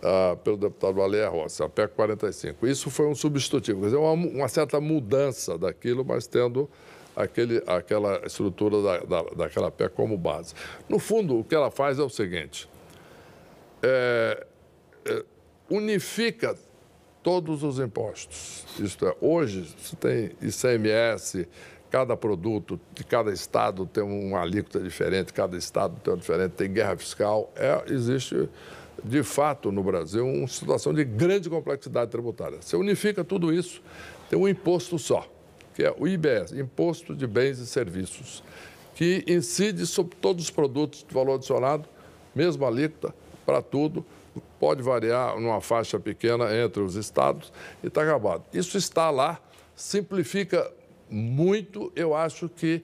uh, 0.05 0.37
pelo 0.37 0.57
deputado 0.57 0.95
Valéria 0.95 1.29
Rossi, 1.29 1.63
a 1.63 1.69
PEC 1.69 1.95
45. 1.95 2.67
Isso 2.67 2.91
foi 2.91 3.07
um 3.07 3.15
substitutivo, 3.15 3.81
quer 3.81 3.87
dizer, 3.87 3.97
uma, 3.97 4.13
uma 4.13 4.49
certa 4.49 4.81
mudança 4.81 5.59
daquilo, 5.59 6.05
mas 6.05 6.27
tendo 6.27 6.71
aquele, 7.17 7.63
aquela 7.67 8.21
estrutura 8.27 8.83
da, 8.83 8.99
da, 8.99 9.23
daquela 9.31 9.71
PEC 9.71 9.95
como 9.95 10.17
base. 10.17 10.55
No 10.89 10.99
fundo, 10.99 11.39
o 11.39 11.45
que 11.45 11.55
ela 11.55 11.71
faz 11.71 11.99
é 11.99 12.03
o 12.03 12.09
seguinte: 12.09 12.69
é, 13.83 14.47
é, 15.07 15.25
unifica 15.71 16.55
todos 17.23 17.63
os 17.63 17.79
impostos. 17.79 18.65
Isto 18.79 19.07
é, 19.09 19.17
hoje 19.21 19.75
você 19.79 19.97
tem 19.97 20.31
ICMS, 20.43 21.49
cada 21.95 22.17
produto 22.17 22.81
de 22.93 23.05
cada 23.05 23.33
estado 23.33 23.87
tem 23.87 24.03
uma 24.03 24.41
alíquota 24.41 24.81
diferente, 24.81 25.33
cada 25.33 25.57
estado 25.57 25.95
tem 26.03 26.13
uma 26.13 26.19
diferente, 26.19 26.51
tem 26.51 26.73
guerra 26.73 26.97
fiscal. 26.97 27.53
É, 27.55 27.85
existe, 27.87 28.49
de 29.05 29.23
fato, 29.23 29.71
no 29.71 29.81
Brasil, 29.81 30.27
uma 30.27 30.49
situação 30.49 30.93
de 30.93 31.05
grande 31.05 31.49
complexidade 31.49 32.11
tributária. 32.11 32.59
Você 32.61 32.77
unifica 32.77 33.23
tudo 33.23 33.55
isso, 33.55 33.81
tem 34.29 34.37
um 34.37 34.49
imposto 34.49 34.99
só, 34.99 35.25
que 35.73 35.85
é 35.85 35.95
o 35.97 36.09
IBS, 36.09 36.51
Imposto 36.51 37.15
de 37.15 37.29
Bens 37.29 37.61
e 37.61 37.67
Serviços, 37.67 38.43
que 38.97 39.25
incide 39.29 39.87
sobre 39.87 40.17
todos 40.17 40.47
os 40.47 40.51
produtos 40.51 41.07
de 41.09 41.15
valor 41.15 41.35
adicionado, 41.37 41.89
mesma 42.35 42.67
alíquota, 42.67 43.15
para 43.47 43.63
tudo, 43.63 44.05
pode 44.59 44.83
variar 44.83 45.39
numa 45.39 45.61
faixa 45.61 46.01
pequena 46.01 46.53
entre 46.57 46.83
os 46.83 46.97
estados 46.97 47.53
e 47.85 47.87
está 47.87 48.03
acabado. 48.03 48.43
Isso 48.53 48.77
está 48.77 49.11
lá, 49.11 49.39
simplifica 49.77 50.69
muito, 51.11 51.93
eu 51.95 52.15
acho 52.15 52.49
que 52.49 52.83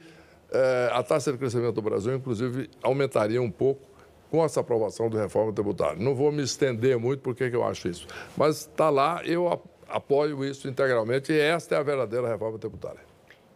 eh, 0.52 0.90
a 0.92 1.02
taxa 1.02 1.32
de 1.32 1.38
crescimento 1.38 1.74
do 1.74 1.82
Brasil, 1.82 2.14
inclusive, 2.14 2.70
aumentaria 2.82 3.40
um 3.40 3.50
pouco 3.50 3.88
com 4.30 4.44
essa 4.44 4.60
aprovação 4.60 5.10
da 5.10 5.20
reforma 5.20 5.52
tributária. 5.52 5.96
Não 6.02 6.14
vou 6.14 6.30
me 6.30 6.42
estender 6.42 6.98
muito 6.98 7.20
porque 7.20 7.44
eu 7.44 7.64
acho 7.64 7.88
isso, 7.88 8.06
mas 8.36 8.60
está 8.60 8.88
lá, 8.88 9.22
eu 9.24 9.60
apoio 9.88 10.44
isso 10.44 10.68
integralmente 10.68 11.32
e 11.32 11.38
esta 11.38 11.74
é 11.74 11.78
a 11.78 11.82
verdadeira 11.82 12.28
reforma 12.28 12.58
tributária. 12.58 13.00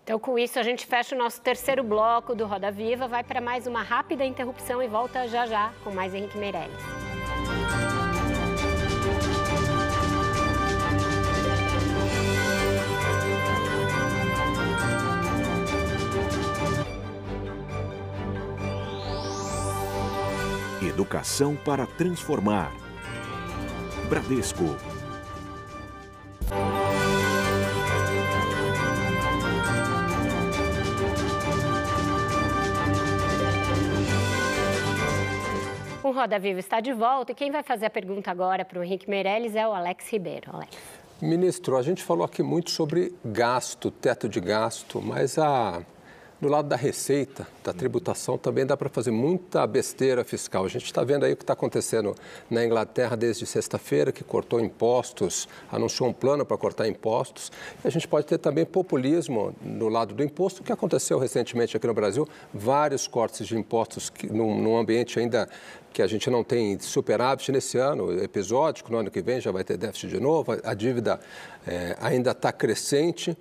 Então, 0.03 0.19
com 0.19 0.39
isso, 0.39 0.59
a 0.59 0.63
gente 0.63 0.85
fecha 0.85 1.15
o 1.15 1.19
nosso 1.19 1.41
terceiro 1.41 1.83
bloco 1.83 2.35
do 2.35 2.45
Roda 2.45 2.71
Viva, 2.71 3.09
vai 3.09 3.25
para 3.25 3.41
mais 3.41 3.67
uma 3.67 3.83
rápida 3.83 4.25
interrupção 4.25 4.83
e 4.83 4.89
volta 4.89 5.27
já 5.29 5.47
já 5.47 5.73
com 5.83 5.91
mais 5.93 6.13
Henrique 6.13 6.37
Meirelles. 6.37 7.14
Educação 21.05 21.55
para 21.55 21.87
transformar. 21.87 22.73
Bradesco. 24.09 24.65
O 36.03 36.11
Roda 36.11 36.39
Viva 36.39 36.59
está 36.59 36.81
de 36.81 36.95
volta 36.95 37.33
e 37.33 37.35
quem 37.35 37.51
vai 37.51 37.63
fazer 37.63 37.85
a 37.85 37.91
pergunta 37.91 38.31
agora 38.31 38.65
para 38.65 38.81
o 38.81 38.83
Henrique 38.83 39.09
Meirelles 39.09 39.55
é 39.55 39.69
o 39.69 39.75
Alex 39.75 40.11
Ribeiro. 40.11 40.53
Alex. 40.55 40.75
Ministro, 41.21 41.77
a 41.77 41.83
gente 41.83 42.03
falou 42.03 42.25
aqui 42.25 42.43
muito 42.43 42.71
sobre 42.71 43.15
gasto, 43.23 43.91
teto 43.91 44.27
de 44.27 44.41
gasto, 44.41 45.03
mas 45.03 45.37
a 45.37 45.83
do 46.45 46.51
lado 46.51 46.69
da 46.69 46.77
receita, 46.77 47.49
da 47.65 47.73
tributação, 47.73 48.37
também 48.37 48.67
dá 48.67 48.77
para 48.77 48.91
fazer 48.91 49.11
muita 49.11 49.67
besteira 49.67 50.23
fiscal. 50.23 50.67
A 50.67 50.69
gente 50.69 50.85
está 50.85 51.03
vendo 51.03 51.25
aí 51.25 51.33
o 51.33 51.37
que 51.37 51.43
está 51.43 51.55
acontecendo 51.55 52.15
na 52.51 52.63
Inglaterra 52.63 53.17
desde 53.17 53.47
sexta-feira, 53.47 54.13
que 54.13 54.23
cortou 54.23 54.61
impostos, 54.61 55.49
anunciou 55.73 56.11
um 56.11 56.13
plano 56.13 56.45
para 56.45 56.59
cortar 56.59 56.87
impostos. 56.87 57.51
E 57.83 57.89
a 57.89 57.91
gente 57.91 58.07
pode 58.07 58.27
ter 58.27 58.37
também 58.37 58.67
populismo 58.67 59.55
no 59.63 59.89
lado 59.89 60.13
do 60.13 60.23
imposto, 60.23 60.63
que 60.63 60.71
aconteceu 60.71 61.19
recentemente 61.19 61.79
aqui 61.79 61.87
no 61.87 61.95
Brasil, 61.95 62.29
vários 62.53 63.07
cortes 63.07 63.47
de 63.47 63.57
impostos 63.57 64.11
que, 64.11 64.31
num, 64.31 64.61
num 64.61 64.77
ambiente 64.77 65.19
ainda 65.19 65.49
que 65.95 66.03
a 66.03 66.07
gente 66.07 66.29
não 66.29 66.45
tem 66.45 66.79
superávit 66.79 67.53
nesse 67.53 67.79
ano, 67.79 68.21
episódico, 68.23 68.93
no 68.93 68.99
ano 68.99 69.11
que 69.11 69.23
vem 69.23 69.41
já 69.41 69.51
vai 69.53 69.65
ter 69.65 69.79
déficit 69.79 70.09
de 70.09 70.21
novo, 70.21 70.53
a 70.63 70.75
dívida 70.75 71.21
é, 71.67 71.97
ainda 72.01 72.33
está 72.33 72.53
crescente. 72.53 73.35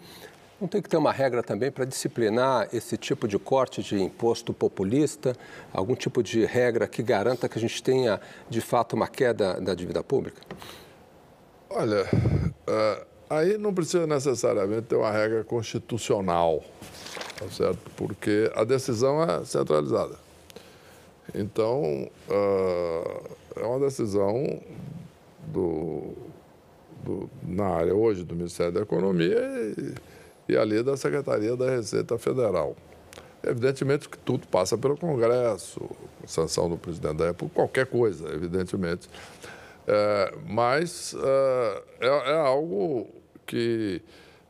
Não 0.63 0.67
tem 0.69 0.81
que 0.81 0.87
ter 0.87 0.95
uma 0.95 1.11
regra 1.11 1.43
também 1.43 1.69
para 1.69 1.83
disciplinar 1.83 2.69
esse 2.71 2.95
tipo 2.95 3.27
de 3.27 3.37
corte 3.37 3.83
de 3.83 4.01
imposto 4.01 4.53
populista? 4.53 5.35
Algum 5.73 5.93
tipo 5.93 6.23
de 6.23 6.45
regra 6.45 6.87
que 6.87 7.03
garanta 7.03 7.49
que 7.49 7.57
a 7.57 7.61
gente 7.61 7.83
tenha, 7.83 8.21
de 8.49 8.61
fato, 8.61 8.93
uma 8.93 9.09
queda 9.09 9.59
da 9.59 9.75
dívida 9.75 10.01
pública? 10.01 10.41
Olha, 11.69 12.03
uh, 12.05 13.05
aí 13.29 13.57
não 13.57 13.73
precisa 13.73 14.07
necessariamente 14.07 14.83
ter 14.83 14.95
uma 14.95 15.11
regra 15.11 15.43
constitucional, 15.43 16.63
tá 17.37 17.49
certo? 17.49 17.91
Porque 17.97 18.49
a 18.55 18.63
decisão 18.63 19.21
é 19.21 19.43
centralizada. 19.43 20.15
Então, 21.35 22.09
uh, 22.29 23.29
é 23.57 23.65
uma 23.65 23.81
decisão 23.81 24.61
do, 25.47 26.13
do, 27.03 27.29
na 27.45 27.65
área 27.65 27.93
hoje 27.93 28.23
do 28.23 28.33
Ministério 28.33 28.71
da 28.71 28.79
Economia 28.79 29.41
e, 29.77 30.12
e 30.47 30.57
ali 30.57 30.83
da 30.83 30.97
Secretaria 30.97 31.55
da 31.55 31.69
Receita 31.69 32.17
Federal. 32.17 32.75
Evidentemente 33.45 34.07
que 34.07 34.17
tudo 34.17 34.47
passa 34.47 34.77
pelo 34.77 34.97
Congresso, 34.97 35.81
sanção 36.25 36.69
do 36.69 36.77
presidente 36.77 37.17
da 37.17 37.25
República, 37.27 37.55
qualquer 37.55 37.85
coisa, 37.85 38.29
evidentemente. 38.33 39.09
É, 39.85 40.33
mas 40.47 41.13
é, 41.13 41.83
é, 41.99 42.07
é, 42.07 42.37
algo 42.37 43.09
que, 43.45 44.01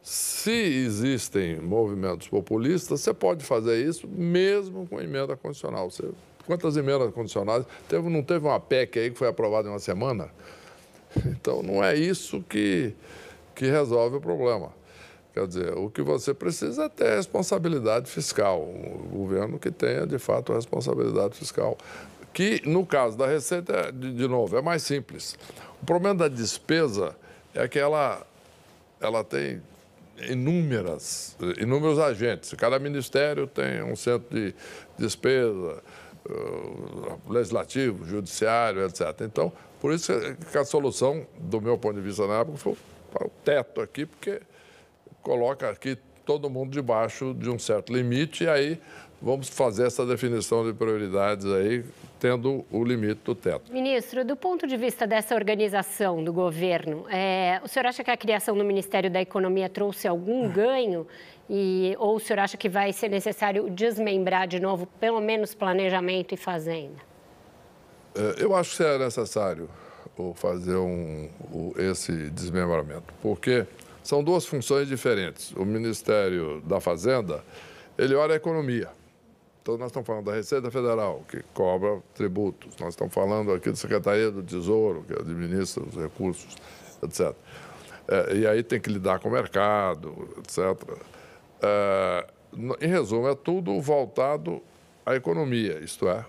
se 0.01 0.51
existem 0.51 1.59
movimentos 1.59 2.27
populistas, 2.27 3.01
você 3.01 3.13
pode 3.13 3.43
fazer 3.43 3.83
isso 3.83 4.07
mesmo 4.07 4.87
com 4.87 5.01
emenda 5.01 5.35
condicional. 5.35 5.89
Você, 5.89 6.07
quantas 6.45 6.77
emendas 6.77 7.11
condicionais? 7.13 7.65
Teve, 7.89 8.09
não 8.09 8.21
teve 8.21 8.45
uma 8.45 8.59
PEC 8.59 8.99
aí 8.99 9.11
que 9.11 9.17
foi 9.17 9.27
aprovada 9.27 9.67
em 9.67 9.71
uma 9.71 9.79
semana? 9.79 10.29
Então, 11.25 11.61
não 11.61 11.83
é 11.83 11.95
isso 11.95 12.43
que, 12.47 12.93
que 13.55 13.65
resolve 13.65 14.17
o 14.17 14.21
problema. 14.21 14.71
Quer 15.33 15.47
dizer, 15.47 15.73
o 15.75 15.89
que 15.89 16.03
você 16.03 16.31
precisa 16.31 16.83
é 16.83 16.89
ter 16.89 17.15
responsabilidade 17.15 18.09
fiscal, 18.09 18.61
um 18.61 19.07
governo 19.09 19.57
que 19.57 19.71
tenha, 19.71 20.05
de 20.05 20.19
fato, 20.19 20.53
responsabilidade 20.53 21.35
fiscal. 21.35 21.75
Que, 22.31 22.61
no 22.67 22.85
caso 22.85 23.17
da 23.17 23.25
receita, 23.25 23.91
de, 23.91 24.27
novo, 24.27 24.55
é 24.57 24.61
mais 24.61 24.83
simples. 24.83 25.35
O 25.81 25.85
problema 25.85 26.15
da 26.15 26.27
despesa 26.27 27.15
é 27.53 27.67
que 27.67 27.79
ela, 27.79 28.25
ela 29.01 29.23
tem 29.23 29.59
inúmeras, 30.29 31.35
inúmeros 31.59 31.97
agentes. 31.97 32.53
Cada 32.53 32.77
ministério 32.77 33.47
tem 33.47 33.81
um 33.81 33.95
centro 33.95 34.27
de 34.35 34.53
despesa, 34.99 35.81
uh, 36.29 37.31
legislativo, 37.31 38.05
judiciário, 38.05 38.85
etc. 38.85 39.21
Então, 39.21 39.51
por 39.81 39.93
isso 39.93 40.13
que 40.51 40.57
a 40.57 40.63
solução, 40.63 41.25
do 41.39 41.59
meu 41.59 41.77
ponto 41.77 41.95
de 41.95 42.01
vista 42.01 42.27
na 42.27 42.39
época, 42.39 42.57
foi 42.57 42.73
o 42.73 43.29
teto 43.43 43.81
aqui, 43.81 44.05
porque 44.05 44.39
coloca 45.23 45.69
aqui 45.69 45.97
todo 46.25 46.49
mundo 46.49 46.71
debaixo 46.71 47.33
de 47.33 47.49
um 47.49 47.57
certo 47.57 47.93
limite 47.93 48.43
e 48.43 48.49
aí 48.49 48.79
vamos 49.21 49.47
fazer 49.47 49.87
essa 49.87 50.05
definição 50.05 50.65
de 50.65 50.73
prioridades 50.73 51.45
aí, 51.45 51.83
tendo 52.19 52.65
o 52.69 52.83
limite 52.83 53.21
do 53.23 53.33
teto. 53.33 53.71
Ministro, 53.71 54.25
do 54.25 54.35
ponto 54.35 54.67
de 54.67 54.75
vista 54.75 55.07
dessa 55.07 55.33
organização 55.33 56.21
do 56.21 56.33
governo, 56.33 57.05
é, 57.09 57.61
o 57.63 57.67
senhor 57.67 57.87
acha 57.87 58.03
que 58.03 58.11
a 58.11 58.17
criação 58.17 58.57
do 58.57 58.65
Ministério 58.65 59.09
da 59.09 59.21
Economia 59.21 59.69
trouxe 59.69 60.07
algum 60.07 60.47
ganho? 60.51 61.07
E, 61.49 61.95
ou 61.99 62.17
o 62.17 62.19
senhor 62.19 62.39
acha 62.39 62.57
que 62.57 62.69
vai 62.69 62.91
ser 62.91 63.09
necessário 63.09 63.69
desmembrar 63.69 64.47
de 64.47 64.59
novo, 64.59 64.87
pelo 64.99 65.21
menos 65.21 65.55
planejamento 65.55 66.33
e 66.33 66.37
fazenda? 66.37 66.95
É, 68.15 68.43
eu 68.43 68.53
acho 68.55 68.75
que 68.75 68.83
é 68.83 68.97
necessário 68.97 69.69
fazer 70.35 70.75
um, 70.75 71.29
esse 71.77 72.29
desmembramento, 72.29 73.13
porque 73.21 73.65
são 74.03 74.23
duas 74.23 74.45
funções 74.45 74.87
diferentes. 74.87 75.51
O 75.53 75.65
Ministério 75.65 76.61
da 76.61 76.79
Fazenda, 76.79 77.43
ele 77.97 78.13
olha 78.13 78.33
a 78.33 78.35
economia. 78.35 78.89
Então, 79.61 79.77
nós 79.77 79.87
estamos 79.87 80.05
falando 80.05 80.25
da 80.25 80.33
Receita 80.33 80.69
Federal, 80.69 81.23
que 81.29 81.41
cobra 81.53 82.01
tributos. 82.13 82.75
Nós 82.77 82.89
estamos 82.89 83.13
falando 83.13 83.53
aqui 83.53 83.69
da 83.69 83.77
Secretaria 83.77 84.29
do 84.29 84.43
Tesouro, 84.43 85.05
que 85.07 85.13
administra 85.13 85.83
os 85.83 85.95
recursos, 85.95 86.57
etc. 87.01 87.33
É, 88.09 88.35
e 88.35 88.45
aí 88.45 88.61
tem 88.61 88.81
que 88.81 88.89
lidar 88.89 89.19
com 89.19 89.29
o 89.29 89.31
mercado, 89.31 90.27
etc. 90.39 90.99
É, 91.61 92.27
em 92.81 92.87
resumo, 92.87 93.29
é 93.29 93.35
tudo 93.35 93.79
voltado 93.79 94.61
à 95.05 95.15
economia, 95.15 95.79
isto 95.79 96.09
é, 96.09 96.25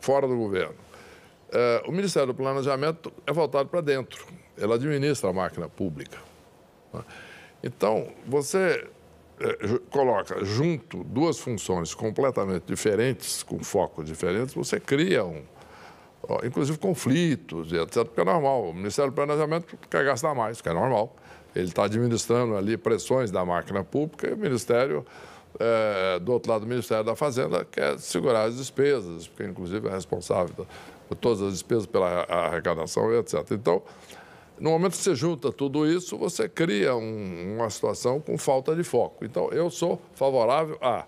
fora 0.00 0.26
do 0.26 0.36
governo. 0.36 0.74
É, 1.52 1.84
o 1.86 1.92
Ministério 1.92 2.26
do 2.26 2.34
Planejamento 2.34 3.12
é 3.24 3.32
voltado 3.32 3.68
para 3.68 3.80
dentro 3.80 4.26
ela 4.60 4.74
administra 4.76 5.30
a 5.30 5.32
máquina 5.32 5.68
pública. 5.68 6.18
Né? 6.92 7.02
Então, 7.62 8.08
você 8.26 8.86
é, 9.40 9.78
coloca 9.90 10.44
junto 10.44 11.04
duas 11.04 11.38
funções 11.38 11.94
completamente 11.94 12.64
diferentes, 12.64 13.42
com 13.42 13.58
focos 13.62 14.04
diferentes, 14.04 14.54
você 14.54 14.80
cria 14.80 15.24
um, 15.24 15.42
inclusive 16.44 16.78
conflitos, 16.78 17.72
etc., 17.72 18.04
porque 18.04 18.20
é 18.20 18.24
normal. 18.24 18.70
O 18.70 18.74
Ministério 18.74 19.10
do 19.10 19.14
Planejamento 19.14 19.78
quer 19.88 20.04
gastar 20.04 20.34
mais, 20.34 20.60
que 20.60 20.68
é 20.68 20.72
normal. 20.72 21.14
Ele 21.54 21.68
está 21.68 21.84
administrando 21.84 22.56
ali 22.56 22.76
pressões 22.76 23.30
da 23.30 23.44
máquina 23.44 23.82
pública 23.82 24.28
e 24.28 24.34
o 24.34 24.36
Ministério, 24.36 25.06
é, 25.58 26.18
do 26.18 26.32
outro 26.32 26.52
lado 26.52 26.62
do 26.62 26.68
Ministério 26.68 27.04
da 27.04 27.16
Fazenda, 27.16 27.64
quer 27.64 27.98
segurar 27.98 28.44
as 28.44 28.56
despesas, 28.56 29.26
porque 29.26 29.44
inclusive 29.44 29.88
é 29.88 29.90
responsável 29.90 30.66
por 31.08 31.14
todas 31.16 31.40
as 31.40 31.52
despesas 31.54 31.86
pela 31.86 32.24
arrecadação 32.24 33.12
etc. 33.18 33.52
Então, 33.52 33.82
no 34.60 34.70
momento 34.70 34.92
que 34.92 34.98
você 34.98 35.14
junta 35.14 35.52
tudo 35.52 35.86
isso, 35.86 36.16
você 36.16 36.48
cria 36.48 36.94
um, 36.94 37.56
uma 37.56 37.70
situação 37.70 38.20
com 38.20 38.36
falta 38.36 38.74
de 38.74 38.82
foco. 38.82 39.24
Então, 39.24 39.48
eu 39.50 39.70
sou 39.70 40.00
favorável 40.14 40.78
a, 40.80 41.06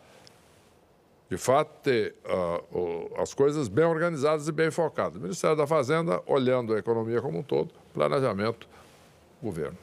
de 1.30 1.36
fato, 1.36 1.70
ter 1.82 2.14
uh, 2.24 3.20
as 3.20 3.32
coisas 3.34 3.68
bem 3.68 3.84
organizadas 3.84 4.48
e 4.48 4.52
bem 4.52 4.70
focadas. 4.70 5.16
O 5.16 5.20
Ministério 5.20 5.56
da 5.56 5.66
Fazenda, 5.66 6.22
olhando 6.26 6.74
a 6.74 6.78
economia 6.78 7.20
como 7.20 7.38
um 7.38 7.42
todo, 7.42 7.70
planejamento, 7.94 8.68
governo. 9.42 9.78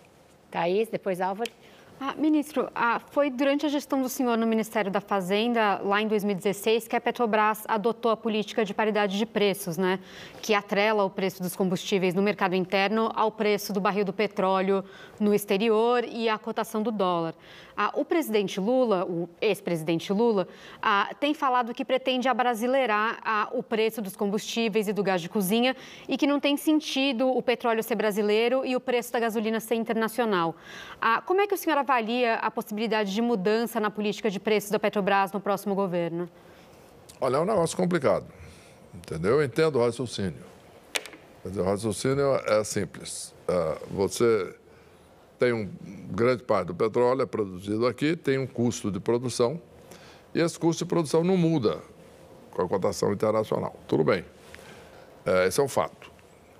Thaís, 0.51 0.89
depois 0.89 1.21
Álvaro. 1.21 1.49
Ah, 1.99 2.13
ministro, 2.15 2.69
ah, 2.75 3.01
foi 3.09 3.31
durante 3.31 3.65
a 3.65 3.69
gestão 3.69 4.03
do 4.03 4.07
senhor 4.07 4.37
no 4.37 4.45
Ministério 4.45 4.91
da 4.91 5.01
Fazenda, 5.01 5.81
lá 5.83 5.99
em 5.99 6.07
2016, 6.07 6.87
que 6.87 6.95
a 6.95 7.01
Petrobras 7.01 7.63
adotou 7.67 8.11
a 8.11 8.15
política 8.15 8.63
de 8.63 8.71
paridade 8.71 9.17
de 9.17 9.25
preços, 9.25 9.79
né? 9.79 9.99
Que 10.39 10.53
atrela 10.53 11.03
o 11.03 11.09
preço 11.09 11.41
dos 11.41 11.55
combustíveis 11.55 12.13
no 12.13 12.21
mercado 12.21 12.53
interno 12.53 13.11
ao 13.15 13.31
preço 13.31 13.73
do 13.73 13.81
barril 13.81 14.05
do 14.05 14.13
petróleo 14.13 14.85
no 15.19 15.33
exterior 15.33 16.05
e 16.07 16.29
à 16.29 16.37
cotação 16.37 16.83
do 16.83 16.91
dólar. 16.91 17.33
Ah, 17.79 17.91
o 17.93 18.03
presidente 18.03 18.59
Lula, 18.59 19.05
o 19.05 19.29
ex-presidente 19.39 20.11
Lula, 20.11 20.47
ah, 20.81 21.13
tem 21.19 21.35
falado 21.35 21.75
que 21.75 21.85
pretende 21.85 22.27
abrasileirar 22.27 23.19
ah, 23.23 23.49
o 23.53 23.61
preço 23.61 24.01
dos 24.01 24.15
combustíveis 24.15 24.87
e 24.87 24.93
do 24.93 25.03
gás 25.03 25.21
de 25.21 25.29
cozinha 25.29 25.75
e 26.09 26.17
que 26.17 26.25
não 26.25 26.39
tem 26.39 26.57
sentido 26.57 27.27
o 27.27 27.39
petróleo 27.39 27.83
ser 27.83 27.93
brasileiro 27.93 28.65
e 28.65 28.75
o 28.75 28.79
preço 28.79 29.13
da 29.13 29.19
gasolina 29.19 29.59
ser 29.59 29.75
internacional. 29.75 30.55
Como 31.27 31.39
é 31.39 31.45
que 31.45 31.53
o 31.53 31.57
senhor 31.57 31.77
avalia 31.77 32.35
a 32.35 32.49
possibilidade 32.49 33.13
de 33.13 33.21
mudança 33.21 33.79
na 33.79 33.91
política 33.91 34.31
de 34.31 34.39
preços 34.39 34.71
da 34.71 34.79
Petrobras 34.79 35.31
no 35.31 35.39
próximo 35.39 35.75
governo? 35.75 36.27
Olha, 37.21 37.37
é 37.37 37.39
um 37.39 37.45
negócio 37.45 37.77
complicado, 37.77 38.25
entendeu? 38.93 39.33
Eu 39.33 39.43
entendo 39.43 39.77
o 39.77 39.85
raciocínio. 39.85 40.43
Dizer, 41.45 41.61
o 41.61 41.63
raciocínio 41.63 42.35
é 42.47 42.63
simples. 42.63 43.35
Ah, 43.47 43.77
você 43.91 44.55
tem 45.37 45.53
um 45.53 45.69
grande 46.11 46.43
parte 46.43 46.67
do 46.67 46.75
petróleo 46.75 47.21
é 47.21 47.25
produzido 47.25 47.85
aqui, 47.85 48.15
tem 48.15 48.37
um 48.37 48.47
custo 48.47 48.91
de 48.91 48.99
produção 48.99 49.61
e 50.33 50.39
esse 50.39 50.57
custo 50.57 50.83
de 50.83 50.89
produção 50.89 51.23
não 51.23 51.37
muda 51.37 51.79
com 52.51 52.61
a 52.61 52.67
cotação 52.67 53.13
internacional. 53.13 53.75
Tudo 53.87 54.03
bem, 54.03 54.25
é, 55.25 55.47
esse 55.47 55.59
é 55.59 55.63
um 55.63 55.67
fato, 55.67 56.11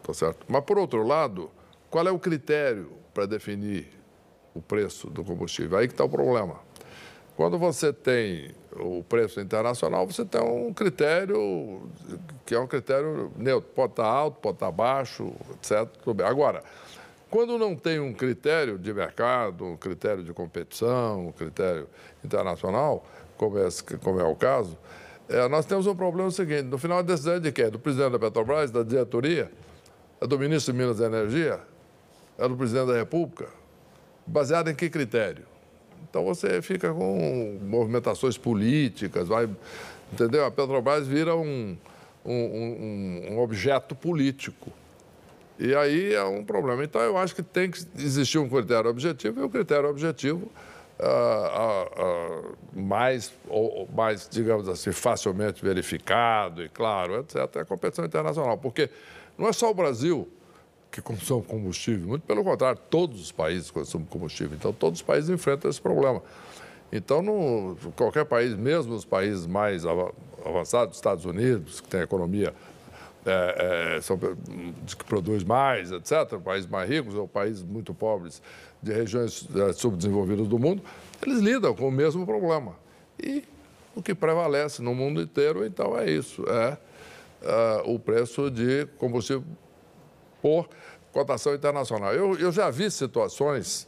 tá 0.04 0.14
certo? 0.14 0.46
Mas 0.48 0.64
por 0.64 0.78
outro 0.78 1.06
lado, 1.06 1.50
qual 1.90 2.08
é 2.08 2.12
o 2.12 2.20
critério 2.20 2.92
para 3.14 3.26
definir 3.26 3.88
o 4.54 4.62
preço 4.62 5.10
do 5.10 5.24
combustível? 5.24 5.78
Aí 5.78 5.88
que 5.88 5.94
está 5.94 6.04
o 6.04 6.10
problema. 6.10 6.68
Quando 7.36 7.60
você 7.60 7.94
tem 7.94 8.50
o 8.76 9.04
preço 9.04 9.40
internacional, 9.40 10.08
você 10.08 10.26
tem 10.26 10.42
um 10.42 10.74
critério 10.74 11.88
que 12.46 12.56
é 12.56 12.60
um 12.60 12.66
critério 12.66 13.32
neutro, 13.38 13.70
pode 13.76 13.92
estar 13.92 14.06
alto, 14.06 14.40
pode 14.40 14.56
estar 14.56 14.72
baixo, 14.72 15.32
etc. 15.54 15.88
Tudo 16.04 16.16
bem. 16.16 16.26
Agora, 16.26 16.64
quando 17.30 17.58
não 17.58 17.76
tem 17.76 18.00
um 18.00 18.14
critério 18.14 18.78
de 18.78 18.94
mercado, 18.94 19.66
um 19.66 19.78
critério 19.78 20.24
de 20.24 20.34
competição, 20.34 21.28
um 21.28 21.32
critério 21.32 21.88
internacional, 22.24 23.06
como 23.36 23.58
é, 23.60 23.68
como 24.02 24.20
é 24.20 24.24
o 24.24 24.36
caso, 24.36 24.78
é, 25.30 25.48
nós 25.50 25.66
temos 25.66 25.86
um 25.88 25.96
problema 25.96 26.32
seguinte: 26.32 26.64
no 26.64 26.78
final, 26.78 27.00
a 27.00 27.02
decisão 27.02 27.34
é 27.34 27.40
de 27.40 27.52
quem? 27.52 27.70
Do 27.70 27.80
presidente 27.80 28.12
da 28.12 28.20
Petrobras, 28.20 28.72
da 28.72 28.82
diretoria, 28.82 29.52
é 30.22 30.28
do 30.28 30.40
ministro 30.40 30.74
de 30.74 30.80
Minas 30.80 31.00
e 31.00 31.04
Energia, 31.04 31.60
é 32.38 32.48
do 32.48 32.56
presidente 32.56 32.88
da 32.88 32.96
República? 32.96 33.50
Baseado 34.26 34.70
em 34.70 34.76
que 34.76 34.90
critério? 34.90 35.46
Então 36.10 36.24
você 36.24 36.62
fica 36.62 36.94
com 36.94 37.60
movimentações 37.62 38.38
políticas, 38.38 39.28
vai, 39.28 39.50
entendeu? 40.12 40.46
A 40.46 40.52
Petrobras 40.52 41.06
vira 41.06 41.36
um, 41.36 41.78
um, 42.26 42.34
um, 42.34 43.34
um 43.34 43.40
objeto 43.40 43.94
político. 43.96 44.72
E 45.60 45.76
aí 45.76 46.14
é 46.14 46.24
um 46.24 46.44
problema. 46.44 46.84
Então, 46.84 47.02
eu 47.02 47.18
acho 47.18 47.36
que 47.36 47.44
tem 47.44 47.72
que 47.72 47.80
existir 47.98 48.38
um 48.38 48.48
critério 48.48 48.90
objetivo, 48.90 49.42
e 49.42 49.44
o 49.44 49.50
critério 49.50 49.90
objetivo 49.90 50.52
ah, 51.00 51.06
ah, 51.06 51.90
ah, 51.96 52.52
mais, 52.74 53.32
ou, 53.48 53.88
mais, 53.94 54.28
digamos 54.30 54.68
assim, 54.68 54.92
facilmente 54.92 55.64
verificado 55.64 56.64
e 56.64 56.70
claro, 56.70 57.20
etc., 57.20 57.56
é 57.56 57.60
a 57.60 57.66
competição 57.66 58.06
internacional. 58.06 58.58
Porque 58.58 58.90
não 59.38 59.48
é 59.48 59.54
só 59.54 59.70
o 59.70 59.74
Brasil 59.74 60.28
que 60.92 61.02
consome 61.02 61.44
combustível, 61.44 62.08
muito 62.08 62.24
pelo 62.24 62.44
contrário, 62.44 62.80
todos 62.90 63.22
os 63.22 63.32
países 63.32 63.70
consomem 63.70 64.08
combustível. 64.08 64.56
Então, 64.58 64.74
todos 64.74 65.00
os 65.00 65.04
países 65.06 65.30
enfrentam 65.30 65.70
esse 65.70 65.82
problema. 65.82 66.24
Então, 66.92 67.22
no, 67.22 67.78
qualquer 67.96 68.26
país, 68.26 68.56
mesmo 68.56 68.96
os 68.96 69.06
países 69.06 69.46
mais 69.46 69.84
avançados, 69.86 70.96
Estados 70.96 71.26
Unidos, 71.26 71.82
que 71.82 71.88
tem 71.88 72.02
economia 72.02 72.54
é, 73.26 73.96
é, 73.98 74.02
são, 74.02 74.18
que 74.18 75.04
produz 75.06 75.44
mais, 75.44 75.92
etc., 75.92 76.40
países 76.44 76.70
mais 76.70 76.90
ricos 76.90 77.14
ou 77.14 77.28
países 77.28 77.62
muito 77.62 77.94
pobres 77.94 78.42
de 78.82 78.94
regiões 78.94 79.48
é, 79.54 79.74
subdesenvolvidas 79.74 80.48
do 80.48 80.58
mundo, 80.58 80.82
eles 81.26 81.40
lidam 81.40 81.76
com 81.76 81.88
o 81.88 81.92
mesmo 81.92 82.26
problema. 82.26 82.76
E 83.22 83.44
o 83.96 84.02
que 84.02 84.16
prevalece 84.16 84.82
no 84.82 84.96
mundo 84.96 85.22
inteiro, 85.22 85.66
então, 85.66 85.98
é 85.98 86.10
isso, 86.10 86.46
é, 86.48 86.78
é 87.42 87.82
o 87.86 88.00
preço 88.00 88.50
de 88.50 88.86
combustível 88.98 89.44
por 90.42 90.70
cotação 91.12 91.54
internacional. 91.54 92.14
Eu, 92.14 92.38
eu 92.38 92.52
já 92.52 92.70
vi 92.70 92.90
situações, 92.90 93.88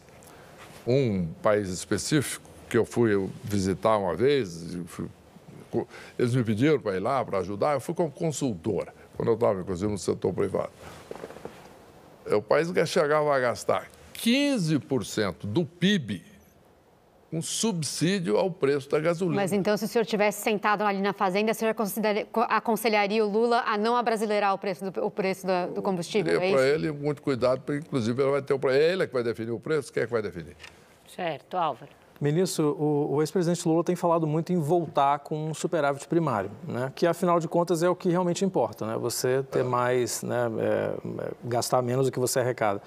um 0.85 1.27
país 1.41 1.69
específico, 1.69 2.43
que 2.69 2.77
eu 2.77 2.85
fui 2.85 3.29
visitar 3.43 3.97
uma 3.97 4.15
vez, 4.15 4.77
fui, 4.87 5.07
eles 6.17 6.35
me 6.35 6.43
pediram 6.43 6.79
para 6.79 6.97
ir 6.97 6.99
lá, 6.99 7.23
para 7.23 7.39
ajudar, 7.39 7.75
eu 7.75 7.79
fui 7.79 7.93
como 7.93 8.11
consultora 8.11 8.98
quando 9.19 9.27
eu 9.27 9.33
estava, 9.33 9.59
inclusive, 9.59 9.91
no 9.91 9.97
setor 9.97 10.31
privado. 10.31 10.71
É, 12.25 12.35
o 12.35 12.41
país 12.41 12.71
chegava 12.87 13.35
a 13.35 13.37
gastar 13.37 13.89
15% 14.13 15.39
do 15.43 15.65
PIB 15.65 16.23
um 17.31 17.41
subsídio 17.41 18.37
ao 18.37 18.49
preço 18.49 18.89
da 18.89 18.97
gasolina. 18.97 19.35
Mas 19.35 19.51
então, 19.51 19.75
se 19.75 19.83
o 19.83 19.87
senhor 19.89 20.05
tivesse 20.05 20.41
sentado 20.41 20.83
ali 20.83 21.01
na 21.01 21.11
fazenda, 21.11 21.51
o 21.51 21.53
senhor 21.53 21.75
aconselharia 22.47 23.23
o 23.23 23.29
Lula 23.29 23.61
a 23.67 23.77
não 23.77 23.97
abrasileirar 23.97 24.53
o 24.53 24.57
preço 24.57 24.89
do, 24.89 25.05
o 25.05 25.11
preço 25.11 25.45
do 25.75 25.81
combustível? 25.81 26.41
é 26.41 26.51
para 26.51 26.67
ele 26.69 26.89
muito 26.89 27.21
cuidado, 27.21 27.59
porque 27.59 27.85
inclusive 27.85 28.23
ele 28.23 28.31
vai 28.31 28.41
ter 28.41 28.53
o 28.53 28.69
é 28.69 28.93
ele 28.93 29.03
é 29.03 29.07
que 29.07 29.13
vai 29.13 29.21
definir 29.21 29.51
o 29.51 29.59
preço, 29.59 29.91
quem 29.91 30.03
é 30.03 30.05
que 30.05 30.11
vai 30.13 30.21
definir? 30.21 30.55
Certo, 31.13 31.57
Álvaro. 31.57 31.91
Ministro, 32.21 32.75
o, 32.77 33.15
o 33.15 33.21
ex-presidente 33.21 33.65
Lula 33.67 33.83
tem 33.83 33.95
falado 33.95 34.27
muito 34.27 34.51
em 34.51 34.59
voltar 34.59 35.19
com 35.19 35.49
um 35.49 35.53
superávit 35.53 36.05
primário, 36.07 36.51
né? 36.67 36.91
que 36.93 37.07
afinal 37.07 37.39
de 37.39 37.47
contas 37.47 37.81
é 37.81 37.89
o 37.89 37.95
que 37.95 38.09
realmente 38.09 38.43
importa, 38.43 38.85
né? 38.85 38.97
você 38.97 39.41
ter 39.49 39.63
mais, 39.63 40.21
né, 40.21 40.51
é, 40.59 41.25
é 41.25 41.31
gastar 41.45 41.81
menos 41.81 42.07
do 42.07 42.11
que 42.11 42.19
você 42.19 42.39
arrecada. 42.41 42.81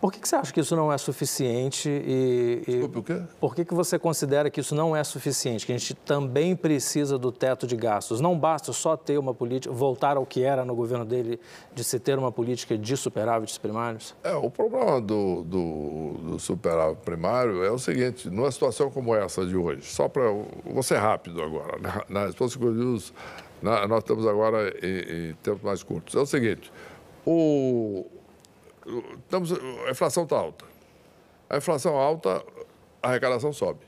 Por 0.00 0.12
que, 0.12 0.20
que, 0.20 0.28
você 0.28 0.36
acha 0.36 0.52
que 0.52 0.60
isso 0.60 0.76
não 0.76 0.92
é 0.92 0.98
suficiente? 0.98 1.88
E, 1.88 2.62
Desculpe, 2.66 2.98
o 2.98 3.02
quê? 3.02 3.22
Por 3.40 3.54
que, 3.54 3.64
que 3.64 3.74
você 3.74 3.98
considera 3.98 4.50
que 4.50 4.60
isso 4.60 4.74
não 4.74 4.94
é 4.94 5.02
suficiente? 5.02 5.64
Que 5.64 5.72
a 5.72 5.78
gente 5.78 5.94
também 5.94 6.54
precisa 6.54 7.18
do 7.18 7.32
teto 7.32 7.66
de 7.66 7.76
gastos? 7.76 8.20
Não 8.20 8.38
basta 8.38 8.72
só 8.72 8.96
ter 8.96 9.18
uma 9.18 9.32
política, 9.32 9.72
voltar 9.72 10.16
ao 10.16 10.26
que 10.26 10.42
era 10.42 10.64
no 10.64 10.74
governo 10.74 11.04
dele, 11.04 11.40
de 11.74 11.82
se 11.82 11.98
ter 11.98 12.18
uma 12.18 12.30
política 12.30 12.76
de 12.76 12.96
superávites 12.96 13.58
primários? 13.58 14.14
É, 14.22 14.34
o 14.34 14.50
problema 14.50 15.00
do, 15.00 15.42
do, 15.42 16.12
do 16.22 16.38
superávit 16.38 17.00
primário 17.02 17.64
é 17.64 17.70
o 17.70 17.78
seguinte: 17.78 18.28
numa 18.28 18.50
situação 18.50 18.90
como 18.90 19.14
essa 19.14 19.46
de 19.46 19.56
hoje, 19.56 19.82
só 19.82 20.08
para. 20.08 20.30
Vou 20.64 20.82
ser 20.82 20.98
rápido 20.98 21.42
agora, 21.42 21.78
na, 21.80 22.04
na 22.08 22.26
resposta 22.26 22.58
que 22.58 22.64
eu 22.64 22.72
nós 23.62 23.98
estamos 23.98 24.26
agora 24.26 24.72
em, 24.82 25.30
em 25.30 25.34
tempos 25.42 25.62
mais 25.62 25.82
curtos. 25.82 26.14
É 26.14 26.20
o 26.20 26.26
seguinte: 26.26 26.70
o 27.24 28.06
estamos, 29.18 29.52
a 29.52 29.90
inflação 29.90 30.24
está 30.24 30.36
alta. 30.36 30.64
A 31.48 31.56
inflação 31.56 31.96
alta, 31.96 32.44
a 33.02 33.08
arrecadação 33.08 33.52
sobe. 33.52 33.80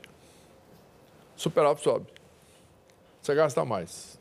Superávit 1.36 1.82
sobe. 1.82 2.06
Você 3.22 3.34
gasta 3.34 3.64
mais. 3.64 4.18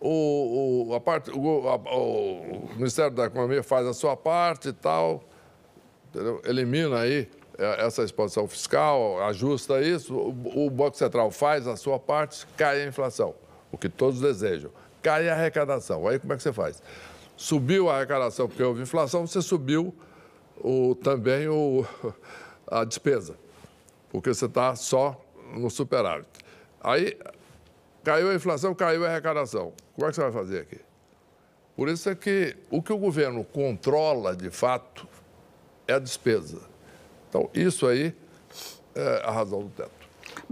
O, 0.00 0.88
o, 0.88 0.94
a 0.94 1.00
parte, 1.00 1.30
o, 1.30 1.68
a, 1.68 1.76
o 1.76 2.70
Ministério 2.74 3.14
da 3.14 3.26
Economia 3.26 3.62
faz 3.62 3.86
a 3.86 3.94
sua 3.94 4.16
parte 4.16 4.70
e 4.70 4.72
tal, 4.72 5.22
entendeu? 6.08 6.42
elimina 6.44 6.98
aí 6.98 7.30
é, 7.56 7.86
essa 7.86 8.02
exposição 8.02 8.48
fiscal, 8.48 9.22
ajusta 9.22 9.80
isso, 9.80 10.14
o, 10.14 10.66
o 10.66 10.70
Banco 10.70 10.96
Central 10.96 11.30
faz 11.30 11.66
a 11.66 11.76
sua 11.76 11.98
parte, 11.98 12.46
cai 12.56 12.82
a 12.82 12.86
inflação, 12.86 13.34
o 13.70 13.78
que 13.78 13.88
todos 13.88 14.20
desejam. 14.20 14.70
Cai 15.02 15.28
a 15.28 15.34
arrecadação. 15.34 16.06
Aí 16.06 16.18
como 16.18 16.32
é 16.32 16.36
que 16.36 16.42
você 16.42 16.52
faz? 16.52 16.82
Subiu 17.42 17.90
a 17.90 17.96
arrecadação 17.96 18.46
porque 18.46 18.62
houve 18.62 18.82
inflação, 18.82 19.26
você 19.26 19.42
subiu 19.42 19.92
o, 20.60 20.94
também 20.94 21.48
o, 21.48 21.84
a 22.68 22.84
despesa, 22.84 23.36
porque 24.10 24.32
você 24.32 24.46
está 24.46 24.76
só 24.76 25.20
no 25.52 25.68
superávit. 25.68 26.30
Aí 26.80 27.18
caiu 28.04 28.30
a 28.30 28.34
inflação, 28.34 28.72
caiu 28.76 29.04
a 29.04 29.08
arrecadação. 29.08 29.72
Como 29.94 30.06
é 30.06 30.10
que 30.10 30.14
você 30.14 30.22
vai 30.22 30.30
fazer 30.30 30.60
aqui? 30.60 30.80
Por 31.74 31.88
isso 31.88 32.08
é 32.08 32.14
que 32.14 32.56
o 32.70 32.80
que 32.80 32.92
o 32.92 32.98
governo 32.98 33.42
controla, 33.42 34.36
de 34.36 34.50
fato, 34.50 35.08
é 35.88 35.94
a 35.94 35.98
despesa. 35.98 36.60
Então, 37.28 37.50
isso 37.52 37.88
aí 37.88 38.14
é 38.94 39.22
a 39.24 39.32
razão 39.32 39.64
do 39.64 39.70
teto. 39.70 40.01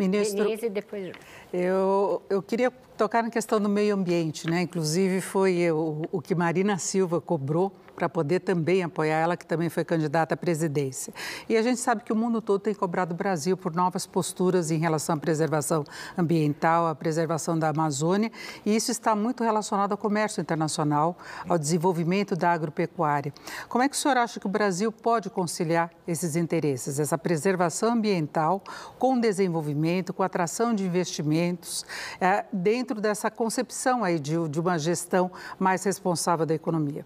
Ministro, 0.08 0.44
Denise, 0.44 0.68
depois... 0.68 1.12
eu, 1.52 2.22
eu 2.28 2.42
queria 2.42 2.70
tocar 2.96 3.22
na 3.22 3.30
questão 3.30 3.60
do 3.60 3.68
meio 3.68 3.94
ambiente, 3.94 4.48
né? 4.48 4.62
Inclusive 4.62 5.20
foi 5.20 5.70
o, 5.70 6.02
o 6.10 6.20
que 6.20 6.34
Marina 6.34 6.78
Silva 6.78 7.20
cobrou 7.20 7.72
para 8.00 8.08
poder 8.08 8.40
também 8.40 8.82
apoiar 8.82 9.18
ela, 9.18 9.36
que 9.36 9.44
também 9.44 9.68
foi 9.68 9.84
candidata 9.84 10.32
à 10.32 10.36
presidência. 10.36 11.12
E 11.46 11.54
a 11.54 11.60
gente 11.60 11.78
sabe 11.78 12.02
que 12.02 12.10
o 12.10 12.16
mundo 12.16 12.40
todo 12.40 12.58
tem 12.58 12.74
cobrado 12.74 13.12
o 13.12 13.16
Brasil 13.16 13.58
por 13.58 13.74
novas 13.74 14.06
posturas 14.06 14.70
em 14.70 14.78
relação 14.78 15.16
à 15.16 15.18
preservação 15.18 15.84
ambiental, 16.16 16.86
à 16.86 16.94
preservação 16.94 17.58
da 17.58 17.68
Amazônia, 17.68 18.32
e 18.64 18.74
isso 18.74 18.90
está 18.90 19.14
muito 19.14 19.44
relacionado 19.44 19.92
ao 19.92 19.98
comércio 19.98 20.40
internacional, 20.40 21.18
ao 21.46 21.58
desenvolvimento 21.58 22.34
da 22.34 22.50
agropecuária. 22.52 23.34
Como 23.68 23.84
é 23.84 23.88
que 23.88 23.94
o 23.94 23.98
senhor 23.98 24.16
acha 24.16 24.40
que 24.40 24.46
o 24.46 24.50
Brasil 24.50 24.90
pode 24.90 25.28
conciliar 25.28 25.90
esses 26.08 26.36
interesses, 26.36 26.98
essa 26.98 27.18
preservação 27.18 27.92
ambiental 27.92 28.62
com 28.98 29.16
o 29.16 29.20
desenvolvimento, 29.20 30.14
com 30.14 30.22
a 30.22 30.26
atração 30.26 30.72
de 30.72 30.86
investimentos, 30.86 31.84
é, 32.18 32.46
dentro 32.50 32.98
dessa 32.98 33.30
concepção 33.30 34.02
aí 34.02 34.18
de 34.18 34.58
uma 34.58 34.78
gestão 34.78 35.30
mais 35.58 35.84
responsável 35.84 36.46
da 36.46 36.54
economia? 36.54 37.04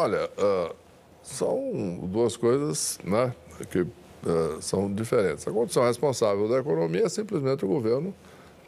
Olha, 0.00 0.30
uh, 0.38 0.74
são 1.22 2.00
duas 2.04 2.34
coisas 2.34 2.98
né, 3.04 3.34
que 3.70 3.80
uh, 3.80 3.88
são 4.62 4.90
diferentes. 4.90 5.46
A 5.46 5.50
condição 5.50 5.84
responsável 5.84 6.48
da 6.48 6.58
economia 6.58 7.04
é 7.04 7.08
simplesmente 7.10 7.66
o 7.66 7.68
governo 7.68 8.14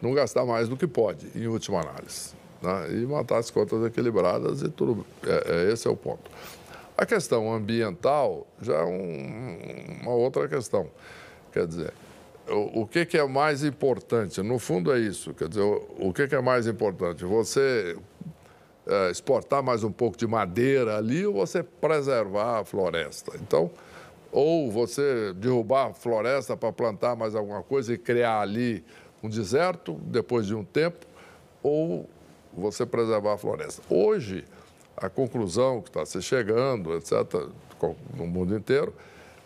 não 0.02 0.12
gastar 0.12 0.44
mais 0.44 0.68
do 0.68 0.76
que 0.76 0.86
pode, 0.86 1.26
em 1.34 1.46
última 1.46 1.80
análise. 1.80 2.34
Né, 2.60 2.92
e 2.92 3.06
manter 3.06 3.36
as 3.36 3.50
contas 3.50 3.82
equilibradas 3.82 4.60
e 4.60 4.68
tudo. 4.68 5.06
É, 5.26 5.68
é, 5.68 5.72
esse 5.72 5.88
é 5.88 5.90
o 5.90 5.96
ponto. 5.96 6.30
A 6.98 7.06
questão 7.06 7.50
ambiental 7.50 8.46
já 8.60 8.74
é 8.74 8.84
um, 8.84 10.02
uma 10.02 10.12
outra 10.12 10.46
questão. 10.46 10.86
Quer 11.50 11.66
dizer, 11.66 11.94
o, 12.46 12.82
o 12.82 12.86
que, 12.86 13.06
que, 13.06 13.16
é 13.16 13.26
mais 13.26 13.64
importante? 13.64 14.42
No 14.42 14.58
fundo 14.58 14.92
é 14.92 14.98
isso. 15.00 15.32
Quer 15.32 15.48
dizer, 15.48 15.62
o, 15.62 16.08
o 16.08 16.12
que, 16.12 16.28
que 16.28 16.34
é 16.34 16.42
mais 16.42 16.66
importante? 16.66 17.24
Você 17.24 17.96
exportar 19.10 19.62
mais 19.62 19.84
um 19.84 19.92
pouco 19.92 20.16
de 20.16 20.26
madeira 20.26 20.96
ali 20.96 21.24
ou 21.26 21.34
você 21.34 21.62
preservar 21.62 22.60
a 22.60 22.64
floresta. 22.64 23.32
Então, 23.36 23.70
ou 24.32 24.70
você 24.70 25.32
derrubar 25.34 25.90
a 25.90 25.94
floresta 25.94 26.56
para 26.56 26.72
plantar 26.72 27.14
mais 27.14 27.34
alguma 27.34 27.62
coisa 27.62 27.92
e 27.92 27.98
criar 27.98 28.40
ali 28.40 28.82
um 29.22 29.28
deserto 29.28 30.00
depois 30.04 30.46
de 30.46 30.54
um 30.54 30.64
tempo, 30.64 31.06
ou 31.62 32.08
você 32.52 32.84
preservar 32.84 33.34
a 33.34 33.38
floresta. 33.38 33.82
Hoje, 33.88 34.44
a 34.96 35.08
conclusão 35.08 35.80
que 35.80 35.90
está 35.90 36.04
se 36.04 36.20
chegando, 36.20 36.94
etc., 36.96 37.12
no 38.16 38.26
mundo 38.26 38.56
inteiro, 38.56 38.92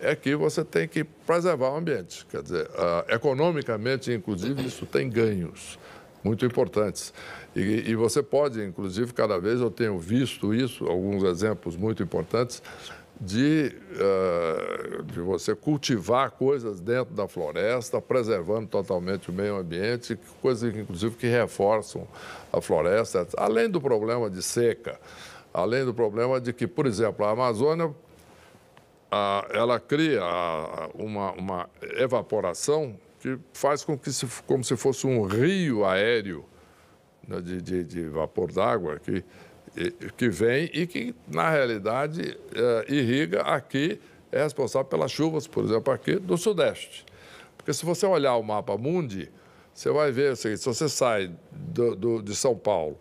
é 0.00 0.14
que 0.14 0.34
você 0.36 0.64
tem 0.64 0.86
que 0.86 1.04
preservar 1.04 1.70
o 1.70 1.76
ambiente. 1.76 2.26
Quer 2.26 2.42
dizer, 2.42 2.66
uh, 2.66 3.12
economicamente, 3.12 4.12
inclusive, 4.12 4.64
isso 4.66 4.84
tem 4.86 5.08
ganhos 5.08 5.78
muito 6.22 6.44
importantes. 6.44 7.14
E, 7.56 7.90
e, 7.90 7.94
você 7.94 8.22
pode, 8.22 8.62
inclusive, 8.62 9.14
cada 9.14 9.38
vez 9.38 9.62
eu 9.62 9.70
tenho 9.70 9.98
visto 9.98 10.54
isso, 10.54 10.86
alguns 10.86 11.24
exemplos 11.24 11.74
muito 11.74 12.02
importantes, 12.02 12.62
de, 13.18 13.74
uh, 13.94 15.02
de 15.04 15.20
você 15.20 15.54
cultivar 15.54 16.32
coisas 16.32 16.80
dentro 16.80 17.14
da 17.14 17.26
floresta, 17.26 17.98
preservando 17.98 18.68
totalmente 18.68 19.30
o 19.30 19.32
meio 19.32 19.56
ambiente, 19.56 20.18
coisas, 20.42 20.76
inclusive, 20.76 21.16
que 21.16 21.26
reforçam 21.26 22.06
a 22.52 22.60
floresta, 22.60 23.26
além 23.38 23.70
do 23.70 23.80
problema 23.80 24.28
de 24.28 24.42
seca, 24.42 25.00
além 25.54 25.82
do 25.82 25.94
problema 25.94 26.38
de 26.38 26.52
que, 26.52 26.66
por 26.66 26.84
exemplo, 26.84 27.24
a 27.24 27.30
Amazônia 27.30 27.90
ela 29.54 29.80
cria 29.80 30.20
uma, 30.94 31.32
uma 31.32 31.70
evaporação 31.96 32.98
que 33.18 33.38
faz 33.54 33.82
com 33.82 33.96
que, 33.96 34.12
se, 34.12 34.26
como 34.46 34.62
se 34.62 34.76
fosse 34.76 35.06
um 35.06 35.24
rio 35.24 35.86
aéreo, 35.86 36.44
de, 37.42 37.60
de, 37.60 37.84
de, 37.84 38.08
vapor 38.08 38.52
d'água 38.52 38.98
que, 38.98 39.24
que 40.16 40.28
vem 40.28 40.70
e 40.72 40.86
que, 40.86 41.14
na 41.26 41.50
realidade, 41.50 42.38
é, 42.54 42.92
irriga 42.92 43.42
aqui, 43.42 44.00
é 44.30 44.42
responsável 44.42 44.86
pelas 44.86 45.10
chuvas, 45.10 45.46
por 45.46 45.64
exemplo, 45.64 45.92
aqui 45.92 46.16
do 46.16 46.36
Sudeste. 46.36 47.04
Porque 47.56 47.72
se 47.72 47.84
você 47.84 48.06
olhar 48.06 48.36
o 48.36 48.42
mapa 48.42 48.76
mundi, 48.76 49.30
você 49.74 49.90
vai 49.90 50.12
ver 50.12 50.32
o 50.32 50.36
seguinte, 50.36 50.60
se 50.60 50.66
você 50.66 50.88
sai 50.88 51.32
do, 51.50 51.96
do, 51.96 52.22
de 52.22 52.34
São 52.34 52.56
Paulo 52.56 52.98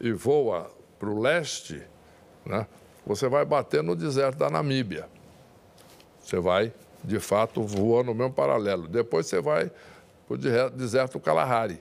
e 0.00 0.12
voa 0.12 0.70
para 0.98 1.10
o 1.10 1.20
leste, 1.20 1.82
né, 2.44 2.66
você 3.04 3.28
vai 3.28 3.44
bater 3.44 3.82
no 3.82 3.94
deserto 3.94 4.38
da 4.38 4.48
Namíbia. 4.48 5.08
Você 6.20 6.38
vai, 6.40 6.72
de 7.04 7.20
fato, 7.20 7.62
voando 7.62 8.12
no 8.12 8.14
mesmo 8.14 8.32
paralelo. 8.32 8.88
Depois 8.88 9.26
você 9.26 9.40
vai 9.40 9.70
para 10.26 10.34
o 10.34 10.70
deserto 10.70 11.12
do 11.12 11.20
Kalahari. 11.20 11.80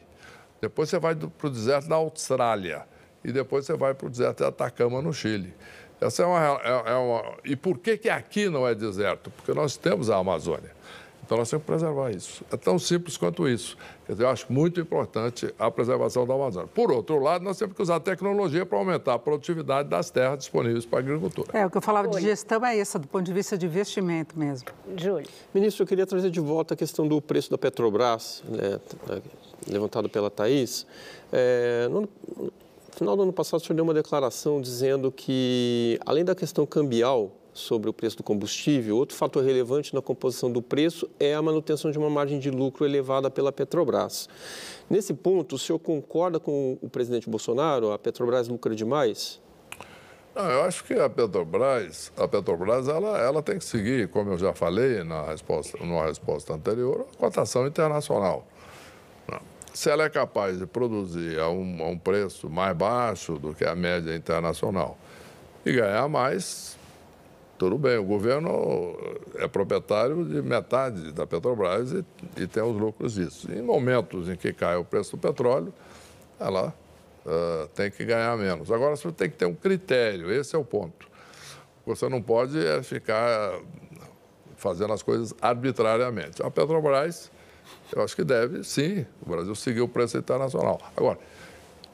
Depois 0.66 0.90
você 0.90 0.98
vai 0.98 1.16
para 1.16 1.48
o 1.48 1.50
deserto 1.50 1.88
da 1.88 1.96
Austrália. 1.96 2.88
E 3.24 3.32
depois 3.32 3.66
você 3.66 3.76
vai 3.76 3.94
para 3.94 4.08
o 4.08 4.10
deserto 4.10 4.38
de 4.40 4.46
Atacama, 4.46 5.00
no 5.02 5.14
Chile. 5.14 5.54
Essa 6.02 6.24
é 6.24 6.26
uma, 6.26 6.40
é, 6.42 6.92
é 6.92 6.96
uma, 6.96 7.24
E 7.44 7.56
por 7.56 7.78
que, 7.78 7.98
que 7.98 8.10
aqui 8.10 8.50
não 8.50 8.68
é 8.68 8.74
deserto? 8.74 9.30
Porque 9.30 9.54
nós 9.54 9.78
temos 9.78 10.10
a 10.10 10.18
Amazônia. 10.18 10.72
Então 11.26 11.40
nós 11.40 11.50
temos 11.50 11.64
que 11.66 11.72
preservar 11.72 12.12
isso. 12.12 12.44
É 12.52 12.58
tão 12.58 12.78
simples 12.78 13.18
quanto 13.18 13.48
isso. 13.48 13.76
Quer 14.06 14.12
dizer, 14.12 14.26
eu 14.26 14.30
acho 14.30 14.46
muito 14.54 14.80
importante 14.80 15.52
a 15.58 15.72
preservação 15.72 16.26
da 16.28 16.36
Amazônia. 16.36 16.70
Por 16.72 16.92
outro 16.92 17.18
lado, 17.18 17.44
nós 17.44 17.58
temos 17.58 17.76
que 17.76 17.82
usar 17.82 17.96
a 17.96 18.00
tecnologia 18.00 18.64
para 18.64 18.78
aumentar 18.78 19.16
a 19.16 19.20
produtividade 19.20 19.90
das 19.90 20.12
terras 20.12 20.38
disponíveis 20.38 20.86
para 20.86 21.00
a 21.00 21.02
agricultura. 21.02 21.48
É, 21.58 21.66
o 21.66 21.70
que 21.72 21.78
eu 21.78 21.82
falava 21.82 22.08
de 22.10 22.22
gestão 22.22 22.64
é 22.64 22.78
essa, 22.78 23.00
do 23.00 23.08
ponto 23.08 23.24
de 23.24 23.34
vista 23.34 23.58
de 23.58 23.66
investimento 23.66 24.38
mesmo. 24.38 24.70
Júlio. 24.96 25.28
Ministro, 25.52 25.82
eu 25.82 25.88
queria 25.88 26.06
trazer 26.06 26.30
de 26.30 26.40
volta 26.40 26.76
a 26.76 26.78
questão 26.78 27.08
do 27.08 27.20
preço 27.20 27.50
da 27.50 27.58
Petrobras, 27.58 28.44
né, 28.48 28.80
levantado 29.68 30.10
pela 30.10 30.30
Thaís. 30.30 30.86
É, 31.32 31.88
no, 31.90 32.02
no 32.02 32.52
final 32.92 33.16
do 33.16 33.24
ano 33.24 33.34
passado, 33.34 33.62
o 33.62 33.64
senhor 33.64 33.76
deu 33.76 33.84
uma 33.84 33.94
declaração 33.94 34.62
dizendo 34.62 35.12
que, 35.12 36.00
além 36.06 36.24
da 36.24 36.36
questão 36.36 36.66
cambial, 36.66 37.32
sobre 37.56 37.90
o 37.90 37.94
preço 37.94 38.18
do 38.18 38.24
combustível, 38.24 38.98
outro 38.98 39.16
fator 39.16 39.42
relevante 39.44 39.96
na 39.96 40.02
composição 40.02 40.52
do 40.52 40.62
preço 40.62 41.10
é 41.18 41.34
a 41.34 41.42
manutenção 41.42 41.90
de 41.90 41.98
uma 41.98 42.10
margem 42.10 42.38
de 42.38 42.52
lucro 42.52 42.86
elevada 42.86 43.32
pela 43.32 43.52
Petrobras. 43.52 44.28
Nesse 44.90 45.14
ponto, 45.14 45.56
o 45.56 45.58
senhor 45.58 45.80
concorda 45.80 46.38
com 46.38 46.78
o 46.82 46.90
presidente 46.90 47.30
Bolsonaro? 47.30 47.94
A 47.94 47.98
Petrobras 47.98 48.50
lucra 48.50 48.76
demais? 48.76 49.40
Não, 50.36 50.52
eu 50.52 50.64
acho 50.64 50.84
que 50.84 50.94
a 50.96 51.10
Petrobras, 51.10 52.12
a 52.18 52.28
Petrobras 52.28 52.90
ela, 52.90 53.18
ela 53.18 53.42
tem 53.42 53.58
que 53.58 53.64
seguir, 53.64 54.10
como 54.10 54.32
eu 54.32 54.38
já 54.38 54.54
falei 54.54 55.02
na 55.02 55.24
resposta, 55.24 55.78
numa 55.78 56.06
resposta 56.06 56.54
anterior, 56.54 57.08
a 57.14 57.18
cotação 57.18 57.66
internacional. 57.66 58.46
Se 59.74 59.90
ela 59.90 60.06
é 60.06 60.10
capaz 60.10 60.58
de 60.58 60.66
produzir 60.66 61.38
a 61.38 61.50
um, 61.50 61.84
a 61.84 61.88
um 61.88 61.98
preço 61.98 62.50
mais 62.50 62.76
baixo 62.76 63.34
do 63.38 63.54
que 63.54 63.66
a 63.66 63.76
média 63.76 64.16
internacional 64.16 64.98
e 65.66 65.74
ganhar 65.74 66.08
mais, 66.08 66.78
tudo 67.58 67.78
bem, 67.78 67.98
o 67.98 68.04
governo 68.04 68.98
é 69.36 69.48
proprietário 69.48 70.24
de 70.26 70.42
metade 70.42 71.12
da 71.12 71.26
Petrobras 71.26 71.92
e, 71.92 72.06
e 72.38 72.48
tem 72.48 72.64
os 72.64 72.76
lucros 72.76 73.16
disso. 73.16 73.52
Em 73.52 73.62
momentos 73.62 74.30
em 74.30 74.36
que 74.36 74.54
cai 74.54 74.76
o 74.76 74.84
preço 74.84 75.18
do 75.18 75.20
petróleo, 75.20 75.74
ela 76.40 76.74
uh, 77.26 77.68
tem 77.70 77.90
que 77.90 78.04
ganhar 78.04 78.38
menos. 78.38 78.72
Agora, 78.72 78.96
você 78.96 79.12
tem 79.12 79.30
que 79.30 79.38
ter 79.38 79.46
um 79.46 79.56
critério, 79.56 80.32
esse 80.32 80.56
é 80.56 80.60
o 80.60 80.66
ponto. 80.66 81.08
Você 81.86 82.10
não 82.10 82.22
pode 82.22 82.58
é, 82.58 82.82
ficar 82.84 83.60
fazendo 84.58 84.92
as 84.94 85.02
coisas 85.02 85.34
arbitrariamente. 85.42 86.42
A 86.42 86.50
Petrobras, 86.50 87.32
eu 87.94 88.02
acho 88.02 88.16
que 88.16 88.24
deve, 88.24 88.64
sim, 88.64 89.06
o 89.22 89.30
Brasil 89.30 89.56
seguir 89.56 89.82
o 89.82 89.88
preço 89.88 90.18
internacional. 90.18 90.80
Agora, 90.96 91.20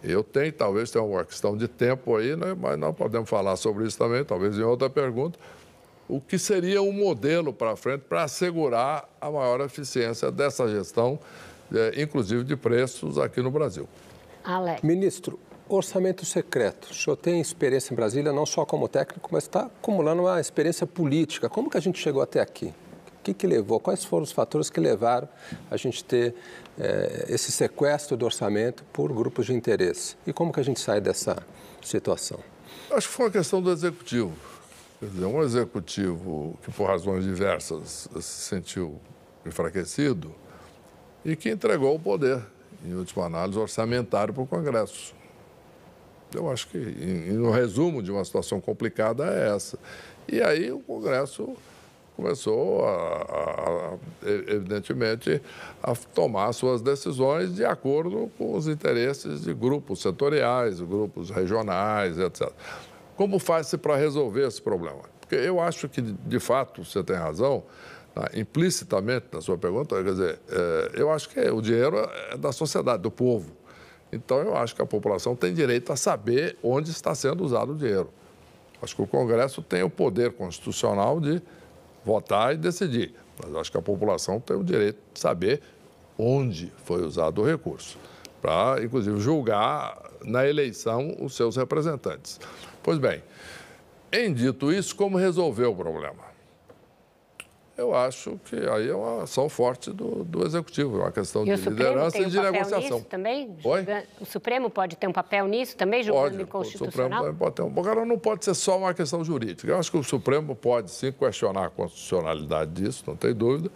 eu 0.03 0.23
tenho, 0.23 0.51
talvez 0.51 0.89
tenha 0.89 1.03
uma 1.03 1.23
questão 1.23 1.55
de 1.55 1.67
tempo 1.67 2.15
aí, 2.15 2.35
né? 2.35 2.55
mas 2.59 2.77
nós 2.77 2.95
podemos 2.95 3.29
falar 3.29 3.55
sobre 3.55 3.85
isso 3.85 3.97
também, 3.97 4.23
talvez 4.23 4.57
em 4.57 4.63
outra 4.63 4.89
pergunta. 4.89 5.37
O 6.07 6.19
que 6.19 6.37
seria 6.37 6.81
um 6.81 6.91
modelo 6.91 7.53
para 7.53 7.75
frente 7.75 8.01
para 8.01 8.23
assegurar 8.23 9.07
a 9.19 9.29
maior 9.29 9.61
eficiência 9.61 10.31
dessa 10.31 10.67
gestão, 10.67 11.19
é, 11.73 12.01
inclusive 12.01 12.43
de 12.43 12.55
preços 12.55 13.17
aqui 13.17 13.41
no 13.41 13.51
Brasil? 13.51 13.87
Alex. 14.43 14.81
Ministro, 14.81 15.39
orçamento 15.69 16.25
secreto. 16.25 16.89
O 16.91 16.93
senhor 16.93 17.15
tem 17.15 17.39
experiência 17.39 17.93
em 17.93 17.95
Brasília, 17.95 18.33
não 18.33 18.45
só 18.45 18.65
como 18.65 18.87
técnico, 18.87 19.29
mas 19.31 19.43
está 19.43 19.61
acumulando 19.61 20.23
uma 20.23 20.39
experiência 20.39 20.85
política. 20.85 21.47
Como 21.47 21.69
que 21.69 21.77
a 21.77 21.81
gente 21.81 21.99
chegou 21.99 22.21
até 22.21 22.41
aqui? 22.41 22.73
O 23.21 23.23
que, 23.23 23.35
que 23.35 23.45
levou? 23.45 23.79
Quais 23.79 24.03
foram 24.03 24.23
os 24.23 24.31
fatores 24.31 24.67
que 24.67 24.79
levaram 24.79 25.29
a 25.69 25.77
gente 25.77 26.03
ter 26.03 26.33
é, 26.79 27.27
esse 27.29 27.51
sequestro 27.51 28.17
do 28.17 28.25
orçamento 28.25 28.83
por 28.91 29.13
grupos 29.13 29.45
de 29.45 29.53
interesse? 29.53 30.17
E 30.25 30.33
como 30.33 30.51
que 30.51 30.59
a 30.59 30.63
gente 30.63 30.79
sai 30.79 30.99
dessa 30.99 31.37
situação? 31.83 32.39
Acho 32.89 33.07
que 33.07 33.13
foi 33.13 33.25
uma 33.27 33.31
questão 33.31 33.61
do 33.61 33.71
executivo. 33.71 34.33
Quer 34.99 35.05
dizer, 35.05 35.25
um 35.25 35.43
executivo 35.43 36.57
que, 36.63 36.71
por 36.71 36.87
razões 36.87 37.23
diversas, 37.23 38.09
se 38.19 38.41
sentiu 38.49 38.99
enfraquecido 39.45 40.33
e 41.23 41.35
que 41.35 41.51
entregou 41.51 41.93
o 41.93 41.99
poder, 41.99 42.43
em 42.83 42.95
última 42.95 43.25
análise, 43.25 43.59
orçamentário 43.59 44.33
para 44.33 44.41
o 44.41 44.47
Congresso. 44.47 45.13
Eu 46.33 46.49
acho 46.49 46.67
que, 46.69 46.77
um 46.77 47.51
resumo 47.51 48.01
de 48.01 48.11
uma 48.11 48.25
situação 48.25 48.59
complicada, 48.59 49.25
é 49.27 49.55
essa. 49.55 49.77
E 50.27 50.41
aí 50.41 50.71
o 50.71 50.79
Congresso 50.79 51.55
começou, 52.21 52.85
a, 52.85 53.97
a, 54.23 54.29
evidentemente, 54.29 55.41
a 55.81 55.95
tomar 56.13 56.53
suas 56.53 56.81
decisões 56.81 57.55
de 57.55 57.65
acordo 57.65 58.31
com 58.37 58.55
os 58.55 58.67
interesses 58.67 59.41
de 59.41 59.53
grupos 59.53 60.01
setoriais, 60.01 60.79
grupos 60.79 61.31
regionais, 61.31 62.19
etc. 62.19 62.51
Como 63.17 63.39
faz-se 63.39 63.77
para 63.77 63.95
resolver 63.95 64.47
esse 64.47 64.61
problema? 64.61 65.01
Porque 65.19 65.35
eu 65.35 65.59
acho 65.59 65.89
que, 65.89 66.01
de 66.01 66.39
fato, 66.39 66.85
você 66.85 67.03
tem 67.03 67.15
razão, 67.15 67.63
né, 68.15 68.25
implicitamente 68.35 69.25
na 69.31 69.41
sua 69.41 69.57
pergunta, 69.57 69.95
quer 70.03 70.11
dizer, 70.11 70.39
é, 70.49 70.91
eu 70.93 71.11
acho 71.11 71.27
que 71.29 71.39
o 71.39 71.61
dinheiro 71.61 71.97
é 72.31 72.37
da 72.37 72.51
sociedade, 72.51 73.01
do 73.01 73.11
povo. 73.11 73.51
Então, 74.11 74.39
eu 74.39 74.55
acho 74.55 74.75
que 74.75 74.81
a 74.81 74.85
população 74.85 75.35
tem 75.35 75.53
direito 75.53 75.91
a 75.91 75.95
saber 75.95 76.57
onde 76.61 76.91
está 76.91 77.15
sendo 77.15 77.43
usado 77.43 77.71
o 77.71 77.75
dinheiro. 77.75 78.09
Acho 78.81 78.95
que 78.95 79.01
o 79.01 79.07
Congresso 79.07 79.61
tem 79.61 79.83
o 79.83 79.89
poder 79.89 80.33
constitucional 80.33 81.19
de 81.19 81.41
votar 82.03 82.53
e 82.53 82.57
decidir, 82.57 83.13
mas 83.41 83.55
acho 83.55 83.71
que 83.71 83.77
a 83.77 83.81
população 83.81 84.39
tem 84.39 84.55
o 84.57 84.63
direito 84.63 84.99
de 85.13 85.19
saber 85.19 85.61
onde 86.17 86.71
foi 86.85 87.03
usado 87.03 87.41
o 87.41 87.45
recurso, 87.45 87.97
para, 88.41 88.83
inclusive, 88.83 89.19
julgar 89.19 90.11
na 90.23 90.47
eleição 90.47 91.15
os 91.19 91.35
seus 91.35 91.55
representantes. 91.55 92.39
Pois 92.83 92.97
bem, 92.97 93.23
em 94.11 94.33
dito 94.33 94.71
isso, 94.71 94.95
como 94.95 95.17
resolver 95.17 95.65
o 95.65 95.75
problema? 95.75 96.30
Eu 97.81 97.95
acho 97.95 98.39
que 98.45 98.55
aí 98.55 98.89
é 98.89 98.95
uma 98.95 99.23
ação 99.23 99.49
forte 99.49 99.91
do, 99.91 100.23
do 100.23 100.45
Executivo, 100.45 100.99
é 100.99 101.03
uma 101.03 101.11
questão 101.11 101.41
e 101.41 101.55
de 101.55 101.69
liderança 101.69 102.17
um 102.17 102.21
e 102.21 102.25
de 102.27 102.39
negociação. 102.39 102.97
Nisso 102.97 103.09
também? 103.09 103.57
Oi? 103.63 103.85
O 104.19 104.25
Supremo 104.25 104.69
pode 104.69 104.95
ter 104.95 105.07
um 105.07 105.11
papel 105.11 105.47
nisso 105.47 105.75
também, 105.75 106.03
julgando 106.03 106.29
pode, 106.29 106.43
inconstitucional? 106.43 107.23
O 107.23 107.25
Supremo 107.25 107.37
pode 107.37 107.55
ter 107.55 107.61
um. 107.63 107.79
Agora, 107.79 108.05
não 108.05 108.19
pode 108.19 108.45
ser 108.45 108.53
só 108.53 108.77
uma 108.77 108.93
questão 108.93 109.23
jurídica. 109.23 109.71
Eu 109.71 109.77
acho 109.77 109.89
que 109.89 109.97
o 109.97 110.03
Supremo 110.03 110.55
pode 110.55 110.91
sim 110.91 111.11
questionar 111.11 111.65
a 111.65 111.69
constitucionalidade 111.69 112.71
disso, 112.71 113.03
não 113.07 113.15
tem 113.15 113.33
dúvida. 113.33 113.71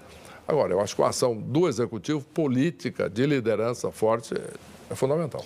Agora, 0.47 0.71
eu 0.71 0.79
acho 0.79 0.95
que 0.95 1.01
a 1.01 1.07
ação 1.07 1.35
do 1.35 1.67
Executivo, 1.67 2.23
política, 2.23 3.09
de 3.09 3.25
liderança 3.25 3.91
forte, 3.91 4.35
é, 4.35 4.91
é 4.91 4.95
fundamental. 4.95 5.43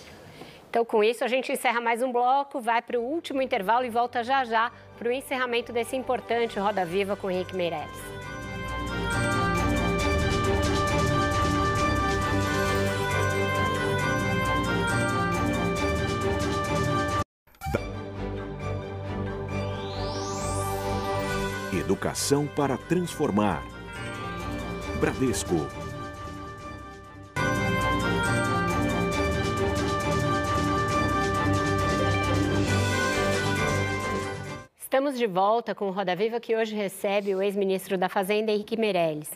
Então, 0.70 0.86
com 0.86 1.04
isso, 1.04 1.24
a 1.24 1.28
gente 1.28 1.52
encerra 1.52 1.82
mais 1.82 2.04
um 2.04 2.12
bloco, 2.12 2.60
vai 2.60 2.82
para 2.82 3.00
o 3.00 3.02
último 3.02 3.42
intervalo 3.42 3.86
e 3.86 3.90
volta 3.90 4.24
já 4.24 4.44
já 4.44 4.72
para 4.98 5.08
o 5.08 5.12
encerramento 5.12 5.72
desse 5.72 5.96
importante 5.96 6.60
Roda 6.60 6.86
Viva 6.86 7.16
com 7.16 7.32
Henrique 7.32 7.56
Meirelles. 7.56 8.19
Educação 21.74 22.46
para 22.46 22.78
transformar. 22.78 23.64
Bradesco. 25.00 25.79
Estamos 34.90 35.20
de 35.20 35.28
volta 35.28 35.76
com 35.76 35.88
o 35.88 35.92
Roda 35.92 36.16
Viva, 36.16 36.40
que 36.40 36.56
hoje 36.56 36.76
recebe 36.76 37.36
o 37.36 37.44
ex-ministro 37.44 37.96
da 37.96 38.10
Fazenda, 38.10 38.52
Henrique 38.52 38.76
Meirelles. 38.76 39.30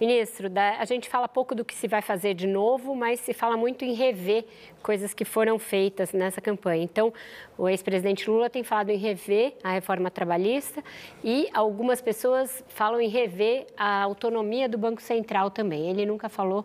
Ministro, 0.00 0.48
a 0.56 0.84
gente 0.86 1.10
fala 1.10 1.28
pouco 1.28 1.54
do 1.54 1.62
que 1.62 1.74
se 1.74 1.86
vai 1.86 2.00
fazer 2.00 2.32
de 2.32 2.46
novo, 2.46 2.96
mas 2.96 3.20
se 3.20 3.34
fala 3.34 3.54
muito 3.54 3.84
em 3.84 3.92
rever 3.92 4.46
coisas 4.82 5.12
que 5.12 5.26
foram 5.26 5.58
feitas 5.58 6.14
nessa 6.14 6.40
campanha. 6.40 6.82
Então, 6.82 7.12
o 7.58 7.68
ex-presidente 7.68 8.30
Lula 8.30 8.48
tem 8.48 8.64
falado 8.64 8.88
em 8.88 8.96
rever 8.96 9.52
a 9.62 9.72
reforma 9.72 10.10
trabalhista 10.10 10.82
e 11.22 11.50
algumas 11.52 12.00
pessoas 12.00 12.64
falam 12.68 12.98
em 12.98 13.08
rever 13.10 13.66
a 13.76 14.04
autonomia 14.04 14.70
do 14.70 14.78
Banco 14.78 15.02
Central 15.02 15.50
também. 15.50 15.90
Ele 15.90 16.06
nunca 16.06 16.30
falou 16.30 16.64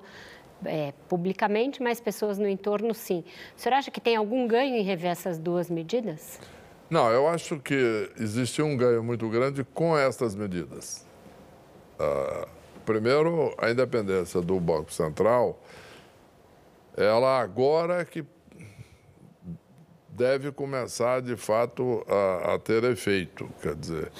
é, 0.63 0.93
publicamente, 1.09 1.83
mas 1.83 1.99
pessoas 1.99 2.39
no 2.39 2.47
entorno 2.47 2.93
sim. 2.93 3.21
O 3.57 3.59
senhor 3.59 3.75
acha 3.75 3.91
que 3.91 3.99
tem 3.99 4.15
algum 4.15 4.47
ganho 4.47 4.77
em 4.77 4.81
rever 4.81 5.11
essas 5.11 5.37
duas 5.37 5.69
medidas? 5.69 6.39
Não, 6.89 7.11
eu 7.11 7.27
acho 7.27 7.59
que 7.59 8.11
existe 8.19 8.61
um 8.61 8.75
ganho 8.75 9.03
muito 9.03 9.29
grande 9.29 9.63
com 9.63 9.95
estas 9.97 10.33
medidas. 10.33 11.05
Uh, 11.99 12.47
primeiro, 12.83 13.53
a 13.59 13.69
independência 13.69 14.41
do 14.41 14.59
Banco 14.59 14.91
Central, 14.91 15.61
ela 16.97 17.39
agora 17.39 18.01
é 18.01 18.05
que 18.05 18.25
deve 20.09 20.51
começar, 20.51 21.21
de 21.21 21.37
fato, 21.37 22.03
a, 22.07 22.55
a 22.55 22.59
ter 22.59 22.83
efeito. 22.83 23.47
Quer 23.61 23.75
dizer, 23.75 24.11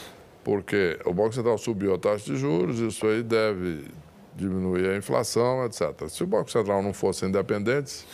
porque 0.43 0.99
o 1.05 1.13
Banco 1.13 1.33
Central 1.33 1.57
subiu 1.57 1.95
a 1.95 1.97
taxa 1.97 2.25
de 2.25 2.35
juros, 2.35 2.79
isso 2.79 3.05
aí 3.07 3.23
deve 3.23 3.85
diminuir 4.35 4.89
a 4.89 4.95
inflação, 4.95 5.65
etc. 5.65 6.07
Se 6.07 6.23
o 6.23 6.27
Banco 6.27 6.51
Central 6.51 6.83
não 6.83 6.93
fosse 6.93 7.25
independente, 7.25 8.05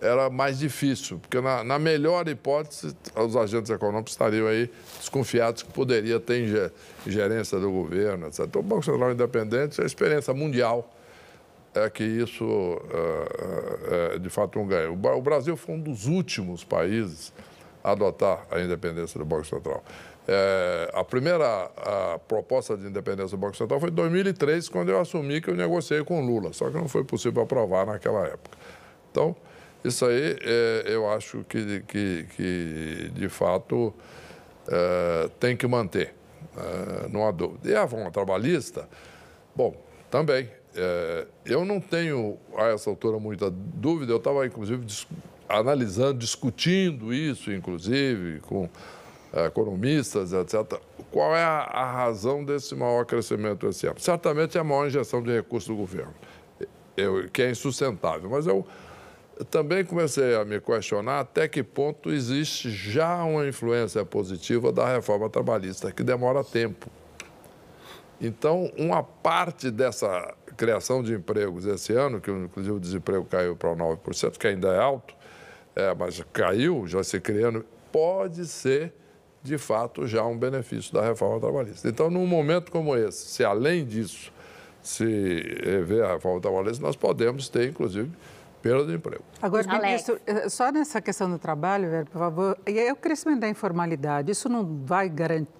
era 0.00 0.30
mais 0.30 0.58
difícil, 0.58 1.18
porque 1.18 1.40
na, 1.40 1.62
na, 1.62 1.78
melhor 1.78 2.26
hipótese, 2.28 2.96
os 3.14 3.36
agentes 3.36 3.70
econômicos 3.70 4.12
estariam 4.12 4.46
aí 4.46 4.70
desconfiados 4.98 5.62
que 5.62 5.72
poderia 5.72 6.18
ter 6.18 6.72
ingerência 7.06 7.58
do 7.58 7.70
governo, 7.70 8.26
etc. 8.26 8.40
Então, 8.46 8.60
o 8.60 8.64
Banco 8.64 8.84
Central 8.84 9.12
Independente, 9.12 9.80
a 9.80 9.84
experiência 9.84 10.32
mundial 10.32 10.90
é 11.74 11.88
que 11.88 12.02
isso 12.02 12.80
é, 12.90 14.12
é, 14.12 14.16
é 14.16 14.18
de 14.18 14.28
fato 14.30 14.58
um 14.58 14.66
ganho. 14.66 14.92
O 14.92 15.20
Brasil 15.20 15.56
foi 15.56 15.74
um 15.74 15.80
dos 15.80 16.06
últimos 16.06 16.64
países 16.64 17.32
a 17.84 17.92
adotar 17.92 18.46
a 18.50 18.60
independência 18.60 19.18
do 19.18 19.24
Banco 19.24 19.46
Central. 19.46 19.84
É, 20.26 20.90
a 20.94 21.04
primeira 21.04 21.70
a 21.76 22.18
proposta 22.26 22.76
de 22.76 22.86
independência 22.86 23.36
do 23.36 23.40
Banco 23.40 23.56
Central 23.56 23.80
foi 23.80 23.90
em 23.90 23.94
2003, 23.94 24.68
quando 24.68 24.90
eu 24.90 25.00
assumi 25.00 25.40
que 25.40 25.50
eu 25.50 25.56
negociei 25.56 26.04
com 26.04 26.24
Lula, 26.24 26.52
só 26.52 26.68
que 26.70 26.76
não 26.76 26.88
foi 26.88 27.04
possível 27.04 27.42
aprovar 27.42 27.86
naquela 27.86 28.26
época. 28.26 28.56
Então, 29.10 29.34
isso 29.84 30.04
aí 30.04 30.36
é, 30.42 30.84
eu 30.86 31.10
acho 31.10 31.44
que, 31.48 31.80
que, 31.82 32.26
que 32.36 33.10
de 33.14 33.28
fato 33.28 33.94
é, 34.68 35.30
tem 35.38 35.56
que 35.56 35.66
manter, 35.66 36.14
é, 36.56 37.08
não 37.08 37.26
há 37.26 37.30
dúvida. 37.30 37.68
E 37.68 37.74
a 37.74 37.86
forma 37.88 38.10
trabalhista, 38.10 38.88
bom, 39.54 39.74
também. 40.10 40.48
É, 40.74 41.26
eu 41.44 41.64
não 41.64 41.80
tenho 41.80 42.38
a 42.56 42.66
essa 42.66 42.88
altura 42.88 43.18
muita 43.18 43.50
dúvida, 43.50 44.12
eu 44.12 44.18
estava 44.18 44.46
inclusive 44.46 44.84
dis 44.84 45.06
analisando, 45.48 46.16
discutindo 46.18 47.12
isso, 47.12 47.50
inclusive, 47.50 48.38
com 48.40 48.68
é, 49.32 49.46
economistas, 49.46 50.32
etc. 50.32 50.80
Qual 51.10 51.34
é 51.34 51.42
a, 51.42 51.62
a 51.62 51.92
razão 51.92 52.44
desse 52.44 52.74
maior 52.76 53.04
crescimento 53.04 53.66
esse 53.66 53.86
ano? 53.86 53.98
Certamente 53.98 54.56
é 54.56 54.60
a 54.60 54.64
maior 54.64 54.86
injeção 54.86 55.20
de 55.20 55.32
recursos 55.32 55.68
do 55.68 55.74
governo, 55.74 56.14
eu, 56.96 57.28
que 57.30 57.42
é 57.42 57.50
insustentável, 57.50 58.30
mas 58.30 58.46
eu 58.46 58.64
também 59.44 59.84
comecei 59.84 60.34
a 60.34 60.44
me 60.44 60.60
questionar 60.60 61.20
até 61.20 61.48
que 61.48 61.62
ponto 61.62 62.10
existe 62.10 62.70
já 62.70 63.22
uma 63.24 63.46
influência 63.46 64.04
positiva 64.04 64.72
da 64.72 64.86
reforma 64.92 65.30
trabalhista, 65.30 65.90
que 65.92 66.02
demora 66.02 66.44
tempo. 66.44 66.90
Então, 68.20 68.70
uma 68.76 69.02
parte 69.02 69.70
dessa 69.70 70.34
criação 70.56 71.02
de 71.02 71.14
empregos 71.14 71.64
esse 71.64 71.94
ano, 71.94 72.20
que 72.20 72.30
inclusive 72.30 72.76
o 72.76 72.80
desemprego 72.80 73.24
caiu 73.24 73.56
para 73.56 73.70
9%, 73.70 74.36
que 74.36 74.46
ainda 74.46 74.68
é 74.68 74.78
alto, 74.78 75.14
é, 75.74 75.94
mas 75.94 76.22
caiu, 76.32 76.86
já 76.86 77.02
se 77.02 77.18
criando, 77.18 77.64
pode 77.90 78.46
ser, 78.46 78.92
de 79.42 79.56
fato, 79.56 80.06
já 80.06 80.22
um 80.24 80.36
benefício 80.36 80.92
da 80.92 81.02
reforma 81.02 81.40
trabalhista. 81.40 81.88
Então, 81.88 82.10
num 82.10 82.26
momento 82.26 82.70
como 82.70 82.94
esse, 82.94 83.26
se 83.26 83.42
além 83.42 83.86
disso 83.86 84.30
se 84.82 85.04
rever 85.64 86.04
a 86.04 86.12
reforma 86.12 86.40
trabalhista, 86.40 86.84
nós 86.84 86.96
podemos 86.96 87.48
ter, 87.48 87.70
inclusive, 87.70 88.10
perda 88.62 88.86
de 88.86 88.94
emprego. 88.94 89.24
Agora, 89.40 89.66
ministro, 89.80 90.20
eh, 90.26 90.48
só 90.48 90.70
nessa 90.70 91.00
questão 91.00 91.30
do 91.30 91.38
trabalho, 91.38 92.06
por 92.06 92.18
favor, 92.18 92.58
e 92.66 92.78
é 92.78 92.92
o 92.92 92.96
crescimento 92.96 93.40
da 93.40 93.48
informalidade, 93.48 94.30
isso 94.30 94.48
não 94.48 94.84
vai 94.84 95.08
garantir, 95.08 95.50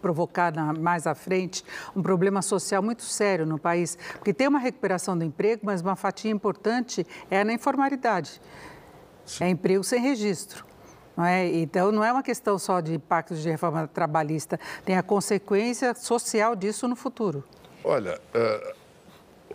provocar 0.00 0.52
mais 0.78 1.06
à 1.06 1.14
frente 1.14 1.64
um 1.94 2.02
problema 2.02 2.42
social 2.42 2.82
muito 2.82 3.02
sério 3.02 3.44
no 3.44 3.58
país? 3.58 3.98
Porque 4.14 4.32
tem 4.32 4.48
uma 4.48 4.58
recuperação 4.58 5.16
do 5.16 5.24
emprego, 5.24 5.62
mas 5.64 5.80
uma 5.80 5.96
fatia 5.96 6.30
importante 6.30 7.06
é 7.30 7.42
na 7.42 7.52
informalidade. 7.52 8.40
Sim. 9.24 9.44
É 9.44 9.48
emprego 9.48 9.82
sem 9.82 10.00
registro. 10.00 10.64
Não 11.16 11.24
é? 11.24 11.46
Então, 11.46 11.92
não 11.92 12.04
é 12.04 12.12
uma 12.12 12.22
questão 12.22 12.58
só 12.58 12.80
de 12.80 12.94
impactos 12.94 13.40
de 13.40 13.48
reforma 13.48 13.86
trabalhista, 13.86 14.58
tem 14.84 14.96
a 14.96 15.02
consequência 15.02 15.94
social 15.94 16.56
disso 16.56 16.88
no 16.88 16.96
futuro. 16.96 17.44
Olha, 17.84 18.20
eh, 18.32 18.74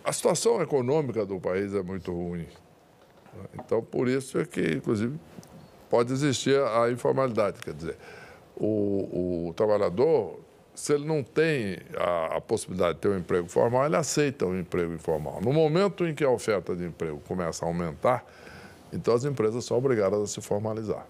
a 0.04 0.12
situação 0.12 0.62
econômica 0.62 1.26
do 1.26 1.38
país 1.38 1.74
é 1.74 1.82
muito 1.82 2.12
ruim. 2.12 2.46
Então, 3.54 3.82
por 3.82 4.08
isso 4.08 4.38
é 4.38 4.44
que, 4.44 4.60
inclusive, 4.60 5.18
pode 5.88 6.12
existir 6.12 6.58
a 6.60 6.90
informalidade. 6.90 7.60
Quer 7.60 7.74
dizer, 7.74 7.96
o, 8.56 9.48
o 9.48 9.54
trabalhador, 9.54 10.38
se 10.74 10.94
ele 10.94 11.06
não 11.06 11.22
tem 11.22 11.78
a, 11.96 12.36
a, 12.36 12.40
possibilidade 12.40 12.94
de 12.94 13.00
ter 13.00 13.08
um 13.08 13.18
emprego 13.18 13.48
formal, 13.48 13.86
ele 13.86 13.96
aceita 13.96 14.46
o 14.46 14.50
um 14.50 14.58
emprego 14.58 14.92
informal. 14.92 15.40
No 15.40 15.52
momento 15.52 16.06
em 16.06 16.14
que 16.14 16.24
a 16.24 16.30
oferta 16.30 16.76
de 16.76 16.84
emprego 16.84 17.20
começa 17.26 17.64
a 17.64 17.68
aumentar, 17.68 18.24
então 18.92 19.14
as 19.14 19.24
empresas 19.24 19.64
são 19.64 19.76
obrigadas 19.76 20.20
a 20.20 20.26
se 20.26 20.40
formalizar. 20.40 21.06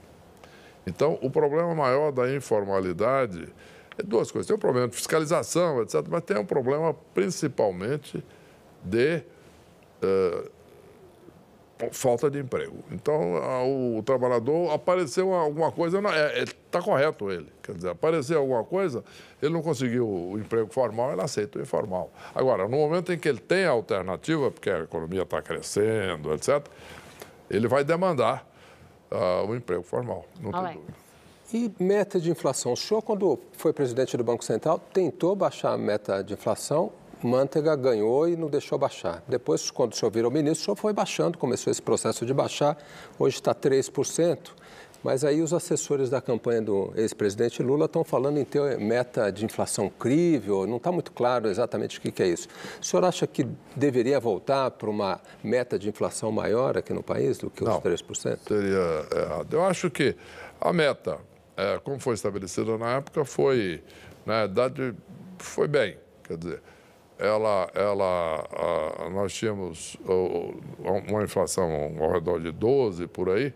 Então, 0.86 1.18
o 1.20 1.30
problema 1.30 1.74
maior 1.74 2.10
da 2.10 2.32
informalidade 2.34 3.52
É 3.98 4.02
duas 4.02 4.30
coisas. 4.30 4.46
Tem 4.46 4.56
um 4.56 4.60
problema 4.60 4.88
de 4.88 4.96
fiscalização, 4.96 5.82
etc., 5.82 6.02
mas 6.08 6.22
tem 6.24 6.38
um 6.38 6.44
problema 6.44 6.94
principalmente 7.12 8.24
de 8.82 9.22
uh, 10.02 10.50
falta 11.92 12.30
de 12.30 12.38
emprego. 12.38 12.76
Então, 12.90 13.96
o 13.96 14.02
trabalhador 14.02 14.72
apareceu 14.72 15.32
alguma 15.32 15.72
coisa, 15.72 15.98
está 15.98 16.16
é, 16.16 16.42
é, 16.42 16.44
tá 16.70 16.82
correto 16.82 17.30
ele. 17.30 17.48
Quer 17.62 17.74
dizer, 17.74 17.90
apareceu 17.90 18.40
alguma 18.40 18.64
coisa, 18.64 19.04
ele 19.40 19.52
não 19.52 19.62
conseguiu 19.62 20.06
o 20.06 20.38
emprego 20.38 20.72
formal, 20.72 21.12
ele 21.12 21.22
aceita 21.22 21.58
o 21.58 21.62
informal. 21.62 22.12
Agora, 22.34 22.64
no 22.64 22.76
momento 22.76 23.12
em 23.12 23.18
que 23.18 23.28
ele 23.28 23.40
tem 23.40 23.64
a 23.64 23.70
alternativa, 23.70 24.50
porque 24.50 24.70
a 24.70 24.80
economia 24.80 25.22
está 25.22 25.40
crescendo, 25.40 26.32
etc., 26.34 26.64
ele 27.50 27.66
vai 27.66 27.82
demandar 27.82 28.46
uh, 29.10 29.46
o 29.48 29.56
emprego 29.56 29.82
formal, 29.82 30.24
não 30.40 30.52
tem 30.52 30.74
dúvida. 30.74 31.10
E 31.52 31.72
meta 31.82 32.20
de 32.20 32.30
inflação? 32.30 32.72
O 32.72 32.76
senhor, 32.76 33.02
quando 33.02 33.36
foi 33.52 33.72
presidente 33.72 34.16
do 34.16 34.22
Banco 34.22 34.44
Central, 34.44 34.78
tentou 34.92 35.34
baixar 35.34 35.72
a 35.72 35.78
meta 35.78 36.22
de 36.22 36.34
inflação 36.34 36.92
Manteiga 37.22 37.76
ganhou 37.76 38.28
e 38.28 38.36
não 38.36 38.48
deixou 38.48 38.78
baixar. 38.78 39.22
Depois, 39.28 39.70
quando 39.70 39.92
o 39.92 39.96
senhor 39.96 40.10
virou 40.10 40.30
ministro, 40.30 40.62
o 40.62 40.64
senhor 40.64 40.76
foi 40.76 40.92
baixando, 40.92 41.36
começou 41.38 41.70
esse 41.70 41.82
processo 41.82 42.24
de 42.24 42.32
baixar, 42.32 42.76
hoje 43.18 43.36
está 43.36 43.54
3%. 43.54 44.38
Mas 45.02 45.24
aí 45.24 45.40
os 45.40 45.54
assessores 45.54 46.10
da 46.10 46.20
campanha 46.20 46.60
do 46.60 46.92
ex-presidente 46.94 47.62
Lula 47.62 47.86
estão 47.86 48.04
falando 48.04 48.38
em 48.38 48.44
ter 48.44 48.78
meta 48.78 49.32
de 49.32 49.46
inflação 49.46 49.88
crível, 49.88 50.66
não 50.66 50.76
está 50.76 50.92
muito 50.92 51.10
claro 51.12 51.48
exatamente 51.48 51.98
o 51.98 52.00
que, 52.02 52.12
que, 52.12 52.22
é 52.22 52.28
isso. 52.28 52.48
O 52.80 52.84
senhor 52.84 53.04
acha 53.04 53.26
que 53.26 53.46
deveria 53.74 54.20
voltar 54.20 54.70
para 54.72 54.90
uma 54.90 55.18
meta 55.42 55.78
de 55.78 55.88
inflação 55.88 56.30
maior 56.30 56.76
aqui 56.76 56.92
no 56.92 57.02
país 57.02 57.38
do 57.38 57.48
que 57.48 57.62
os 57.62 57.68
não, 57.68 57.80
3%? 57.80 58.38
Seria 58.46 59.06
errado. 59.24 59.54
Eu 59.54 59.64
acho 59.64 59.90
que 59.90 60.14
a 60.60 60.72
meta, 60.72 61.18
é, 61.56 61.78
como 61.78 61.98
foi 61.98 62.14
estabelecida 62.14 62.76
na 62.76 62.96
época, 62.96 63.24
foi, 63.24 63.82
na 64.26 64.46
verdade, 64.46 64.94
foi 65.38 65.66
bem. 65.66 65.96
Quer 66.24 66.36
dizer, 66.36 66.62
ela, 67.20 67.70
ela, 67.74 68.48
a, 68.50 69.10
nós 69.10 69.32
tínhamos 69.34 69.96
uma 71.08 71.22
inflação 71.22 71.70
ao 72.00 72.10
redor 72.10 72.40
de 72.40 72.50
12 72.50 73.06
por 73.06 73.28
aí. 73.28 73.52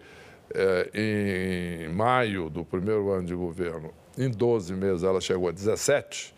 É, 0.54 0.90
em 0.94 1.88
maio 1.88 2.50
do 2.50 2.64
primeiro 2.64 3.10
ano 3.10 3.26
de 3.26 3.34
governo, 3.34 3.92
em 4.16 4.30
12 4.30 4.74
meses, 4.74 5.02
ela 5.02 5.20
chegou 5.20 5.48
a 5.48 5.52
17. 5.52 6.34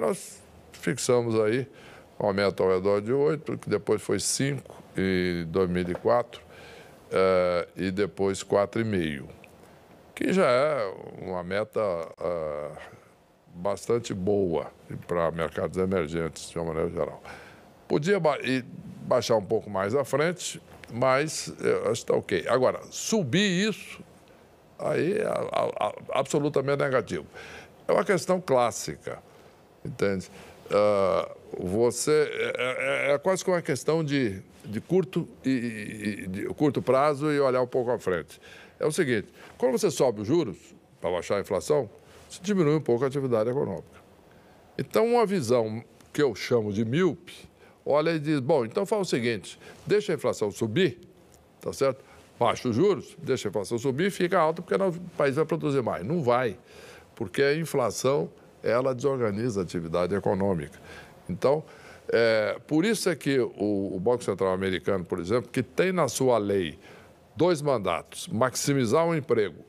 Nós 0.00 0.42
fixamos 0.72 1.38
aí 1.38 1.68
um 2.18 2.26
aumento 2.26 2.62
ao 2.62 2.70
redor 2.70 3.00
de 3.00 3.12
8, 3.12 3.58
que 3.58 3.68
depois 3.68 4.00
foi 4.00 4.18
5 4.18 4.82
em 4.96 5.44
2004 5.46 6.40
é, 7.12 7.68
e 7.76 7.90
depois 7.90 8.42
4,5, 8.42 9.28
que 10.14 10.32
já 10.32 10.46
é 10.46 10.94
uma 11.20 11.42
meta 11.44 11.80
é, 12.20 12.70
bastante 13.54 14.12
boa 14.12 14.70
para 15.06 15.30
mercados 15.30 15.78
emergentes, 15.78 16.50
de 16.50 16.58
uma 16.58 16.72
maneira 16.72 16.90
geral. 16.90 17.22
Podia 17.86 18.18
ba 18.18 18.36
baixar 19.02 19.36
um 19.36 19.44
pouco 19.44 19.68
mais 19.68 19.94
à 19.94 20.04
frente, 20.04 20.60
mas 20.92 21.52
eu 21.60 21.82
acho 21.82 21.84
que 21.84 21.90
está 21.92 22.14
ok. 22.14 22.44
Agora, 22.48 22.80
subir 22.90 23.68
isso, 23.68 24.02
aí 24.78 25.18
é 25.18 25.26
absolutamente 26.12 26.82
negativo. 26.82 27.26
É 27.86 27.92
uma 27.92 28.04
questão 28.04 28.40
clássica, 28.40 29.22
entende? 29.84 30.30
Uh, 30.66 31.62
você 31.62 32.30
é, 32.32 33.10
é, 33.10 33.12
é, 33.12 33.18
quase 33.18 33.44
como 33.44 33.56
uma 33.56 33.62
questão 33.62 34.02
de, 34.02 34.42
de 34.64 34.80
curto 34.80 35.28
e 35.44 36.26
de 36.26 36.46
curto 36.54 36.80
prazo 36.80 37.30
e 37.30 37.38
olhar 37.38 37.60
um 37.60 37.66
pouco 37.66 37.90
à 37.90 37.98
frente. 37.98 38.40
É 38.80 38.86
o 38.86 38.90
seguinte: 38.90 39.28
quando 39.58 39.72
você 39.72 39.90
sobe 39.90 40.22
os 40.22 40.26
juros 40.26 40.56
para 41.00 41.10
baixar 41.10 41.36
a 41.36 41.40
inflação, 41.40 41.88
diminui 42.42 42.76
um 42.76 42.80
pouco 42.80 43.04
a 43.04 43.06
atividade 43.06 43.50
econômica. 43.50 44.02
Então, 44.78 45.06
uma 45.06 45.24
visão 45.24 45.82
que 46.12 46.22
eu 46.22 46.34
chamo 46.34 46.72
de 46.72 46.84
míope, 46.84 47.34
olha 47.84 48.10
e 48.10 48.18
diz, 48.18 48.40
bom, 48.40 48.64
então 48.64 48.84
faz 48.86 49.02
o 49.02 49.04
seguinte, 49.04 49.58
deixa 49.86 50.12
a 50.12 50.14
inflação 50.14 50.50
subir, 50.50 51.00
tá 51.60 51.72
certo? 51.72 52.04
Baixa 52.38 52.68
os 52.68 52.76
juros, 52.76 53.16
deixa 53.22 53.48
a 53.48 53.50
inflação 53.50 53.78
subir, 53.78 54.10
fica 54.10 54.38
alta, 54.38 54.62
porque 54.62 54.74
o 54.74 54.92
país 55.16 55.36
vai 55.36 55.44
produzir 55.44 55.82
mais. 55.82 56.04
Não 56.04 56.22
vai, 56.22 56.56
porque 57.14 57.42
a 57.42 57.54
inflação, 57.54 58.30
ela 58.62 58.94
desorganiza 58.94 59.60
a 59.60 59.62
atividade 59.62 60.14
econômica. 60.14 60.78
Então, 61.28 61.64
é, 62.08 62.58
por 62.66 62.84
isso 62.84 63.08
é 63.08 63.16
que 63.16 63.38
o, 63.38 63.94
o 63.94 64.00
Banco 64.00 64.24
Central 64.24 64.52
americano, 64.52 65.04
por 65.04 65.20
exemplo, 65.20 65.50
que 65.50 65.62
tem 65.62 65.92
na 65.92 66.08
sua 66.08 66.38
lei 66.38 66.78
dois 67.36 67.62
mandatos, 67.62 68.28
maximizar 68.28 69.06
o 69.06 69.14
emprego 69.14 69.64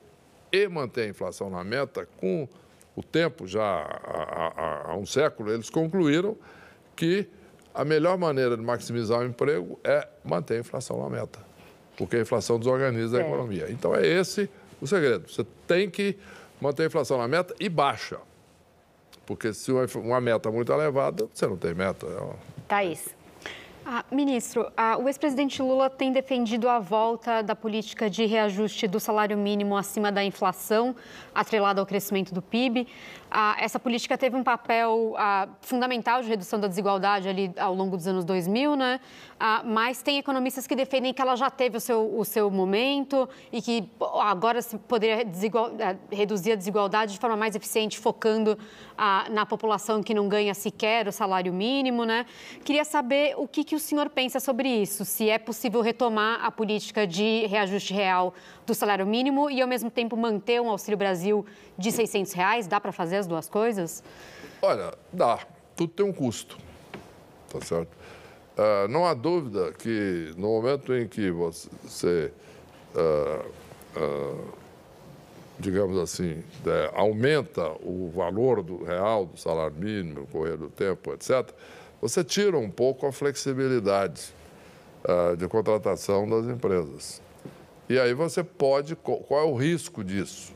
e 0.56 0.70
manter 0.70 1.02
a 1.02 1.08
inflação 1.10 1.50
na 1.50 1.64
meta, 1.64 2.08
com 2.18 2.48
o 2.96 3.04
tempo, 3.04 3.46
já 3.46 3.62
há, 3.62 4.54
há, 4.56 4.92
há 4.92 4.96
um 4.96 5.06
século, 5.06 5.52
eles 5.52 5.70
concluíram 5.70 6.38
que 6.96 7.28
a 7.74 7.84
melhor 7.84 8.18
maneira 8.18 8.56
de 8.56 8.64
maximizar 8.64 9.20
o 9.20 9.26
emprego 9.26 9.78
é 9.84 10.08
manter 10.24 10.56
a 10.56 10.60
inflação 10.60 11.04
na 11.04 11.10
meta, 11.10 11.40
porque 11.98 12.16
a 12.16 12.22
inflação 12.22 12.58
desorganiza 12.58 13.18
a 13.18 13.22
é. 13.22 13.28
economia. 13.28 13.70
Então 13.70 13.94
é 13.94 14.08
esse 14.08 14.50
o 14.82 14.88
segredo. 14.88 15.30
Você 15.30 15.46
tem 15.68 15.90
que 15.90 16.18
manter 16.62 16.84
a 16.84 16.86
inflação 16.86 17.18
na 17.18 17.28
meta 17.28 17.54
e 17.60 17.68
baixa. 17.68 18.18
Porque 19.26 19.54
se 19.54 19.72
uma 19.72 20.22
meta 20.22 20.50
muito 20.50 20.72
elevada, 20.72 21.28
você 21.34 21.48
não 21.48 21.58
tem 21.58 21.74
meta. 21.74 22.06
É 22.06 22.22
uma... 22.22 22.36
Thaís. 22.68 23.10
Ah, 23.88 24.04
ministro, 24.12 24.72
ah, 24.76 24.98
o 24.98 25.08
ex-presidente 25.08 25.62
Lula 25.62 25.92
tem 25.92 26.12
defendido 26.12 26.68
a 26.68 26.80
volta 26.80 27.44
da 27.44 27.56
política 27.56 28.10
de 28.10 28.26
reajuste 28.26 28.88
do 28.88 29.00
salário 29.00 29.38
mínimo 29.38 29.78
acima 29.78 30.12
da 30.12 30.24
inflação, 30.24 30.96
atrelada 31.36 31.80
ao 31.80 31.86
crescimento 31.86 32.34
do 32.34 32.42
PIB. 32.42 32.88
Essa 33.60 33.80
política 33.80 34.18
teve 34.18 34.36
um 34.36 34.44
papel 34.44 35.16
fundamental 35.62 36.22
de 36.22 36.30
redução 36.30 36.60
da 36.60 36.68
desigualdade 36.68 37.28
ali 37.28 37.52
ao 37.58 37.74
longo 37.74 37.98
dos 37.98 38.08
anos 38.08 38.24
2000, 38.24 38.76
né? 38.76 39.00
Mas 39.66 40.02
tem 40.02 40.18
economistas 40.18 40.66
que 40.66 40.76
defendem 40.76 41.14
que 41.14 41.22
ela 41.22 41.36
já 41.36 41.50
teve 41.50 41.78
o 41.78 41.80
seu, 41.80 42.18
o 42.18 42.24
seu 42.24 42.50
momento 42.50 43.28
e 43.52 43.62
que 43.62 43.90
agora 44.22 44.62
se 44.62 44.78
poderia 44.78 45.26
ah, 45.26 45.96
reduzir 46.10 46.54
a 46.54 46.56
desigualdade 46.56 47.14
de 47.14 47.20
forma 47.20 47.36
mais 47.36 47.56
eficiente, 47.56 48.00
focando 48.00 48.58
na 49.30 49.46
população 49.46 50.02
que 50.02 50.14
não 50.14 50.30
ganha 50.30 50.54
sequer 50.54 51.08
o 51.08 51.12
salário 51.12 51.52
mínimo, 51.54 52.06
né? 52.06 52.26
Queria 52.64 52.86
saber 52.86 53.36
o 53.38 53.48
que, 53.48 53.64
que 53.64 53.76
o 53.76 53.80
senhor 53.80 54.10
pensa 54.10 54.40
sobre 54.40 54.70
isso, 54.70 55.04
se 55.04 55.30
é 55.30 55.38
possível 55.38 55.82
retomar 55.82 56.44
a 56.44 56.50
política 56.50 57.06
de 57.06 57.46
reajuste 57.48 57.94
real 57.94 58.34
do 58.66 58.74
salário 58.74 59.06
mínimo 59.06 59.50
e, 59.50 59.62
ao 59.62 59.68
mesmo 59.68 59.90
tempo, 59.90 60.18
manter 60.18 60.62
um 60.62 60.70
Auxílio 60.70 60.98
Brasil 60.98 61.46
de 61.78 61.92
600 61.92 62.34
reais? 62.34 62.68
Dá 62.68 62.80
para 62.80 62.92
fazer 62.92 63.18
as 63.18 63.28
duas 63.28 63.48
coisas? 63.48 64.04
Olha, 64.62 64.94
dá. 65.12 65.40
Tudo 65.76 65.92
tem 65.92 66.06
um 66.06 66.14
custo, 66.14 66.58
tá 67.52 67.60
certo? 67.62 67.90
Uh, 68.58 68.88
não 68.88 69.06
há 69.06 69.14
dúvida 69.14 69.74
que 69.74 70.34
no 70.38 70.48
momento 70.48 70.96
em 70.96 71.06
que 71.08 71.30
você, 71.30 72.32
uh, 72.96 73.46
uh, 74.00 74.54
digamos 75.60 75.98
assim, 75.98 76.42
né, 76.64 76.90
aumenta 76.94 77.74
o 77.82 78.10
valor 78.16 78.64
do 78.64 78.82
real 78.82 79.26
do 79.26 79.38
salário 79.38 79.76
mínimo, 79.76 80.22
no 80.22 80.28
correr 80.28 80.56
do 80.56 80.70
tempo, 80.70 81.14
etc., 81.14 81.52
você 82.02 82.24
tira 82.24 82.58
um 82.58 82.70
pouco 82.70 83.06
a 83.06 83.12
flexibilidade 83.12 84.34
de 85.38 85.48
contratação 85.48 86.28
das 86.28 86.46
empresas. 86.46 87.22
E 87.88 88.00
aí 88.00 88.14
você 88.14 88.44
pode. 88.44 88.96
Qual 88.96 89.40
é 89.40 89.44
o 89.44 89.56
risco 89.56 90.04
disso? 90.04 90.54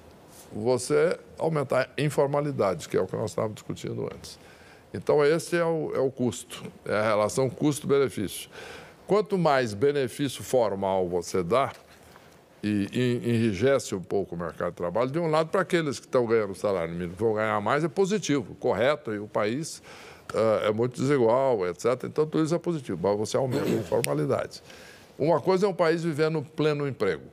Você 0.52 1.20
aumentar 1.38 1.90
a 1.96 2.02
informalidade, 2.02 2.90
que 2.90 2.98
é 2.98 3.02
o 3.02 3.06
que 3.06 3.16
nós 3.16 3.32
estávamos 3.32 3.56
discutindo 3.56 4.04
antes. 4.06 4.40
Então, 4.94 5.24
esse 5.24 5.56
é 5.56 5.64
o, 5.64 5.92
é 5.94 6.00
o 6.00 6.10
custo, 6.10 6.64
é 6.86 6.96
a 6.96 7.04
relação 7.04 7.48
custo-benefício. 7.50 8.50
Quanto 9.06 9.38
mais 9.38 9.74
benefício 9.74 10.44
formal 10.44 11.08
você 11.08 11.44
dá, 11.44 11.72
e, 12.64 13.22
enrijece 13.24 13.96
um 13.96 14.02
pouco 14.02 14.36
o 14.36 14.38
mercado 14.38 14.72
de 14.72 14.78
trabalho, 14.78 15.10
de 15.10 15.20
um 15.20 15.28
lado, 15.28 15.50
para 15.50 15.62
aqueles 15.62 16.00
que 16.00 16.06
estão 16.06 16.26
ganhando 16.26 16.54
salário 16.56 16.94
mínimo 16.94 17.16
vão 17.16 17.34
ganhar 17.36 17.62
mais, 17.62 17.84
é 17.84 17.88
positivo, 17.88 18.56
correto, 18.56 19.14
e 19.14 19.20
o 19.20 19.28
país 19.28 19.82
uh, 20.34 20.68
é 20.68 20.72
muito 20.72 21.00
desigual, 21.00 21.66
etc. 21.68 21.86
Então, 22.04 22.26
tudo 22.26 22.44
isso 22.44 22.56
é 22.56 22.60
positivo, 22.60 23.00
mas 23.02 23.18
você 23.18 23.38
aumenta 23.38 23.66
a 23.66 23.70
informalidade. 23.70 24.62
Uma 25.20 25.42
coisa 25.42 25.66
é 25.66 25.70
um 25.70 25.74
país 25.74 26.02
vivendo 26.02 26.42
pleno 26.42 26.88
emprego. 26.88 27.24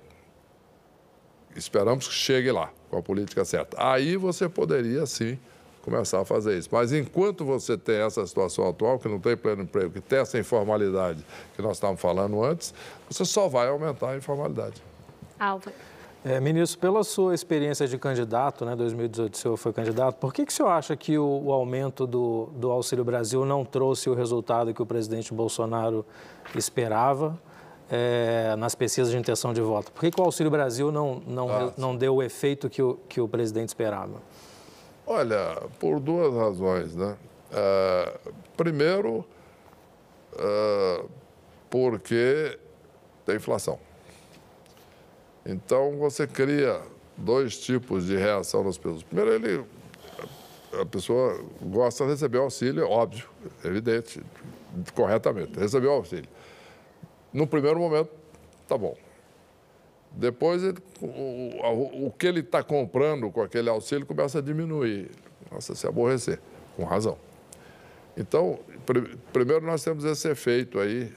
Esperamos 1.55 2.09
que 2.09 2.15
chegue 2.15 2.51
lá, 2.51 2.71
com 2.91 2.99
a 2.99 3.03
política 3.03 3.45
certa. 3.45 3.77
Aí 3.81 4.17
você 4.17 4.49
poderia, 4.49 5.07
sim, 5.07 5.39
começar 5.83 6.21
a 6.21 6.25
fazer 6.25 6.59
isso. 6.59 6.69
Mas 6.73 6.93
enquanto 6.93 7.45
você 7.45 7.79
tem 7.79 8.01
essa 8.01 8.27
situação 8.27 8.69
atual, 8.69 8.99
que 8.99 9.09
não 9.09 9.21
tem 9.21 9.37
pleno 9.37 9.63
emprego, 9.63 9.93
que 9.93 10.01
tem 10.01 10.19
essa 10.19 10.37
informalidade 10.37 11.25
que 11.55 11.63
nós 11.63 11.77
estávamos 11.77 12.03
falando 12.03 12.43
antes, 12.43 12.75
você 13.09 13.25
só 13.25 13.47
vai 13.47 13.69
aumentar 13.69 14.11
a 14.11 14.17
informalidade. 14.17 14.83
Álvaro. 15.39 15.73
É, 16.25 16.41
ministro, 16.41 16.81
pela 16.81 17.05
sua 17.05 17.37
experiência 17.37 17.87
de 17.87 17.97
candidato, 17.99 18.65
né, 18.65 18.75
2018 18.75 19.33
o 19.33 19.37
senhor 19.37 19.57
foi 19.57 19.73
candidato, 19.73 20.17
por 20.17 20.35
que, 20.35 20.45
que 20.45 20.51
o 20.51 20.55
senhor 20.55 20.71
acha 20.71 20.97
que 20.97 21.17
o, 21.17 21.25
o 21.45 21.53
aumento 21.53 22.05
do, 22.05 22.49
do 22.57 22.69
Auxílio 22.73 23.05
Brasil 23.05 23.45
não 23.45 23.65
trouxe 23.65 24.11
o 24.11 24.15
resultado 24.15 24.75
que 24.75 24.83
o 24.83 24.87
presidente 24.87 25.33
Bolsonaro 25.33 26.05
esperava? 26.53 27.39
É, 27.91 28.55
nas 28.57 28.75
pesquisas 28.75 29.11
de 29.11 29.19
intenção 29.19 29.53
de 29.53 29.61
voto? 29.61 29.93
Por 29.93 30.01
que, 30.01 30.11
que 30.11 30.21
o 30.21 30.25
Auxílio 30.25 30.51
Brasil 30.51 30.91
não, 30.91 31.23
não, 31.27 31.49
ah, 31.51 31.73
não 31.77 31.97
deu 31.97 32.17
o 32.17 32.23
efeito 32.23 32.69
que 32.69 32.83
o, 32.83 32.99
que 33.09 33.21
o 33.21 33.29
presidente 33.29 33.69
esperava? 33.69 34.21
Olha, 35.07 35.63
por 35.79 36.01
duas 36.01 36.35
razões, 36.35 36.97
né? 36.97 37.17
Uh, 37.53 38.33
primeiro, 38.57 39.25
uh, 40.35 41.09
porque 41.71 42.59
tem 43.25 43.37
inflação. 43.37 43.79
Então, 45.45 45.97
você 45.97 46.27
cria 46.27 46.83
dois 47.17 47.59
tipos 47.59 48.07
de 48.07 48.17
reação 48.17 48.65
nas 48.65 48.77
pessoas. 48.77 49.05
Primeiro, 49.05 49.33
ele, 49.33 49.65
a 50.81 50.85
pessoa 50.85 51.41
gosta 51.63 52.05
de 52.05 52.11
receber 52.11 52.39
auxílio, 52.39 52.83
é 52.83 52.87
óbvio, 52.87 53.29
evidente, 53.65 54.21
corretamente, 54.93 55.59
recebeu 55.59 55.93
auxílio. 55.93 56.29
No 57.33 57.47
primeiro 57.47 57.79
momento, 57.79 58.11
tá 58.67 58.77
bom. 58.77 58.97
Depois, 60.13 60.63
ele, 60.63 60.79
o, 61.01 62.07
o, 62.07 62.15
que 62.19 62.27
ele 62.27 62.41
está 62.41 62.63
comprando 62.63 63.31
com 63.31 63.43
aquele 63.43 63.69
auxílio 63.69 64.07
começa 64.07 64.39
a 64.39 64.43
diminuir, 64.43 65.11
começa 65.49 65.75
a 65.75 65.77
se 65.77 65.87
aborrecer, 65.87 66.41
com 66.75 66.85
razão. 66.85 67.19
Então, 68.17 68.59
pr 68.87 69.17
primeiro 69.33 69.67
nós 69.67 69.85
temos 69.85 70.05
esse 70.05 70.27
efeito 70.29 70.81
aí, 70.81 71.13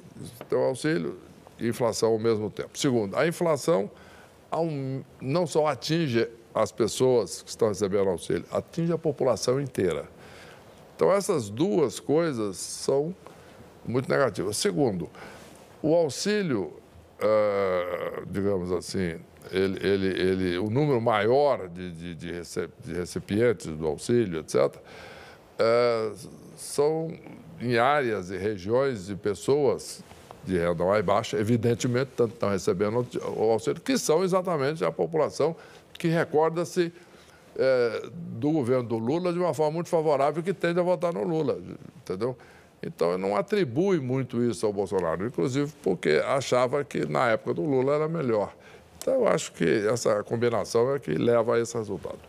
tem 0.49 0.57
o 0.59 0.63
auxílio 0.63 1.17
e 1.57 1.69
inflação 1.69 2.11
ao 2.11 2.19
mesmo 2.19 2.49
tempo. 2.49 2.77
Segundo, 2.77 3.15
a 3.15 3.25
inflação 3.25 3.89
não 5.21 5.47
só 5.47 5.67
atinge 5.67 6.27
as 6.53 6.71
pessoas 6.71 7.41
que 7.41 7.49
estão 7.49 7.69
recebendo 7.69 8.09
auxílio, 8.09 8.45
atinge 8.51 8.91
a 8.91 8.97
população 8.97 9.61
inteira. 9.61 10.07
Então, 10.95 11.11
essas 11.11 11.49
duas 11.49 11.99
coisas 11.99 12.57
são 12.57 13.15
muito 13.85 14.09
negativas. 14.09 14.57
Segundo, 14.57 15.09
o 15.81 15.95
auxílio, 15.95 16.73
uh, 17.21 18.25
digamos 18.29 18.71
assim, 18.71 19.19
ele, 19.51 19.87
ele, 19.87 20.07
ele, 20.07 20.57
o 20.57 20.69
número 20.69 20.99
maior 21.01 21.67
de, 21.69 21.91
de, 21.91 22.15
de, 22.15 22.93
recipientes 22.93 23.67
do 23.67 23.87
auxílio, 23.87 24.41
etc., 24.41 24.75
uh, 24.75 24.79
eh, 25.59 26.11
são 26.55 27.13
em 27.59 27.77
áreas 27.77 28.29
e 28.29 28.37
regiões 28.37 29.07
de 29.07 29.15
pessoas 29.15 30.03
de 30.45 30.57
renda 30.57 30.85
mais 30.85 31.03
baixa, 31.03 31.37
evidentemente, 31.37 32.11
tanto 32.15 32.33
estão 32.33 32.49
recebendo 32.49 33.05
o 33.35 33.51
auxílio, 33.51 33.81
que 33.81 33.97
são 33.97 34.23
exatamente 34.23 34.83
a 34.83 34.91
população 34.91 35.55
que 35.93 36.07
recorda-se 36.07 36.93
é, 37.57 38.09
do 38.13 38.51
governo 38.51 38.83
do 38.83 38.97
Lula 38.97 39.33
de 39.33 39.39
uma 39.39 39.53
forma 39.53 39.73
muito 39.73 39.89
favorável 39.89 40.41
que 40.41 40.53
tende 40.53 40.79
a 40.79 40.83
votar 40.83 41.13
no 41.13 41.23
Lula, 41.23 41.59
entendeu? 41.97 42.37
Então, 42.81 43.17
não 43.17 43.35
atribui 43.35 43.99
muito 43.99 44.41
isso 44.41 44.65
ao 44.65 44.71
Bolsonaro, 44.71 45.25
inclusive 45.25 45.71
porque 45.83 46.21
achava 46.25 46.83
que 46.83 47.05
na 47.05 47.29
época 47.29 47.53
do 47.53 47.63
Lula 47.63 47.95
era 47.95 48.07
melhor. 48.07 48.55
Então, 48.97 49.13
eu 49.15 49.27
acho 49.27 49.51
que 49.53 49.87
essa 49.87 50.23
combinação 50.23 50.95
é 50.95 50.99
que 50.99 51.11
leva 51.11 51.55
a 51.55 51.59
esse 51.59 51.77
resultado. 51.77 52.19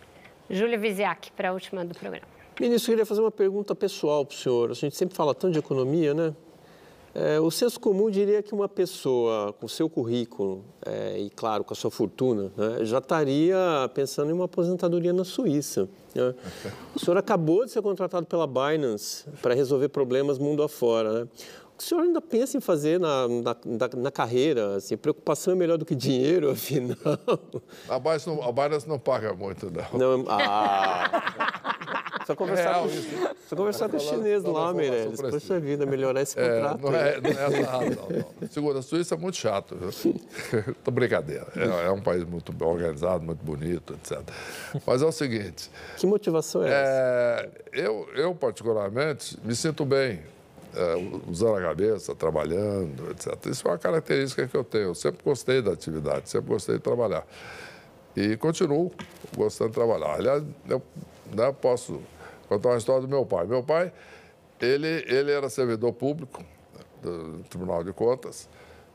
Júlia 0.48 0.78
Viziak, 0.78 1.30
para 1.32 1.50
a 1.50 1.52
última 1.52 1.84
do 1.84 1.94
programa. 1.94 2.26
Ministro, 2.60 2.90
eu 2.90 2.94
queria 2.94 3.06
fazer 3.06 3.20
uma 3.20 3.30
pergunta 3.30 3.74
pessoal 3.74 4.26
para 4.26 4.34
o 4.34 4.36
senhor. 4.36 4.70
A 4.70 4.74
gente 4.74 4.96
sempre 4.96 5.16
fala 5.16 5.34
tanto 5.34 5.52
de 5.52 5.58
economia, 5.58 6.12
né? 6.12 6.34
É, 7.12 7.40
o 7.40 7.50
senso 7.50 7.80
comum 7.80 8.08
diria 8.08 8.40
que 8.40 8.54
uma 8.54 8.68
pessoa 8.68 9.52
com 9.54 9.66
seu 9.66 9.90
currículo 9.90 10.64
é, 10.86 11.18
e, 11.18 11.28
claro, 11.30 11.64
com 11.64 11.74
a 11.74 11.76
sua 11.76 11.90
fortuna, 11.90 12.52
né, 12.56 12.84
já 12.84 12.98
estaria 12.98 13.56
pensando 13.92 14.30
em 14.30 14.32
uma 14.32 14.44
aposentadoria 14.44 15.12
na 15.12 15.24
Suíça. 15.24 15.88
Né? 16.14 16.32
O 16.94 17.00
senhor 17.00 17.16
acabou 17.16 17.64
de 17.64 17.72
ser 17.72 17.82
contratado 17.82 18.26
pela 18.26 18.46
Binance 18.46 19.24
para 19.42 19.54
resolver 19.54 19.88
problemas 19.88 20.38
mundo 20.38 20.62
afora. 20.62 21.24
Né? 21.24 21.28
O 21.84 21.86
senhor 21.86 22.02
ainda 22.02 22.20
pensa 22.20 22.56
em 22.56 22.60
fazer 22.60 23.00
na, 23.00 23.26
na, 23.28 23.56
na, 23.96 24.10
carreira? 24.10 24.76
Assim, 24.76 24.96
preocupação 24.96 25.52
é 25.54 25.56
melhor 25.56 25.78
do 25.78 25.84
que 25.84 25.94
dinheiro, 25.94 26.50
afinal? 26.52 26.96
A 27.88 27.98
Binance 27.98 28.28
não, 28.28 28.42
a 28.42 28.86
não 28.86 28.98
paga 28.98 29.32
muito, 29.32 29.70
não. 29.70 29.98
não 29.98 30.24
ah, 30.28 31.10
só 32.26 32.36
conversar, 32.36 32.72
Real, 32.72 32.82
com, 32.82 33.48
só 33.48 33.56
conversar 33.56 33.88
com 33.88 33.96
o 33.96 34.00
chinês 34.00 34.44
lá, 34.44 34.72
Meirelles. 34.72 35.20
Poxa 35.20 35.58
vida, 35.58 35.86
melhorar 35.86 36.22
esse 36.22 36.38
é, 36.38 36.48
contrato. 36.48 36.82
Não, 36.82 36.94
é, 36.94 37.20
não 37.20 37.30
é 37.30 37.32
essa 37.32 37.70
razão, 37.70 38.08
não. 38.40 38.48
Segundo, 38.48 38.78
a 38.78 38.82
Suíça 38.82 39.14
é 39.14 39.18
muito 39.18 39.36
chato. 39.36 39.76
Tô 40.84 40.90
brincadeira. 40.90 41.46
É, 41.56 41.86
é, 41.86 41.90
um 41.90 42.00
país 42.00 42.24
muito 42.24 42.52
organizado, 42.64 43.24
muito 43.24 43.44
bonito, 43.44 43.94
etc. 43.94 44.20
Mas 44.86 45.02
é 45.02 45.06
o 45.06 45.12
seguinte... 45.12 45.70
Que 45.96 46.06
motivação 46.06 46.62
é, 46.62 46.68
é 46.68 46.72
essa? 46.72 47.50
Eu, 47.72 48.08
eu, 48.14 48.34
particularmente, 48.34 49.38
me 49.42 49.54
sinto 49.56 49.84
bem 49.84 50.20
é, 50.74 51.30
usando 51.30 51.56
a 51.56 51.62
cabeça, 51.62 52.14
trabalhando, 52.14 53.10
etc. 53.10 53.46
Isso 53.46 53.66
é 53.66 53.70
uma 53.70 53.78
característica 53.78 54.46
que 54.46 54.56
eu 54.56 54.64
tenho. 54.64 54.84
Eu 54.84 54.94
sempre 54.94 55.22
gostei 55.24 55.62
da 55.62 55.72
atividade, 55.72 56.28
sempre 56.28 56.50
gostei 56.50 56.76
de 56.76 56.82
trabalhar. 56.82 57.26
E 58.16 58.36
continuo 58.36 58.90
gostando 59.36 59.70
de 59.70 59.74
trabalhar. 59.76 60.14
Aliás, 60.14 60.42
eu 60.68 60.82
né, 61.32 61.52
posso 61.60 62.00
contar 62.48 62.70
uma 62.70 62.78
história 62.78 63.02
do 63.02 63.08
meu 63.08 63.24
pai. 63.24 63.46
Meu 63.46 63.62
pai, 63.62 63.92
ele, 64.60 65.04
ele 65.06 65.30
era 65.30 65.48
servidor 65.48 65.92
público 65.92 66.44
do 67.00 67.42
Tribunal 67.48 67.82
de 67.82 67.92
Contas, 67.92 68.48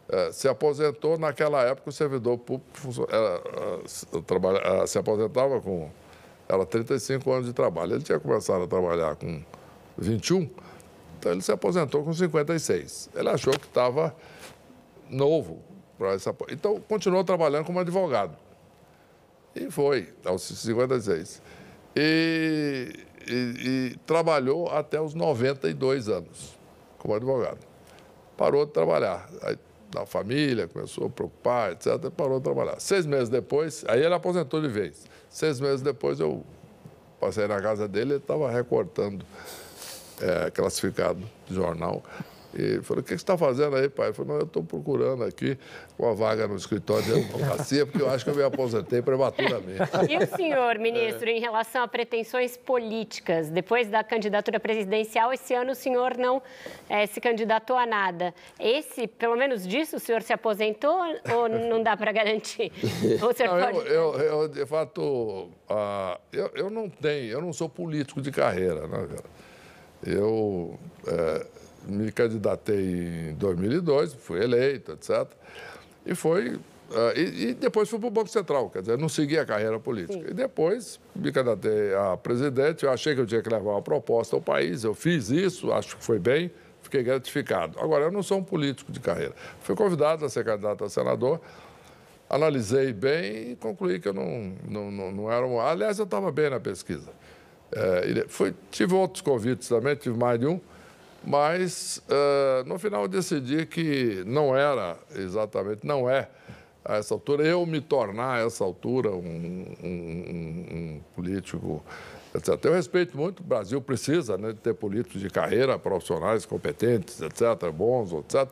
é, 0.08 0.32
se 0.32 0.48
aposentou 0.48 1.18
naquela 1.18 1.64
época, 1.64 1.90
o 1.90 1.92
servidor 1.92 2.38
público 2.38 3.08
era, 3.10 3.42
é, 4.16 4.22
trabalha, 4.22 4.60
é, 4.60 4.86
se 4.86 5.00
aposentava 5.00 5.60
com 5.60 5.90
era 6.48 6.64
35 6.64 7.32
anos 7.32 7.48
de 7.48 7.54
trabalho. 7.54 7.96
Ele 7.96 8.04
tinha 8.04 8.20
começado 8.20 8.64
a 8.64 8.68
trabalhar 8.68 9.16
com 9.16 9.44
21 9.98 10.48
então 11.26 11.34
ele 11.34 11.42
se 11.42 11.52
aposentou 11.52 12.04
com 12.04 12.14
56. 12.14 13.10
Ele 13.16 13.30
achou 13.30 13.52
que 13.54 13.66
estava 13.66 14.16
novo 15.10 15.60
para 15.98 16.12
essa. 16.12 16.36
Então 16.52 16.80
continuou 16.88 17.24
trabalhando 17.24 17.66
como 17.66 17.80
advogado. 17.80 18.38
E 19.56 19.72
foi, 19.72 20.14
aos 20.24 20.44
56. 20.44 21.42
E, 21.96 22.94
e, 23.28 23.34
e 23.34 23.98
trabalhou 24.06 24.70
até 24.70 25.02
os 25.02 25.16
92 25.16 26.10
anos 26.10 26.56
como 27.00 27.16
advogado. 27.16 27.66
Parou 28.38 28.64
de 28.68 28.72
trabalhar. 28.72 29.28
Aí, 29.42 29.58
na 29.96 30.06
família, 30.06 30.68
começou 30.68 31.08
a 31.08 31.10
preocupar, 31.10 31.72
etc. 31.72 32.12
Parou 32.16 32.38
de 32.38 32.44
trabalhar. 32.44 32.80
Seis 32.80 33.08
meses 33.08 33.30
depois, 33.30 33.84
aí 33.88 34.04
ele 34.04 34.14
aposentou 34.14 34.62
de 34.62 34.68
vez. 34.68 35.08
Seis 35.28 35.60
meses 35.60 35.82
depois 35.82 36.20
eu 36.20 36.44
passei 37.20 37.48
na 37.48 37.60
casa 37.60 37.88
dele, 37.88 38.12
ele 38.12 38.20
estava 38.20 38.52
recortando 38.52 39.26
é, 40.22 40.52
classificado 40.52 41.22
de 41.48 41.56
jornal. 41.56 42.04
E 42.58 42.82
falou, 42.84 43.02
o 43.02 43.04
que 43.04 43.10
você 43.10 43.16
está 43.16 43.38
fazendo 43.38 43.76
aí, 43.76 43.90
pai? 43.90 44.10
Eu 44.10 44.14
falei, 44.14 44.32
não, 44.32 44.40
eu 44.40 44.46
estou 44.46 44.64
procurando 44.64 45.26
aqui 45.26 45.58
uma 46.00 46.16
vaga 46.16 46.48
no 46.48 46.56
escritório 46.56 47.04
de 47.04 47.14
advocacia, 47.14 47.86
porque 47.86 48.02
eu 48.02 48.10
acho 48.10 48.24
que 48.24 48.32
eu 48.32 48.36
me 48.36 48.44
aposentei 48.44 49.02
prematuramente. 49.02 49.76
E 50.10 50.18
o 50.18 50.28
senhor, 50.36 50.78
ministro, 50.80 51.28
é. 51.28 51.34
em 51.34 51.40
relação 51.40 51.84
a 51.84 51.88
pretensões 51.88 52.56
políticas, 52.56 53.50
depois 53.50 53.90
da 53.90 54.04
candidatura 54.04 54.60
presidencial, 54.60 55.34
esse 55.34 55.54
ano 55.54 55.72
o 55.72 55.76
senhor 55.76 56.18
não 56.18 56.42
é, 56.88 57.06
se 57.06 57.20
candidatou 57.20 57.76
a 57.78 57.86
nada. 57.86 58.34
Esse, 58.58 59.08
pelo 59.08 59.36
menos 59.36 59.68
disso, 59.68 59.98
o 59.98 60.00
senhor 60.00 60.22
se 60.22 60.32
aposentou 60.32 61.02
ou 61.34 61.50
não 61.50 61.84
dá 61.84 61.98
para 61.98 62.12
garantir? 62.14 62.72
Ou 63.22 63.32
o 63.32 63.34
senhor 63.34 63.60
não, 63.60 63.72
pode... 63.72 63.90
eu, 63.90 64.14
eu, 64.14 64.42
eu, 64.42 64.48
de 64.48 64.66
fato, 64.66 65.02
uh, 65.02 66.20
eu, 66.32 66.52
eu 66.56 66.70
não 66.70 66.90
tenho, 66.90 67.32
eu 67.32 67.42
não 67.42 67.52
sou 67.52 67.68
político 67.68 68.22
de 68.22 68.32
carreira, 68.32 68.88
né, 68.88 69.08
cara? 69.08 69.24
Eu 70.06 70.80
é, 71.08 71.46
me 71.88 72.12
candidatei 72.12 73.30
em 73.32 73.34
2002, 73.36 74.14
fui 74.14 74.44
eleito, 74.44 74.92
etc. 74.94 75.28
E 76.06 76.16
foi. 76.16 76.56
Uh, 76.56 77.18
e, 77.18 77.50
e, 77.50 77.54
depois 77.56 77.90
fui 77.90 77.98
para 77.98 78.08
o 78.08 78.12
Banco 78.12 78.30
Central, 78.30 78.70
quer 78.70 78.82
dizer, 78.82 78.96
não 78.96 79.10
segui 79.10 79.40
a 79.40 79.46
carreira 79.46 79.80
política. 79.80 80.20
Sim. 80.20 80.30
E 80.30 80.34
depois 80.36 81.00
me 81.16 81.32
candidatei 81.32 81.96
a 81.96 82.16
presidente, 82.16 82.86
eu 82.86 82.92
achei 82.92 83.16
que 83.16 83.22
eu 83.22 83.26
tinha 83.26 83.42
que 83.42 83.50
levar 83.50 83.72
uma 83.72 83.82
proposta 83.82 84.36
ao 84.36 84.42
país, 84.42 84.84
eu 84.84 84.94
fiz 84.94 85.32
isso, 85.32 85.74
acho 85.74 85.98
que 85.98 86.04
foi 86.04 86.20
bem, 86.20 86.52
fiquei 86.84 87.02
gratificado. 87.02 87.80
Agora, 87.80 88.06
eu 88.06 88.12
não 88.12 88.22
sou 88.22 88.38
um 88.38 88.44
político 88.44 88.92
de 88.92 89.00
carreira. 89.00 89.34
Fui 89.62 89.76
convidado 89.76 90.24
a 90.26 90.30
ser 90.30 90.46
candidato 90.46 90.84
a 90.84 90.90
senador, 90.90 91.42
analisei 92.30 92.94
bem 92.94 93.54
e 93.54 93.56
concluí 93.56 94.00
que 94.00 94.08
eu 94.08 94.14
não, 94.14 94.56
não, 94.70 94.92
não, 94.92 95.12
não 95.12 95.32
era 95.32 95.46
um. 95.46 95.60
Aliás, 95.60 95.98
eu 95.98 96.06
estava 96.06 96.32
bem 96.32 96.52
na 96.52 96.60
pesquisa. 96.60 97.12
É, 97.72 98.26
foi, 98.28 98.54
tive 98.72 98.94
outros 98.94 99.22
convites 99.22 99.68
também, 99.68 99.96
tive 99.96 100.18
mais 100.18 100.40
de 100.40 100.46
um, 100.46 100.60
mas 101.26 102.02
uh, 102.08 102.68
no 102.68 102.78
final 102.78 103.04
eu 103.04 103.08
decidi 103.08 103.66
que 103.66 104.24
não 104.26 104.56
era 104.56 104.98
exatamente, 105.16 105.86
não 105.86 106.10
é 106.10 106.30
a 106.84 106.98
essa 106.98 107.16
altura, 107.16 107.44
eu 107.44 107.66
me 107.66 107.82
tornar 107.82 108.36
a 108.36 108.46
essa 108.46 108.64
altura 108.64 109.10
um, 109.10 109.76
um, 109.84 109.88
um 109.88 111.02
político, 111.16 111.84
etc. 112.36 112.64
Eu 112.66 112.74
respeito 112.74 113.18
muito, 113.18 113.40
o 113.40 113.44
Brasil 113.44 113.82
precisa 113.82 114.38
né, 114.38 114.50
de 114.50 114.60
ter 114.60 114.76
políticos 114.76 115.20
de 115.20 115.30
carreira, 115.30 115.80
profissionais 115.80 116.46
competentes, 116.46 117.20
etc., 117.22 117.72
bons, 117.74 118.14
etc., 118.14 118.48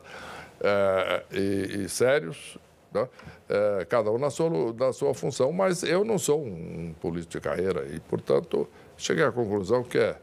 é, 0.60 1.22
e, 1.32 1.84
e 1.84 1.88
sérios, 1.88 2.58
né? 2.92 3.08
é, 3.48 3.84
cada 3.84 4.10
um 4.10 4.18
na 4.18 4.30
sua, 4.30 4.72
na 4.72 4.92
sua 4.92 5.14
função, 5.14 5.52
mas 5.52 5.84
eu 5.84 6.04
não 6.04 6.18
sou 6.18 6.44
um 6.44 6.92
político 7.00 7.32
de 7.32 7.40
carreira 7.40 7.86
e, 7.86 8.00
portanto, 8.00 8.68
cheguei 8.96 9.24
à 9.24 9.32
conclusão 9.32 9.82
que 9.82 9.98
é, 9.98 10.16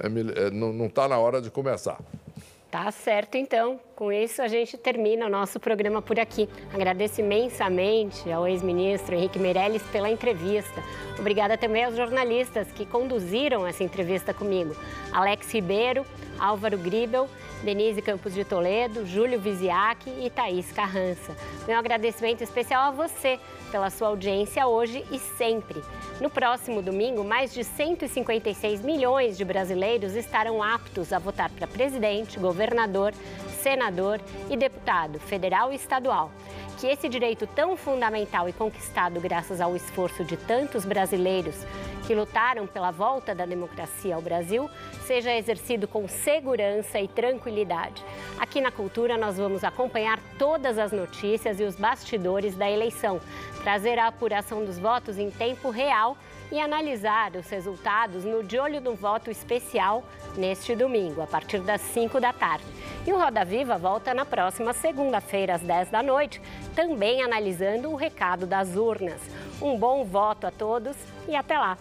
é, 0.00 0.06
é 0.06 0.50
não 0.50 0.86
está 0.86 1.08
na 1.08 1.18
hora 1.18 1.40
de 1.40 1.50
começar. 1.50 1.98
Tá 2.70 2.90
certo, 2.90 3.36
então. 3.36 3.80
Com 3.96 4.12
isso, 4.12 4.42
a 4.42 4.46
gente 4.46 4.76
termina 4.76 5.24
o 5.24 5.28
nosso 5.30 5.58
programa 5.58 6.02
por 6.02 6.20
aqui. 6.20 6.46
Agradeço 6.72 7.22
imensamente 7.22 8.30
ao 8.30 8.46
ex-ministro 8.46 9.14
Henrique 9.14 9.38
Meirelles 9.38 9.82
pela 9.84 10.10
entrevista. 10.10 10.84
Obrigada 11.18 11.56
também 11.56 11.84
aos 11.84 11.96
jornalistas 11.96 12.70
que 12.70 12.84
conduziram 12.84 13.66
essa 13.66 13.82
entrevista 13.82 14.34
comigo. 14.34 14.76
Alex 15.10 15.50
Ribeiro, 15.50 16.04
Álvaro 16.38 16.76
Gribel, 16.76 17.26
Denise 17.64 18.02
Campos 18.02 18.34
de 18.34 18.44
Toledo, 18.44 19.06
Júlio 19.06 19.40
Viziac 19.40 20.08
e 20.08 20.28
Thaís 20.28 20.70
Carrança. 20.70 21.34
Meu 21.66 21.78
agradecimento 21.78 22.42
especial 22.42 22.82
a 22.82 22.90
você 22.90 23.40
pela 23.68 23.90
sua 23.90 24.08
audiência 24.08 24.66
hoje 24.66 25.04
e 25.10 25.18
sempre. 25.18 25.82
No 26.20 26.28
próximo 26.28 26.82
domingo, 26.82 27.22
mais 27.22 27.54
de 27.54 27.62
156 27.62 28.82
milhões 28.82 29.36
de 29.36 29.44
brasileiros 29.44 30.14
estarão 30.14 30.62
aptos 30.62 31.12
a 31.12 31.18
votar 31.18 31.50
para 31.50 31.66
presidente, 31.66 32.38
governador, 32.38 33.12
senador 33.58 34.20
e 34.48 34.56
deputado 34.56 35.18
federal 35.18 35.72
e 35.72 35.76
estadual. 35.76 36.30
Que 36.78 36.86
esse 36.86 37.08
direito 37.08 37.46
tão 37.46 37.76
fundamental 37.76 38.48
e 38.48 38.52
conquistado 38.52 39.20
graças 39.20 39.60
ao 39.60 39.74
esforço 39.74 40.24
de 40.24 40.36
tantos 40.36 40.84
brasileiros 40.84 41.56
que 42.06 42.14
lutaram 42.14 42.66
pela 42.66 42.90
volta 42.90 43.34
da 43.34 43.44
democracia 43.44 44.14
ao 44.14 44.22
Brasil 44.22 44.70
seja 45.04 45.34
exercido 45.36 45.86
com 45.86 46.08
segurança 46.08 46.98
e 46.98 47.06
tranquilidade. 47.06 48.02
Aqui 48.38 48.62
na 48.62 48.70
Cultura 48.70 49.18
nós 49.18 49.36
vamos 49.36 49.62
acompanhar 49.62 50.18
todas 50.38 50.78
as 50.78 50.90
notícias 50.90 51.60
e 51.60 51.64
os 51.64 51.76
bastidores 51.76 52.54
da 52.54 52.70
eleição, 52.70 53.20
trazer 53.62 53.98
a 53.98 54.06
apuração 54.06 54.64
dos 54.64 54.78
votos 54.78 55.18
em 55.18 55.30
tempo 55.30 55.68
real 55.68 56.16
e 56.50 56.58
analisar 56.58 57.36
os 57.36 57.48
resultados 57.50 58.24
no 58.24 58.42
De 58.42 58.58
Olho 58.58 58.80
no 58.80 58.94
Voto 58.94 59.30
especial 59.30 60.02
neste 60.36 60.74
domingo, 60.74 61.20
a 61.20 61.26
partir 61.26 61.60
das 61.60 61.80
5 61.80 62.18
da 62.20 62.32
tarde. 62.32 62.64
E 63.06 63.12
o 63.12 63.18
Roda 63.18 63.44
Viva 63.44 63.78
volta 63.78 64.12
na 64.12 64.24
próxima 64.24 64.72
segunda-feira, 64.72 65.54
às 65.54 65.62
10 65.62 65.90
da 65.90 66.02
noite, 66.02 66.40
também 66.74 67.22
analisando 67.22 67.90
o 67.90 67.96
recado 67.96 68.46
das 68.46 68.76
urnas. 68.76 69.20
Um 69.60 69.78
bom 69.78 70.04
voto 70.04 70.46
a 70.46 70.50
todos 70.50 70.96
e 71.26 71.34
até 71.34 71.58
lá! 71.58 71.76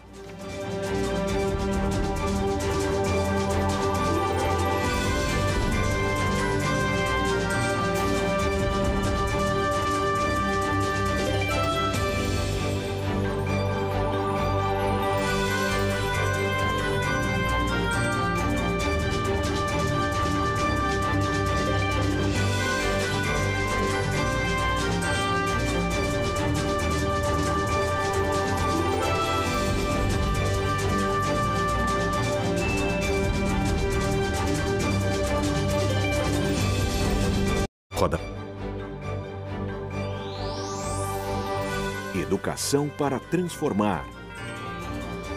Educação 42.58 42.90
para 42.90 43.20
transformar. 43.20 44.04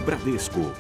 Bradesco 0.06 0.72